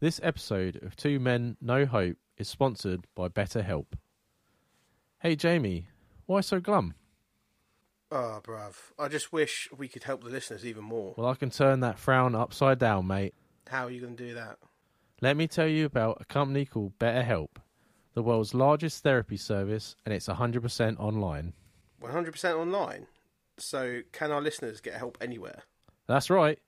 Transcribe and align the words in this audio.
This 0.00 0.20
episode 0.22 0.80
of 0.84 0.94
Two 0.94 1.18
Men 1.18 1.56
No 1.60 1.84
Hope 1.84 2.18
is 2.36 2.48
sponsored 2.48 3.04
by 3.16 3.26
BetterHelp. 3.26 3.86
Hey 5.18 5.34
Jamie, 5.34 5.88
why 6.26 6.40
so 6.40 6.60
glum? 6.60 6.94
Oh, 8.12 8.40
bruv. 8.40 8.76
I 8.96 9.08
just 9.08 9.32
wish 9.32 9.68
we 9.76 9.88
could 9.88 10.04
help 10.04 10.22
the 10.22 10.30
listeners 10.30 10.64
even 10.64 10.84
more. 10.84 11.14
Well, 11.16 11.26
I 11.26 11.34
can 11.34 11.50
turn 11.50 11.80
that 11.80 11.98
frown 11.98 12.36
upside 12.36 12.78
down, 12.78 13.08
mate. 13.08 13.34
How 13.66 13.86
are 13.86 13.90
you 13.90 14.00
going 14.00 14.14
to 14.16 14.24
do 14.28 14.34
that? 14.34 14.58
Let 15.20 15.36
me 15.36 15.48
tell 15.48 15.66
you 15.66 15.86
about 15.86 16.18
a 16.20 16.24
company 16.24 16.64
called 16.64 16.96
BetterHelp, 17.00 17.56
the 18.14 18.22
world's 18.22 18.54
largest 18.54 19.02
therapy 19.02 19.36
service, 19.36 19.96
and 20.06 20.14
it's 20.14 20.28
100% 20.28 21.00
online. 21.00 21.54
100% 22.00 22.56
online. 22.56 23.08
So, 23.58 24.02
can 24.12 24.30
our 24.30 24.40
listeners 24.40 24.80
get 24.80 24.94
help 24.94 25.18
anywhere? 25.20 25.64
That's 26.06 26.30
right. 26.30 26.60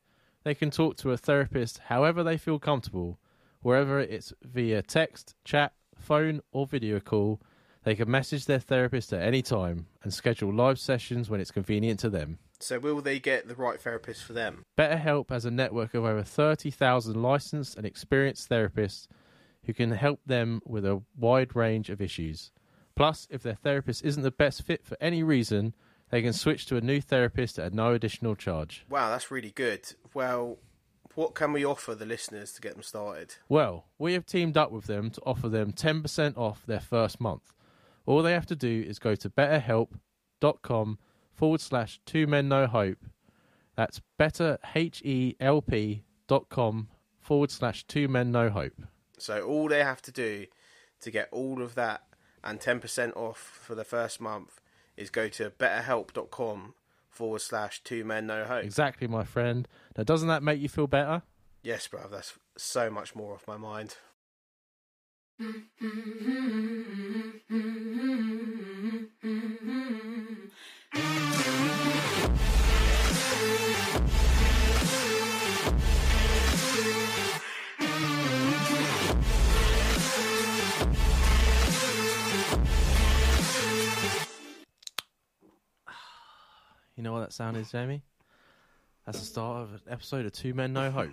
They 0.43 0.55
can 0.55 0.71
talk 0.71 0.97
to 0.99 1.11
a 1.11 1.17
therapist 1.17 1.79
however 1.87 2.23
they 2.23 2.39
feel 2.39 2.59
comfortable, 2.59 3.19
wherever 3.61 4.01
it's 4.01 4.33
via 4.43 4.83
text, 4.83 5.35
chat, 5.45 5.73
phone, 5.95 6.41
or 6.53 6.67
video 6.67 6.99
call. 6.99 7.41
They 7.85 7.95
can 7.95 8.11
message 8.11 8.47
their 8.47 8.59
therapist 8.59 9.13
at 9.13 9.23
any 9.23 9.43
time 9.43 9.87
and 10.03 10.13
schedule 10.13 10.53
live 10.53 10.79
sessions 10.79 11.31
when 11.31 11.41
it's 11.41 11.51
convenient 11.51 12.01
to 12.01 12.11
them. 12.11 12.39
So, 12.59 12.79
will 12.79 13.01
they 13.01 13.19
get 13.19 13.49
the 13.49 13.55
right 13.55 13.81
therapist 13.81 14.23
for 14.23 14.35
them? 14.35 14.65
BetterHelp 14.79 15.31
has 15.31 15.47
a 15.47 15.51
network 15.51 15.95
of 15.95 16.05
over 16.05 16.23
30,000 16.23 17.23
licensed 17.23 17.77
and 17.77 17.87
experienced 17.87 18.51
therapists 18.51 19.09
who 19.65 19.73
can 19.73 19.93
help 19.93 20.21
them 20.27 20.61
with 20.67 20.85
a 20.85 21.03
wide 21.17 21.57
range 21.57 21.89
of 21.89 22.03
issues. 22.03 22.51
Plus, 22.97 23.27
if 23.31 23.43
their 23.43 23.55
therapist 23.55 24.05
isn't 24.05 24.23
the 24.23 24.31
best 24.31 24.63
fit 24.63 24.85
for 24.85 24.97
any 25.01 25.23
reason, 25.23 25.75
they 26.11 26.23
can 26.23 26.33
switch 26.33 26.67
to 26.67 26.77
a 26.77 26.81
new 26.81 27.01
therapist 27.01 27.59
at 27.59 27.73
no 27.73 27.95
additional 27.95 28.35
charge. 28.35 28.85
Wow, 28.89 29.11
that's 29.11 29.31
really 29.31 29.53
good. 29.53 29.95
Well, 30.13 30.59
what 31.15 31.35
can 31.35 31.53
we 31.53 31.65
offer 31.65 31.95
the 31.95 32.07
listeners 32.07 32.53
to 32.53 32.61
get 32.61 32.75
them 32.75 32.83
started? 32.83 33.37
Well, 33.49 33.87
we 33.99 34.15
have 34.15 34.27
teamed 34.27 34.57
up 34.57 34.73
with 34.73 34.87
them 34.87 35.11
to 35.11 35.21
offer 35.23 35.49
them 35.49 35.73
10% 35.73 36.37
off 36.37 36.67
their 36.67 36.81
first 36.81 37.21
month. 37.21 37.53
All 38.07 38.23
they 38.23 38.33
have 38.33 38.47
to 38.47 38.57
do 38.57 38.85
is 38.87 38.99
go 38.99 39.15
to 39.15 39.31
betterhelp.com 39.31 40.99
forward 41.33 41.61
slash 41.61 42.01
two 42.05 42.27
men 42.27 42.49
no 42.49 42.67
hope. 42.67 42.99
That's 43.77 44.01
betterhelp.com 44.19 46.89
forward 47.21 47.51
slash 47.51 47.85
two 47.85 48.09
men 48.09 48.33
no 48.33 48.51
hope. 48.51 48.83
So, 49.19 49.43
all 49.43 49.69
they 49.69 49.85
have 49.85 50.03
to 50.03 50.13
do 50.13 50.47
to 51.01 51.11
get 51.11 51.29
all 51.31 51.63
of 51.63 51.75
that 51.75 52.03
and 52.43 52.59
10% 52.59 53.15
off 53.17 53.39
for 53.39 53.75
the 53.75 53.85
first 53.85 54.19
month 54.21 54.60
is 55.01 55.11
go 55.11 55.29
to 55.29 55.51
betterhelp.com 55.51 56.75
forward 57.09 57.41
slash 57.41 57.83
two 57.83 58.05
men 58.05 58.27
no 58.27 58.45
hope. 58.45 58.65
Exactly, 58.65 59.09
my 59.09 59.25
friend. 59.25 59.67
Now, 59.97 60.05
doesn't 60.05 60.29
that 60.29 60.43
make 60.43 60.61
you 60.61 60.69
feel 60.69 60.87
better? 60.87 61.23
Yes, 61.63 61.89
bruv, 61.89 62.11
that's 62.11 62.35
so 62.57 62.91
much 62.91 63.15
more 63.15 63.35
off 63.35 63.47
my 63.49 63.57
mind. 63.57 63.97
You 87.01 87.05
know 87.05 87.15
what 87.15 87.21
that 87.21 87.33
sound 87.33 87.57
is, 87.57 87.71
Jamie? 87.71 88.03
That's 89.07 89.21
the 89.21 89.25
start 89.25 89.63
of 89.63 89.73
an 89.73 89.81
episode 89.89 90.27
of 90.27 90.33
Two 90.33 90.53
Men 90.53 90.75
No 90.75 90.91
Hope. 90.91 91.09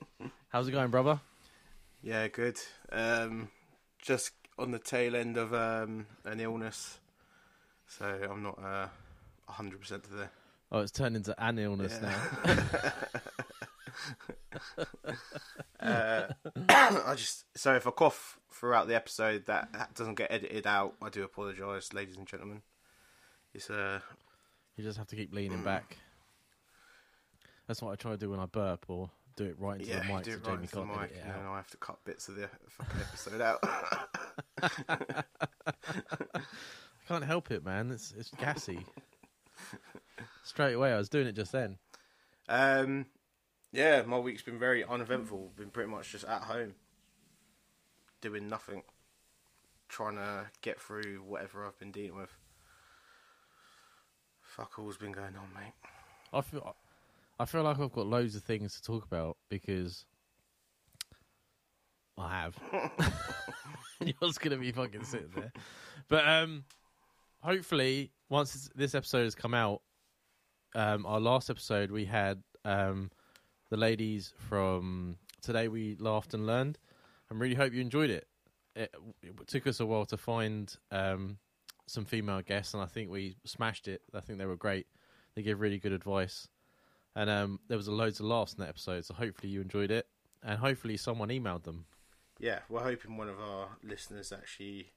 How's 0.48 0.66
it 0.66 0.70
going, 0.72 0.90
brother? 0.90 1.20
Yeah, 2.02 2.26
good. 2.28 2.58
Um, 2.90 3.50
just 4.00 4.30
on 4.58 4.70
the 4.70 4.78
tail 4.78 5.14
end 5.14 5.36
of 5.36 5.52
um, 5.52 6.06
an 6.24 6.40
illness, 6.40 7.00
so 7.86 8.06
I'm 8.06 8.42
not 8.44 8.58
uh, 8.58 8.88
100% 9.50 9.86
today. 10.04 10.24
Oh, 10.72 10.80
it's 10.80 10.90
turned 10.90 11.16
into 11.16 11.34
an 11.38 11.58
illness 11.58 12.00
Yeah. 12.02 12.16
now. 12.48 12.82
uh, 15.86 16.28
I 16.70 17.14
just 17.14 17.44
so 17.54 17.74
if 17.74 17.86
I 17.86 17.90
cough 17.90 18.38
throughout 18.50 18.88
the 18.88 18.96
episode, 18.96 19.44
that, 19.48 19.70
that 19.74 19.94
doesn't 19.94 20.14
get 20.14 20.32
edited 20.32 20.66
out. 20.66 20.94
I 21.02 21.10
do 21.10 21.24
apologise, 21.24 21.92
ladies 21.92 22.16
and 22.16 22.26
gentlemen. 22.26 22.62
It's 23.52 23.68
uh, 23.68 24.00
You 24.76 24.84
just 24.84 24.98
have 24.98 25.06
to 25.08 25.16
keep 25.16 25.32
leaning 25.32 25.62
back. 25.62 25.96
That's 27.66 27.82
what 27.82 27.92
I 27.92 27.96
try 27.96 28.12
to 28.12 28.18
do 28.18 28.30
when 28.30 28.40
I 28.40 28.46
burp 28.46 28.84
or 28.88 29.10
do 29.36 29.44
it 29.44 29.56
right 29.58 29.80
into 29.80 29.90
yeah, 29.90 30.06
the 30.06 30.14
mic 30.14 30.24
do 30.24 30.32
so 30.32 30.38
Jamie 30.38 30.56
right 30.56 30.62
into 30.62 30.76
the 30.76 30.84
mic, 30.84 31.12
and 31.22 31.30
then. 31.30 31.46
I 31.46 31.56
have 31.56 31.70
to 31.70 31.76
cut 31.78 32.04
bits 32.04 32.28
of 32.28 32.36
the 32.36 32.48
fucking 32.68 33.00
episode 33.00 33.40
out. 33.40 33.58
I 36.34 36.40
can't 37.08 37.24
help 37.24 37.50
it, 37.50 37.64
man. 37.64 37.90
It's 37.90 38.14
it's 38.16 38.30
gassy. 38.30 38.84
Straight 40.44 40.74
away, 40.74 40.92
I 40.92 40.96
was 40.96 41.08
doing 41.08 41.26
it 41.26 41.32
just 41.32 41.52
then. 41.52 41.78
Um, 42.48 43.06
yeah, 43.72 44.02
my 44.06 44.18
week's 44.18 44.42
been 44.42 44.58
very 44.58 44.84
uneventful. 44.84 45.52
Been 45.56 45.70
pretty 45.70 45.90
much 45.90 46.12
just 46.12 46.24
at 46.24 46.42
home, 46.42 46.74
doing 48.20 48.48
nothing, 48.48 48.82
trying 49.88 50.16
to 50.16 50.46
get 50.62 50.80
through 50.80 51.22
whatever 51.26 51.66
I've 51.66 51.78
been 51.78 51.92
dealing 51.92 52.16
with. 52.16 52.36
Fuck 54.56 54.78
all's 54.78 54.96
been 54.96 55.12
going 55.12 55.36
on, 55.36 55.48
mate. 55.54 55.74
I 56.32 56.40
feel 56.40 56.74
I 57.38 57.44
feel 57.44 57.62
like 57.62 57.78
I've 57.78 57.92
got 57.92 58.06
loads 58.06 58.34
of 58.36 58.42
things 58.42 58.74
to 58.76 58.82
talk 58.82 59.04
about 59.04 59.36
because 59.50 60.06
I 62.16 62.30
have. 62.30 62.56
You're 64.00 64.14
just 64.22 64.40
gonna 64.40 64.56
be 64.56 64.72
fucking 64.72 65.04
sitting 65.04 65.30
there, 65.34 65.52
but 66.08 66.26
um, 66.26 66.64
hopefully 67.40 68.12
once 68.30 68.70
this- 68.74 68.94
episode 68.94 69.24
has 69.24 69.34
come 69.34 69.52
out, 69.52 69.82
um, 70.74 71.04
our 71.04 71.20
last 71.20 71.50
episode 71.50 71.90
we 71.90 72.06
had 72.06 72.42
um 72.64 73.10
the 73.68 73.76
ladies 73.76 74.32
from 74.48 75.18
Today 75.42 75.68
We 75.68 75.96
Laughed 76.00 76.32
and 76.32 76.46
Learned. 76.46 76.78
I 77.30 77.34
really 77.34 77.54
hope 77.56 77.74
you 77.74 77.82
enjoyed 77.82 78.08
it. 78.10 78.26
It, 78.74 78.94
it 79.22 79.46
took 79.48 79.66
us 79.66 79.80
a 79.80 79.86
while 79.86 80.06
to 80.06 80.16
find 80.16 80.74
um 80.90 81.36
some 81.86 82.04
female 82.04 82.42
guests, 82.42 82.74
and 82.74 82.82
I 82.82 82.86
think 82.86 83.10
we 83.10 83.36
smashed 83.44 83.88
it. 83.88 84.02
I 84.14 84.20
think 84.20 84.38
they 84.38 84.46
were 84.46 84.56
great. 84.56 84.86
They 85.34 85.42
gave 85.42 85.60
really 85.60 85.78
good 85.78 85.92
advice, 85.92 86.48
and 87.14 87.30
um, 87.30 87.60
there 87.68 87.76
was 87.76 87.88
a 87.88 87.92
loads 87.92 88.20
of 88.20 88.26
laughs 88.26 88.54
in 88.54 88.60
that 88.60 88.68
episode. 88.68 89.04
So 89.04 89.14
hopefully 89.14 89.50
you 89.50 89.60
enjoyed 89.60 89.90
it, 89.90 90.06
and 90.42 90.58
hopefully 90.58 90.96
someone 90.96 91.28
emailed 91.28 91.64
them. 91.64 91.86
Yeah, 92.38 92.60
we're 92.68 92.82
hoping 92.82 93.16
one 93.16 93.28
of 93.28 93.40
our 93.40 93.68
listeners 93.82 94.32
actually 94.32 94.92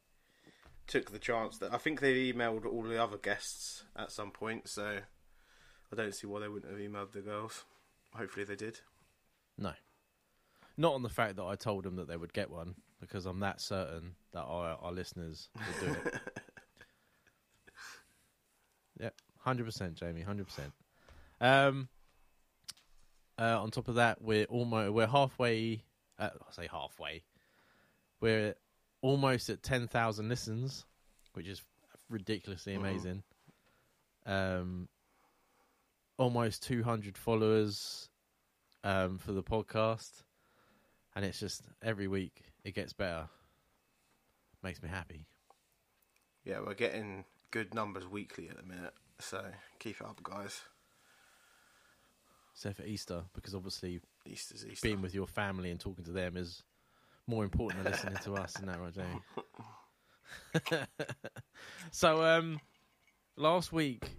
took 0.88 1.12
the 1.12 1.20
chance 1.20 1.58
that 1.60 1.74
I 1.74 1.78
think 1.78 2.02
they 2.02 2.34
emailed 2.34 2.66
all 2.66 2.84
the 2.84 3.02
other 3.02 3.18
guests 3.18 3.84
at 3.96 4.12
some 4.12 4.32
point, 4.32 4.68
so 4.68 5.00
I 5.92 5.96
don't 5.96 6.16
see 6.16 6.28
why 6.28 6.40
they 6.40 6.48
wouldn't 6.48 6.72
have 6.72 6.82
emailed 6.82 7.12
the 7.12 7.22
girls. 7.22 7.64
Hopefully 8.14 8.44
they 8.44 8.56
did. 8.56 8.80
No, 9.58 9.74
not 10.78 10.94
on 10.94 11.04
the 11.04 11.10
fact 11.10 11.36
that 11.36 11.44
I 11.44 11.56
told 11.56 11.84
them 11.84 11.98
that 11.98 12.08
they 12.08 12.18
would 12.18 12.34
get 12.34 12.50
one, 12.50 12.76
because 13.00 13.26
I'm 13.26 13.40
that 13.42 13.62
certain 13.62 14.16
that 14.34 14.42
our, 14.42 14.78
our 14.82 14.92
listeners 14.92 15.50
will 15.56 15.88
do 15.88 15.96
it. 16.06 16.20
yep, 19.00 19.16
hundred 19.40 19.66
percent, 19.66 19.96
Jamie, 19.96 20.22
hundred 20.22 20.48
percent. 20.48 20.74
Um, 21.42 21.88
uh, 23.40 23.62
on 23.62 23.72
top 23.72 23.88
of 23.88 23.96
that, 23.96 24.22
we're 24.22 24.46
almost 24.46 24.94
we're 24.94 25.08
halfway. 25.08 25.84
Uh, 26.18 26.30
I 26.48 26.52
say 26.52 26.68
halfway. 26.72 27.24
We're 28.20 28.56
almost 29.02 29.50
at 29.50 29.64
ten 29.64 29.88
thousand 29.88 30.28
listens, 30.30 30.86
which 31.34 31.48
is 31.48 31.62
ridiculously 32.10 32.74
Mhm. 32.74 32.78
amazing. 32.80 33.24
Um, 34.26 34.90
almost 36.18 36.64
two 36.64 36.84
hundred 36.84 37.18
followers 37.18 38.10
um, 38.84 39.18
for 39.18 39.31
the 39.31 39.44
podcast, 39.44 40.24
and 41.16 41.24
it's 41.24 41.40
just 41.40 41.62
every 41.81 42.08
week 42.08 42.42
it 42.66 42.74
gets 42.75 42.92
better. 42.94 43.30
Makes 44.62 44.84
me 44.84 44.90
happy. 44.90 45.25
Yeah, 46.44 46.60
we're 46.60 46.74
getting 46.74 47.24
good 47.51 47.74
numbers 47.74 48.07
weekly 48.07 48.50
at 48.50 48.57
the 48.57 48.63
minute, 48.63 48.94
so 49.19 49.44
keep 49.80 50.01
it 50.01 50.07
up, 50.07 50.22
guys. 50.24 50.62
Except 52.54 52.78
for 52.78 52.84
Easter, 52.84 53.24
because 53.34 53.56
obviously 53.56 54.01
Easter's 54.25 54.66
Easter. 54.66 54.88
being 54.88 55.01
with 55.01 55.13
your 55.13 55.28
family 55.28 55.72
and 55.72 55.80
talking 55.80 56.04
to 56.06 56.12
them 56.12 56.36
is 56.36 56.63
more 57.28 57.44
important 57.44 57.84
than 57.84 57.92
listening 57.92 58.18
to 58.24 58.36
us, 58.36 58.56
isn't 58.57 58.68
that 58.68 58.80
right, 58.80 58.94
so, 61.92 62.24
um, 62.24 62.60
last 63.36 63.72
week, 63.72 64.12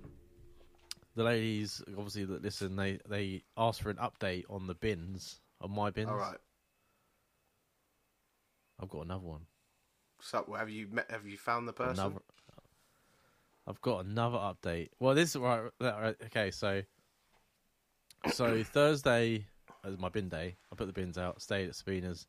the 1.17 1.23
ladies, 1.23 1.83
obviously 1.97 2.25
that 2.25 2.43
listen, 2.43 2.77
they 2.77 2.99
they 3.09 3.43
asked 3.57 3.83
for 3.83 3.91
an 3.91 3.99
update 3.99 4.45
on 4.49 4.67
the 4.67 4.75
bins, 4.75 5.41
on 5.61 5.71
my 5.71 5.91
bins. 5.91 6.09
All 6.09 6.17
right. 6.17 6.39
I've 8.81 8.89
got 8.89 9.05
another 9.05 9.27
one. 9.27 9.43
So, 10.23 10.55
have 10.57 10.71
you 10.71 10.89
met? 10.91 11.11
Have 11.11 11.27
you 11.27 11.37
found 11.37 11.69
the 11.69 11.73
person? 11.73 12.07
Another, 12.07 12.21
I've 13.71 13.81
got 13.83 14.05
another 14.05 14.37
update. 14.37 14.89
Well, 14.99 15.15
this 15.15 15.37
right, 15.37 15.71
right. 15.81 16.17
Okay, 16.27 16.51
so 16.51 16.83
so 18.33 18.65
Thursday 18.65 19.47
is 19.85 19.97
my 19.97 20.09
bin 20.09 20.29
day. 20.29 20.57
I 20.73 20.75
put 20.75 20.89
the 20.89 20.93
bins 20.93 21.17
out. 21.17 21.41
Stayed 21.41 21.69
at 21.69 21.77
Sabina's. 21.77 22.27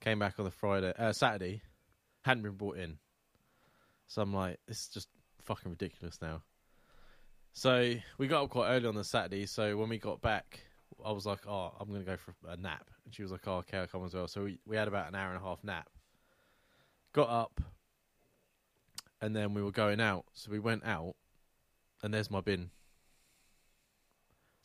Came 0.00 0.18
back 0.18 0.34
on 0.40 0.44
the 0.44 0.50
Friday, 0.50 0.92
uh, 0.98 1.12
Saturday, 1.12 1.62
hadn't 2.22 2.42
been 2.42 2.56
brought 2.56 2.76
in. 2.76 2.98
So 4.08 4.20
I'm 4.20 4.34
like, 4.34 4.58
this 4.66 4.80
is 4.80 4.88
just 4.88 5.08
fucking 5.42 5.70
ridiculous 5.70 6.18
now. 6.20 6.42
So 7.52 7.94
we 8.18 8.26
got 8.26 8.42
up 8.42 8.50
quite 8.50 8.70
early 8.70 8.88
on 8.88 8.96
the 8.96 9.04
Saturday. 9.04 9.46
So 9.46 9.76
when 9.76 9.88
we 9.88 9.98
got 9.98 10.20
back, 10.20 10.60
I 11.06 11.12
was 11.12 11.24
like, 11.24 11.46
oh, 11.46 11.72
I'm 11.78 11.88
gonna 11.88 12.02
go 12.02 12.16
for 12.16 12.34
a 12.48 12.56
nap, 12.56 12.90
and 13.04 13.14
she 13.14 13.22
was 13.22 13.30
like, 13.30 13.46
oh, 13.46 13.58
okay, 13.58 13.78
I'll 13.78 13.86
come 13.86 14.04
as 14.04 14.12
well. 14.12 14.26
So 14.26 14.42
we 14.42 14.58
we 14.66 14.76
had 14.76 14.88
about 14.88 15.08
an 15.08 15.14
hour 15.14 15.28
and 15.28 15.40
a 15.40 15.46
half 15.46 15.62
nap. 15.62 15.88
Got 17.12 17.30
up, 17.30 17.60
and 19.24 19.34
then 19.34 19.54
we 19.54 19.62
were 19.62 19.72
going 19.72 20.00
out. 20.00 20.26
So 20.34 20.50
we 20.50 20.58
went 20.58 20.84
out, 20.84 21.14
and 22.02 22.12
there's 22.12 22.30
my 22.30 22.42
bin. 22.42 22.68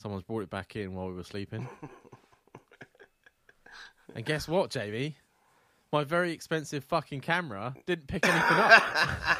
Someone's 0.01 0.23
brought 0.23 0.43
it 0.43 0.49
back 0.49 0.75
in 0.75 0.93
while 0.93 1.07
we 1.07 1.13
were 1.13 1.23
sleeping. 1.23 1.67
and 4.15 4.25
guess 4.25 4.49
what, 4.49 4.69
Jamie? 4.69 5.15
My 5.93 6.03
very 6.03 6.33
expensive 6.33 6.83
fucking 6.83 7.21
camera 7.21 7.73
didn't 7.85 8.07
pick 8.07 8.27
anything 8.27 8.57
up. 8.57 9.37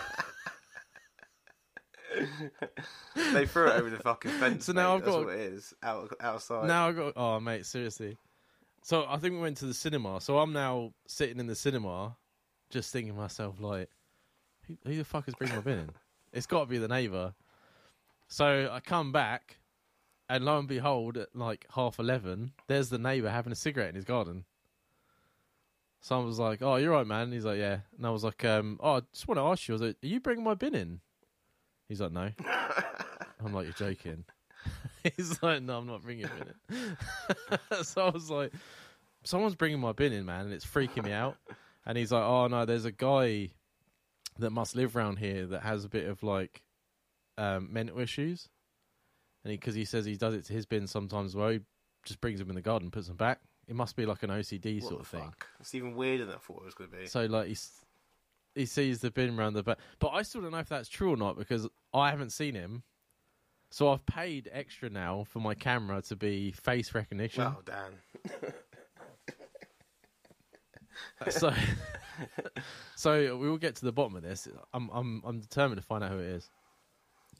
they 3.33 3.45
threw 3.45 3.67
it 3.67 3.75
over 3.75 3.89
the 3.89 3.99
fucking 3.99 4.31
fence. 4.31 4.65
So 4.65 4.73
now 4.73 4.89
mate. 4.89 4.95
I've 4.95 5.01
That's 5.05 5.15
got- 5.15 5.25
what 5.25 5.33
it 5.35 5.39
is. 5.41 5.73
Out 5.83 6.13
outside. 6.21 6.67
now 6.67 6.87
I've 6.87 6.95
got 6.95 7.13
oh 7.17 7.39
mate, 7.39 7.65
seriously. 7.65 8.17
So 8.83 9.05
I 9.07 9.17
think 9.17 9.35
we 9.35 9.41
went 9.41 9.57
to 9.57 9.65
the 9.65 9.73
cinema. 9.73 10.21
So 10.21 10.39
I'm 10.39 10.53
now 10.53 10.93
sitting 11.07 11.39
in 11.39 11.47
the 11.47 11.55
cinema, 11.55 12.15
just 12.69 12.91
thinking 12.91 13.13
to 13.13 13.19
myself 13.19 13.59
like, 13.59 13.89
who, 14.69 14.77
who 14.89 14.97
the 14.97 15.03
fuck 15.03 15.27
is 15.27 15.35
bringing 15.35 15.57
my 15.57 15.61
bin 15.61 15.79
in? 15.79 15.89
It's 16.31 16.45
got 16.45 16.61
to 16.61 16.65
be 16.67 16.77
the 16.77 16.87
neighbour. 16.87 17.33
So 18.27 18.69
I 18.71 18.79
come 18.79 19.11
back, 19.11 19.57
and 20.29 20.45
lo 20.45 20.59
and 20.59 20.67
behold, 20.67 21.17
at 21.17 21.35
like 21.35 21.65
half 21.73 21.99
eleven, 21.99 22.51
there's 22.67 22.89
the 22.89 22.99
neighbour 22.99 23.29
having 23.29 23.51
a 23.51 23.55
cigarette 23.55 23.89
in 23.89 23.95
his 23.95 24.05
garden. 24.05 24.45
So 26.01 26.19
I 26.19 26.23
was 26.23 26.39
like, 26.39 26.61
"Oh, 26.61 26.75
you're 26.75 26.91
right, 26.91 27.07
man." 27.07 27.31
He's 27.31 27.45
like, 27.45 27.57
"Yeah," 27.57 27.79
and 27.97 28.05
I 28.05 28.11
was 28.11 28.23
like, 28.23 28.45
um, 28.45 28.79
"Oh, 28.81 28.97
I 28.97 29.01
just 29.11 29.27
want 29.27 29.39
to 29.39 29.43
ask 29.43 29.67
you, 29.67 29.73
I 29.73 29.75
was 29.75 29.81
like, 29.81 29.97
are 30.03 30.07
you 30.07 30.19
bringing 30.19 30.43
my 30.43 30.53
bin 30.53 30.75
in?" 30.75 30.99
He's 31.87 31.99
like, 31.99 32.11
"No." 32.11 32.31
I'm 33.43 33.53
like, 33.53 33.65
"You're 33.65 33.73
joking." 33.73 34.23
He's 35.15 35.41
like, 35.41 35.63
"No, 35.63 35.79
I'm 35.79 35.87
not 35.87 36.03
bringing 36.03 36.25
it 36.25 36.55
in." 36.69 37.83
so 37.83 38.05
I 38.05 38.09
was 38.09 38.29
like, 38.29 38.53
"Someone's 39.23 39.55
bringing 39.55 39.79
my 39.79 39.91
bin 39.93 40.13
in, 40.13 40.25
man, 40.25 40.45
and 40.45 40.53
it's 40.53 40.65
freaking 40.65 41.05
me 41.05 41.11
out." 41.11 41.37
And 41.85 41.97
he's 41.97 42.11
like, 42.11 42.23
"Oh 42.23 42.47
no, 42.47 42.65
there's 42.65 42.85
a 42.85 42.91
guy 42.91 43.49
that 44.39 44.51
must 44.51 44.75
live 44.75 44.95
around 44.95 45.17
here 45.17 45.45
that 45.47 45.61
has 45.63 45.85
a 45.85 45.89
bit 45.89 46.07
of 46.07 46.23
like 46.23 46.61
um, 47.37 47.71
mental 47.71 47.99
issues." 47.99 48.49
And 49.43 49.53
because 49.53 49.75
he, 49.75 49.85
says 49.85 50.05
he 50.05 50.15
does 50.15 50.33
it 50.33 50.45
to 50.45 50.53
his 50.53 50.65
bin 50.65 50.85
sometimes, 50.85 51.31
as 51.31 51.35
well, 51.35 51.49
he 51.49 51.61
just 52.03 52.19
brings 52.19 52.39
them 52.39 52.49
in 52.49 52.55
the 52.55 52.61
garden, 52.61 52.91
puts 52.91 53.07
them 53.07 53.15
back. 53.15 53.39
It 53.67 53.75
must 53.75 53.95
be 53.95 54.05
like 54.05 54.23
an 54.23 54.31
OCD 54.31 54.81
what 54.81 54.89
sort 54.89 55.01
of 55.01 55.07
thing. 55.07 55.21
fuck? 55.21 55.47
It's 55.59 55.75
even 55.75 55.95
weirder 55.95 56.25
than 56.25 56.35
I 56.35 56.39
thought 56.39 56.61
it 56.61 56.65
was 56.65 56.73
going 56.73 56.89
to 56.89 56.97
be. 56.97 57.05
So 57.05 57.25
like 57.25 57.47
he's 57.47 57.71
he 58.55 58.65
sees 58.65 58.99
the 58.99 59.11
bin 59.11 59.37
around 59.37 59.53
the 59.53 59.63
back, 59.63 59.77
but 59.99 60.09
I 60.09 60.23
still 60.23 60.41
don't 60.41 60.51
know 60.51 60.57
if 60.57 60.69
that's 60.69 60.89
true 60.89 61.13
or 61.13 61.17
not 61.17 61.37
because 61.37 61.67
I 61.93 62.09
haven't 62.09 62.31
seen 62.31 62.55
him. 62.55 62.83
So 63.71 63.91
I've 63.91 64.05
paid 64.07 64.49
extra 64.51 64.89
now 64.89 65.25
for 65.27 65.39
my 65.39 65.53
camera 65.53 66.01
to 66.03 66.15
be 66.15 66.51
face 66.51 66.95
recognition. 66.95 67.43
Well, 67.43 67.61
Dan. 67.63 68.53
So, 71.29 71.53
so 72.95 73.37
we 73.37 73.49
will 73.49 73.57
get 73.57 73.75
to 73.77 73.85
the 73.85 73.91
bottom 73.91 74.15
of 74.15 74.23
this. 74.23 74.47
I'm 74.73 74.89
I'm 74.93 75.21
I'm 75.25 75.39
determined 75.39 75.81
to 75.81 75.85
find 75.85 76.03
out 76.03 76.11
who 76.11 76.19
it 76.19 76.25
is. 76.27 76.49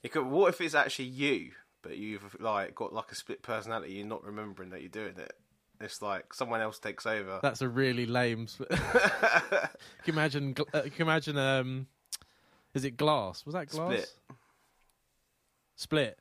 It 0.04 0.12
could, 0.12 0.26
what 0.26 0.50
if 0.50 0.62
it's 0.62 0.76
actually 0.76 1.06
you, 1.10 1.52
but 1.82 1.98
you've 1.98 2.38
like 2.40 2.76
got 2.76 2.94
like 2.94 3.12
a 3.12 3.16
split 3.16 3.42
personality? 3.42 3.94
You're 3.94 4.08
not 4.08 4.24
remembering 4.24 4.70
that 4.70 4.82
you're 4.82 4.90
doing 4.90 5.18
it. 5.18 5.34
It's 5.82 6.02
like 6.02 6.34
someone 6.34 6.62
else 6.62 6.80
takes 6.80 7.06
over. 7.06 7.40
That's 7.42 7.62
a 7.62 7.70
really 7.70 8.06
lame. 8.06 8.48
Sp- 8.52 8.68
can 8.70 9.70
you 10.06 10.14
imagine? 10.14 10.56
Uh, 10.74 10.82
can 10.82 10.92
you 10.98 11.06
imagine? 11.06 11.38
Um, 11.38 11.88
is 12.74 12.86
it 12.86 12.98
glass? 12.98 13.46
Was 13.46 13.54
that 13.54 13.70
glass? 13.70 13.92
Split. 13.92 14.14
Split. 15.76 16.20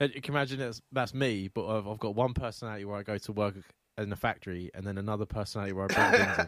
Uh, 0.00 0.08
You 0.14 0.20
can 0.20 0.34
imagine 0.34 0.60
it's, 0.60 0.82
that's 0.92 1.14
me, 1.14 1.48
but 1.48 1.66
I've, 1.66 1.86
I've 1.86 1.98
got 1.98 2.14
one 2.14 2.34
personality 2.34 2.84
where 2.84 2.96
I 2.96 3.02
go 3.02 3.18
to 3.18 3.32
work 3.32 3.54
in 4.00 4.12
a 4.12 4.16
factory, 4.16 4.70
and 4.74 4.86
then 4.86 4.98
another 4.98 5.26
personality 5.26 5.72
where 5.72 5.86
I 5.90 5.94
bring 5.94 6.10
bins 6.26 6.38
in. 6.38 6.46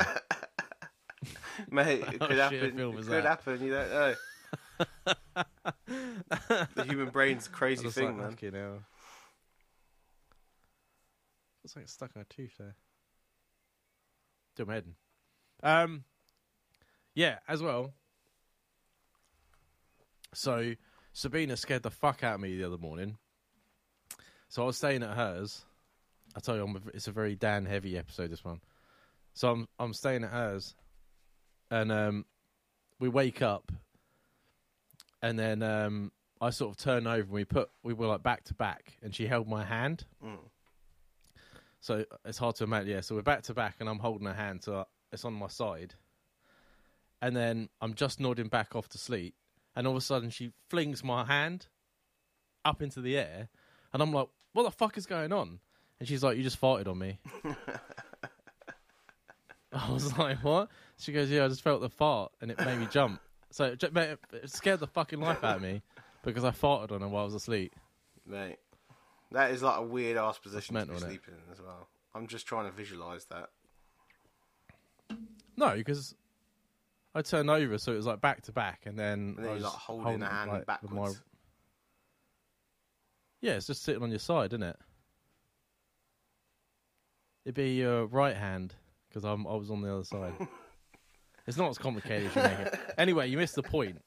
Mate, 1.70 2.00
it 2.00 2.06
could 2.20 2.28
shit 2.30 2.38
happen. 2.38 2.76
film 2.76 2.94
It 2.94 2.96
could 2.96 3.06
that? 3.06 3.24
happen. 3.24 3.62
You 3.62 3.70
don't 3.72 3.90
know. 3.90 4.14
the 6.74 6.84
human 6.84 7.10
brain's 7.10 7.46
a 7.46 7.50
I 7.50 7.52
crazy 7.52 7.84
was 7.84 7.94
thing, 7.94 8.06
like, 8.06 8.16
man. 8.16 8.30
"Fucking 8.30 8.54
hell." 8.54 8.82
Looks 11.62 11.76
like 11.76 11.84
it's 11.84 11.92
stuck 11.92 12.10
in 12.16 12.22
a 12.22 12.24
tooth 12.24 12.54
there. 12.58 12.74
Do 14.56 14.64
my 14.64 14.74
head 14.74 14.84
in. 14.86 15.68
Um, 15.68 16.04
yeah, 17.14 17.38
as 17.46 17.62
well. 17.62 17.92
So 20.34 20.74
Sabina 21.12 21.56
scared 21.56 21.82
the 21.82 21.90
fuck 21.90 22.24
out 22.24 22.36
of 22.36 22.40
me 22.40 22.56
the 22.56 22.64
other 22.64 22.78
morning. 22.78 23.18
So 24.48 24.62
I 24.62 24.66
was 24.66 24.76
staying 24.76 25.02
at 25.02 25.16
hers. 25.16 25.64
I 26.36 26.40
tell 26.40 26.56
you, 26.56 26.64
I'm 26.64 26.76
a, 26.76 26.80
it's 26.94 27.08
a 27.08 27.12
very 27.12 27.34
Dan 27.34 27.66
heavy 27.66 27.96
episode. 27.98 28.30
This 28.30 28.44
one. 28.44 28.60
So 29.34 29.50
I'm 29.50 29.68
I'm 29.78 29.94
staying 29.94 30.24
at 30.24 30.30
hers, 30.30 30.74
and 31.70 31.90
um, 31.90 32.26
we 32.98 33.08
wake 33.08 33.42
up, 33.42 33.72
and 35.22 35.38
then 35.38 35.62
um, 35.62 36.12
I 36.40 36.50
sort 36.50 36.70
of 36.72 36.76
turn 36.76 37.06
over 37.06 37.20
and 37.20 37.30
we 37.30 37.44
put 37.44 37.70
we 37.82 37.94
were 37.94 38.06
like 38.06 38.22
back 38.22 38.44
to 38.44 38.54
back, 38.54 38.98
and 39.02 39.14
she 39.14 39.26
held 39.26 39.48
my 39.48 39.64
hand. 39.64 40.04
Mm. 40.24 40.38
So 41.80 42.04
it's 42.24 42.38
hard 42.38 42.56
to 42.56 42.64
imagine. 42.64 42.90
Yeah, 42.90 43.00
so 43.00 43.14
we're 43.14 43.22
back 43.22 43.42
to 43.44 43.54
back, 43.54 43.76
and 43.80 43.88
I'm 43.88 43.98
holding 43.98 44.26
her 44.26 44.34
hand, 44.34 44.62
so 44.62 44.86
it's 45.12 45.24
on 45.24 45.34
my 45.34 45.48
side. 45.48 45.94
And 47.20 47.36
then 47.36 47.68
I'm 47.80 47.94
just 47.94 48.20
nodding 48.20 48.48
back 48.48 48.74
off 48.74 48.88
to 48.90 48.98
sleep, 48.98 49.34
and 49.76 49.86
all 49.86 49.92
of 49.92 49.98
a 49.98 50.00
sudden 50.00 50.30
she 50.30 50.52
flings 50.68 51.04
my 51.04 51.24
hand 51.24 51.68
up 52.64 52.82
into 52.82 53.00
the 53.00 53.16
air, 53.16 53.48
and 53.92 54.02
I'm 54.02 54.12
like, 54.12 54.28
"What 54.52 54.64
the 54.64 54.70
fuck 54.70 54.98
is 54.98 55.06
going 55.06 55.32
on?" 55.32 55.60
And 56.02 56.08
she's 56.08 56.24
like, 56.24 56.36
"You 56.36 56.42
just 56.42 56.60
farted 56.60 56.88
on 56.88 56.98
me." 56.98 57.20
I 59.72 59.92
was 59.92 60.18
like, 60.18 60.42
"What?" 60.42 60.68
She 60.98 61.12
goes, 61.12 61.30
"Yeah, 61.30 61.44
I 61.44 61.48
just 61.48 61.62
felt 61.62 61.80
the 61.80 61.88
fart, 61.90 62.32
and 62.40 62.50
it 62.50 62.58
made 62.58 62.76
me 62.80 62.88
jump." 62.90 63.20
So 63.52 63.66
it, 63.66 63.78
ju- 63.78 63.90
mate, 63.92 64.18
it 64.32 64.50
scared 64.50 64.80
the 64.80 64.88
fucking 64.88 65.20
life 65.20 65.44
out 65.44 65.58
of 65.58 65.62
me 65.62 65.80
because 66.24 66.42
I 66.42 66.50
farted 66.50 66.90
on 66.90 67.02
her 67.02 67.08
while 67.08 67.22
I 67.22 67.26
was 67.26 67.34
asleep. 67.34 67.76
Mate, 68.26 68.56
that 69.30 69.52
is 69.52 69.62
like 69.62 69.78
a 69.78 69.82
weird 69.84 70.16
ass 70.16 70.38
position 70.38 70.74
to 70.74 70.80
mental, 70.80 70.96
be 70.96 71.00
innit? 71.02 71.06
sleeping 71.06 71.34
in 71.34 71.52
as 71.52 71.60
well. 71.62 71.86
I'm 72.16 72.26
just 72.26 72.48
trying 72.48 72.66
to 72.66 72.72
visualize 72.72 73.26
that. 73.26 73.50
No, 75.56 75.76
because 75.76 76.16
I 77.14 77.22
turned 77.22 77.48
over, 77.48 77.78
so 77.78 77.92
it 77.92 77.96
was 77.96 78.06
like 78.06 78.20
back 78.20 78.42
to 78.46 78.52
back, 78.52 78.86
and 78.86 78.98
then, 78.98 79.34
And 79.36 79.38
then 79.38 79.44
I 79.44 79.48
you're 79.50 79.54
was 79.54 79.62
like 79.64 79.72
holding 79.74 80.18
the 80.18 80.26
hand 80.26 80.50
like, 80.50 80.58
with 80.58 80.66
backwards. 80.66 80.94
my- 80.94 81.12
Yeah, 83.40 83.52
it's 83.52 83.68
just 83.68 83.84
sitting 83.84 84.02
on 84.02 84.10
your 84.10 84.18
side, 84.18 84.50
isn't 84.52 84.64
it? 84.64 84.76
It'd 87.44 87.54
be 87.54 87.74
your 87.74 88.06
right 88.06 88.36
hand 88.36 88.74
because 89.08 89.24
I'm 89.24 89.46
I 89.46 89.54
was 89.54 89.70
on 89.70 89.82
the 89.82 89.92
other 89.92 90.04
side. 90.04 90.32
it's 91.46 91.56
not 91.56 91.70
as 91.70 91.78
complicated 91.78 92.28
as 92.28 92.36
you 92.36 92.42
make 92.42 92.66
it. 92.66 92.80
Anyway, 92.98 93.28
you 93.28 93.36
missed 93.36 93.56
the 93.56 93.62
point. 93.62 93.98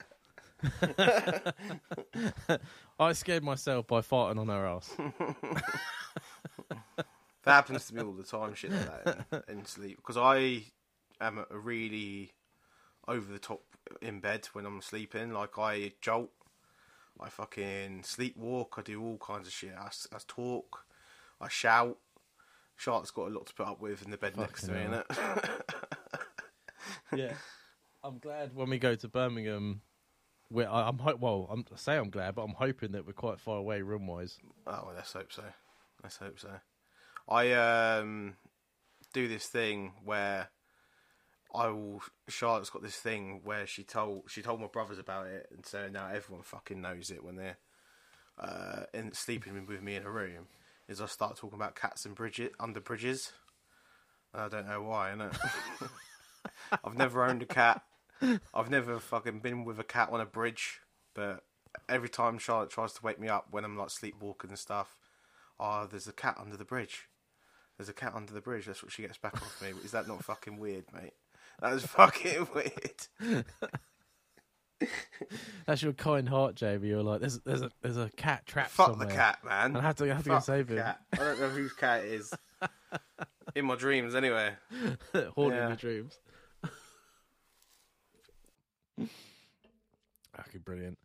I 3.00 3.13
scared 3.13 3.44
myself 3.44 3.88
by 3.88 4.01
farting 4.01 4.39
on 4.39 4.48
her 4.48 4.65
ass. 4.65 4.96
That 7.46 7.54
happens 7.54 7.86
to 7.86 7.96
me 7.96 8.01
all 8.01 8.13
the 8.13 8.24
time, 8.24 8.56
shit 8.56 8.72
like 8.72 9.04
that 9.04 9.46
in, 9.48 9.60
in 9.60 9.65
sleep. 9.65 9.98
Because 9.98 10.18
I 10.18 10.63
am 11.22 11.46
a 11.50 11.58
really 11.58 12.32
over 13.08 13.32
the 13.32 13.38
top 13.38 13.62
in 14.01 14.20
bed 14.20 14.48
when 14.54 14.65
I'm 14.65 14.82
sleeping. 14.82 15.32
Like 15.32 15.60
I 15.60 15.92
jolt, 16.01 16.32
I 17.20 17.30
fucking 17.30 18.01
sleepwalk. 18.01 18.70
I 18.77 18.82
do 18.82 19.00
all 19.00 19.20
kinds 19.20 19.46
of 19.46 19.54
shit. 19.54 19.75
I, 19.77 19.89
I 20.12 20.18
talk, 20.27 20.86
I 21.39 21.48
shout. 21.48 22.00
Charlotte's 22.77 23.12
got 23.12 23.29
a 23.29 23.34
lot 23.34 23.46
to 23.48 23.53
put 23.53 23.67
up 23.67 23.82
with 23.82 24.03
in 24.03 24.12
the 24.12 24.17
bed 24.17 24.38
next 24.38 24.65
to 24.65 24.72
me, 24.72 24.82
hell. 24.82 25.03
innit? 25.10 25.62
yeah, 27.15 27.34
I'm 28.03 28.20
glad 28.20 28.53
when 28.53 28.70
we 28.70 28.77
go 28.77 28.96
to 28.96 29.08
Birmingham. 29.08 29.82
We're, 30.51 30.67
I, 30.67 30.88
I'm 30.88 31.00
ho- 31.00 31.17
well. 31.20 31.48
I'm 31.50 31.65
I 31.74 31.77
say 31.77 31.98
I'm 31.98 32.10
glad, 32.10 32.36
but 32.36 32.44
I'm 32.44 32.53
hoping 32.53 32.91
that 32.91 33.08
we're 33.08 33.13
quite 33.13 33.39
far 33.39 33.58
away 33.58 33.82
room 33.82 34.08
wise. 34.08 34.38
Oh, 34.67 34.84
well, 34.86 34.94
let's 34.96 35.13
hope 35.13 35.32
so. 35.32 35.44
Let's 36.03 36.17
hope 36.17 36.39
so. 36.39 36.51
I 37.27 37.53
um 37.53 38.36
do 39.13 39.27
this 39.27 39.48
thing 39.48 39.94
where 40.03 40.50
I 41.53 41.70
will. 41.70 42.01
Charlotte's 42.27 42.70
got 42.70 42.84
this 42.84 42.98
thing 42.98 43.41
where 43.44 43.65
she 43.65 43.84
told 43.84 44.24
she 44.27 44.41
told 44.41 44.62
my 44.62 44.67
brothers 44.67 45.00
about 45.00 45.27
it, 45.27 45.48
and 45.51 45.65
so 45.65 45.88
now 45.88 46.10
everyone 46.10 46.44
fucking 46.44 46.82
knows 46.82 47.10
it 47.10 47.24
when 47.24 47.38
they're 47.38 47.58
uh, 48.39 48.84
in 48.94 49.13
sleeping 49.13 49.65
with 49.65 49.82
me 49.82 49.96
in 49.96 50.03
a 50.03 50.12
room. 50.12 50.48
Is 50.88 51.01
I 51.01 51.08
start 51.08 51.38
talking 51.38 51.58
about 51.58 51.75
cats 51.75 52.06
and 52.06 52.15
bridges 52.15 52.51
under 52.60 52.80
bridges. 52.80 53.34
I 54.34 54.48
don't 54.50 54.68
know 54.68 54.84
why, 54.84 55.13
innit? 55.15 55.36
I've 56.84 56.98
never 56.98 57.24
owned 57.24 57.42
a 57.42 57.46
cat. 57.46 57.82
I've 58.54 58.70
never 58.70 59.00
fucking 59.00 59.39
been 59.39 59.65
with 59.65 59.80
a 59.80 59.84
cat 59.84 60.10
on 60.12 60.22
a 60.22 60.25
bridge, 60.25 60.82
but 61.13 61.44
every 61.89 62.10
time 62.10 62.38
Charlotte 62.38 62.70
tries 62.70 62.94
to 62.94 63.04
wake 63.04 63.20
me 63.20 63.27
up 63.27 63.48
when 63.51 63.65
I'm 63.65 63.77
like 63.77 63.89
sleepwalking 63.89 64.50
and 64.50 64.60
stuff, 64.60 64.96
oh, 65.60 65.88
there's 65.89 66.08
a 66.08 66.13
cat 66.13 66.38
under 66.39 66.58
the 66.58 66.65
bridge. 66.65 67.08
There's 67.77 67.89
a 67.89 67.94
cat 67.94 68.13
under 68.15 68.34
the 68.34 68.42
bridge. 68.42 68.65
That's 68.65 68.84
what 68.84 68.92
she 68.92 69.01
gets 69.01 69.18
back 69.18 69.36
off 69.36 69.62
me. 69.62 69.74
Is 69.84 69.92
that 69.92 70.08
not 70.08 70.24
fucking 70.24 70.58
weird, 70.58 70.86
mate? 70.94 71.13
That 71.62 71.74
is 71.74 71.86
fucking 71.86 72.48
weird. 72.54 73.46
That's 75.65 75.82
your 75.82 75.94
kind 75.94 76.27
heart, 76.30 76.56
Jamie. 76.56 76.88
You're 76.89 77.04
like, 77.04 77.20
there's 77.22 77.39
there's 77.39 77.62
a 77.62 77.72
there's 77.82 77.98
a 77.98 78.10
cat 78.18 78.46
trapped 78.46 78.72
Fuck 78.72 78.88
somewhere. 78.92 79.08
the 79.08 79.13
cat, 79.13 79.39
man. 79.44 79.65
And 79.68 79.77
I 79.77 79.82
have 79.82 79.96
to 79.98 80.06
I 80.06 80.08
have 80.15 80.24
to 80.24 80.30
go 80.30 80.36
Fuck 80.36 80.44
save 80.46 80.68
the 80.68 80.75
him. 80.77 80.84
cat. 80.84 81.00
I 81.13 81.15
don't 81.18 81.39
know 81.39 81.50
whose 81.50 81.74
cat 81.74 82.04
it 82.04 82.12
is. 82.13 82.34
In 83.56 83.65
my 83.65 83.75
dreams, 83.75 84.15
anyway. 84.15 84.51
Haunting 85.36 85.58
Yeah. 85.58 85.68
your 85.70 85.75
dreams. 85.77 86.20
okay, 89.00 90.58
brilliant. 90.63 90.98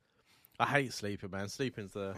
I 0.59 0.67
hate 0.67 0.93
sleeping, 0.93 1.31
man. 1.31 1.49
Sleeping's 1.49 1.93
the. 1.93 2.15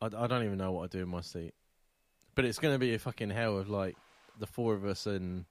I, 0.00 0.06
I 0.06 0.26
don't 0.26 0.44
even 0.44 0.58
know 0.58 0.72
what 0.72 0.84
I 0.84 0.86
do 0.88 1.02
in 1.02 1.08
my 1.08 1.20
sleep, 1.20 1.54
but 2.34 2.44
it's 2.44 2.58
gonna 2.58 2.78
be 2.78 2.94
a 2.94 2.98
fucking 2.98 3.30
hell 3.30 3.58
of 3.58 3.68
like 3.68 3.96
the 4.38 4.46
four 4.46 4.74
of 4.74 4.84
us 4.84 5.06
in 5.06 5.44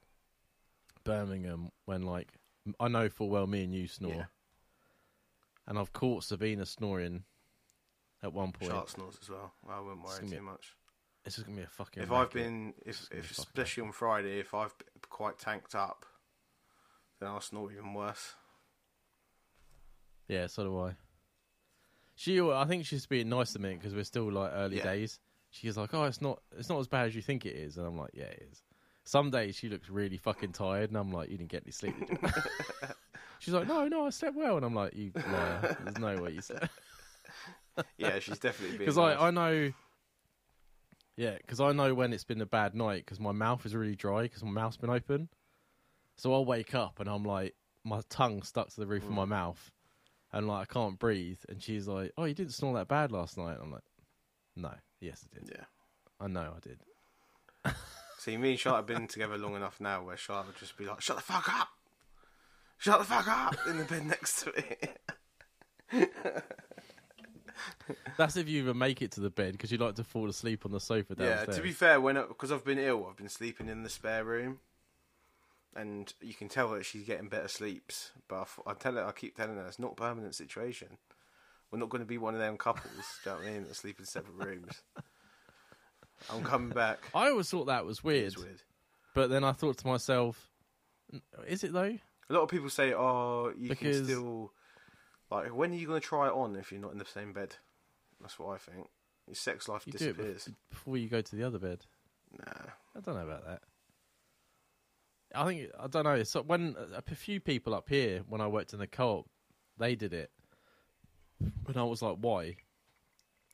Birmingham 1.03 1.71
when 1.85 2.03
like 2.03 2.27
I 2.79 2.87
know 2.87 3.09
full 3.09 3.29
well 3.29 3.47
me 3.47 3.63
and 3.63 3.73
you 3.73 3.87
snore, 3.87 4.13
Yeah. 4.13 4.25
and 5.67 5.77
I've 5.77 5.91
caught 5.93 6.23
Sabina 6.23 6.65
snoring 6.65 7.23
at 8.21 8.31
one 8.33 8.51
point. 8.51 8.71
Shark 8.71 8.89
snores 8.89 9.17
as 9.21 9.29
well. 9.29 9.53
I 9.67 9.79
wouldn't 9.79 10.03
worry 10.03 10.27
too 10.27 10.41
much. 10.41 10.75
This 11.23 11.37
is 11.37 11.43
gonna 11.43 11.57
be 11.57 11.63
a 11.63 11.67
fucking. 11.67 12.03
If 12.03 12.11
I've 12.11 12.31
been, 12.31 12.73
if, 12.85 13.01
if 13.11 13.29
be 13.29 13.41
especially 13.41 13.83
on 13.83 13.91
Friday, 13.91 14.39
if 14.39 14.53
I've 14.53 14.73
quite 15.09 15.37
tanked 15.39 15.75
up, 15.75 16.05
then 17.19 17.29
I'll 17.29 17.41
snore 17.41 17.71
even 17.71 17.93
worse. 17.93 18.33
Yeah, 20.27 20.47
so 20.47 20.63
do 20.63 20.79
I. 20.79 20.95
She, 22.15 22.39
I 22.39 22.65
think 22.65 22.85
she's 22.85 23.05
being 23.05 23.29
nice 23.29 23.53
to 23.53 23.59
me 23.59 23.73
because 23.73 23.93
we're 23.95 24.03
still 24.03 24.31
like 24.31 24.51
early 24.53 24.77
Yeah. 24.77 24.83
days. 24.83 25.19
She's 25.49 25.77
like, 25.77 25.93
"Oh, 25.93 26.03
it's 26.05 26.21
not, 26.21 26.41
it's 26.57 26.69
not 26.69 26.79
as 26.79 26.87
bad 26.87 27.07
as 27.07 27.15
you 27.15 27.21
think 27.21 27.45
it 27.45 27.55
is," 27.55 27.77
and 27.77 27.85
I'm 27.85 27.97
like, 27.97 28.11
"Yeah, 28.13 28.25
it 28.25 28.47
is." 28.51 28.63
Some 29.05 29.31
days 29.31 29.55
she 29.55 29.67
looks 29.69 29.89
really 29.89 30.17
fucking 30.17 30.53
tired, 30.53 30.89
and 30.89 30.97
I'm 30.97 31.11
like, 31.11 31.29
"You 31.29 31.37
didn't 31.37 31.51
get 31.51 31.63
any 31.63 31.71
sleep." 31.71 31.95
Did 31.99 32.09
you?" 32.09 32.17
she's 33.39 33.53
like, 33.53 33.67
"No, 33.67 33.87
no, 33.87 34.05
I 34.05 34.09
slept 34.11 34.35
well," 34.35 34.55
and 34.57 34.65
I'm 34.65 34.73
like, 34.75 34.95
"You 34.95 35.11
liar! 35.29 35.75
There's 35.83 35.97
no 35.99 36.21
way 36.21 36.31
you 36.31 36.41
slept." 36.41 36.69
Yeah, 37.97 38.19
she's 38.19 38.37
definitely 38.39 38.77
Because. 38.77 38.97
I, 38.99 39.15
I 39.15 39.31
know, 39.31 39.73
yeah, 41.17 41.35
because 41.37 41.59
I 41.59 41.71
know 41.71 41.93
when 41.93 42.13
it's 42.13 42.23
been 42.23 42.41
a 42.41 42.45
bad 42.45 42.75
night 42.75 43.03
because 43.05 43.19
my 43.19 43.31
mouth 43.31 43.65
is 43.65 43.75
really 43.75 43.95
dry 43.95 44.23
because 44.23 44.43
my 44.43 44.51
mouth's 44.51 44.77
been 44.77 44.89
open. 44.91 45.29
So 46.17 46.31
I'll 46.33 46.45
wake 46.45 46.75
up 46.75 46.99
and 46.99 47.09
I'm 47.09 47.23
like, 47.23 47.55
my 47.83 48.01
tongue 48.09 48.43
stuck 48.43 48.69
to 48.69 48.79
the 48.79 48.85
roof 48.87 49.03
of 49.03 49.09
Mm. 49.09 49.15
my 49.15 49.25
mouth, 49.25 49.71
and 50.31 50.47
like 50.47 50.69
I 50.69 50.73
can't 50.73 50.99
breathe. 50.99 51.39
And 51.49 51.61
she's 51.61 51.87
like, 51.87 52.11
"Oh, 52.17 52.25
you 52.25 52.33
didn't 52.35 52.53
snore 52.53 52.75
that 52.75 52.87
bad 52.87 53.11
last 53.11 53.37
night." 53.37 53.57
I'm 53.61 53.71
like, 53.71 53.83
"No, 54.55 54.73
yes, 55.01 55.25
I 55.31 55.39
did. 55.39 55.49
Yeah. 55.51 55.65
I 56.19 56.27
know 56.27 56.53
I 56.55 56.59
did." 56.59 56.79
See, 58.23 58.37
me 58.37 58.51
and 58.51 58.59
Charlotte 58.59 58.77
have 58.77 58.97
been 58.97 59.07
together 59.09 59.37
long 59.37 59.53
enough 59.53 59.81
now 59.81 60.01
where 60.01 60.15
Charlotte 60.15 60.47
would 60.47 60.57
just 60.57 60.77
be 60.77 60.85
like, 60.85 61.01
shut 61.01 61.17
the 61.17 61.21
fuck 61.21 61.53
up! 61.59 61.67
Shut 62.77 62.99
the 62.99 63.03
fuck 63.03 63.27
up! 63.27 63.57
In 63.67 63.77
the 63.77 63.83
bed 63.83 64.05
next 64.05 64.45
to 64.45 64.53
me. 64.53 66.05
That's 68.17 68.37
if 68.37 68.47
you 68.47 68.61
even 68.61 68.77
make 68.77 69.01
it 69.01 69.11
to 69.11 69.19
the 69.19 69.29
bed 69.29 69.51
because 69.51 69.73
you 69.73 69.77
like 69.77 69.95
to 69.95 70.05
fall 70.05 70.29
asleep 70.29 70.65
on 70.65 70.71
the 70.71 70.79
sofa 70.79 71.15
downstairs. 71.15 71.47
yeah, 71.49 71.53
to 71.53 71.61
be 71.61 71.73
fair, 71.73 71.99
when 71.99 72.15
because 72.15 72.49
I've 72.53 72.63
been 72.63 72.79
ill, 72.79 73.07
I've 73.09 73.17
been 73.17 73.27
sleeping 73.27 73.67
in 73.67 73.83
the 73.83 73.89
spare 73.89 74.23
room. 74.23 74.59
And 75.75 76.13
you 76.21 76.33
can 76.33 76.47
tell 76.47 76.71
that 76.71 76.85
she's 76.85 77.03
getting 77.03 77.27
better 77.27 77.49
sleeps. 77.49 78.11
But 78.29 78.47
I, 78.65 78.71
I 78.71 78.73
tell 78.75 78.93
her, 78.93 79.03
I 79.05 79.11
keep 79.11 79.35
telling 79.35 79.57
her, 79.57 79.67
it's 79.67 79.79
not 79.79 79.91
a 79.91 79.95
permanent 79.95 80.33
situation. 80.33 80.97
We're 81.71 81.79
not 81.79 81.89
going 81.89 82.03
to 82.03 82.07
be 82.07 82.17
one 82.17 82.35
of 82.35 82.39
them 82.39 82.55
couples, 82.55 83.19
do 83.25 83.31
you 83.31 83.35
know 83.35 83.41
what 83.41 83.49
I 83.49 83.51
mean, 83.51 83.63
that 83.63 83.75
sleep 83.75 83.99
in 83.99 84.05
separate 84.05 84.47
rooms. 84.47 84.81
I'm 86.29 86.43
coming 86.43 86.69
back. 86.69 86.99
I 87.15 87.29
always 87.29 87.49
thought 87.49 87.65
that 87.65 87.85
was 87.85 88.03
weird, 88.03 88.27
It's 88.33 88.37
weird. 88.37 88.61
but 89.13 89.29
then 89.29 89.43
I 89.43 89.51
thought 89.51 89.77
to 89.79 89.87
myself, 89.87 90.49
"Is 91.47 91.63
it 91.63 91.73
though?" 91.73 91.97
A 92.29 92.33
lot 92.33 92.41
of 92.43 92.49
people 92.49 92.69
say, 92.69 92.93
"Oh, 92.93 93.51
you 93.57 93.69
Because- 93.69 93.97
can 93.97 94.05
still 94.05 94.53
like 95.29 95.53
when 95.53 95.71
are 95.71 95.75
you 95.75 95.87
going 95.87 95.99
to 96.01 96.07
try 96.07 96.27
it 96.27 96.33
on 96.33 96.55
if 96.55 96.71
you're 96.71 96.81
not 96.81 96.91
in 96.93 96.97
the 96.97 97.05
same 97.05 97.33
bed?" 97.33 97.55
That's 98.21 98.37
what 98.39 98.53
I 98.53 98.57
think. 98.57 98.87
Your 99.27 99.35
sex 99.35 99.67
life 99.67 99.85
You 99.87 99.93
disappears. 99.93 100.49
before 100.69 100.97
you 100.97 101.07
go 101.09 101.21
to 101.21 101.35
the 101.35 101.43
other 101.43 101.59
bed. 101.59 101.85
Nah, 102.37 102.71
I 102.95 102.99
don't 103.01 103.15
know 103.15 103.21
about 103.25 103.45
that. 103.45 103.61
I 105.35 105.45
think 105.45 105.71
I 105.79 105.87
don't 105.87 106.03
know. 106.03 106.23
So 106.23 106.41
when 106.41 106.75
a 106.77 107.01
a 107.11 107.15
few 107.15 107.39
people 107.39 107.73
up 107.73 107.89
here, 107.89 108.23
when 108.27 108.41
I 108.41 108.47
worked 108.47 108.73
in 108.73 108.79
the 108.79 108.87
co-op, 108.87 109.27
they 109.77 109.95
did 109.95 110.13
it, 110.13 110.31
and 111.39 111.75
I 111.77 111.83
was 111.83 112.01
like, 112.01 112.17
"Why?" 112.19 112.55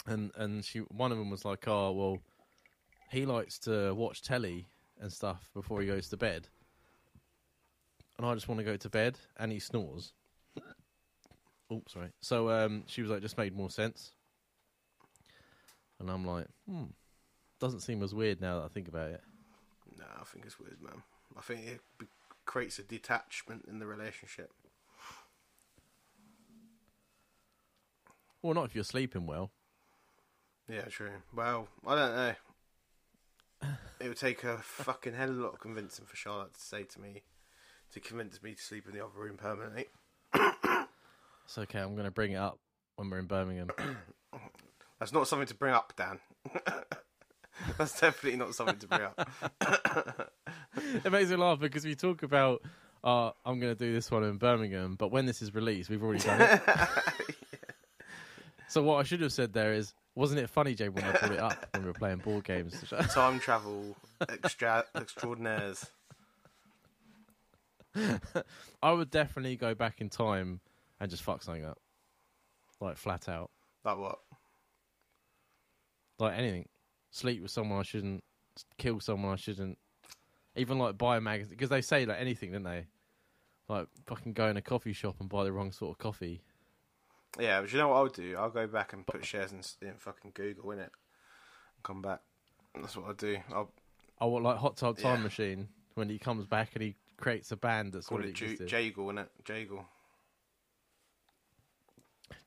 And 0.06 0.32
and 0.36 0.64
she, 0.66 0.80
one 0.80 1.12
of 1.12 1.18
them 1.18 1.30
was 1.30 1.46
like, 1.46 1.68
"Oh, 1.68 1.92
well, 1.92 2.20
he 3.12 3.26
likes 3.26 3.60
to 3.60 3.94
watch 3.94 4.22
telly 4.22 4.68
and 5.00 5.12
stuff 5.12 5.50
before 5.54 5.82
he 5.82 5.88
goes 5.88 6.10
to 6.10 6.18
bed, 6.18 6.48
and 8.18 8.26
I 8.26 8.34
just 8.34 8.48
want 8.48 8.60
to 8.60 8.66
go 8.66 8.78
to 8.78 8.90
bed, 8.90 9.18
and 9.38 9.52
he 9.52 9.60
snores." 9.60 10.14
Oops, 11.72 11.94
sorry. 11.94 12.10
So 12.22 12.50
um, 12.50 12.84
she 12.88 13.02
was 13.02 13.12
like, 13.12 13.22
"Just 13.22 13.38
made 13.38 13.56
more 13.56 13.70
sense," 13.70 14.12
and 16.00 16.10
I'm 16.10 16.26
like, 16.26 16.48
"Hmm." 16.70 16.86
Doesn't 17.60 17.82
seem 17.82 18.02
as 18.04 18.16
weird 18.16 18.40
now 18.40 18.60
that 18.60 18.66
I 18.66 18.68
think 18.70 18.88
about 18.88 19.12
it. 19.12 19.22
No, 19.98 20.06
I 20.20 20.24
think 20.24 20.46
it's 20.46 20.60
weird, 20.60 20.82
man. 20.82 21.04
I 21.38 21.42
think 21.42 21.68
it 21.68 21.82
be- 21.98 22.06
creates 22.46 22.80
a 22.80 22.84
detachment 22.84 23.66
in 23.68 23.80
the 23.80 23.86
relationship. 23.86 24.54
Well, 28.42 28.54
not 28.54 28.66
if 28.66 28.76
you're 28.76 28.86
sleeping 28.86 29.28
well. 29.28 29.52
Yeah, 30.70 30.86
true. 30.86 31.12
Well, 31.36 31.68
I 31.86 31.96
don't 31.96 32.16
know. 32.16 32.34
It 34.00 34.08
would 34.08 34.18
take 34.18 34.44
a 34.44 34.58
fucking 34.60 35.14
hell 35.14 35.30
of 35.30 35.38
a 35.38 35.42
lot 35.42 35.54
of 35.54 35.60
convincing 35.60 36.06
for 36.06 36.16
Charlotte 36.16 36.54
to 36.54 36.62
say 36.62 36.84
to 36.84 37.02
me, 37.02 37.24
to 37.92 38.00
convince 38.00 38.42
me 38.42 38.54
to 38.54 38.62
sleep 38.62 38.86
in 38.88 38.94
the 38.94 39.04
other 39.04 39.18
room 39.18 39.38
permanently. 39.38 39.88
It's 41.46 41.58
okay. 41.58 41.80
I'm 41.80 41.96
going 41.96 42.06
to 42.06 42.12
bring 42.12 42.34
it 42.34 42.36
up 42.36 42.60
when 42.96 43.10
we're 43.10 43.18
in 43.18 43.26
Birmingham. 43.26 43.72
That's 45.00 45.12
not 45.12 45.28
something 45.28 45.48
to 45.48 45.56
bring 45.56 45.74
up, 45.74 45.94
Dan. 45.98 46.20
That's 47.80 48.00
definitely 48.00 48.38
not 48.38 48.54
something 48.54 48.78
to 48.78 48.88
bring 48.88 49.02
up. 49.02 50.32
it 51.04 51.12
makes 51.12 51.32
me 51.32 51.38
laugh 51.38 51.60
because 51.60 51.86
we 51.86 51.96
talk 51.96 52.22
about, 52.22 52.62
uh, 53.04 53.32
I'm 53.44 53.60
going 53.60 53.76
to 53.76 53.84
do 53.84 53.92
this 53.92 54.12
one 54.12 54.26
in 54.26 54.38
Birmingham, 54.38 54.96
but 54.96 55.10
when 55.10 55.26
this 55.26 55.42
is 55.42 55.56
released, 55.56 55.90
we've 55.90 56.04
already 56.04 56.24
done 56.24 56.40
it. 56.40 56.62
So 58.70 58.84
what 58.84 58.98
I 58.98 59.04
should 59.04 59.22
have 59.22 59.34
said 59.34 59.52
there 59.52 59.74
is, 59.74 59.96
wasn't 60.16 60.40
it 60.42 60.50
funny, 60.50 60.76
Jay, 60.76 60.90
when 60.90 61.04
I 61.04 61.12
brought 61.12 61.32
it 61.32 61.40
up 61.40 61.68
when 61.74 61.84
we 61.84 61.88
were 61.90 61.94
playing 61.94 62.18
board 62.18 62.44
games? 62.44 62.84
Time 63.14 63.40
travel 63.40 63.96
extra 64.28 64.84
extraordinaires. 64.96 65.86
I 68.84 68.92
would 68.92 69.10
definitely 69.10 69.56
go 69.56 69.74
back 69.74 70.00
in 70.02 70.10
time 70.10 70.60
and 71.00 71.10
just 71.10 71.24
fuck 71.24 71.42
something 71.44 71.66
up, 71.66 71.80
like 72.80 72.98
flat 72.98 73.28
out, 73.28 73.50
Like 73.84 73.98
what? 73.98 74.20
like 76.20 76.38
anything. 76.38 76.68
Sleep 77.12 77.42
with 77.42 77.50
someone 77.52 77.80
I 77.80 77.84
shouldn't, 77.84 78.24
kill 78.78 79.00
someone 79.00 79.34
I 79.34 79.38
shouldn't, 79.38 79.78
even 80.56 80.78
like 80.78 80.98
buy 80.98 81.18
a 81.18 81.22
magazine 81.22 81.52
because 81.56 81.70
they 81.70 81.82
say 81.82 82.06
like 82.06 82.20
anything, 82.20 82.52
don't 82.52 82.64
they? 82.64 82.86
Like 83.68 83.88
fucking 84.06 84.34
go 84.34 84.48
in 84.48 84.58
a 84.58 84.62
coffee 84.62 84.94
shop 84.94 85.16
and 85.20 85.28
buy 85.30 85.44
the 85.44 85.52
wrong 85.52 85.72
sort 85.72 85.92
of 85.92 85.98
coffee. 85.98 86.42
Yeah, 87.38 87.62
but 87.62 87.72
you 87.72 87.78
know 87.78 87.90
what 87.90 87.96
I'll 87.98 88.08
do? 88.08 88.36
I'll 88.38 88.50
go 88.50 88.66
back 88.68 88.94
and 88.94 89.06
put 89.06 89.26
shares 89.26 89.52
in, 89.52 89.62
in 89.88 89.96
fucking 89.98 90.32
Google 90.34 90.72
in 90.72 90.80
it. 90.80 90.92
And 91.76 91.84
come 91.84 92.02
back. 92.02 92.22
That's 92.76 92.96
what 92.98 93.08
I'll 93.08 93.14
do. 93.14 93.38
I'll 93.52 93.72
oh, 94.20 94.26
I 94.26 94.26
want 94.26 94.44
like 94.46 94.58
Hot 94.58 94.78
Tub 94.78 94.98
Time 94.98 95.18
Yeah. 95.20 95.24
Machine 95.24 95.68
when 95.96 96.10
he 96.10 96.18
comes 96.18 96.46
back 96.46 96.70
and 96.74 96.82
he 96.84 96.96
creates 97.18 97.52
a 97.52 97.58
band 97.58 97.94
that's 97.94 98.08
call 98.08 98.18
already 98.18 98.32
it 98.32 98.36
Ju- 98.36 98.46
existed. 98.46 98.70
Jagle 98.70 99.10
in 99.12 99.18
it. 99.20 99.30
Jagle. 99.44 99.86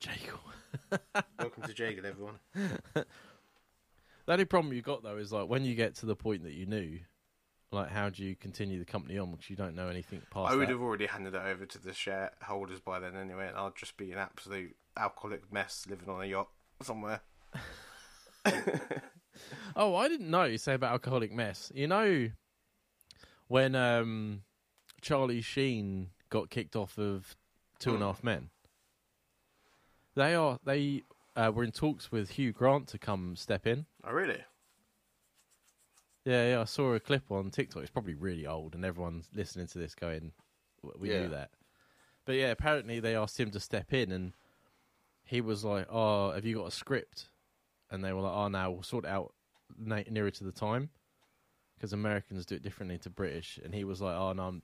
Jagle. 0.01 0.39
Welcome 1.39 1.63
to 1.63 1.73
Jagle, 1.73 2.05
everyone. 2.05 2.39
The 2.93 4.31
only 4.31 4.45
problem 4.45 4.73
you 4.73 4.81
got 4.81 5.03
though 5.03 5.17
is 5.17 5.31
like 5.33 5.47
when 5.49 5.63
you 5.65 5.75
get 5.75 5.95
to 5.95 6.05
the 6.05 6.15
point 6.15 6.43
that 6.43 6.53
you 6.53 6.65
knew, 6.65 6.99
like 7.73 7.89
how 7.89 8.09
do 8.09 8.23
you 8.23 8.35
continue 8.35 8.79
the 8.79 8.85
company 8.85 9.17
on 9.17 9.31
because 9.31 9.49
you 9.49 9.55
don't 9.55 9.75
know 9.75 9.87
anything 9.87 10.21
past 10.31 10.51
I 10.51 10.55
would 10.55 10.67
that. 10.67 10.71
have 10.73 10.81
already 10.81 11.07
handed 11.07 11.33
it 11.33 11.41
over 11.41 11.65
to 11.65 11.79
the 11.79 11.93
shareholders 11.93 12.79
by 12.79 12.99
then 12.99 13.15
anyway, 13.15 13.47
and 13.47 13.57
I'll 13.57 13.73
just 13.75 13.97
be 13.97 14.11
an 14.11 14.17
absolute 14.19 14.75
alcoholic 14.95 15.51
mess 15.51 15.85
living 15.89 16.07
on 16.09 16.21
a 16.21 16.25
yacht 16.25 16.49
somewhere. 16.81 17.21
Oh, 19.75 19.95
I 19.95 20.07
didn't 20.07 20.29
know. 20.29 20.43
You 20.43 20.59
say 20.59 20.75
about 20.75 20.91
alcoholic 20.91 21.31
mess. 21.31 21.71
You 21.73 21.87
know, 21.87 22.29
when 23.47 23.73
um, 23.75 24.43
Charlie 25.01 25.41
Sheen 25.41 26.09
got 26.29 26.51
kicked 26.51 26.75
off 26.75 26.99
of 26.99 27.35
Two 27.79 27.95
and 27.95 28.03
a 28.03 28.05
Hmm. 28.05 28.09
Half 28.09 28.23
Men, 28.23 28.49
they 30.15 30.35
are 30.35 30.59
they 30.63 31.01
uh, 31.35 31.51
were 31.53 31.63
in 31.63 31.71
talks 31.71 32.11
with 32.11 32.29
Hugh 32.31 32.51
Grant 32.53 32.87
to 32.89 32.99
come 32.99 33.35
step 33.35 33.65
in. 33.65 33.87
Oh, 34.03 34.11
really? 34.13 34.43
Yeah, 36.25 36.51
yeah. 36.51 36.61
I 36.61 36.65
saw 36.65 36.93
a 36.93 36.99
clip 36.99 37.31
on 37.31 37.49
TikTok. 37.51 37.81
It's 37.83 37.91
probably 37.91 38.13
really 38.13 38.47
old, 38.47 38.75
and 38.75 38.85
everyone's 38.85 39.29
listening 39.33 39.67
to 39.67 39.77
this 39.77 39.93
going, 39.95 40.31
"We 40.97 41.09
Yeah. 41.09 41.21
knew 41.23 41.29
that." 41.29 41.51
But 42.25 42.35
yeah, 42.35 42.51
apparently 42.51 42.99
they 42.99 43.15
asked 43.15 43.39
him 43.39 43.51
to 43.51 43.59
step 43.59 43.91
in, 43.93 44.11
and 44.11 44.33
he 45.25 45.41
was 45.41 45.63
like, 45.65 45.87
"Oh, 45.89 46.31
have 46.31 46.45
you 46.45 46.55
got 46.55 46.67
a 46.67 46.71
script?" 46.71 47.29
And 47.89 48.03
they 48.03 48.13
were 48.13 48.21
like, 48.21 48.33
"Oh, 48.33 48.47
now 48.47 48.71
we'll 48.71 48.83
sort 48.83 49.03
it 49.05 49.09
out 49.09 49.33
na- 49.77 50.03
nearer 50.09 50.31
to 50.31 50.43
the 50.43 50.51
time 50.53 50.89
because 51.75 51.91
Americans 51.91 52.45
do 52.45 52.55
it 52.55 52.61
differently 52.63 52.97
to 52.99 53.09
British, 53.09 53.57
and 53.63 53.75
he 53.75 53.83
was 53.83 54.01
like, 54.01 54.15
"Oh 54.15 54.31
no, 54.33 54.47
I'm, 54.47 54.63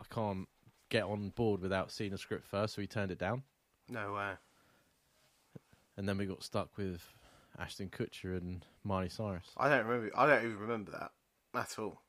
I 0.00 0.04
can't 0.12 0.46
get 0.90 1.04
on 1.04 1.30
board 1.30 1.60
without 1.62 1.90
seeing 1.90 2.12
a 2.12 2.18
script 2.18 2.46
first, 2.46 2.74
so 2.74 2.80
he 2.82 2.86
turned 2.86 3.10
it 3.10 3.18
down, 3.18 3.42
No 3.88 4.12
way. 4.12 4.34
and 5.96 6.06
then 6.08 6.18
we 6.18 6.26
got 6.26 6.42
stuck 6.42 6.76
with 6.76 7.02
Ashton 7.58 7.88
Kutcher 7.88 8.36
and 8.36 8.64
Miley 8.84 9.08
Cyrus. 9.08 9.46
I 9.56 9.68
don't 9.68 9.86
remember. 9.86 10.16
I 10.16 10.26
don't 10.26 10.44
even 10.44 10.58
remember 10.58 10.92
that 10.92 11.10
at 11.58 11.78
all. 11.78 12.02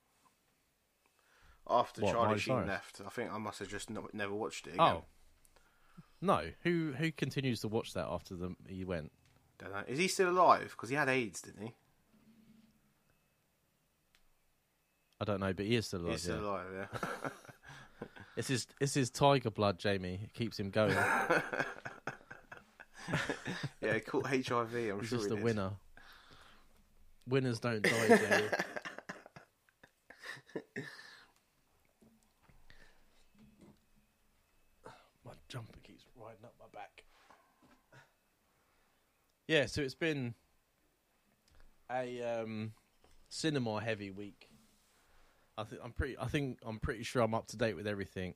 After 1.68 2.02
What, 2.02 2.14
Charlie 2.14 2.28
Miley 2.28 2.40
Sheen 2.40 2.56
Cyrus? 2.56 2.68
left, 2.68 3.02
I 3.06 3.10
think 3.10 3.32
I 3.32 3.38
must 3.38 3.60
have 3.60 3.70
just 3.70 3.90
not, 3.90 4.14
never 4.14 4.34
watched 4.34 4.68
it 4.68 4.76
again. 4.76 4.82
Oh 4.82 5.04
no, 6.22 6.44
who 6.64 6.94
who 6.98 7.12
continues 7.12 7.62
to 7.62 7.68
watch 7.68 7.94
that 7.94 8.08
after 8.08 8.36
the, 8.36 8.56
he 8.68 8.84
went? 8.84 9.12
Don't 9.58 9.72
know. 9.72 9.84
Is 9.88 10.00
he 10.00 10.08
still 10.08 10.30
alive? 10.30 10.72
Because 10.72 10.90
he 10.90 10.96
had 10.96 11.10
AIDS, 11.10 11.42
didn't 11.42 11.64
he? 11.64 11.74
I 15.22 15.26
don't 15.26 15.42
know, 15.42 15.52
but 15.54 15.66
he 15.66 15.76
is 15.76 15.88
still 15.88 16.02
alive. 16.02 16.12
He's 16.14 16.22
still 16.24 16.42
yeah. 16.42 16.48
alive, 16.48 16.66
yeah. 16.94 17.30
It's 18.38 18.48
his 18.48 18.68
it's 18.80 18.94
his 18.94 19.10
tiger 19.10 19.52
blood, 19.52 19.80
Jamie. 19.80 20.22
It 20.24 20.34
keeps 20.34 20.58
him 20.58 20.70
going. 20.70 20.96
yeah, 23.82 23.94
he 23.94 24.00
caught 24.02 24.28
HIV. 24.28 24.74
I'm 24.76 25.00
He's 25.00 25.10
sure 25.10 25.20
just 25.20 25.30
he 25.30 25.34
a 25.34 25.36
did. 25.36 25.44
winner. 25.44 25.72
Winners 27.28 27.60
don't 27.60 27.84
die, 27.84 27.92
my 35.26 35.32
jumper 35.48 35.78
keeps 35.84 36.06
riding 36.16 36.44
up 36.44 36.56
my 36.60 36.66
back. 36.74 37.04
Yeah, 39.48 39.68
so 39.68 39.82
it's 39.82 39.96
been 39.96 40.34
a 41.92 42.22
um, 42.24 42.74
cinema 43.30 43.82
heavy 43.82 44.12
week. 44.12 44.50
I 45.58 45.64
think 45.66 45.82
I'm 45.84 45.92
pretty. 45.92 46.18
I 46.18 46.28
think 46.28 46.60
I'm 46.66 46.80
pretty 46.80 47.04
sure 47.04 47.22
I'm 47.22 47.34
up 47.34 47.48
to 47.48 47.58
date 47.58 47.76
with 47.76 47.86
everything. 47.88 48.34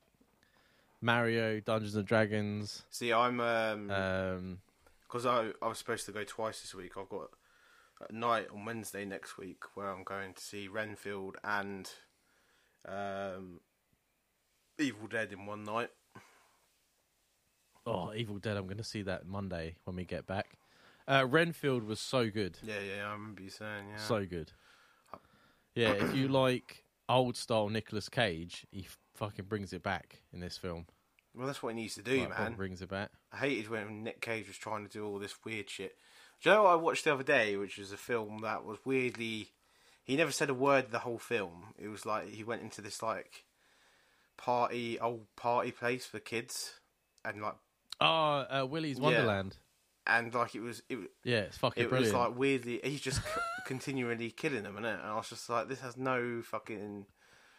Mario, 1.03 1.59
Dungeons 1.59 1.95
and 1.95 2.05
Dragons. 2.07 2.83
See, 2.89 3.11
I'm 3.13 3.39
um 3.39 3.91
Um, 3.91 4.57
because 5.01 5.25
I 5.25 5.51
I 5.61 5.67
was 5.67 5.77
supposed 5.77 6.05
to 6.07 6.11
go 6.11 6.23
twice 6.23 6.61
this 6.61 6.73
week. 6.73 6.93
I've 6.97 7.09
got 7.09 7.29
a 8.09 8.13
night 8.13 8.47
on 8.53 8.65
Wednesday 8.65 9.05
next 9.05 9.37
week 9.37 9.63
where 9.75 9.89
I'm 9.89 10.03
going 10.03 10.33
to 10.33 10.41
see 10.41 10.67
Renfield 10.67 11.37
and 11.43 11.89
um 12.87 13.59
Evil 14.79 15.07
Dead 15.07 15.31
in 15.31 15.45
one 15.45 15.63
night. 15.63 15.89
Oh, 17.85 18.13
Evil 18.13 18.37
Dead! 18.37 18.55
I'm 18.57 18.65
going 18.65 18.77
to 18.77 18.83
see 18.83 19.01
that 19.03 19.27
Monday 19.27 19.75
when 19.83 19.95
we 19.97 20.05
get 20.05 20.25
back. 20.25 20.57
Uh, 21.05 21.25
Renfield 21.29 21.83
was 21.83 21.99
so 21.99 22.29
good, 22.29 22.57
Yeah, 22.63 22.79
yeah, 22.79 23.07
I 23.09 23.11
remember 23.11 23.41
you 23.41 23.49
saying, 23.49 23.89
yeah. 23.91 23.97
so 23.97 24.25
good. 24.25 24.53
Yeah, 25.75 25.91
if 25.91 26.15
you 26.15 26.29
like 26.29 26.85
old 27.09 27.35
style 27.35 27.67
Nicolas 27.67 28.07
Cage, 28.07 28.65
he 28.71 28.87
fucking 29.15 29.45
brings 29.45 29.73
it 29.73 29.83
back 29.83 30.19
in 30.33 30.39
this 30.39 30.57
film. 30.57 30.85
well, 31.35 31.47
that's 31.47 31.61
what 31.63 31.73
he 31.75 31.81
needs 31.81 31.95
to 31.95 32.01
do, 32.03 32.19
Like, 32.21 32.37
man. 32.39 32.53
Brings 32.53 32.81
it 32.81 32.89
back. 32.89 33.09
I 33.31 33.37
hated 33.37 33.69
when 33.69 34.03
Nick 34.03 34.21
Cage 34.21 34.47
was 34.47 34.57
trying 34.57 34.83
to 34.85 34.89
do 34.91 35.05
all 35.05 35.19
this 35.19 35.35
weird 35.45 35.69
shit. 35.69 35.95
Do 36.41 36.49
you 36.49 36.55
know 36.55 36.63
what 36.63 36.71
I 36.71 36.75
watched 36.75 37.05
the 37.05 37.13
other 37.13 37.23
day, 37.23 37.55
which 37.57 37.77
was 37.77 37.91
a 37.91 37.97
film 37.97 38.39
that 38.41 38.65
was 38.65 38.77
weirdly. 38.85 39.49
He 40.03 40.15
never 40.17 40.31
said 40.31 40.49
a 40.49 40.53
word 40.53 40.91
the 40.91 40.99
whole 40.99 41.17
film. 41.17 41.73
It 41.79 41.87
was 41.87 42.05
like 42.05 42.27
he 42.29 42.43
went 42.43 42.61
into 42.61 42.81
this 42.81 43.01
like 43.01 43.45
party, 44.37 44.99
old 44.99 45.25
party 45.35 45.71
place 45.71 46.05
for 46.05 46.19
kids, 46.19 46.79
and 47.23 47.41
like 47.41 47.55
Oh, 48.01 48.45
uh, 48.49 48.67
Willy's 48.69 48.97
Yeah. 48.97 49.03
Wonderland. 49.05 49.57
and 50.05 50.33
like 50.33 50.55
it 50.55 50.61
was 50.61 50.83
it, 50.89 50.97
Yeah, 51.23 51.37
it's 51.41 51.57
fucking 51.57 51.83
it 51.83 51.89
brilliant. 51.89 52.13
was 52.13 52.27
like 52.27 52.37
weirdly 52.37 52.81
he's 52.83 52.99
just 53.01 53.23
c- 53.23 53.29
continually 53.65 54.31
killing 54.31 54.63
them, 54.63 54.75
innit? 54.75 54.99
And 54.99 55.07
I 55.07 55.15
was 55.15 55.29
just 55.29 55.49
like, 55.49 55.69
this 55.69 55.79
has 55.81 55.95
no 55.95 56.41
fucking 56.41 57.05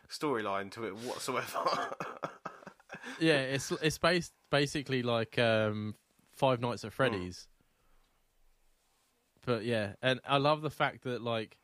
storyline 0.08 0.70
to 0.73 0.84
it 0.87 0.96
whatsoever. 0.96 1.58
yeah, 3.20 3.38
it's 3.40 3.70
it's 3.82 3.98
based 3.98 4.33
basically 4.50 5.02
like 5.02 5.38
um, 5.38 5.94
Five 6.33 6.61
Nights 6.61 6.85
at 6.85 6.92
Freddy's. 6.92 7.46
But 9.46 9.64
yeah, 9.64 9.92
and 10.02 10.20
I 10.26 10.38
love 10.38 10.62
the 10.62 10.70
fact 10.70 11.05
that 11.05 11.22
like 11.22 11.57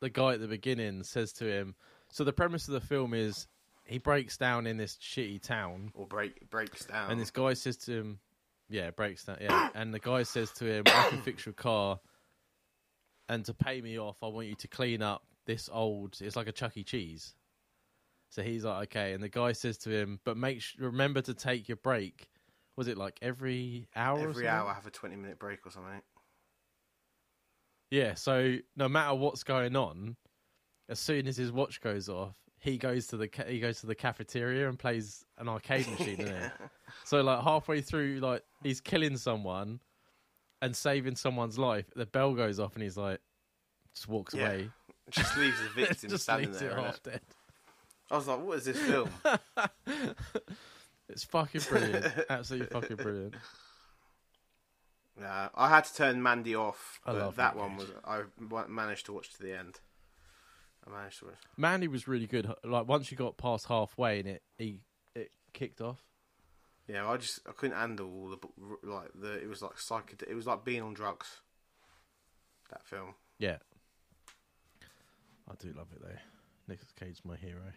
the 0.00 0.10
guy 0.10 0.34
at 0.34 0.40
the 0.40 0.48
beginning 0.48 1.04
says 1.04 1.32
to 1.34 1.44
him. 1.44 1.74
So 2.10 2.24
the 2.24 2.32
premise 2.32 2.68
of 2.68 2.74
the 2.74 2.80
film 2.80 3.14
is 3.14 3.46
he 3.84 3.98
breaks 3.98 4.36
down 4.36 4.66
in 4.66 4.76
this 4.76 4.96
shitty 4.96 5.42
town, 5.42 5.92
or 5.94 6.06
break 6.06 6.50
breaks 6.50 6.84
down. 6.84 7.10
and 7.10 7.20
this 7.20 7.30
guy 7.30 7.54
says 7.54 7.76
to 7.78 7.92
him, 7.92 8.18
"Yeah, 8.68 8.90
breaks 8.90 9.24
down." 9.24 9.38
Yeah, 9.40 9.70
and 9.74 9.94
the 9.94 9.98
guy 9.98 10.24
says 10.24 10.50
to 10.54 10.66
him, 10.66 10.84
"I 10.86 11.08
can 11.08 11.22
fix 11.22 11.46
your 11.46 11.52
car, 11.52 12.00
and 13.28 13.44
to 13.44 13.54
pay 13.54 13.80
me 13.80 13.98
off, 13.98 14.16
I 14.22 14.26
want 14.26 14.48
you 14.48 14.54
to 14.56 14.68
clean 14.68 15.02
up 15.02 15.22
this 15.46 15.68
old. 15.72 16.18
It's 16.20 16.36
like 16.36 16.48
a 16.48 16.52
Chuck 16.52 16.76
E. 16.76 16.84
Cheese." 16.84 17.34
So 18.32 18.42
he's 18.42 18.64
like, 18.64 18.84
"Okay," 18.84 19.12
and 19.12 19.22
the 19.22 19.28
guy 19.28 19.52
says 19.52 19.76
to 19.78 19.90
him, 19.90 20.18
"But 20.24 20.36
make 20.38 20.62
sh- 20.62 20.76
remember 20.78 21.20
to 21.20 21.34
take 21.34 21.68
your 21.68 21.76
break." 21.76 22.28
Was 22.76 22.88
it 22.88 22.96
like 22.96 23.18
every 23.20 23.88
hour? 23.94 24.18
every 24.28 24.48
hour 24.48 24.72
have 24.72 24.86
a 24.86 24.90
twenty 24.90 25.16
minute 25.16 25.38
break 25.38 25.66
or 25.66 25.70
something. 25.70 26.00
Yeah. 27.90 28.14
So 28.14 28.56
no 28.76 28.88
matter 28.88 29.14
what's 29.14 29.42
going 29.44 29.76
on, 29.76 30.16
as 30.88 30.98
soon 30.98 31.26
as 31.26 31.36
his 31.36 31.52
watch 31.52 31.80
goes 31.80 32.08
off, 32.08 32.34
he 32.58 32.78
goes 32.78 33.06
to 33.08 33.16
the 33.16 33.28
ca- 33.28 33.44
he 33.46 33.60
goes 33.60 33.80
to 33.80 33.86
the 33.86 33.94
cafeteria 33.94 34.68
and 34.68 34.78
plays 34.78 35.24
an 35.38 35.48
arcade 35.48 35.86
machine 35.98 36.20
in 36.20 36.28
it. 36.28 36.52
So 37.04 37.20
like 37.20 37.42
halfway 37.42 37.80
through, 37.82 38.20
like 38.20 38.42
he's 38.62 38.80
killing 38.80 39.16
someone 39.18 39.80
and 40.62 40.74
saving 40.74 41.16
someone's 41.16 41.58
life. 41.58 41.90
The 41.94 42.06
bell 42.06 42.34
goes 42.34 42.58
off 42.60 42.74
and 42.74 42.82
he's 42.82 42.96
like, 42.96 43.20
just 43.94 44.08
walks 44.08 44.32
Yeah. 44.32 44.46
away. 44.46 44.70
Just 45.10 45.36
leaves 45.36 45.58
the 45.60 45.68
victim 45.86 46.08
just 46.10 46.22
standing 46.22 46.48
leaves 46.48 46.60
there. 46.60 46.70
it 46.70 46.76
half 46.82 47.02
dead. 47.02 47.20
I 48.12 48.16
was 48.16 48.28
like, 48.28 48.40
what 48.44 48.58
is 48.58 48.64
this 48.66 48.78
film? 48.78 49.10
It's 51.08 51.24
fucking 51.24 51.60
brilliant. 51.68 52.06
Absolutely 52.30 52.68
fucking 52.68 52.96
brilliant. 52.96 53.34
Yeah, 55.20 55.50
I 55.54 55.68
had 55.68 55.84
to 55.84 55.94
turn 55.94 56.22
Mandy 56.22 56.54
off, 56.54 57.00
I 57.04 57.12
but 57.12 57.20
love 57.20 57.36
that 57.36 57.54
one 57.54 57.76
was 57.76 57.88
I 58.04 58.22
managed 58.66 59.06
to 59.06 59.12
watch 59.12 59.30
to 59.34 59.42
the 59.42 59.56
end. 59.56 59.80
I 60.86 60.90
managed 60.90 61.18
to 61.18 61.26
watch. 61.26 61.34
Mandy 61.58 61.86
was 61.86 62.08
really 62.08 62.26
good. 62.26 62.50
Like 62.64 62.88
once 62.88 63.10
you 63.10 63.18
got 63.18 63.36
past 63.36 63.66
halfway 63.66 64.20
and 64.20 64.28
it 64.28 64.42
he 64.56 64.80
it 65.14 65.32
kicked 65.52 65.82
off. 65.82 66.02
Yeah, 66.88 67.06
I 67.06 67.18
just 67.18 67.40
I 67.46 67.52
couldn't 67.52 67.76
handle 67.76 68.10
all 68.10 68.28
the 68.30 68.88
like 68.88 69.10
the 69.14 69.34
it 69.34 69.48
was 69.48 69.60
like 69.60 69.76
psychedelic. 69.76 70.30
It 70.30 70.34
was 70.34 70.46
like 70.46 70.64
being 70.64 70.80
on 70.80 70.94
drugs. 70.94 71.42
That 72.70 72.86
film. 72.86 73.16
Yeah. 73.38 73.58
I 75.46 75.54
do 75.58 75.74
love 75.76 75.88
it 75.94 76.00
though. 76.00 76.18
Nicolas 76.68 76.92
Cage's 76.98 77.20
my 77.22 77.36
hero. 77.36 77.72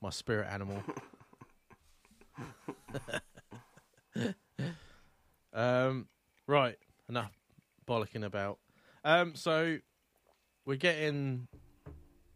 My 0.00 0.10
spirit 0.10 0.48
animal. 0.50 0.82
um 5.52 6.08
right, 6.46 6.76
enough 7.08 7.32
bollocking 7.86 8.24
about. 8.24 8.58
Um 9.04 9.34
so 9.34 9.78
we're 10.64 10.76
getting 10.76 11.48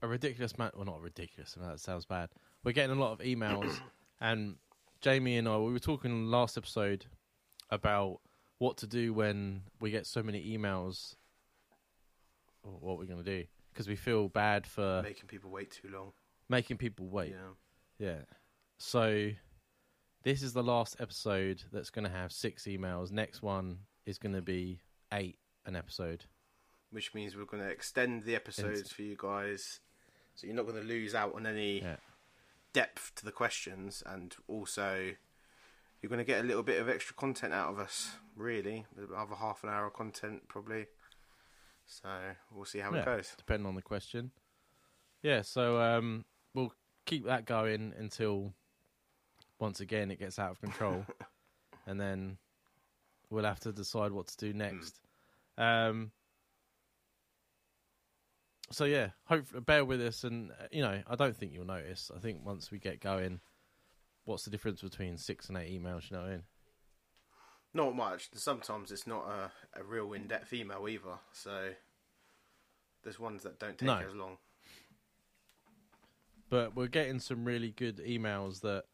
a 0.02 0.08
ridiculous 0.08 0.52
amount 0.52 0.76
well 0.76 0.86
not 0.86 1.00
ridiculous, 1.00 1.56
that 1.60 1.80
sounds 1.80 2.04
bad. 2.04 2.30
We're 2.64 2.72
getting 2.72 2.96
a 2.96 3.00
lot 3.00 3.12
of 3.12 3.20
emails 3.20 3.80
and 4.20 4.56
Jamie 5.00 5.38
and 5.38 5.48
I 5.48 5.56
we 5.58 5.72
were 5.72 5.78
talking 5.78 6.30
last 6.30 6.56
episode 6.56 7.06
about 7.70 8.20
what 8.58 8.76
to 8.78 8.86
do 8.86 9.12
when 9.12 9.62
we 9.80 9.90
get 9.90 10.06
so 10.06 10.22
many 10.22 10.56
emails 10.56 11.16
what 12.62 12.98
we're 12.98 13.04
going 13.04 13.22
to 13.22 13.38
do 13.38 13.44
because 13.72 13.88
we 13.88 13.96
feel 13.96 14.28
bad 14.28 14.66
for 14.66 15.02
Making 15.02 15.26
people 15.26 15.50
wait 15.50 15.70
too 15.70 15.88
long. 15.92 16.12
Making 16.48 16.76
people 16.78 17.06
wait. 17.06 17.34
Yeah. 17.98 18.06
Yeah. 18.06 18.18
So 18.78 19.30
this 20.22 20.42
is 20.42 20.52
the 20.52 20.62
last 20.62 20.96
episode 21.00 21.62
that's 21.72 21.90
going 21.90 22.04
to 22.04 22.10
have 22.10 22.32
six 22.32 22.64
emails. 22.64 23.10
Next 23.10 23.42
one 23.42 23.78
is 24.06 24.18
going 24.18 24.34
to 24.34 24.42
be 24.42 24.80
eight 25.12 25.38
an 25.66 25.76
episode. 25.76 26.24
Which 26.90 27.14
means 27.14 27.36
we're 27.36 27.44
going 27.44 27.62
to 27.62 27.68
extend 27.70 28.24
the 28.24 28.34
episodes 28.36 28.92
for 28.92 29.02
you 29.02 29.16
guys, 29.18 29.80
so 30.34 30.46
you're 30.46 30.54
not 30.56 30.66
going 30.66 30.80
to 30.80 30.86
lose 30.86 31.14
out 31.14 31.34
on 31.34 31.46
any 31.46 31.80
Yeah. 31.80 31.96
depth 32.72 33.14
to 33.16 33.24
the 33.24 33.32
questions, 33.32 34.02
and 34.06 34.34
also 34.46 35.12
you're 36.00 36.08
going 36.10 36.18
to 36.18 36.24
get 36.24 36.40
a 36.40 36.46
little 36.46 36.62
bit 36.62 36.80
of 36.80 36.88
extra 36.88 37.14
content 37.16 37.52
out 37.52 37.70
of 37.70 37.78
us. 37.78 38.16
Really, 38.36 38.84
another 38.96 39.34
half 39.36 39.62
an 39.64 39.70
hour 39.70 39.86
of 39.86 39.92
content 39.94 40.46
probably. 40.48 40.86
So 41.86 42.08
we'll 42.52 42.64
see 42.64 42.78
how 42.80 42.92
Yeah. 42.92 43.00
it 43.00 43.04
goes. 43.06 43.34
depending 43.36 43.66
on 43.66 43.74
the 43.74 43.82
question. 43.82 44.30
Yeah, 45.22 45.42
so 45.42 45.80
um, 45.80 46.24
we'll 46.54 46.72
keep 47.06 47.26
that 47.26 47.44
going 47.44 47.92
until 47.98 48.52
once 49.58 49.80
again 49.80 50.10
it 50.10 50.18
gets 50.18 50.38
out 50.38 50.50
of 50.52 50.60
control, 50.60 51.04
and 51.86 52.00
then 52.00 52.38
we'll 53.30 53.44
have 53.44 53.60
to 53.60 53.72
decide 53.72 54.12
what 54.12 54.28
to 54.28 54.36
do 54.36 54.52
next. 54.52 55.00
Um, 55.58 56.10
so 58.70 58.84
yeah, 58.84 59.10
hope 59.26 59.44
bear 59.66 59.84
with 59.84 60.00
us, 60.00 60.24
and 60.24 60.50
uh, 60.52 60.66
you 60.70 60.82
know 60.82 61.02
I 61.06 61.16
don't 61.16 61.36
think 61.36 61.52
you'll 61.52 61.66
notice. 61.66 62.10
I 62.14 62.18
think 62.18 62.44
once 62.44 62.70
we 62.70 62.78
get 62.78 63.00
going, 63.00 63.40
what's 64.24 64.44
the 64.44 64.50
difference 64.50 64.80
between 64.80 65.16
six 65.18 65.48
and 65.48 65.58
eight 65.58 65.70
emails? 65.70 66.10
You 66.10 66.16
know 66.16 66.22
what 66.22 66.28
I 66.28 66.32
mean? 66.32 66.42
Not 67.76 67.96
much. 67.96 68.28
Sometimes 68.34 68.92
it's 68.92 69.06
not 69.06 69.26
a, 69.28 69.80
a 69.80 69.82
real 69.82 70.12
in-depth 70.12 70.52
email 70.52 70.88
either. 70.88 71.18
So 71.32 71.70
There's 73.02 73.18
ones 73.18 73.42
that 73.42 73.58
don't 73.58 73.76
take 73.76 73.86
No. 73.86 73.98
as 73.98 74.14
long. 74.14 74.38
But 76.54 76.76
we're 76.76 76.86
getting 76.86 77.18
some 77.18 77.44
really 77.44 77.72
good 77.72 77.96
emails 78.06 78.60
that 78.60 78.84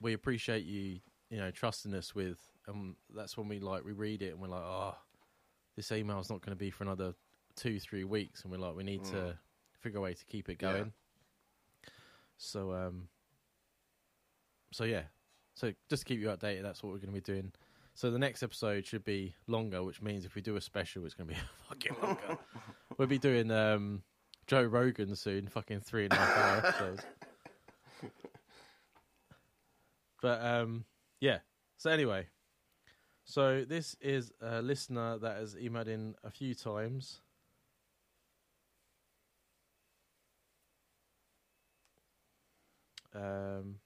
we 0.00 0.12
appreciate 0.12 0.64
you, 0.64 1.00
you 1.28 1.38
know, 1.38 1.50
trusting 1.50 1.92
us 1.92 2.14
with, 2.14 2.38
and 2.68 2.94
that's 3.12 3.36
when 3.36 3.48
we 3.48 3.58
like 3.58 3.84
we 3.84 3.90
read 3.90 4.22
it 4.22 4.30
and 4.30 4.40
we're 4.40 4.46
like, 4.46 4.62
oh, 4.62 4.94
this 5.74 5.90
email's 5.90 6.30
not 6.30 6.42
going 6.42 6.52
to 6.52 6.56
be 6.56 6.70
for 6.70 6.84
another 6.84 7.14
two, 7.56 7.80
three 7.80 8.04
weeks, 8.04 8.42
and 8.44 8.52
we're 8.52 8.58
like, 8.58 8.76
we 8.76 8.84
need 8.84 9.02
to 9.06 9.16
Mm. 9.16 9.38
figure 9.80 9.98
a 9.98 10.02
way 10.02 10.14
to 10.14 10.24
keep 10.26 10.48
it 10.48 10.62
Yeah. 10.62 10.68
going. 10.70 10.92
So, 12.38 12.72
um, 12.72 13.08
so 14.70 14.84
yeah, 14.84 15.02
so 15.56 15.72
just 15.90 16.02
to 16.02 16.08
keep 16.08 16.20
you 16.20 16.28
updated, 16.28 16.62
that's 16.62 16.80
what 16.80 16.90
we're 16.92 17.00
going 17.00 17.12
to 17.12 17.20
be 17.20 17.20
doing. 17.20 17.50
So 17.94 18.12
the 18.12 18.20
next 18.20 18.44
episode 18.44 18.86
should 18.86 19.02
be 19.04 19.34
longer, 19.48 19.82
which 19.82 20.00
means 20.00 20.24
if 20.24 20.36
we 20.36 20.42
do 20.42 20.54
a 20.54 20.60
special, 20.60 21.04
it's 21.06 21.14
going 21.14 21.28
to 21.28 21.34
be 21.34 21.40
fucking 21.68 21.96
longer. 22.00 22.38
we'll 22.98 23.08
be 23.08 23.18
doing 23.18 23.50
um, 23.50 24.04
Joe 24.46 24.62
Rogan 24.62 25.16
soon, 25.16 25.48
fucking 25.48 25.80
three 25.80 26.04
and 26.04 26.12
a 26.12 26.16
half 26.16 26.36
hour 26.36 26.56
episodes. 26.68 27.02
But 30.22 30.42
um, 30.44 30.84
yeah. 31.20 31.38
So 31.76 31.90
anyway, 31.90 32.26
so 33.24 33.64
this 33.68 33.96
is 34.00 34.32
a 34.40 34.62
listener 34.62 35.18
that 35.18 35.36
has 35.36 35.54
emailed 35.54 35.88
in 35.88 36.14
a 36.24 36.30
few 36.30 36.54
times. 36.54 37.20
Um, 43.14 43.76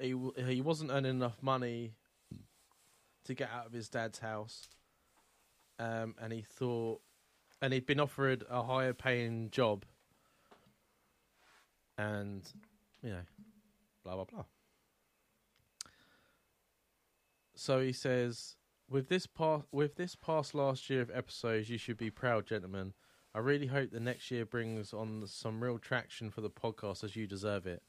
he 0.00 0.12
w- 0.12 0.32
he 0.46 0.60
wasn't 0.60 0.90
earning 0.90 1.16
enough 1.16 1.42
money 1.42 1.92
to 3.24 3.34
get 3.34 3.50
out 3.50 3.66
of 3.66 3.72
his 3.72 3.88
dad's 3.88 4.18
house, 4.18 4.68
um, 5.78 6.14
and 6.20 6.32
he 6.32 6.42
thought, 6.42 7.00
and 7.60 7.72
he'd 7.72 7.86
been 7.86 8.00
offered 8.00 8.44
a 8.50 8.62
higher 8.62 8.92
paying 8.92 9.50
job, 9.50 9.84
and 11.98 12.42
you 13.02 13.10
know, 13.10 13.22
blah 14.04 14.14
blah 14.14 14.24
blah. 14.24 14.44
So 17.54 17.80
he 17.80 17.92
says, 17.92 18.56
with 18.88 19.08
this 19.08 19.26
past 19.26 19.64
with 19.72 19.96
this 19.96 20.14
past 20.14 20.54
last 20.54 20.90
year 20.90 21.00
of 21.00 21.10
episodes, 21.10 21.70
you 21.70 21.78
should 21.78 21.96
be 21.96 22.10
proud, 22.10 22.46
gentlemen. 22.46 22.92
I 23.34 23.40
really 23.40 23.66
hope 23.66 23.90
the 23.90 24.00
next 24.00 24.30
year 24.30 24.46
brings 24.46 24.94
on 24.94 25.24
some 25.26 25.62
real 25.62 25.78
traction 25.78 26.30
for 26.30 26.40
the 26.40 26.48
podcast 26.48 27.04
as 27.04 27.16
you 27.16 27.26
deserve 27.26 27.66
it. 27.66 27.82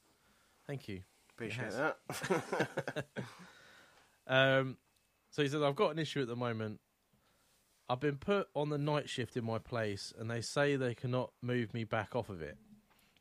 Thank 0.66 0.90
you. 0.90 1.02
Appreciate 1.32 1.72
that. 1.72 3.06
Um, 4.28 4.78
so 5.32 5.42
he 5.42 5.50
says, 5.50 5.62
I've 5.62 5.76
got 5.76 5.92
an 5.92 6.00
issue 6.00 6.22
at 6.22 6.28
the 6.28 6.36
moment. 6.36 6.80
I've 7.90 8.00
been 8.02 8.18
put 8.18 8.50
on 8.54 8.70
the 8.70 8.78
night 8.78 9.10
shift 9.10 9.38
in 9.38 9.46
my 9.46 9.60
place, 9.60 10.14
and 10.18 10.30
they 10.30 10.42
say 10.42 10.76
they 10.76 10.94
cannot 10.94 11.32
move 11.42 11.74
me 11.74 11.84
back 11.86 12.16
off 12.16 12.30
of 12.30 12.42
it. 12.42 12.58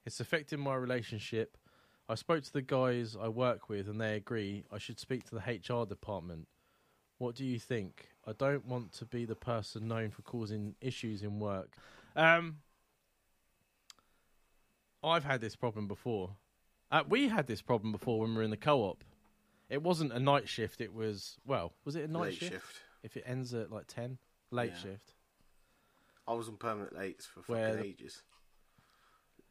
It's 0.05 0.19
affecting 0.21 0.59
my 0.61 0.75
relationship. 0.75 1.57
I 2.09 2.15
spoke 2.17 2.43
to 2.45 2.53
the 2.53 2.63
guys 2.63 3.17
I 3.21 3.29
work 3.29 3.69
with, 3.69 3.89
and 3.89 4.01
they 4.01 4.17
agree 4.17 4.65
I 4.73 4.79
should 4.79 4.99
speak 4.99 5.25
to 5.29 5.35
the 5.37 5.41
HR 5.41 5.87
department. 5.87 6.49
What 7.19 7.35
do 7.35 7.45
you 7.45 7.59
think? 7.59 8.09
I 8.27 8.33
don't 8.33 8.67
want 8.67 8.93
to 8.95 9.05
be 9.05 9.25
the 9.25 9.35
person 9.37 9.89
known 9.89 10.11
for 10.11 10.23
causing 10.23 10.75
issues 10.81 11.23
in 11.23 11.39
work. 11.39 11.77
Um, 12.15 12.59
I've 15.03 15.25
had 15.25 15.41
this 15.41 15.57
problem 15.57 15.87
before. 15.89 16.31
Uh, 16.91 17.03
we 17.09 17.29
had 17.29 17.47
this 17.47 17.63
problem 17.63 17.93
before 17.93 18.21
when 18.21 18.31
we 18.31 18.37
were 18.37 18.43
in 18.43 18.51
the 18.51 18.57
co-op. 18.57 19.03
It 19.69 19.83
wasn't 19.83 20.13
a 20.13 20.21
night 20.21 20.49
shift. 20.49 20.81
It 20.81 20.93
was 20.95 21.37
well, 21.47 21.73
was 21.85 21.97
it 21.97 22.09
a 22.09 22.13
night 22.13 22.23
Late 22.23 22.35
shift? 22.35 22.53
shift. 22.53 22.81
If 23.03 23.17
it 23.17 23.25
ends 23.27 23.55
at 23.55 23.73
like 23.73 23.87
ten, 23.89 24.19
late 24.51 24.73
Yeah. 24.73 24.79
shift. 24.79 25.15
I 26.27 26.33
was 26.33 26.49
on 26.49 26.57
permanent 26.57 26.95
lates 26.95 27.25
for 27.27 27.43
fucking 27.43 27.85
ages. 27.85 28.23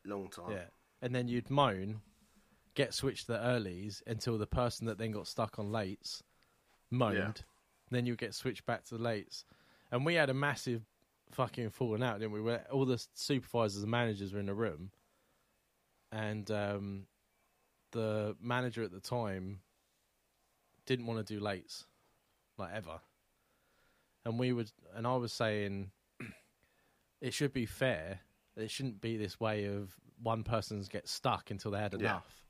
Long 0.03 0.29
time. 0.29 0.51
Yeah, 0.51 0.65
and 1.01 1.15
then 1.15 1.27
you'd 1.27 1.49
moan, 1.49 2.01
get 2.73 2.93
switched 2.93 3.27
to 3.27 3.33
the 3.33 3.37
earlies 3.39 4.01
until 4.05 4.37
the 4.37 4.45
person 4.47 4.85
that 4.87 4.97
then 4.97 5.11
got 5.11 5.27
stuck 5.27 5.57
on 5.57 5.71
lates 5.71 6.21
moaned. 6.91 7.43
Then 7.91 8.05
you'd 8.05 8.17
get 8.17 8.33
switched 8.35 8.65
back 8.65 8.83
to 8.85 8.97
the 8.97 9.03
lates, 9.03 9.45
and 9.91 10.05
we 10.05 10.15
had 10.15 10.29
a 10.29 10.33
massive 10.33 10.85
fucking 11.31 11.69
falling 11.69 12.03
out, 12.03 12.19
didn't 12.19 12.33
we? 12.33 12.41
Where 12.41 12.65
all 12.71 12.85
the 12.85 13.03
supervisors 13.13 13.81
and 13.83 13.91
managers 13.91 14.33
were 14.33 14.39
in 14.39 14.45
the 14.47 14.53
room, 14.53 14.91
and 16.11 16.49
um, 16.51 17.07
the 17.91 18.35
manager 18.41 18.83
at 18.83 18.91
the 18.91 18.99
time 18.99 19.61
didn't 20.85 21.05
want 21.07 21.25
to 21.25 21.33
do 21.33 21.39
lates, 21.41 21.85
like 22.57 22.73
ever. 22.73 22.99
And 24.25 24.39
we 24.39 24.53
would, 24.53 24.71
and 24.95 25.05
I 25.05 25.15
was 25.15 25.31
saying, 25.31 25.91
it 27.21 27.33
should 27.33 27.53
be 27.53 27.65
fair. 27.65 28.19
It 28.57 28.71
shouldn't 28.71 29.01
be 29.01 29.17
this 29.17 29.39
way 29.39 29.65
of 29.65 29.95
one 30.21 30.43
person's 30.43 30.87
get 30.87 31.07
stuck 31.07 31.51
until 31.51 31.71
they 31.71 31.79
had 31.79 31.93
Yeah. 31.93 31.99
enough. 31.99 32.43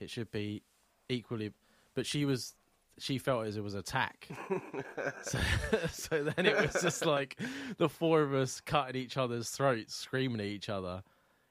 It 0.00 0.10
should 0.10 0.30
be 0.30 0.62
equally. 1.08 1.52
But 1.94 2.06
she 2.06 2.24
was, 2.24 2.54
she 2.98 3.18
felt 3.18 3.46
as 3.46 3.56
it 3.56 3.64
was 3.64 3.74
attack. 3.74 4.28
so, 5.22 5.38
so 5.90 6.22
then 6.24 6.46
it 6.46 6.56
was 6.56 6.80
just 6.80 7.04
like 7.04 7.38
the 7.78 7.88
four 7.88 8.22
of 8.22 8.32
us 8.34 8.60
cutting 8.60 9.00
each 9.00 9.16
other's 9.16 9.50
throats, 9.50 9.94
screaming 9.94 10.40
at 10.40 10.46
each 10.46 10.68
other, 10.68 11.02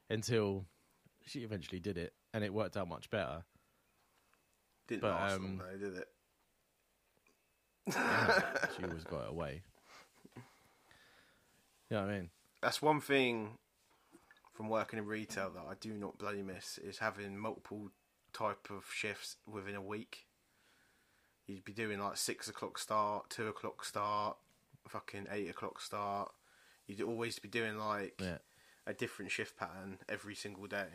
until 0.08 0.64
she 1.26 1.40
eventually 1.40 1.80
did 1.80 1.98
it, 1.98 2.14
and 2.32 2.42
it 2.42 2.54
worked 2.54 2.76
out 2.78 2.88
much 2.88 3.10
better. 3.10 3.44
Didn't 4.86 5.02
But, 5.02 5.10
last 5.10 5.36
um, 5.36 5.42
long 5.42 5.58
though, 5.58 5.76
did 5.88 5.98
it? 5.98 6.08
she 8.76 8.84
always 8.84 9.04
got 9.04 9.24
it 9.24 9.30
away. 9.30 9.62
You 10.36 10.42
know 11.96 12.02
what 12.02 12.10
I 12.10 12.18
mean? 12.18 12.30
That's 12.62 12.82
one 12.82 13.00
thing 13.00 13.50
from 14.54 14.68
working 14.68 14.98
in 14.98 15.06
retail 15.06 15.50
that 15.50 15.64
I 15.70 15.74
do 15.80 15.92
not 15.94 16.18
bloody 16.18 16.42
miss 16.42 16.78
is 16.78 16.98
having 16.98 17.38
multiple 17.38 17.90
type 18.32 18.68
of 18.70 18.84
shifts 18.92 19.36
within 19.50 19.74
a 19.74 19.80
week. 19.82 20.26
You'd 21.46 21.64
be 21.64 21.72
doing 21.72 21.98
like 21.98 22.16
six 22.18 22.48
o'clock 22.48 22.78
start, 22.78 23.30
two 23.30 23.46
o'clock 23.48 23.84
start, 23.84 24.36
fucking 24.86 25.28
eight 25.30 25.48
o'clock 25.48 25.80
start. 25.80 26.30
You'd 26.86 27.00
always 27.00 27.38
be 27.38 27.48
doing 27.48 27.78
like 27.78 28.20
Yeah. 28.20 28.38
a 28.86 28.92
different 28.92 29.30
shift 29.30 29.56
pattern 29.56 29.98
every 30.08 30.34
single 30.34 30.66
day. 30.66 30.88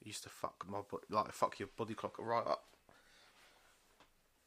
It 0.00 0.06
used 0.06 0.22
to 0.24 0.28
fuck 0.28 0.64
my 0.68 0.82
like 1.10 1.32
fuck 1.32 1.58
your 1.58 1.68
body 1.76 1.94
clock 1.94 2.16
right 2.20 2.46
up. 2.46 2.66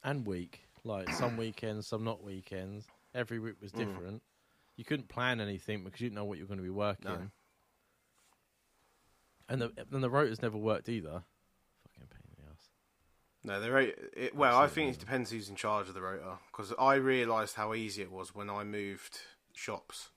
and 0.03 0.25
week. 0.25 0.61
Like 0.89 1.13
some 1.13 1.37
weekends, 1.37 1.85
some 1.85 2.03
not 2.03 2.23
weekends. 2.23 2.87
Every 3.13 3.37
week 3.37 3.61
was 3.61 3.71
Mm. 3.71 3.77
different. 3.77 4.23
You 4.75 4.83
couldn't 4.83 5.07
plan 5.07 5.39
anything 5.39 5.83
because 5.83 6.01
you 6.01 6.07
didn't 6.07 6.15
know 6.15 6.25
what 6.25 6.39
you 6.39 6.45
were 6.45 6.47
going 6.47 6.57
to 6.57 6.63
be 6.63 6.69
working. 6.71 7.11
No. 7.11 7.29
And 9.47 9.61
the 9.61 9.71
and 9.91 10.03
the 10.03 10.09
rotas 10.09 10.41
never 10.41 10.57
worked 10.57 10.89
either. 10.89 11.23
Fucking 11.83 12.07
pain 12.07 12.21
in 12.37 12.43
the 12.43 12.49
ass. 12.51 12.69
No, 13.43 13.59
the 13.59 13.71
rate. 13.71 13.95
It, 14.17 14.35
well, 14.35 14.57
I 14.57 14.67
think 14.67 14.93
it 14.95 14.99
depends 14.99 15.29
who's 15.29 15.47
in 15.49 15.55
charge 15.55 15.89
of 15.89 15.93
the 15.93 16.01
rota. 16.01 16.39
Because 16.47 16.73
I 16.79 16.95
realised 16.95 17.55
how 17.55 17.75
easy 17.75 18.01
it 18.01 18.11
was 18.11 18.33
when 18.33 18.49
I 18.49 18.63
moved 18.63 19.19
shops, 19.53 20.09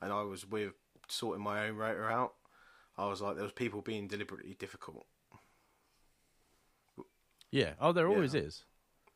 and 0.00 0.12
I 0.12 0.22
was 0.22 0.46
with 0.46 0.74
sorting 1.08 1.42
my 1.42 1.66
own 1.66 1.76
rota 1.76 2.02
out. 2.04 2.34
I 2.96 3.06
was 3.06 3.20
like, 3.20 3.34
there 3.34 3.44
was 3.44 3.52
people 3.52 3.82
being 3.82 4.06
deliberately 4.06 4.54
difficult, 4.54 5.06
Yeah. 7.50 7.74
Oh, 7.80 7.92
there 7.92 8.06
Yeah. 8.08 8.14
always 8.14 8.34
is. 8.34 8.64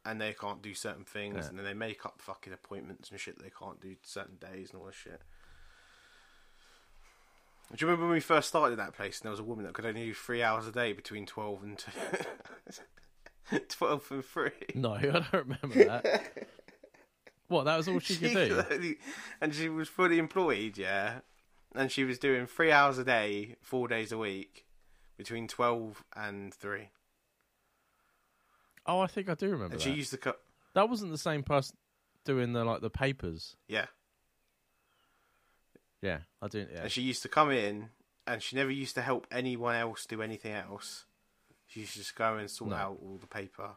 And 0.05 0.21
they 0.21 0.33
can't 0.35 0.61
do 0.63 0.75
certain 0.75 1.05
things, 1.05 1.37
Yeah. 1.37 1.49
and 1.49 1.59
then 1.59 1.65
they 1.65 1.75
make 1.75 2.05
up 2.05 2.21
fucking 2.21 2.53
appointments 2.53 3.11
and 3.11 3.19
shit 3.19 3.39
they 3.43 3.51
can't 3.51 3.81
do 3.81 3.97
certain 4.03 4.37
days 4.37 4.71
and 4.71 4.81
all 4.81 4.87
this 4.87 4.95
shit. 4.97 5.21
Do 7.71 7.77
you 7.79 7.87
remember 7.87 8.07
when 8.07 8.15
we 8.15 8.21
first 8.21 8.49
started 8.49 8.79
that 8.79 8.93
place 8.95 9.19
and 9.19 9.25
there 9.25 9.31
was 9.31 9.41
a 9.41 9.45
woman 9.45 9.65
that 9.65 9.73
could 9.75 9.87
only 9.87 10.05
do 10.05 10.15
three 10.15 10.43
hours 10.43 10.67
a 10.67 10.73
day 10.73 10.93
between 10.93 11.27
twelve 11.27 11.63
and 11.63 11.79
two? 11.79 13.59
twelve 13.69 14.07
and 14.11 14.25
three. 14.25 14.51
No, 14.75 14.93
I 14.95 15.01
don't 15.03 15.33
remember 15.33 15.85
that. 15.85 16.47
what? 17.49 17.65
That 17.65 17.77
was 17.79 17.89
all 17.89 17.99
she 18.01 18.17
could 18.17 18.33
do. 18.35 18.63
only- 18.71 18.97
and 19.41 19.55
she 19.55 19.69
was 19.69 19.89
fully 19.89 20.19
employed, 20.19 20.77
yeah. 20.79 21.21
And 21.75 21.91
she 21.91 22.05
was 22.05 22.19
doing 22.19 22.47
three 22.47 22.71
hours 22.71 22.99
a 22.99 23.05
day, 23.05 23.57
four 23.61 23.89
days 23.89 24.13
a 24.13 24.19
week, 24.19 24.65
between 25.17 25.49
twelve 25.49 26.05
and 26.15 26.53
three. 26.55 26.91
Oh, 28.87 29.01
I 29.01 29.07
think 29.07 29.29
I 29.29 29.35
do 29.35 29.47
remember 29.47 29.75
And 29.75 29.75
that. 29.75 29.81
she 29.83 29.93
used 29.93 30.11
to 30.11 30.19
cut, 30.19 30.41
That 30.75 30.89
wasn't 30.91 31.11
the 31.13 31.19
same 31.19 31.43
person 31.43 31.77
doing 32.25 32.53
the 32.53 32.65
like 32.65 32.81
the 32.81 32.91
papers. 32.91 33.57
yeah. 33.69 33.87
Yeah, 36.03 36.19
I 36.43 36.49
do. 36.49 36.67
Yeah. 36.71 36.83
And 36.83 36.93
she 36.93 37.01
used 37.01 37.23
to 37.23 37.29
come 37.31 37.51
in, 37.51 37.89
and 38.27 38.43
she 38.43 38.57
never 38.57 38.71
used 38.71 38.95
to 38.97 39.01
help 39.01 39.27
anyone 39.31 39.75
else 39.75 40.05
do 40.05 40.21
anything 40.21 40.53
else. 40.53 41.07
She 41.67 41.81
used 41.81 41.93
to 41.95 42.01
just 42.01 42.15
go 42.15 42.37
and 42.37 42.51
sort 42.51 42.71
No. 42.73 42.77
out 42.77 42.99
all 43.03 43.17
the 43.19 43.27
paper. 43.27 43.71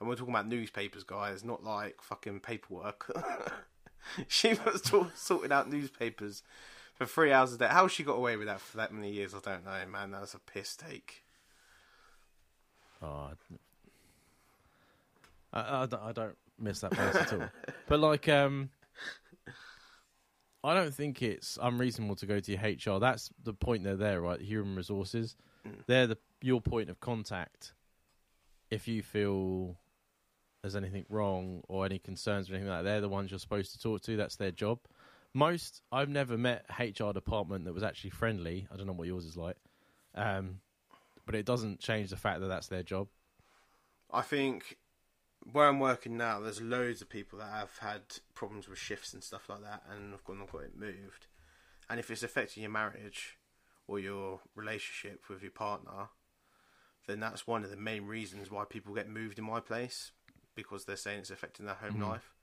And 0.00 0.08
we're 0.08 0.14
talking 0.16 0.32
about 0.32 0.48
newspapers, 0.48 1.04
guys, 1.04 1.44
not 1.44 1.62
like 1.62 2.00
fucking 2.00 2.40
paperwork. 2.40 3.10
she 4.28 4.54
was 4.54 4.82
sort- 4.84 5.18
sorting 5.18 5.52
out 5.52 5.70
newspapers 5.70 6.42
for 6.94 7.04
three 7.04 7.32
hours 7.32 7.52
a 7.52 7.58
day. 7.58 7.66
How 7.68 7.86
she 7.86 8.02
got 8.02 8.14
away 8.16 8.36
with 8.36 8.46
that 8.46 8.60
for 8.60 8.78
that 8.78 8.90
many 8.94 9.12
years, 9.12 9.34
I 9.34 9.40
don't 9.40 9.66
know, 9.66 9.84
man. 9.90 10.12
That 10.12 10.22
was 10.22 10.32
a 10.32 10.38
piss 10.38 10.74
take. 10.74 11.22
Oh, 13.02 13.32
I, 15.52 15.82
I, 15.82 15.86
don't- 15.86 16.02
I 16.02 16.12
don't 16.12 16.36
miss 16.58 16.80
that 16.80 16.92
place 16.92 17.14
at 17.14 17.32
all. 17.32 17.48
But 17.88 18.00
like, 18.00 18.28
um, 18.28 18.68
I 20.62 20.74
don't 20.74 20.92
think 20.92 21.22
it's 21.22 21.58
unreasonable 21.62 22.16
to 22.16 22.26
go 22.26 22.40
to 22.40 22.52
your 22.52 22.60
HR. 22.96 23.00
That's 23.00 23.30
the 23.44 23.54
point 23.54 23.84
they're 23.84 23.96
there, 23.96 24.20
right? 24.20 24.40
Human 24.40 24.76
resources. 24.76 25.36
Mm. 25.66 25.72
They're 25.86 26.06
the 26.08 26.18
your 26.42 26.60
point 26.60 26.90
of 26.90 27.00
contact. 27.00 27.72
If 28.70 28.86
you 28.86 29.02
feel 29.02 29.78
there's 30.62 30.76
anything 30.76 31.06
wrong 31.08 31.62
or 31.68 31.86
any 31.86 31.98
concerns 31.98 32.50
or 32.50 32.54
anything 32.54 32.68
like 32.68 32.80
that, 32.80 32.90
they're 32.90 33.00
the 33.00 33.08
ones 33.08 33.30
you're 33.30 33.38
supposed 33.38 33.72
to 33.72 33.78
talk 33.78 34.02
to. 34.02 34.16
That's 34.16 34.36
their 34.36 34.50
job. 34.50 34.80
Most 35.32 35.80
I've 35.92 36.08
never 36.08 36.36
met 36.36 36.66
HR 36.78 37.12
department 37.12 37.64
that 37.64 37.72
was 37.72 37.82
actually 37.82 38.10
friendly. 38.10 38.66
I 38.72 38.76
don't 38.76 38.86
know 38.86 38.92
what 38.92 39.06
yours 39.06 39.24
is 39.24 39.36
like, 39.36 39.56
um, 40.14 40.60
but 41.24 41.34
it 41.34 41.46
doesn't 41.46 41.80
change 41.80 42.10
the 42.10 42.16
fact 42.16 42.40
that 42.40 42.48
that's 42.48 42.66
their 42.66 42.82
job. 42.82 43.08
I 44.12 44.22
think 44.22 44.76
where 45.52 45.68
I'm 45.68 45.80
working 45.80 46.16
now, 46.16 46.40
there's 46.40 46.60
loads 46.60 47.00
of 47.00 47.08
people 47.08 47.38
that 47.38 47.50
have 47.50 47.78
had 47.78 48.02
problems 48.34 48.68
with 48.68 48.78
shifts 48.78 49.14
and 49.14 49.22
stuff 49.22 49.48
like 49.48 49.62
that, 49.62 49.82
and 49.90 50.12
have 50.12 50.24
gone 50.24 50.40
and 50.40 50.50
got 50.50 50.62
it 50.62 50.76
moved. 50.78 51.26
And 51.88 51.98
if 51.98 52.10
it's 52.10 52.22
affecting 52.22 52.62
your 52.62 52.72
marriage 52.72 53.38
or 53.86 53.98
your 53.98 54.40
relationship 54.54 55.24
with 55.28 55.42
your 55.42 55.50
partner, 55.50 56.08
then 57.06 57.20
that's 57.20 57.46
one 57.46 57.64
of 57.64 57.70
the 57.70 57.76
main 57.76 58.04
reasons 58.04 58.50
why 58.50 58.64
people 58.64 58.94
get 58.94 59.08
moved 59.08 59.38
in 59.38 59.44
my 59.44 59.60
place 59.60 60.12
because 60.54 60.84
they're 60.84 60.96
saying 60.96 61.20
it's 61.20 61.30
affecting 61.30 61.64
their 61.64 61.76
home 61.76 61.98
Mhm. 61.98 62.08
life. 62.10 62.34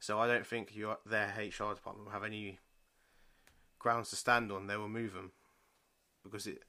So 0.00 0.18
I 0.18 0.26
don't 0.26 0.46
think 0.46 0.74
your 0.74 0.98
their 1.06 1.28
HR 1.38 1.74
department 1.74 2.06
will 2.06 2.12
have 2.12 2.24
any 2.24 2.58
grounds 3.78 4.10
to 4.10 4.16
stand 4.16 4.50
on. 4.50 4.66
They 4.66 4.76
will 4.76 4.88
move 4.88 5.12
them 5.12 5.32
because 6.22 6.46
it. 6.46 6.64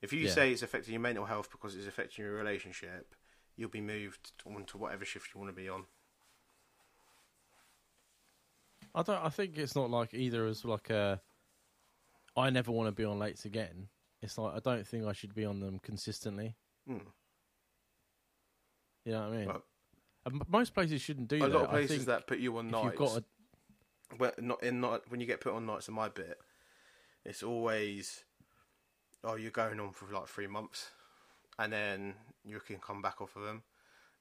If 0.00 0.12
you 0.12 0.26
Yeah. 0.26 0.34
say 0.34 0.52
it's 0.52 0.62
affecting 0.62 0.92
your 0.94 1.00
mental 1.00 1.24
health 1.24 1.50
because 1.50 1.74
it's 1.74 1.88
affecting 1.88 2.24
your 2.24 2.34
relationship, 2.34 3.14
you'll 3.58 3.68
be 3.68 3.80
moved 3.82 4.32
onto 4.46 4.78
whatever 4.78 5.04
shift 5.04 5.34
you 5.34 5.40
want 5.40 5.54
to 5.54 5.60
be 5.60 5.68
on. 5.68 5.84
I 8.94 9.02
don't. 9.02 9.22
I 9.22 9.28
think 9.28 9.58
it's 9.58 9.76
not 9.76 9.90
like 9.90 10.14
either 10.14 10.46
as 10.46 10.64
like 10.64 10.88
a. 10.88 11.20
I 12.36 12.48
never 12.50 12.70
want 12.70 12.88
to 12.88 12.92
be 12.92 13.04
on 13.04 13.18
lates 13.18 13.44
again. 13.44 13.88
It's 14.22 14.38
like 14.38 14.54
I 14.54 14.60
don't 14.60 14.86
think 14.86 15.04
I 15.04 15.12
should 15.12 15.34
be 15.34 15.44
on 15.44 15.60
them 15.60 15.80
consistently. 15.82 16.54
Hmm. 16.86 16.98
You 19.04 19.12
know 19.12 19.20
what 19.20 19.28
I 19.28 19.36
mean? 19.36 19.46
Well, 19.46 19.62
most 20.48 20.74
places 20.74 21.02
shouldn't 21.02 21.28
do 21.28 21.36
a 21.36 21.40
that. 21.40 21.50
lot 21.50 21.64
of 21.64 21.70
places 21.70 22.06
that 22.06 22.26
put 22.26 22.38
you 22.38 22.56
on 22.58 22.68
nights, 22.68 22.84
you've 22.84 22.96
got 22.96 23.18
a 23.18 23.24
when, 24.16 24.30
not 24.40 24.62
in 24.62 24.80
night 24.80 25.02
when 25.08 25.20
you 25.20 25.26
get 25.26 25.40
put 25.40 25.52
on 25.52 25.66
nights 25.66 25.88
in 25.88 25.94
my 25.94 26.08
bit, 26.08 26.38
it's 27.24 27.42
always, 27.42 28.24
oh, 29.24 29.36
you're 29.36 29.50
going 29.50 29.80
on 29.80 29.92
for 29.92 30.06
like 30.12 30.26
three 30.26 30.46
months, 30.46 30.90
and 31.58 31.72
then 31.72 32.14
you 32.48 32.60
can 32.60 32.78
come 32.78 33.02
back 33.02 33.20
off 33.20 33.36
of 33.36 33.42
them, 33.42 33.62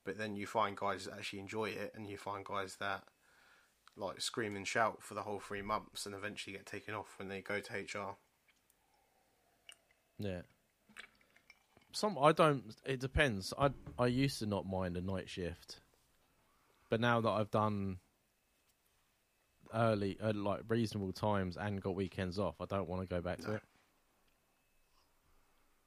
but 0.03 0.17
then 0.17 0.35
you 0.35 0.45
find 0.47 0.75
guys 0.75 1.05
that 1.05 1.13
actually 1.13 1.39
enjoy 1.39 1.69
it, 1.69 1.93
and 1.95 2.07
you 2.07 2.17
find 2.17 2.45
guys 2.45 2.75
that 2.79 3.03
like 3.95 4.21
scream 4.21 4.55
and 4.55 4.67
shout 4.67 5.01
for 5.01 5.15
the 5.15 5.23
whole 5.23 5.39
three 5.39 5.61
months, 5.61 6.05
and 6.05 6.13
eventually 6.13 6.55
get 6.55 6.65
taken 6.65 6.93
off 6.93 7.15
when 7.17 7.29
they 7.29 7.41
go 7.41 7.59
to 7.59 7.73
HR. 7.73 8.15
Yeah. 10.19 10.41
Some 11.91 12.17
I 12.21 12.31
don't. 12.31 12.75
It 12.85 12.99
depends. 12.99 13.53
I 13.57 13.71
I 13.97 14.07
used 14.07 14.39
to 14.39 14.45
not 14.45 14.65
mind 14.67 14.97
a 14.97 15.01
night 15.01 15.29
shift, 15.29 15.79
but 16.89 16.99
now 16.99 17.21
that 17.21 17.29
I've 17.29 17.49
done 17.49 17.97
early, 19.73 20.17
uh, 20.21 20.33
like 20.33 20.61
reasonable 20.67 21.11
times 21.11 21.57
and 21.57 21.81
got 21.81 21.95
weekends 21.95 22.37
off, 22.39 22.55
I 22.61 22.65
don't 22.65 22.87
want 22.87 23.01
to 23.01 23.07
go 23.07 23.21
back 23.21 23.39
to 23.39 23.47
No. 23.47 23.53
it. 23.55 23.61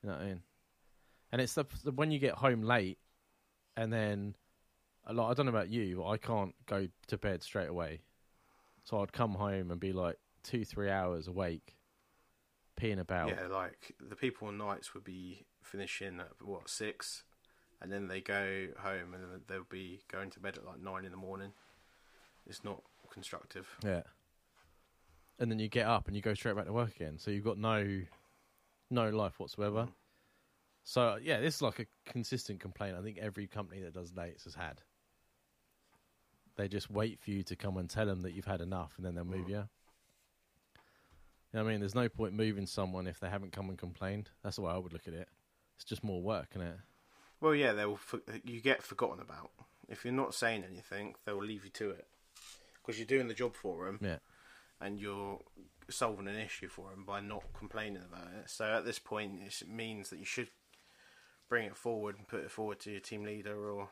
You 0.02 0.08
know 0.08 0.16
what 0.16 0.22
I 0.22 0.26
mean? 0.26 0.42
And 1.32 1.40
it's 1.40 1.54
the, 1.54 1.64
the 1.84 1.92
when 1.92 2.10
you 2.10 2.18
get 2.18 2.34
home 2.34 2.62
late, 2.62 2.98
and 3.76 3.92
then, 3.92 4.34
a 5.06 5.12
lot. 5.12 5.30
I 5.30 5.34
don't 5.34 5.46
know 5.46 5.50
about 5.50 5.70
you, 5.70 5.98
but 5.98 6.08
I 6.08 6.16
can't 6.16 6.54
go 6.66 6.88
to 7.06 7.18
bed 7.18 7.42
straight 7.42 7.68
away. 7.68 8.02
So 8.84 9.00
I'd 9.00 9.12
come 9.12 9.34
home 9.34 9.70
and 9.70 9.78
be 9.78 9.92
like 9.92 10.16
two, 10.42 10.64
three 10.64 10.90
hours 10.90 11.28
awake, 11.28 11.76
peeing 12.80 12.98
about. 12.98 13.28
Yeah, 13.28 13.46
like 13.46 13.94
the 14.00 14.16
people 14.16 14.48
on 14.48 14.58
nights 14.58 14.94
would 14.94 15.04
be 15.04 15.46
finishing 15.62 16.20
at 16.20 16.32
what 16.42 16.68
six, 16.68 17.24
and 17.80 17.92
then 17.92 18.08
they 18.08 18.20
go 18.20 18.68
home 18.78 19.14
and 19.14 19.22
they'll 19.46 19.64
be 19.70 20.00
going 20.10 20.30
to 20.30 20.40
bed 20.40 20.58
at 20.58 20.66
like 20.66 20.80
nine 20.80 21.04
in 21.04 21.10
the 21.10 21.16
morning. 21.16 21.52
It's 22.46 22.64
not 22.64 22.82
constructive. 23.10 23.68
Yeah. 23.84 24.02
And 25.38 25.50
then 25.50 25.58
you 25.58 25.68
get 25.68 25.86
up 25.86 26.06
and 26.06 26.16
you 26.16 26.22
go 26.22 26.34
straight 26.34 26.56
back 26.56 26.66
to 26.66 26.72
work 26.72 26.94
again. 26.96 27.18
So 27.18 27.30
you've 27.30 27.44
got 27.44 27.58
no 27.58 28.02
no 28.90 29.10
life 29.10 29.38
whatsoever. 29.38 29.84
Mm. 29.84 29.92
So 30.84 31.18
yeah, 31.22 31.40
this 31.40 31.56
is 31.56 31.62
like 31.62 31.78
a 31.78 31.86
consistent 32.06 32.60
complaint 32.60 32.96
I 32.98 33.02
think 33.02 33.18
every 33.18 33.46
company 33.46 33.82
that 33.82 33.94
does 33.94 34.10
dates 34.10 34.44
has 34.44 34.54
had. 34.54 34.80
They 36.56 36.68
just 36.68 36.90
wait 36.90 37.20
for 37.20 37.30
you 37.30 37.42
to 37.44 37.56
come 37.56 37.76
and 37.76 37.88
tell 37.88 38.06
them 38.06 38.22
that 38.22 38.32
you've 38.32 38.44
had 38.46 38.60
enough 38.60 38.94
and 38.96 39.06
then 39.06 39.14
they'll 39.14 39.24
move 39.24 39.46
Mm. 39.46 39.50
you. 39.50 39.68
You 41.52 41.58
know 41.58 41.60
I 41.60 41.64
mean, 41.64 41.80
there's 41.80 41.94
no 41.94 42.08
point 42.08 42.34
moving 42.34 42.66
someone 42.66 43.06
if 43.06 43.18
they 43.18 43.28
haven't 43.28 43.52
come 43.52 43.68
and 43.68 43.78
complained. 43.78 44.30
That's 44.42 44.56
the 44.56 44.62
way 44.62 44.72
I 44.72 44.78
would 44.78 44.92
look 44.92 45.08
at 45.08 45.14
it. 45.14 45.28
It's 45.76 45.84
just 45.84 46.04
more 46.04 46.22
work, 46.22 46.48
isn't 46.54 46.66
it? 46.66 46.78
Well, 47.40 47.54
yeah, 47.54 47.72
they'll 47.72 47.96
for- 47.96 48.20
you 48.44 48.60
get 48.60 48.82
forgotten 48.82 49.20
about 49.20 49.50
if 49.88 50.04
you're 50.04 50.14
not 50.14 50.34
saying 50.34 50.64
anything. 50.64 51.14
They'll 51.24 51.42
leave 51.42 51.64
you 51.64 51.70
to 51.70 51.90
it 51.90 52.06
because 52.80 52.98
you're 52.98 53.06
doing 53.06 53.28
the 53.28 53.34
job 53.34 53.54
for 53.56 53.86
them 53.86 53.98
Yeah. 54.02 54.18
and 54.80 55.00
you're 55.00 55.40
solving 55.88 56.28
an 56.28 56.36
issue 56.36 56.68
for 56.68 56.90
them 56.90 57.04
by 57.04 57.20
not 57.20 57.52
complaining 57.54 58.02
about 58.02 58.32
it. 58.34 58.50
So 58.50 58.64
at 58.66 58.84
this 58.84 58.98
point, 58.98 59.42
it 59.42 59.66
means 59.68 60.10
that 60.10 60.18
you 60.18 60.24
should 60.24 60.50
bring 61.50 61.66
it 61.66 61.76
forward 61.76 62.16
and 62.16 62.26
put 62.26 62.40
it 62.40 62.50
forward 62.50 62.78
to 62.80 62.90
your 62.92 63.00
team 63.00 63.24
leader 63.24 63.70
or 63.70 63.88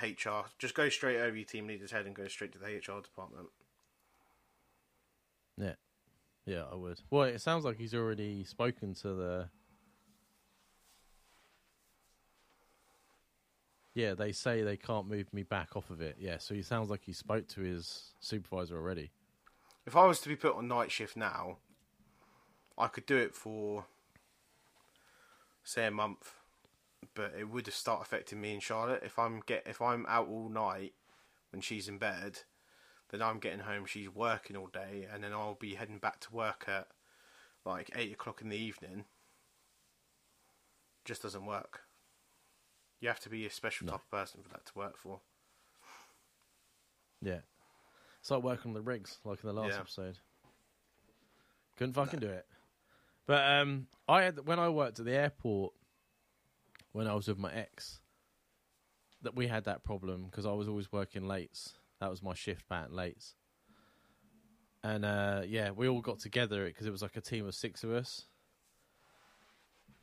HR. 0.00 0.46
Just 0.58 0.74
go 0.74 0.88
straight 0.88 1.20
over 1.20 1.36
your 1.36 1.44
team 1.44 1.66
leader's 1.66 1.90
head 1.90 2.06
and 2.06 2.14
go 2.14 2.28
straight 2.28 2.52
to 2.52 2.58
the 2.58 2.66
HR 2.66 3.02
department. 3.02 3.48
Yeah. 5.58 5.74
Yeah, 6.46 6.62
I 6.72 6.76
would. 6.76 7.00
Well, 7.10 7.24
it 7.24 7.40
sounds 7.40 7.64
like 7.64 7.76
he's 7.76 7.94
already 7.94 8.44
spoken 8.44 8.94
to 8.94 9.08
the. 9.14 9.48
Yeah, 13.94 14.14
they 14.14 14.32
say 14.32 14.62
they 14.62 14.78
can't 14.78 15.06
move 15.06 15.32
me 15.34 15.42
back 15.42 15.76
off 15.76 15.90
of 15.90 16.00
it. 16.00 16.16
Yeah, 16.18 16.38
so 16.38 16.54
he 16.54 16.62
sounds 16.62 16.88
like 16.88 17.02
he 17.04 17.12
spoke 17.12 17.46
to 17.48 17.60
his 17.60 18.12
supervisor 18.20 18.76
already. 18.76 19.10
If 19.86 19.96
I 19.96 20.06
was 20.06 20.20
to 20.20 20.28
be 20.28 20.36
put 20.36 20.56
on 20.56 20.66
night 20.66 20.90
shift 20.90 21.16
now, 21.16 21.58
I 22.78 22.86
could 22.86 23.06
do 23.06 23.16
it 23.18 23.34
for 23.34 23.84
say 25.64 25.86
a 25.86 25.90
month, 25.90 26.34
but 27.14 27.32
it 27.38 27.48
would 27.48 27.66
have 27.66 27.74
start 27.74 28.02
affecting 28.02 28.40
me 28.40 28.52
and 28.54 28.62
Charlotte. 28.62 29.02
If 29.04 29.18
I'm 29.18 29.40
get 29.44 29.64
if 29.66 29.80
I'm 29.82 30.06
out 30.08 30.28
all 30.28 30.48
night 30.48 30.94
when 31.50 31.60
she's 31.62 31.88
in 31.88 31.98
bed, 31.98 32.40
then 33.10 33.20
I'm 33.22 33.38
getting 33.38 33.60
home, 33.60 33.84
she's 33.86 34.08
working 34.08 34.56
all 34.56 34.68
day, 34.68 35.06
and 35.12 35.22
then 35.22 35.32
I'll 35.32 35.54
be 35.54 35.74
heading 35.74 35.98
back 35.98 36.20
to 36.20 36.34
work 36.34 36.64
at 36.68 36.88
like 37.64 37.90
eight 37.94 38.12
o'clock 38.12 38.40
in 38.42 38.48
the 38.48 38.56
evening. 38.56 39.04
Just 41.04 41.22
doesn't 41.22 41.44
work. 41.46 41.80
You 43.00 43.08
have 43.08 43.20
to 43.20 43.28
be 43.28 43.44
a 43.46 43.50
special 43.50 43.86
No. 43.86 43.92
type 43.92 44.02
of 44.02 44.10
person 44.10 44.42
for 44.42 44.48
that 44.50 44.66
to 44.66 44.72
work 44.78 44.96
for. 44.96 45.20
Yeah. 47.20 47.40
It's 48.20 48.30
like 48.30 48.42
working 48.42 48.70
on 48.70 48.74
the 48.74 48.80
rigs, 48.82 49.18
like 49.24 49.42
in 49.42 49.48
the 49.48 49.52
last 49.60 49.72
Yeah. 49.74 49.80
episode. 49.80 50.18
Couldn't 51.76 51.94
fucking 51.94 52.20
do 52.20 52.28
it. 52.30 52.46
But 53.26 53.48
um, 53.48 53.88
I 54.08 54.22
had 54.22 54.46
when 54.46 54.58
I 54.58 54.68
worked 54.68 54.98
at 55.00 55.04
the 55.06 55.12
airport 55.14 55.72
when 56.92 57.06
I 57.06 57.14
was 57.14 57.28
with 57.28 57.38
my 57.38 57.52
ex, 57.52 58.00
that 59.22 59.34
we 59.34 59.46
had 59.46 59.64
that 59.64 59.84
problem 59.84 60.26
because 60.30 60.46
I 60.46 60.52
was 60.52 60.68
always 60.68 60.92
working 60.92 61.26
late. 61.26 61.58
That 62.00 62.10
was 62.10 62.22
my 62.22 62.34
shift 62.34 62.68
pattern, 62.68 62.94
late. 62.94 63.24
And 64.84 65.04
uh, 65.04 65.42
yeah, 65.46 65.70
we 65.70 65.88
all 65.88 66.00
got 66.00 66.18
together 66.18 66.66
because 66.66 66.86
it 66.86 66.90
was 66.90 67.02
like 67.02 67.16
a 67.16 67.20
team 67.20 67.46
of 67.46 67.54
six 67.54 67.84
of 67.84 67.92
us, 67.92 68.24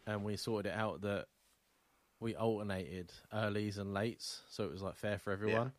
and 0.08 0.24
we 0.24 0.38
sorted 0.38 0.72
it 0.72 0.78
out 0.78 1.02
that 1.02 1.26
we 2.22 2.36
alternated 2.36 3.12
earlys 3.34 3.78
and 3.78 3.94
lates, 3.96 4.40
so 4.50 4.64
it 4.64 4.72
was 4.72 4.82
like 4.82 4.96
fair 4.96 5.20
for 5.20 5.32
everyone. 5.32 5.74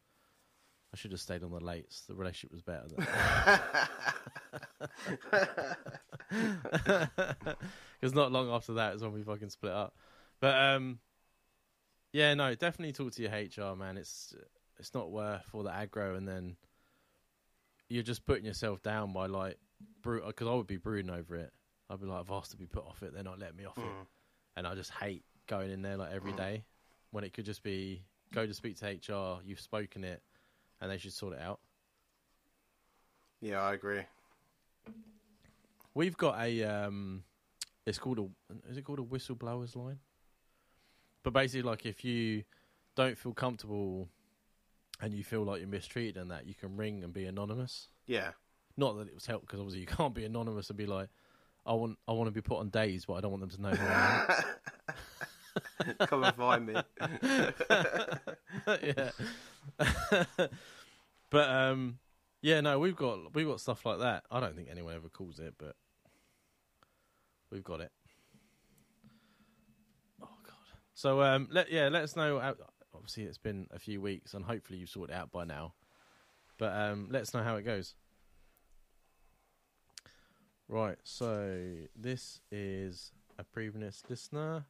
I 0.92 0.96
should 0.96 1.12
have 1.12 1.20
stayed 1.20 1.44
on 1.44 1.52
the 1.52 1.60
lates. 1.60 2.06
The 2.06 2.14
relationship 2.14 2.52
was 2.52 2.62
better. 2.62 2.88
Because 8.00 8.12
not 8.14 8.32
long 8.32 8.50
after 8.50 8.74
that 8.74 8.96
is 8.96 9.02
when 9.02 9.12
we 9.12 9.22
fucking 9.22 9.50
split 9.50 9.72
up. 9.72 9.94
But 10.40 10.56
um, 10.56 10.98
yeah, 12.12 12.34
no, 12.34 12.54
definitely 12.54 12.92
talk 12.92 13.12
to 13.12 13.22
your 13.22 13.30
HR 13.30 13.76
man. 13.76 13.96
It's 13.96 14.34
it's 14.78 14.94
not 14.94 15.10
worth 15.10 15.44
all 15.52 15.62
the 15.62 15.70
aggro, 15.70 16.16
and 16.16 16.26
then 16.26 16.56
you're 17.88 18.02
just 18.02 18.24
putting 18.24 18.44
yourself 18.44 18.82
down 18.82 19.12
by 19.12 19.26
like 19.26 19.58
brute. 20.02 20.24
Because 20.26 20.48
I 20.48 20.54
would 20.54 20.66
be 20.66 20.76
brooding 20.78 21.10
over 21.10 21.36
it. 21.36 21.52
I'd 21.88 22.00
be 22.00 22.06
like, 22.06 22.20
I've 22.20 22.30
asked 22.30 22.52
to 22.52 22.56
be 22.56 22.66
put 22.66 22.86
off 22.86 23.02
it. 23.02 23.12
They're 23.12 23.22
not 23.22 23.38
letting 23.38 23.56
me 23.56 23.64
off 23.66 23.76
it, 23.78 23.82
Mm. 23.82 24.06
and 24.56 24.66
I 24.66 24.74
just 24.74 24.90
hate 24.92 25.24
going 25.46 25.70
in 25.70 25.82
there 25.82 25.96
like 25.96 26.12
every 26.12 26.32
Mm. 26.32 26.36
day 26.36 26.64
when 27.10 27.24
it 27.24 27.32
could 27.32 27.44
just 27.44 27.62
be 27.62 28.04
go 28.32 28.46
to 28.46 28.54
speak 28.54 28.76
to 28.78 28.86
HR. 28.86 29.40
You've 29.44 29.60
spoken 29.60 30.04
it, 30.04 30.22
and 30.80 30.90
they 30.90 30.98
should 30.98 31.12
sort 31.12 31.34
it 31.34 31.40
out. 31.40 31.60
Yeah, 33.40 33.60
I 33.60 33.74
agree. 33.74 34.02
We've 35.94 36.16
got 36.16 36.40
a 36.40 36.62
um 36.64 37.24
it's 37.86 37.98
called 37.98 38.18
a 38.18 38.28
is 38.70 38.76
it 38.76 38.82
called 38.84 39.00
a 39.00 39.02
whistleblowers 39.02 39.74
line? 39.74 39.98
But 41.22 41.32
basically 41.32 41.62
like 41.62 41.86
if 41.86 42.04
you 42.04 42.44
don't 42.96 43.16
feel 43.18 43.32
comfortable 43.32 44.08
and 45.00 45.14
you 45.14 45.24
feel 45.24 45.44
like 45.44 45.60
you're 45.60 45.68
mistreated 45.68 46.16
and 46.16 46.30
that 46.30 46.46
you 46.46 46.54
can 46.54 46.76
ring 46.76 47.02
and 47.04 47.12
be 47.12 47.24
anonymous. 47.26 47.88
Yeah, 48.06 48.30
Not 48.76 48.98
that 48.98 49.08
it 49.08 49.14
was 49.14 49.26
help 49.26 49.42
because 49.42 49.60
obviously 49.60 49.80
you 49.80 49.86
can't 49.96 50.14
be 50.14 50.24
anonymous 50.24 50.68
and 50.68 50.76
be 50.76 50.86
like, 50.86 51.08
I 51.66 51.74
want 51.74 51.98
I 52.08 52.12
want 52.12 52.28
to 52.28 52.32
be 52.32 52.40
put 52.40 52.58
on 52.58 52.70
days, 52.70 53.04
but 53.04 53.14
I 53.14 53.20
don't 53.20 53.30
want 53.30 53.42
them 53.42 53.50
to 53.50 53.62
know 53.62 53.70
who 53.70 53.86
I 53.86 54.44
am. 55.98 56.06
Come 56.06 56.24
and 56.24 56.36
find 56.36 56.66
me. 56.66 56.74
yeah. 58.82 59.10
but 61.30 61.48
um, 61.48 61.98
yeah, 62.42 62.60
no, 62.60 62.78
we've 62.78 62.96
got 62.96 63.34
we've 63.34 63.46
got 63.46 63.60
stuff 63.60 63.84
like 63.84 63.98
that. 64.00 64.24
I 64.30 64.40
don't 64.40 64.56
think 64.56 64.68
anyone 64.70 64.94
ever 64.94 65.08
calls 65.08 65.38
it, 65.38 65.54
but 65.58 65.76
we've 67.50 67.64
got 67.64 67.80
it. 67.80 67.92
Oh 70.22 70.28
god. 70.44 70.54
So 71.00 71.22
um, 71.22 71.48
let 71.50 71.72
yeah, 71.72 71.88
let 71.88 72.02
us 72.02 72.14
know. 72.14 72.54
Obviously, 72.94 73.22
it's 73.22 73.38
been 73.38 73.66
a 73.70 73.78
few 73.78 74.02
weeks, 74.02 74.34
and 74.34 74.44
hopefully 74.44 74.78
you've 74.78 74.90
sorted 74.90 75.16
it 75.16 75.18
out 75.18 75.32
by 75.32 75.44
now. 75.44 75.72
But 76.58 76.76
um, 76.76 77.08
let 77.10 77.22
us 77.22 77.32
know 77.32 77.42
how 77.42 77.56
it 77.56 77.62
goes. 77.62 77.94
Right. 80.68 80.98
So 81.02 81.58
this 81.96 82.42
is 82.52 83.12
a 83.38 83.44
previous 83.44 84.02
listener. 84.10 84.66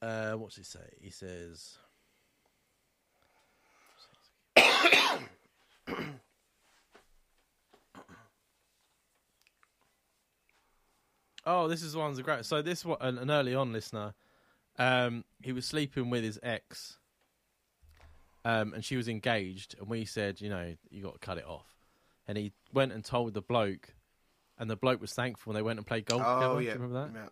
Uh, 0.00 0.34
what's 0.34 0.54
he 0.54 0.62
say? 0.62 0.78
He 1.00 1.10
says. 1.10 1.76
Oh, 11.46 11.68
this 11.68 11.82
is 11.82 11.96
one's 11.96 12.18
a 12.18 12.22
great. 12.22 12.44
So 12.44 12.62
this 12.62 12.84
was 12.84 12.98
an, 13.00 13.18
an 13.18 13.30
early 13.30 13.54
on 13.54 13.72
listener. 13.72 14.14
Um, 14.78 15.24
he 15.42 15.52
was 15.52 15.66
sleeping 15.66 16.08
with 16.10 16.24
his 16.24 16.38
ex, 16.42 16.96
um, 18.44 18.72
and 18.74 18.84
she 18.84 18.96
was 18.96 19.08
engaged, 19.08 19.76
and 19.78 19.88
we 19.88 20.04
said, 20.04 20.40
you 20.40 20.48
know, 20.48 20.74
you 20.90 21.02
got 21.02 21.14
to 21.14 21.18
cut 21.18 21.38
it 21.38 21.46
off. 21.46 21.66
And 22.26 22.38
he 22.38 22.52
went 22.72 22.92
and 22.92 23.04
told 23.04 23.34
the 23.34 23.42
bloke, 23.42 23.94
and 24.58 24.70
the 24.70 24.76
bloke 24.76 25.00
was 25.00 25.12
thankful. 25.12 25.50
And 25.52 25.58
they 25.58 25.62
went 25.62 25.78
and 25.78 25.86
played 25.86 26.06
golf 26.06 26.22
together. 26.22 26.54
Oh 26.54 26.58
Do 26.58 26.64
yeah, 26.64 26.74
you 26.74 26.80
remember 26.80 27.12
that? 27.12 27.30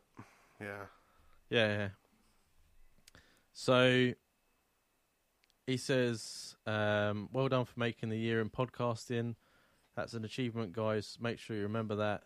yeah, 0.61 0.67
yeah. 0.67 0.77
Yeah, 1.49 1.79
yeah. 1.79 1.89
So 3.53 4.13
he 5.67 5.77
says, 5.77 6.57
um, 6.67 7.29
"Well 7.33 7.49
done 7.49 7.65
for 7.65 7.79
making 7.79 8.11
the 8.11 8.19
year 8.19 8.41
in 8.41 8.51
podcasting. 8.51 9.35
That's 9.97 10.15
an 10.15 10.25
achievement, 10.25 10.73
guys. 10.73 11.19
Make 11.21 11.39
sure 11.39 11.57
you 11.57 11.63
remember 11.63 11.97
that." 11.97 12.23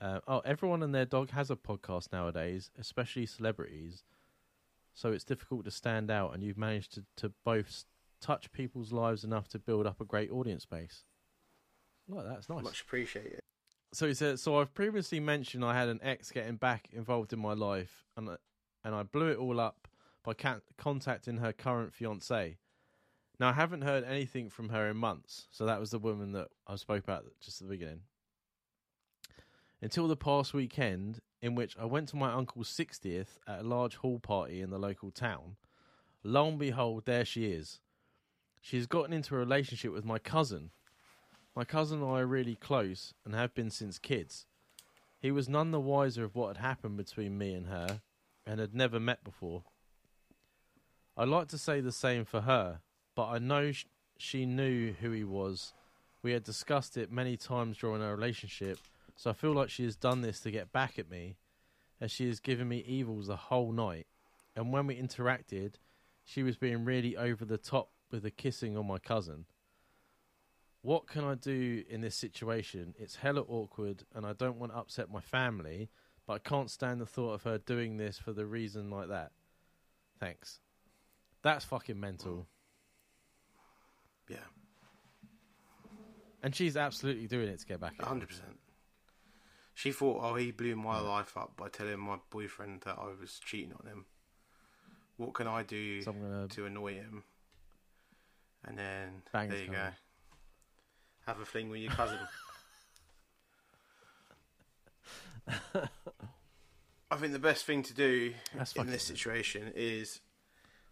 Uh, 0.00 0.20
oh, 0.26 0.40
everyone 0.44 0.82
and 0.82 0.94
their 0.94 1.04
dog 1.04 1.30
has 1.30 1.50
a 1.50 1.56
podcast 1.56 2.10
nowadays, 2.12 2.70
especially 2.78 3.26
celebrities. 3.26 4.04
So 4.94 5.12
it's 5.12 5.24
difficult 5.24 5.64
to 5.66 5.70
stand 5.70 6.10
out, 6.10 6.34
and 6.34 6.42
you've 6.42 6.58
managed 6.58 6.94
to, 6.94 7.04
to 7.18 7.32
both 7.44 7.84
touch 8.20 8.50
people's 8.52 8.92
lives 8.92 9.24
enough 9.24 9.48
to 9.48 9.58
build 9.58 9.86
up 9.86 10.00
a 10.00 10.04
great 10.04 10.30
audience 10.30 10.64
base. 10.64 11.04
Like 12.08 12.26
that's 12.26 12.48
nice. 12.48 12.64
Much 12.64 12.80
appreciated. 12.80 13.40
So 13.92 14.06
he 14.06 14.14
said, 14.14 14.38
so 14.38 14.58
I've 14.58 14.72
previously 14.74 15.20
mentioned 15.20 15.64
I 15.64 15.74
had 15.78 15.88
an 15.88 16.00
ex 16.02 16.30
getting 16.30 16.56
back 16.56 16.88
involved 16.92 17.32
in 17.32 17.38
my 17.38 17.52
life, 17.54 18.04
and 18.16 18.30
I- 18.30 18.36
and 18.82 18.94
I 18.94 19.02
blew 19.02 19.28
it 19.28 19.36
all 19.38 19.60
up 19.60 19.88
by 20.24 20.32
contacting 20.78 21.36
her 21.38 21.52
current 21.52 21.92
fiance. 21.92 22.56
Now 23.38 23.50
I 23.50 23.52
haven't 23.52 23.82
heard 23.82 24.04
anything 24.04 24.48
from 24.48 24.70
her 24.70 24.88
in 24.88 24.96
months, 24.96 25.48
so 25.50 25.66
that 25.66 25.78
was 25.80 25.90
the 25.90 25.98
woman 25.98 26.32
that 26.32 26.48
I 26.66 26.76
spoke 26.76 27.02
about 27.04 27.26
just 27.40 27.60
at 27.60 27.68
the 27.68 27.74
beginning. 27.74 28.02
Until 29.82 30.08
the 30.08 30.16
past 30.16 30.52
weekend, 30.52 31.20
in 31.40 31.54
which 31.54 31.76
I 31.78 31.86
went 31.86 32.08
to 32.08 32.16
my 32.16 32.32
uncle's 32.32 32.68
sixtieth 32.68 33.38
at 33.46 33.60
a 33.60 33.66
large 33.66 33.96
hall 33.96 34.18
party 34.18 34.60
in 34.60 34.70
the 34.70 34.78
local 34.78 35.10
town. 35.10 35.56
Lo 36.22 36.48
and 36.48 36.58
behold, 36.58 37.06
there 37.06 37.24
she 37.24 37.46
is. 37.46 37.80
She 38.60 38.76
has 38.76 38.86
gotten 38.86 39.14
into 39.14 39.34
a 39.34 39.38
relationship 39.38 39.92
with 39.92 40.04
my 40.04 40.18
cousin. 40.18 40.70
My 41.56 41.64
cousin 41.64 42.02
and 42.02 42.10
I 42.10 42.20
are 42.20 42.26
really 42.26 42.56
close 42.56 43.14
and 43.24 43.34
have 43.34 43.54
been 43.54 43.70
since 43.70 43.98
kids. 43.98 44.46
He 45.18 45.30
was 45.30 45.48
none 45.48 45.70
the 45.70 45.80
wiser 45.80 46.24
of 46.24 46.34
what 46.34 46.56
had 46.56 46.64
happened 46.64 46.96
between 46.96 47.38
me 47.38 47.54
and 47.54 47.66
her 47.66 48.02
and 48.46 48.60
had 48.60 48.74
never 48.74 49.00
met 49.00 49.24
before. 49.24 49.64
I'd 51.16 51.28
like 51.28 51.48
to 51.48 51.58
say 51.58 51.80
the 51.80 51.92
same 51.92 52.24
for 52.24 52.42
her, 52.42 52.80
but 53.14 53.28
I 53.28 53.38
know 53.38 53.72
sh- 53.72 53.86
she 54.18 54.46
knew 54.46 54.92
who 54.92 55.10
he 55.10 55.24
was. 55.24 55.72
We 56.22 56.32
had 56.32 56.44
discussed 56.44 56.96
it 56.96 57.10
many 57.10 57.36
times 57.36 57.78
during 57.78 58.02
our 58.02 58.14
relationship, 58.14 58.78
so 59.20 59.28
I 59.28 59.34
feel 59.34 59.52
like 59.52 59.68
she 59.68 59.84
has 59.84 59.96
done 59.96 60.22
this 60.22 60.40
to 60.40 60.50
get 60.50 60.72
back 60.72 60.98
at 60.98 61.10
me, 61.10 61.36
as 62.00 62.10
she 62.10 62.26
has 62.28 62.40
given 62.40 62.66
me 62.66 62.78
evils 62.86 63.26
the 63.26 63.36
whole 63.36 63.70
night. 63.70 64.06
And 64.56 64.72
when 64.72 64.86
we 64.86 64.96
interacted, 64.96 65.74
she 66.24 66.42
was 66.42 66.56
being 66.56 66.86
really 66.86 67.18
over 67.18 67.44
the 67.44 67.58
top 67.58 67.90
with 68.10 68.22
the 68.22 68.30
kissing 68.30 68.78
on 68.78 68.86
my 68.86 68.96
cousin. 68.96 69.44
What 70.80 71.06
can 71.06 71.24
I 71.24 71.34
do 71.34 71.84
in 71.90 72.00
this 72.00 72.14
situation? 72.16 72.94
It's 72.98 73.16
hella 73.16 73.42
awkward, 73.42 74.04
and 74.14 74.24
I 74.24 74.32
don't 74.32 74.58
want 74.58 74.72
to 74.72 74.78
upset 74.78 75.10
my 75.10 75.20
family, 75.20 75.90
but 76.26 76.32
I 76.32 76.38
can't 76.38 76.70
stand 76.70 76.98
the 76.98 77.04
thought 77.04 77.34
of 77.34 77.42
her 77.42 77.58
doing 77.58 77.98
this 77.98 78.16
for 78.16 78.32
the 78.32 78.46
reason 78.46 78.88
like 78.88 79.08
that. 79.08 79.32
Thanks. 80.18 80.60
That's 81.42 81.66
fucking 81.66 82.00
mental. 82.00 82.46
Yeah. 84.30 84.38
And 86.42 86.56
she's 86.56 86.78
absolutely 86.78 87.26
doing 87.26 87.48
it 87.48 87.60
to 87.60 87.66
get 87.66 87.80
back 87.80 87.96
at 88.00 88.06
100%. 88.06 88.40
She 89.80 89.92
thought, 89.92 90.20
oh, 90.22 90.34
he 90.34 90.50
blew 90.50 90.76
my 90.76 91.00
life 91.00 91.38
up 91.38 91.56
by 91.56 91.70
telling 91.70 92.00
my 92.00 92.18
boyfriend 92.28 92.82
that 92.82 92.98
I 92.98 93.06
was 93.18 93.40
cheating 93.42 93.72
on 93.80 93.86
him. 93.86 94.04
What 95.16 95.32
can 95.32 95.46
I 95.46 95.62
do 95.62 96.02
So 96.02 96.12
gonna 96.12 96.46
to 96.48 96.66
annoy 96.66 96.96
him? 96.96 97.24
And 98.62 98.76
then 98.76 99.22
Bang 99.32 99.48
there 99.48 99.62
you 99.62 99.70
go. 99.70 99.88
Have 101.26 101.40
a 101.40 101.46
fling 101.46 101.70
with 101.70 101.80
your 101.80 101.92
cousin. 101.92 102.18
I 107.10 107.16
think 107.16 107.32
the 107.32 107.38
best 107.38 107.64
thing 107.64 107.82
to 107.84 107.94
do 107.94 108.34
That's 108.54 108.74
in 108.74 108.90
this 108.90 109.04
situation 109.04 109.72
is 109.74 110.20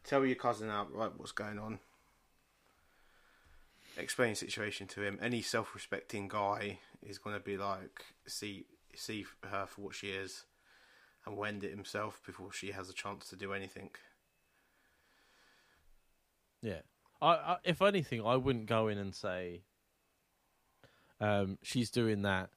tell 0.03 0.25
your 0.25 0.37
cousin 0.37 0.71
outright 0.71 1.13
what's 1.19 1.33
going 1.33 1.59
on. 1.59 1.79
Explain 3.99 4.31
the 4.31 4.37
situation 4.37 4.87
to 4.87 5.03
him. 5.03 5.19
Any 5.21 5.43
self-respecting 5.43 6.29
guy 6.29 6.79
is 7.03 7.19
going 7.19 7.37
to 7.37 7.43
be 7.43 7.59
like, 7.59 8.07
see 8.27 8.65
see 8.97 9.27
her 9.49 9.67
for 9.67 9.81
what 9.83 9.95
she 9.95 10.09
is, 10.09 10.45
and 11.25 11.37
will 11.37 11.45
end 11.45 11.65
it 11.65 11.71
himself 11.71 12.21
before 12.25 12.53
she 12.53 12.73
has 12.73 12.89
a 12.89 12.95
chance 12.95 13.29
to 13.29 13.37
do 13.37 13.53
anything. 13.53 13.91
Yeah. 16.63 16.81
I, 17.21 17.29
I 17.29 17.57
if 17.65 17.83
anything, 17.83 18.25
I 18.25 18.37
wouldn't 18.37 18.67
go 18.67 18.89
in 18.89 18.99
and 18.99 19.15
say 19.15 19.63
um, 21.21 21.59
she's 21.63 21.91
doing 21.91 22.23
that 22.23 22.51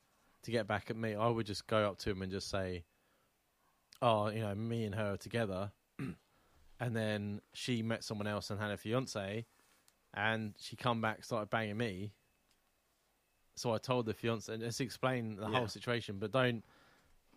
to 0.43 0.51
get 0.51 0.67
back 0.67 0.89
at 0.89 0.95
me. 0.95 1.15
I 1.15 1.27
would 1.27 1.45
just 1.45 1.67
go 1.67 1.89
up 1.89 1.97
to 1.99 2.11
him 2.11 2.21
and 2.21 2.31
just 2.31 2.49
say, 2.49 2.83
"Oh, 4.01 4.29
you 4.29 4.41
know, 4.41 4.55
me 4.55 4.85
and 4.85 4.95
her 4.95 5.13
are 5.13 5.17
together," 5.17 5.71
and 6.79 6.95
then 6.95 7.41
she 7.53 7.81
met 7.81 8.03
someone 8.03 8.27
else 8.27 8.49
and 8.49 8.59
had 8.59 8.71
a 8.71 8.77
fiance, 8.77 9.45
and 10.13 10.53
she 10.59 10.75
come 10.75 11.01
back 11.01 11.23
started 11.23 11.49
banging 11.49 11.77
me. 11.77 12.13
So 13.55 13.73
I 13.73 13.77
told 13.77 14.05
the 14.05 14.13
fiance 14.13 14.51
and 14.51 14.61
just 14.61 14.81
explain 14.81 15.35
the 15.35 15.47
Yeah. 15.47 15.57
whole 15.59 15.67
situation, 15.67 16.17
but 16.19 16.31
don't 16.31 16.63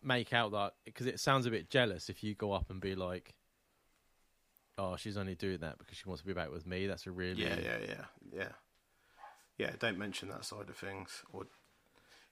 make 0.02 0.32
out 0.32 0.52
that 0.52 0.74
because 0.84 1.06
it 1.06 1.18
sounds 1.18 1.46
a 1.46 1.50
bit 1.50 1.68
jealous 1.70 2.08
if 2.08 2.22
you 2.22 2.34
go 2.34 2.52
up 2.52 2.70
and 2.70 2.80
be 2.80 2.94
like, 2.94 3.34
"Oh, 4.78 4.96
she's 4.96 5.16
only 5.16 5.34
doing 5.34 5.58
that 5.58 5.78
because 5.78 5.96
she 5.96 6.04
wants 6.06 6.22
to 6.22 6.26
be 6.26 6.34
back 6.34 6.50
with 6.50 6.66
me." 6.66 6.86
That's 6.86 7.06
a 7.06 7.10
really 7.10 7.42
Yeah, 7.42 7.58
yeah, 7.60 7.78
yeah, 7.78 8.04
yeah, 8.32 8.52
yeah. 9.58 9.70
Don't 9.78 9.98
mention 9.98 10.28
that 10.28 10.44
side 10.44 10.68
of 10.68 10.76
things. 10.76 11.22
Or 11.32 11.46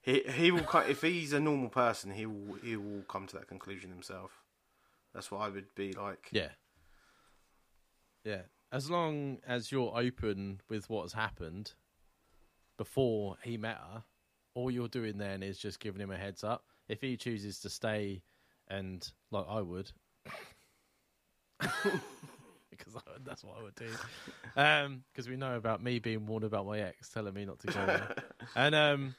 he 0.00 0.20
he 0.20 0.50
will 0.50 0.66
if 0.86 1.02
he's 1.02 1.32
a 1.32 1.40
normal 1.40 1.68
person, 1.70 2.12
he 2.12 2.26
will 2.26 2.54
he 2.62 2.76
will 2.76 3.02
come 3.02 3.26
to 3.26 3.36
that 3.36 3.48
conclusion 3.48 3.90
himself. 3.90 4.42
That's 5.12 5.30
what 5.30 5.42
I 5.42 5.48
would 5.48 5.74
be 5.74 5.92
like. 5.92 6.28
Yeah. 6.32 6.52
Yeah. 8.24 8.42
As 8.70 8.90
long 8.90 9.40
as 9.46 9.70
you're 9.70 9.92
open 9.94 10.60
with 10.68 10.88
what's 10.88 11.12
happened 11.12 11.74
before 12.76 13.36
he 13.42 13.56
met 13.56 13.76
her, 13.76 14.02
all 14.54 14.70
you're 14.70 14.88
doing 14.88 15.18
then 15.18 15.42
is 15.42 15.58
just 15.58 15.80
giving 15.80 16.00
him 16.00 16.10
a 16.10 16.16
heads 16.16 16.44
up. 16.44 16.64
If 16.88 17.00
he 17.00 17.16
chooses 17.16 17.60
to 17.60 17.70
stay 17.70 18.22
and 18.68 19.08
like 19.30 19.46
I 19.48 19.60
would 19.60 19.90
because 21.60 22.96
I, 22.96 23.00
that's 23.24 23.44
what 23.44 23.56
I 23.58 23.62
would 23.62 23.74
do. 23.74 23.88
Um 24.56 25.04
because 25.12 25.28
we 25.28 25.36
know 25.36 25.56
about 25.56 25.82
me 25.82 25.98
being 25.98 26.26
warned 26.26 26.44
about 26.44 26.66
my 26.66 26.80
ex 26.80 27.08
telling 27.08 27.34
me 27.34 27.44
not 27.44 27.60
to 27.60 27.66
go 27.68 27.86
there. 27.86 28.16
and 28.56 28.74
um 28.74 29.14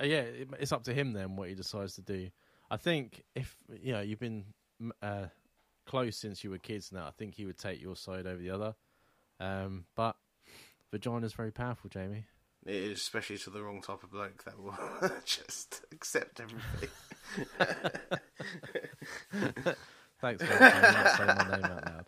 uh, 0.00 0.04
yeah, 0.04 0.20
it, 0.20 0.48
it's 0.58 0.72
up 0.72 0.84
to 0.84 0.94
him 0.94 1.12
then 1.12 1.36
what 1.36 1.48
he 1.48 1.54
decides 1.54 1.94
to 1.94 2.02
do. 2.02 2.30
I 2.70 2.76
think 2.76 3.24
if 3.34 3.56
you 3.82 3.92
know 3.92 4.00
you've 4.00 4.20
been 4.20 4.44
uh, 5.02 5.26
close 5.86 6.16
since 6.16 6.42
you 6.42 6.50
were 6.50 6.58
kids 6.58 6.92
now, 6.92 7.06
I 7.06 7.10
think 7.10 7.34
he 7.34 7.44
would 7.44 7.58
take 7.58 7.82
your 7.82 7.96
side 7.96 8.26
over 8.26 8.40
the 8.40 8.50
other. 8.50 8.74
Um, 9.40 9.84
but 9.96 10.16
vagina's 10.90 11.32
very 11.32 11.50
powerful, 11.52 11.88
Jamie. 11.90 12.24
It 12.66 12.74
is 12.74 12.98
especially 13.00 13.38
to 13.38 13.50
the 13.50 13.62
wrong 13.62 13.80
type 13.80 14.02
of 14.02 14.10
bloke 14.10 14.44
that 14.44 14.58
will 14.60 14.76
just 15.24 15.82
accept 15.92 16.40
everything. 16.40 16.90
Thanks 20.20 20.44
for 20.44 20.60
not 20.60 21.16
saying 21.16 21.28
my 21.38 21.56
name 21.56 21.64
out 21.64 21.86
loud. 21.86 22.06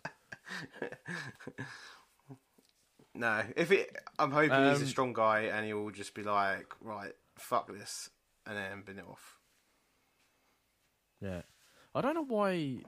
No, 3.15 3.43
if 3.55 3.71
it, 3.71 3.95
I'm 4.17 4.31
hoping 4.31 4.49
he's 4.69 4.79
a 4.79 4.83
Um, 4.83 4.87
strong 4.87 5.13
guy 5.13 5.41
and 5.41 5.65
he 5.65 5.73
will 5.73 5.91
just 5.91 6.13
be 6.15 6.23
like, 6.23 6.67
right, 6.81 7.13
fuck 7.37 7.67
this, 7.71 8.09
and 8.45 8.57
then 8.57 8.81
bin 8.83 8.97
it 8.99 9.05
off. 9.07 9.37
Yeah, 11.21 11.41
I 11.95 12.01
don't 12.01 12.15
know 12.15 12.25
why 12.25 12.81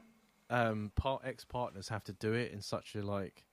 um, 0.50 0.91
part 0.96 1.22
ex 1.26 1.46
partners 1.46 1.89
have 1.89 2.04
to 2.06 2.14
do 2.14 2.34
it 2.34 2.52
in 2.52 2.62
such 2.62 2.96
a 2.96 3.02
like. 3.04 3.46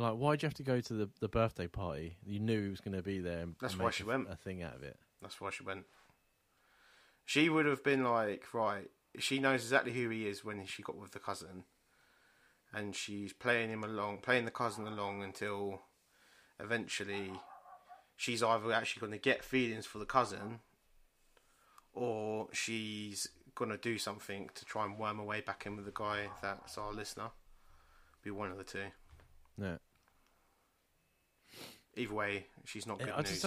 Like, 0.00 0.14
why'd 0.14 0.42
you 0.42 0.46
have 0.46 0.54
to 0.54 0.62
go 0.62 0.80
to 0.80 0.94
the, 0.94 1.10
the 1.20 1.28
birthday 1.28 1.66
party? 1.66 2.16
You 2.24 2.40
knew 2.40 2.62
he 2.62 2.70
was 2.70 2.80
going 2.80 2.96
to 2.96 3.02
be 3.02 3.18
there. 3.18 3.40
And 3.40 3.54
That's 3.60 3.74
and 3.74 3.82
why 3.82 3.90
she 3.90 4.02
a, 4.02 4.06
went. 4.06 4.30
A 4.30 4.36
thing 4.36 4.62
out 4.62 4.74
of 4.74 4.82
it. 4.82 4.98
That's 5.20 5.40
why 5.40 5.50
she 5.50 5.62
went. 5.62 5.84
She 7.26 7.50
would 7.50 7.66
have 7.66 7.84
been 7.84 8.02
like, 8.02 8.54
right, 8.54 8.90
she 9.18 9.38
knows 9.38 9.62
exactly 9.62 9.92
who 9.92 10.08
he 10.08 10.26
is 10.26 10.44
when 10.44 10.64
she 10.64 10.82
got 10.82 10.96
with 10.96 11.12
the 11.12 11.18
cousin, 11.18 11.64
and 12.72 12.96
she's 12.96 13.32
playing 13.32 13.68
him 13.68 13.84
along, 13.84 14.18
playing 14.18 14.46
the 14.46 14.50
cousin 14.50 14.86
along 14.86 15.22
until 15.22 15.82
eventually 16.58 17.32
she's 18.16 18.42
either 18.42 18.72
actually 18.72 19.00
going 19.00 19.12
to 19.12 19.18
get 19.18 19.44
feelings 19.44 19.86
for 19.86 19.98
the 19.98 20.06
cousin, 20.06 20.60
or 21.92 22.48
she's 22.52 23.28
going 23.54 23.70
to 23.70 23.76
do 23.76 23.98
something 23.98 24.48
to 24.54 24.64
try 24.64 24.84
and 24.84 24.98
worm 24.98 25.18
her 25.18 25.24
way 25.24 25.40
back 25.40 25.66
in 25.66 25.76
with 25.76 25.84
the 25.84 25.92
guy 25.94 26.30
that's 26.40 26.78
our 26.78 26.92
listener. 26.92 27.30
Be 28.24 28.30
one 28.30 28.50
of 28.50 28.56
the 28.58 28.64
two. 28.64 28.86
Yeah. 29.60 29.76
Either 31.96 32.14
way, 32.14 32.46
she's 32.64 32.86
not 32.86 32.98
good 32.98 33.10
I 33.10 33.20
news. 33.20 33.30
just. 33.42 33.44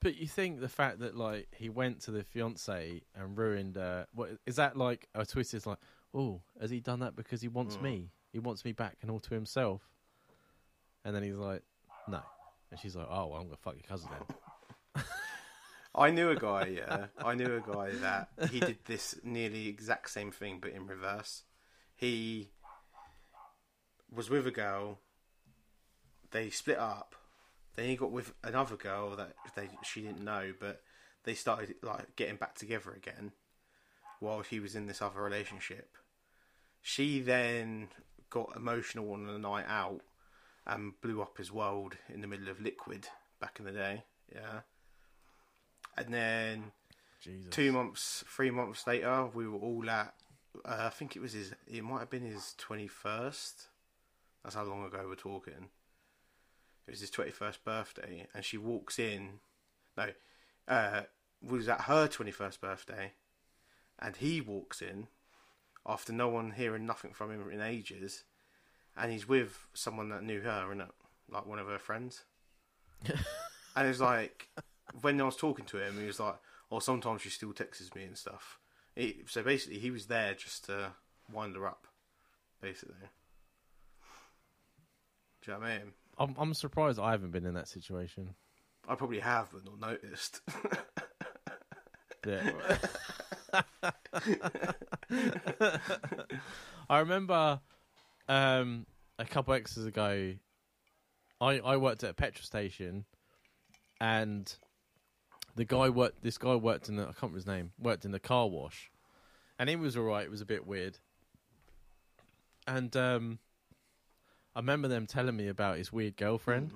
But 0.00 0.16
you 0.16 0.28
think 0.28 0.60
the 0.60 0.68
fact 0.68 1.00
that 1.00 1.16
like 1.16 1.48
he 1.56 1.68
went 1.68 2.02
to 2.02 2.12
the 2.12 2.22
fiance 2.22 3.02
and 3.16 3.36
ruined 3.36 3.76
uh 3.76 4.04
what 4.14 4.30
is 4.46 4.56
that 4.56 4.76
like 4.76 5.08
a 5.14 5.26
twist 5.26 5.54
is 5.54 5.66
like 5.66 5.78
oh 6.14 6.40
has 6.60 6.70
he 6.70 6.78
done 6.80 7.00
that 7.00 7.16
because 7.16 7.40
he 7.42 7.48
wants 7.48 7.76
Mm. 7.76 7.82
me 7.82 8.10
he 8.32 8.38
wants 8.38 8.64
me 8.64 8.70
back 8.72 8.96
and 9.02 9.10
all 9.10 9.18
to 9.18 9.34
himself 9.34 9.82
and 11.04 11.16
then 11.16 11.24
he's 11.24 11.34
like 11.34 11.62
no 12.06 12.20
and 12.70 12.78
she's 12.78 12.94
like 12.94 13.08
oh 13.10 13.26
well, 13.26 13.40
I'm 13.40 13.46
gonna 13.46 13.56
fuck 13.56 13.74
your 13.74 13.82
cousin 13.88 14.08
then 14.94 15.04
I 15.94 16.10
knew 16.12 16.30
a 16.30 16.36
guy, 16.36 16.66
yeah. 16.66 17.06
I 17.18 17.34
knew 17.34 17.56
a 17.56 17.60
guy 17.60 17.90
that 18.02 18.28
he 18.52 18.60
did 18.60 18.78
this 18.84 19.16
nearly 19.24 19.66
exact 19.66 20.10
same 20.10 20.30
thing, 20.30 20.58
but 20.60 20.70
in 20.70 20.86
reverse. 20.86 21.42
He 21.96 22.50
was 24.14 24.30
with 24.30 24.46
a 24.46 24.52
girl. 24.52 25.00
They 26.30 26.50
split 26.50 26.78
up. 26.78 27.14
Then 27.76 27.88
he 27.88 27.96
got 27.96 28.10
with 28.10 28.32
another 28.42 28.76
girl 28.76 29.16
that 29.16 29.34
they 29.54 29.68
she 29.82 30.02
didn't 30.02 30.24
know, 30.24 30.52
but 30.58 30.82
they 31.24 31.34
started 31.34 31.76
like 31.82 32.16
getting 32.16 32.36
back 32.36 32.54
together 32.54 32.92
again 32.92 33.32
while 34.20 34.40
he 34.40 34.60
was 34.60 34.74
in 34.74 34.86
this 34.86 35.00
other 35.00 35.22
relationship. 35.22 35.96
She 36.82 37.20
then 37.20 37.88
got 38.30 38.56
emotional 38.56 39.12
on 39.12 39.28
a 39.28 39.38
night 39.38 39.66
out 39.68 40.00
and 40.66 41.00
blew 41.00 41.22
up 41.22 41.38
his 41.38 41.52
world 41.52 41.96
in 42.12 42.20
the 42.20 42.26
middle 42.26 42.48
of 42.48 42.60
liquid 42.60 43.08
back 43.40 43.58
in 43.58 43.64
the 43.64 43.72
day. 43.72 44.02
Yeah. 44.34 44.60
And 45.96 46.12
then 46.12 46.72
Jesus 47.22 47.50
two 47.50 47.72
months, 47.72 48.24
three 48.28 48.50
months 48.50 48.86
later, 48.86 49.26
we 49.32 49.48
were 49.48 49.58
all 49.58 49.88
at. 49.88 50.14
Uh, 50.64 50.84
I 50.86 50.88
think 50.90 51.14
it 51.14 51.22
was 51.22 51.32
his. 51.32 51.54
It 51.66 51.84
might 51.84 52.00
have 52.00 52.10
been 52.10 52.22
his 52.22 52.54
twenty-first. 52.58 53.68
That's 54.42 54.56
how 54.56 54.64
long 54.64 54.84
ago 54.84 55.04
we're 55.08 55.14
talking. 55.14 55.68
It 56.88 56.92
was 56.92 57.00
his 57.00 57.10
twenty-first 57.10 57.66
birthday, 57.66 58.26
and 58.34 58.42
she 58.42 58.56
walks 58.56 58.98
in. 58.98 59.40
No, 59.94 60.08
uh, 60.66 61.02
was 61.42 61.68
at 61.68 61.82
her 61.82 62.08
twenty-first 62.08 62.62
birthday, 62.62 63.12
and 63.98 64.16
he 64.16 64.40
walks 64.40 64.80
in 64.80 65.08
after 65.84 66.14
no 66.14 66.28
one 66.28 66.52
hearing 66.52 66.86
nothing 66.86 67.12
from 67.12 67.30
him 67.30 67.50
in 67.50 67.60
ages, 67.60 68.24
and 68.96 69.12
he's 69.12 69.28
with 69.28 69.66
someone 69.74 70.08
that 70.08 70.22
knew 70.22 70.40
her 70.40 70.72
and 70.72 70.82
like 71.30 71.44
one 71.44 71.58
of 71.58 71.66
her 71.66 71.78
friends. 71.78 72.22
and 73.04 73.86
it's 73.86 74.00
like 74.00 74.48
when 75.02 75.20
I 75.20 75.24
was 75.24 75.36
talking 75.36 75.66
to 75.66 75.86
him, 75.86 76.00
he 76.00 76.06
was 76.06 76.18
like, 76.18 76.36
"Oh, 76.72 76.78
sometimes 76.78 77.20
she 77.20 77.28
still 77.28 77.52
texts 77.52 77.94
me 77.94 78.04
and 78.04 78.16
stuff." 78.16 78.58
He, 78.96 79.24
so 79.26 79.42
basically, 79.42 79.78
he 79.78 79.90
was 79.90 80.06
there 80.06 80.32
just 80.32 80.64
to 80.64 80.92
wind 81.30 81.54
her 81.54 81.66
up, 81.66 81.86
basically. 82.62 82.94
Do 85.42 85.52
you 85.52 85.58
know 85.58 85.60
what 85.60 85.68
I 85.68 85.78
mean? 85.80 85.92
I'm 86.18 86.34
I'm 86.38 86.54
surprised 86.54 86.98
I 86.98 87.12
haven't 87.12 87.30
been 87.30 87.46
in 87.46 87.54
that 87.54 87.68
situation. 87.68 88.34
I 88.88 88.94
probably 88.94 89.20
have, 89.20 89.50
but 89.52 89.64
not 89.64 89.80
noticed. 89.80 90.40
yeah. 92.26 92.50
I 96.90 96.98
remember 96.98 97.60
um 98.28 98.86
a 99.18 99.24
couple 99.24 99.54
of 99.54 99.60
exes 99.60 99.86
ago 99.86 100.34
I 101.40 101.58
I 101.60 101.76
worked 101.76 102.04
at 102.04 102.10
a 102.10 102.14
petrol 102.14 102.44
station 102.44 103.04
and 104.00 104.54
the 105.56 105.64
guy 105.64 105.88
worked 105.88 106.22
this 106.22 106.38
guy 106.38 106.54
worked 106.54 106.88
in 106.88 106.96
the 106.96 107.02
I 107.02 107.06
can't 107.06 107.22
remember 107.22 107.36
his 107.36 107.46
name 107.46 107.72
worked 107.78 108.04
in 108.04 108.10
the 108.10 108.20
car 108.20 108.48
wash. 108.48 108.90
And 109.58 109.68
he 109.68 109.74
was 109.74 109.96
all 109.96 110.04
right. 110.04 110.24
It 110.24 110.30
was 110.30 110.40
a 110.40 110.46
bit 110.46 110.66
weird. 110.66 110.98
And 112.66 112.96
um 112.96 113.38
I 114.58 114.60
remember 114.60 114.88
them 114.88 115.06
telling 115.06 115.36
me 115.36 115.46
about 115.48 115.78
his 115.78 115.92
weird 115.92 116.16
girlfriend 116.16 116.72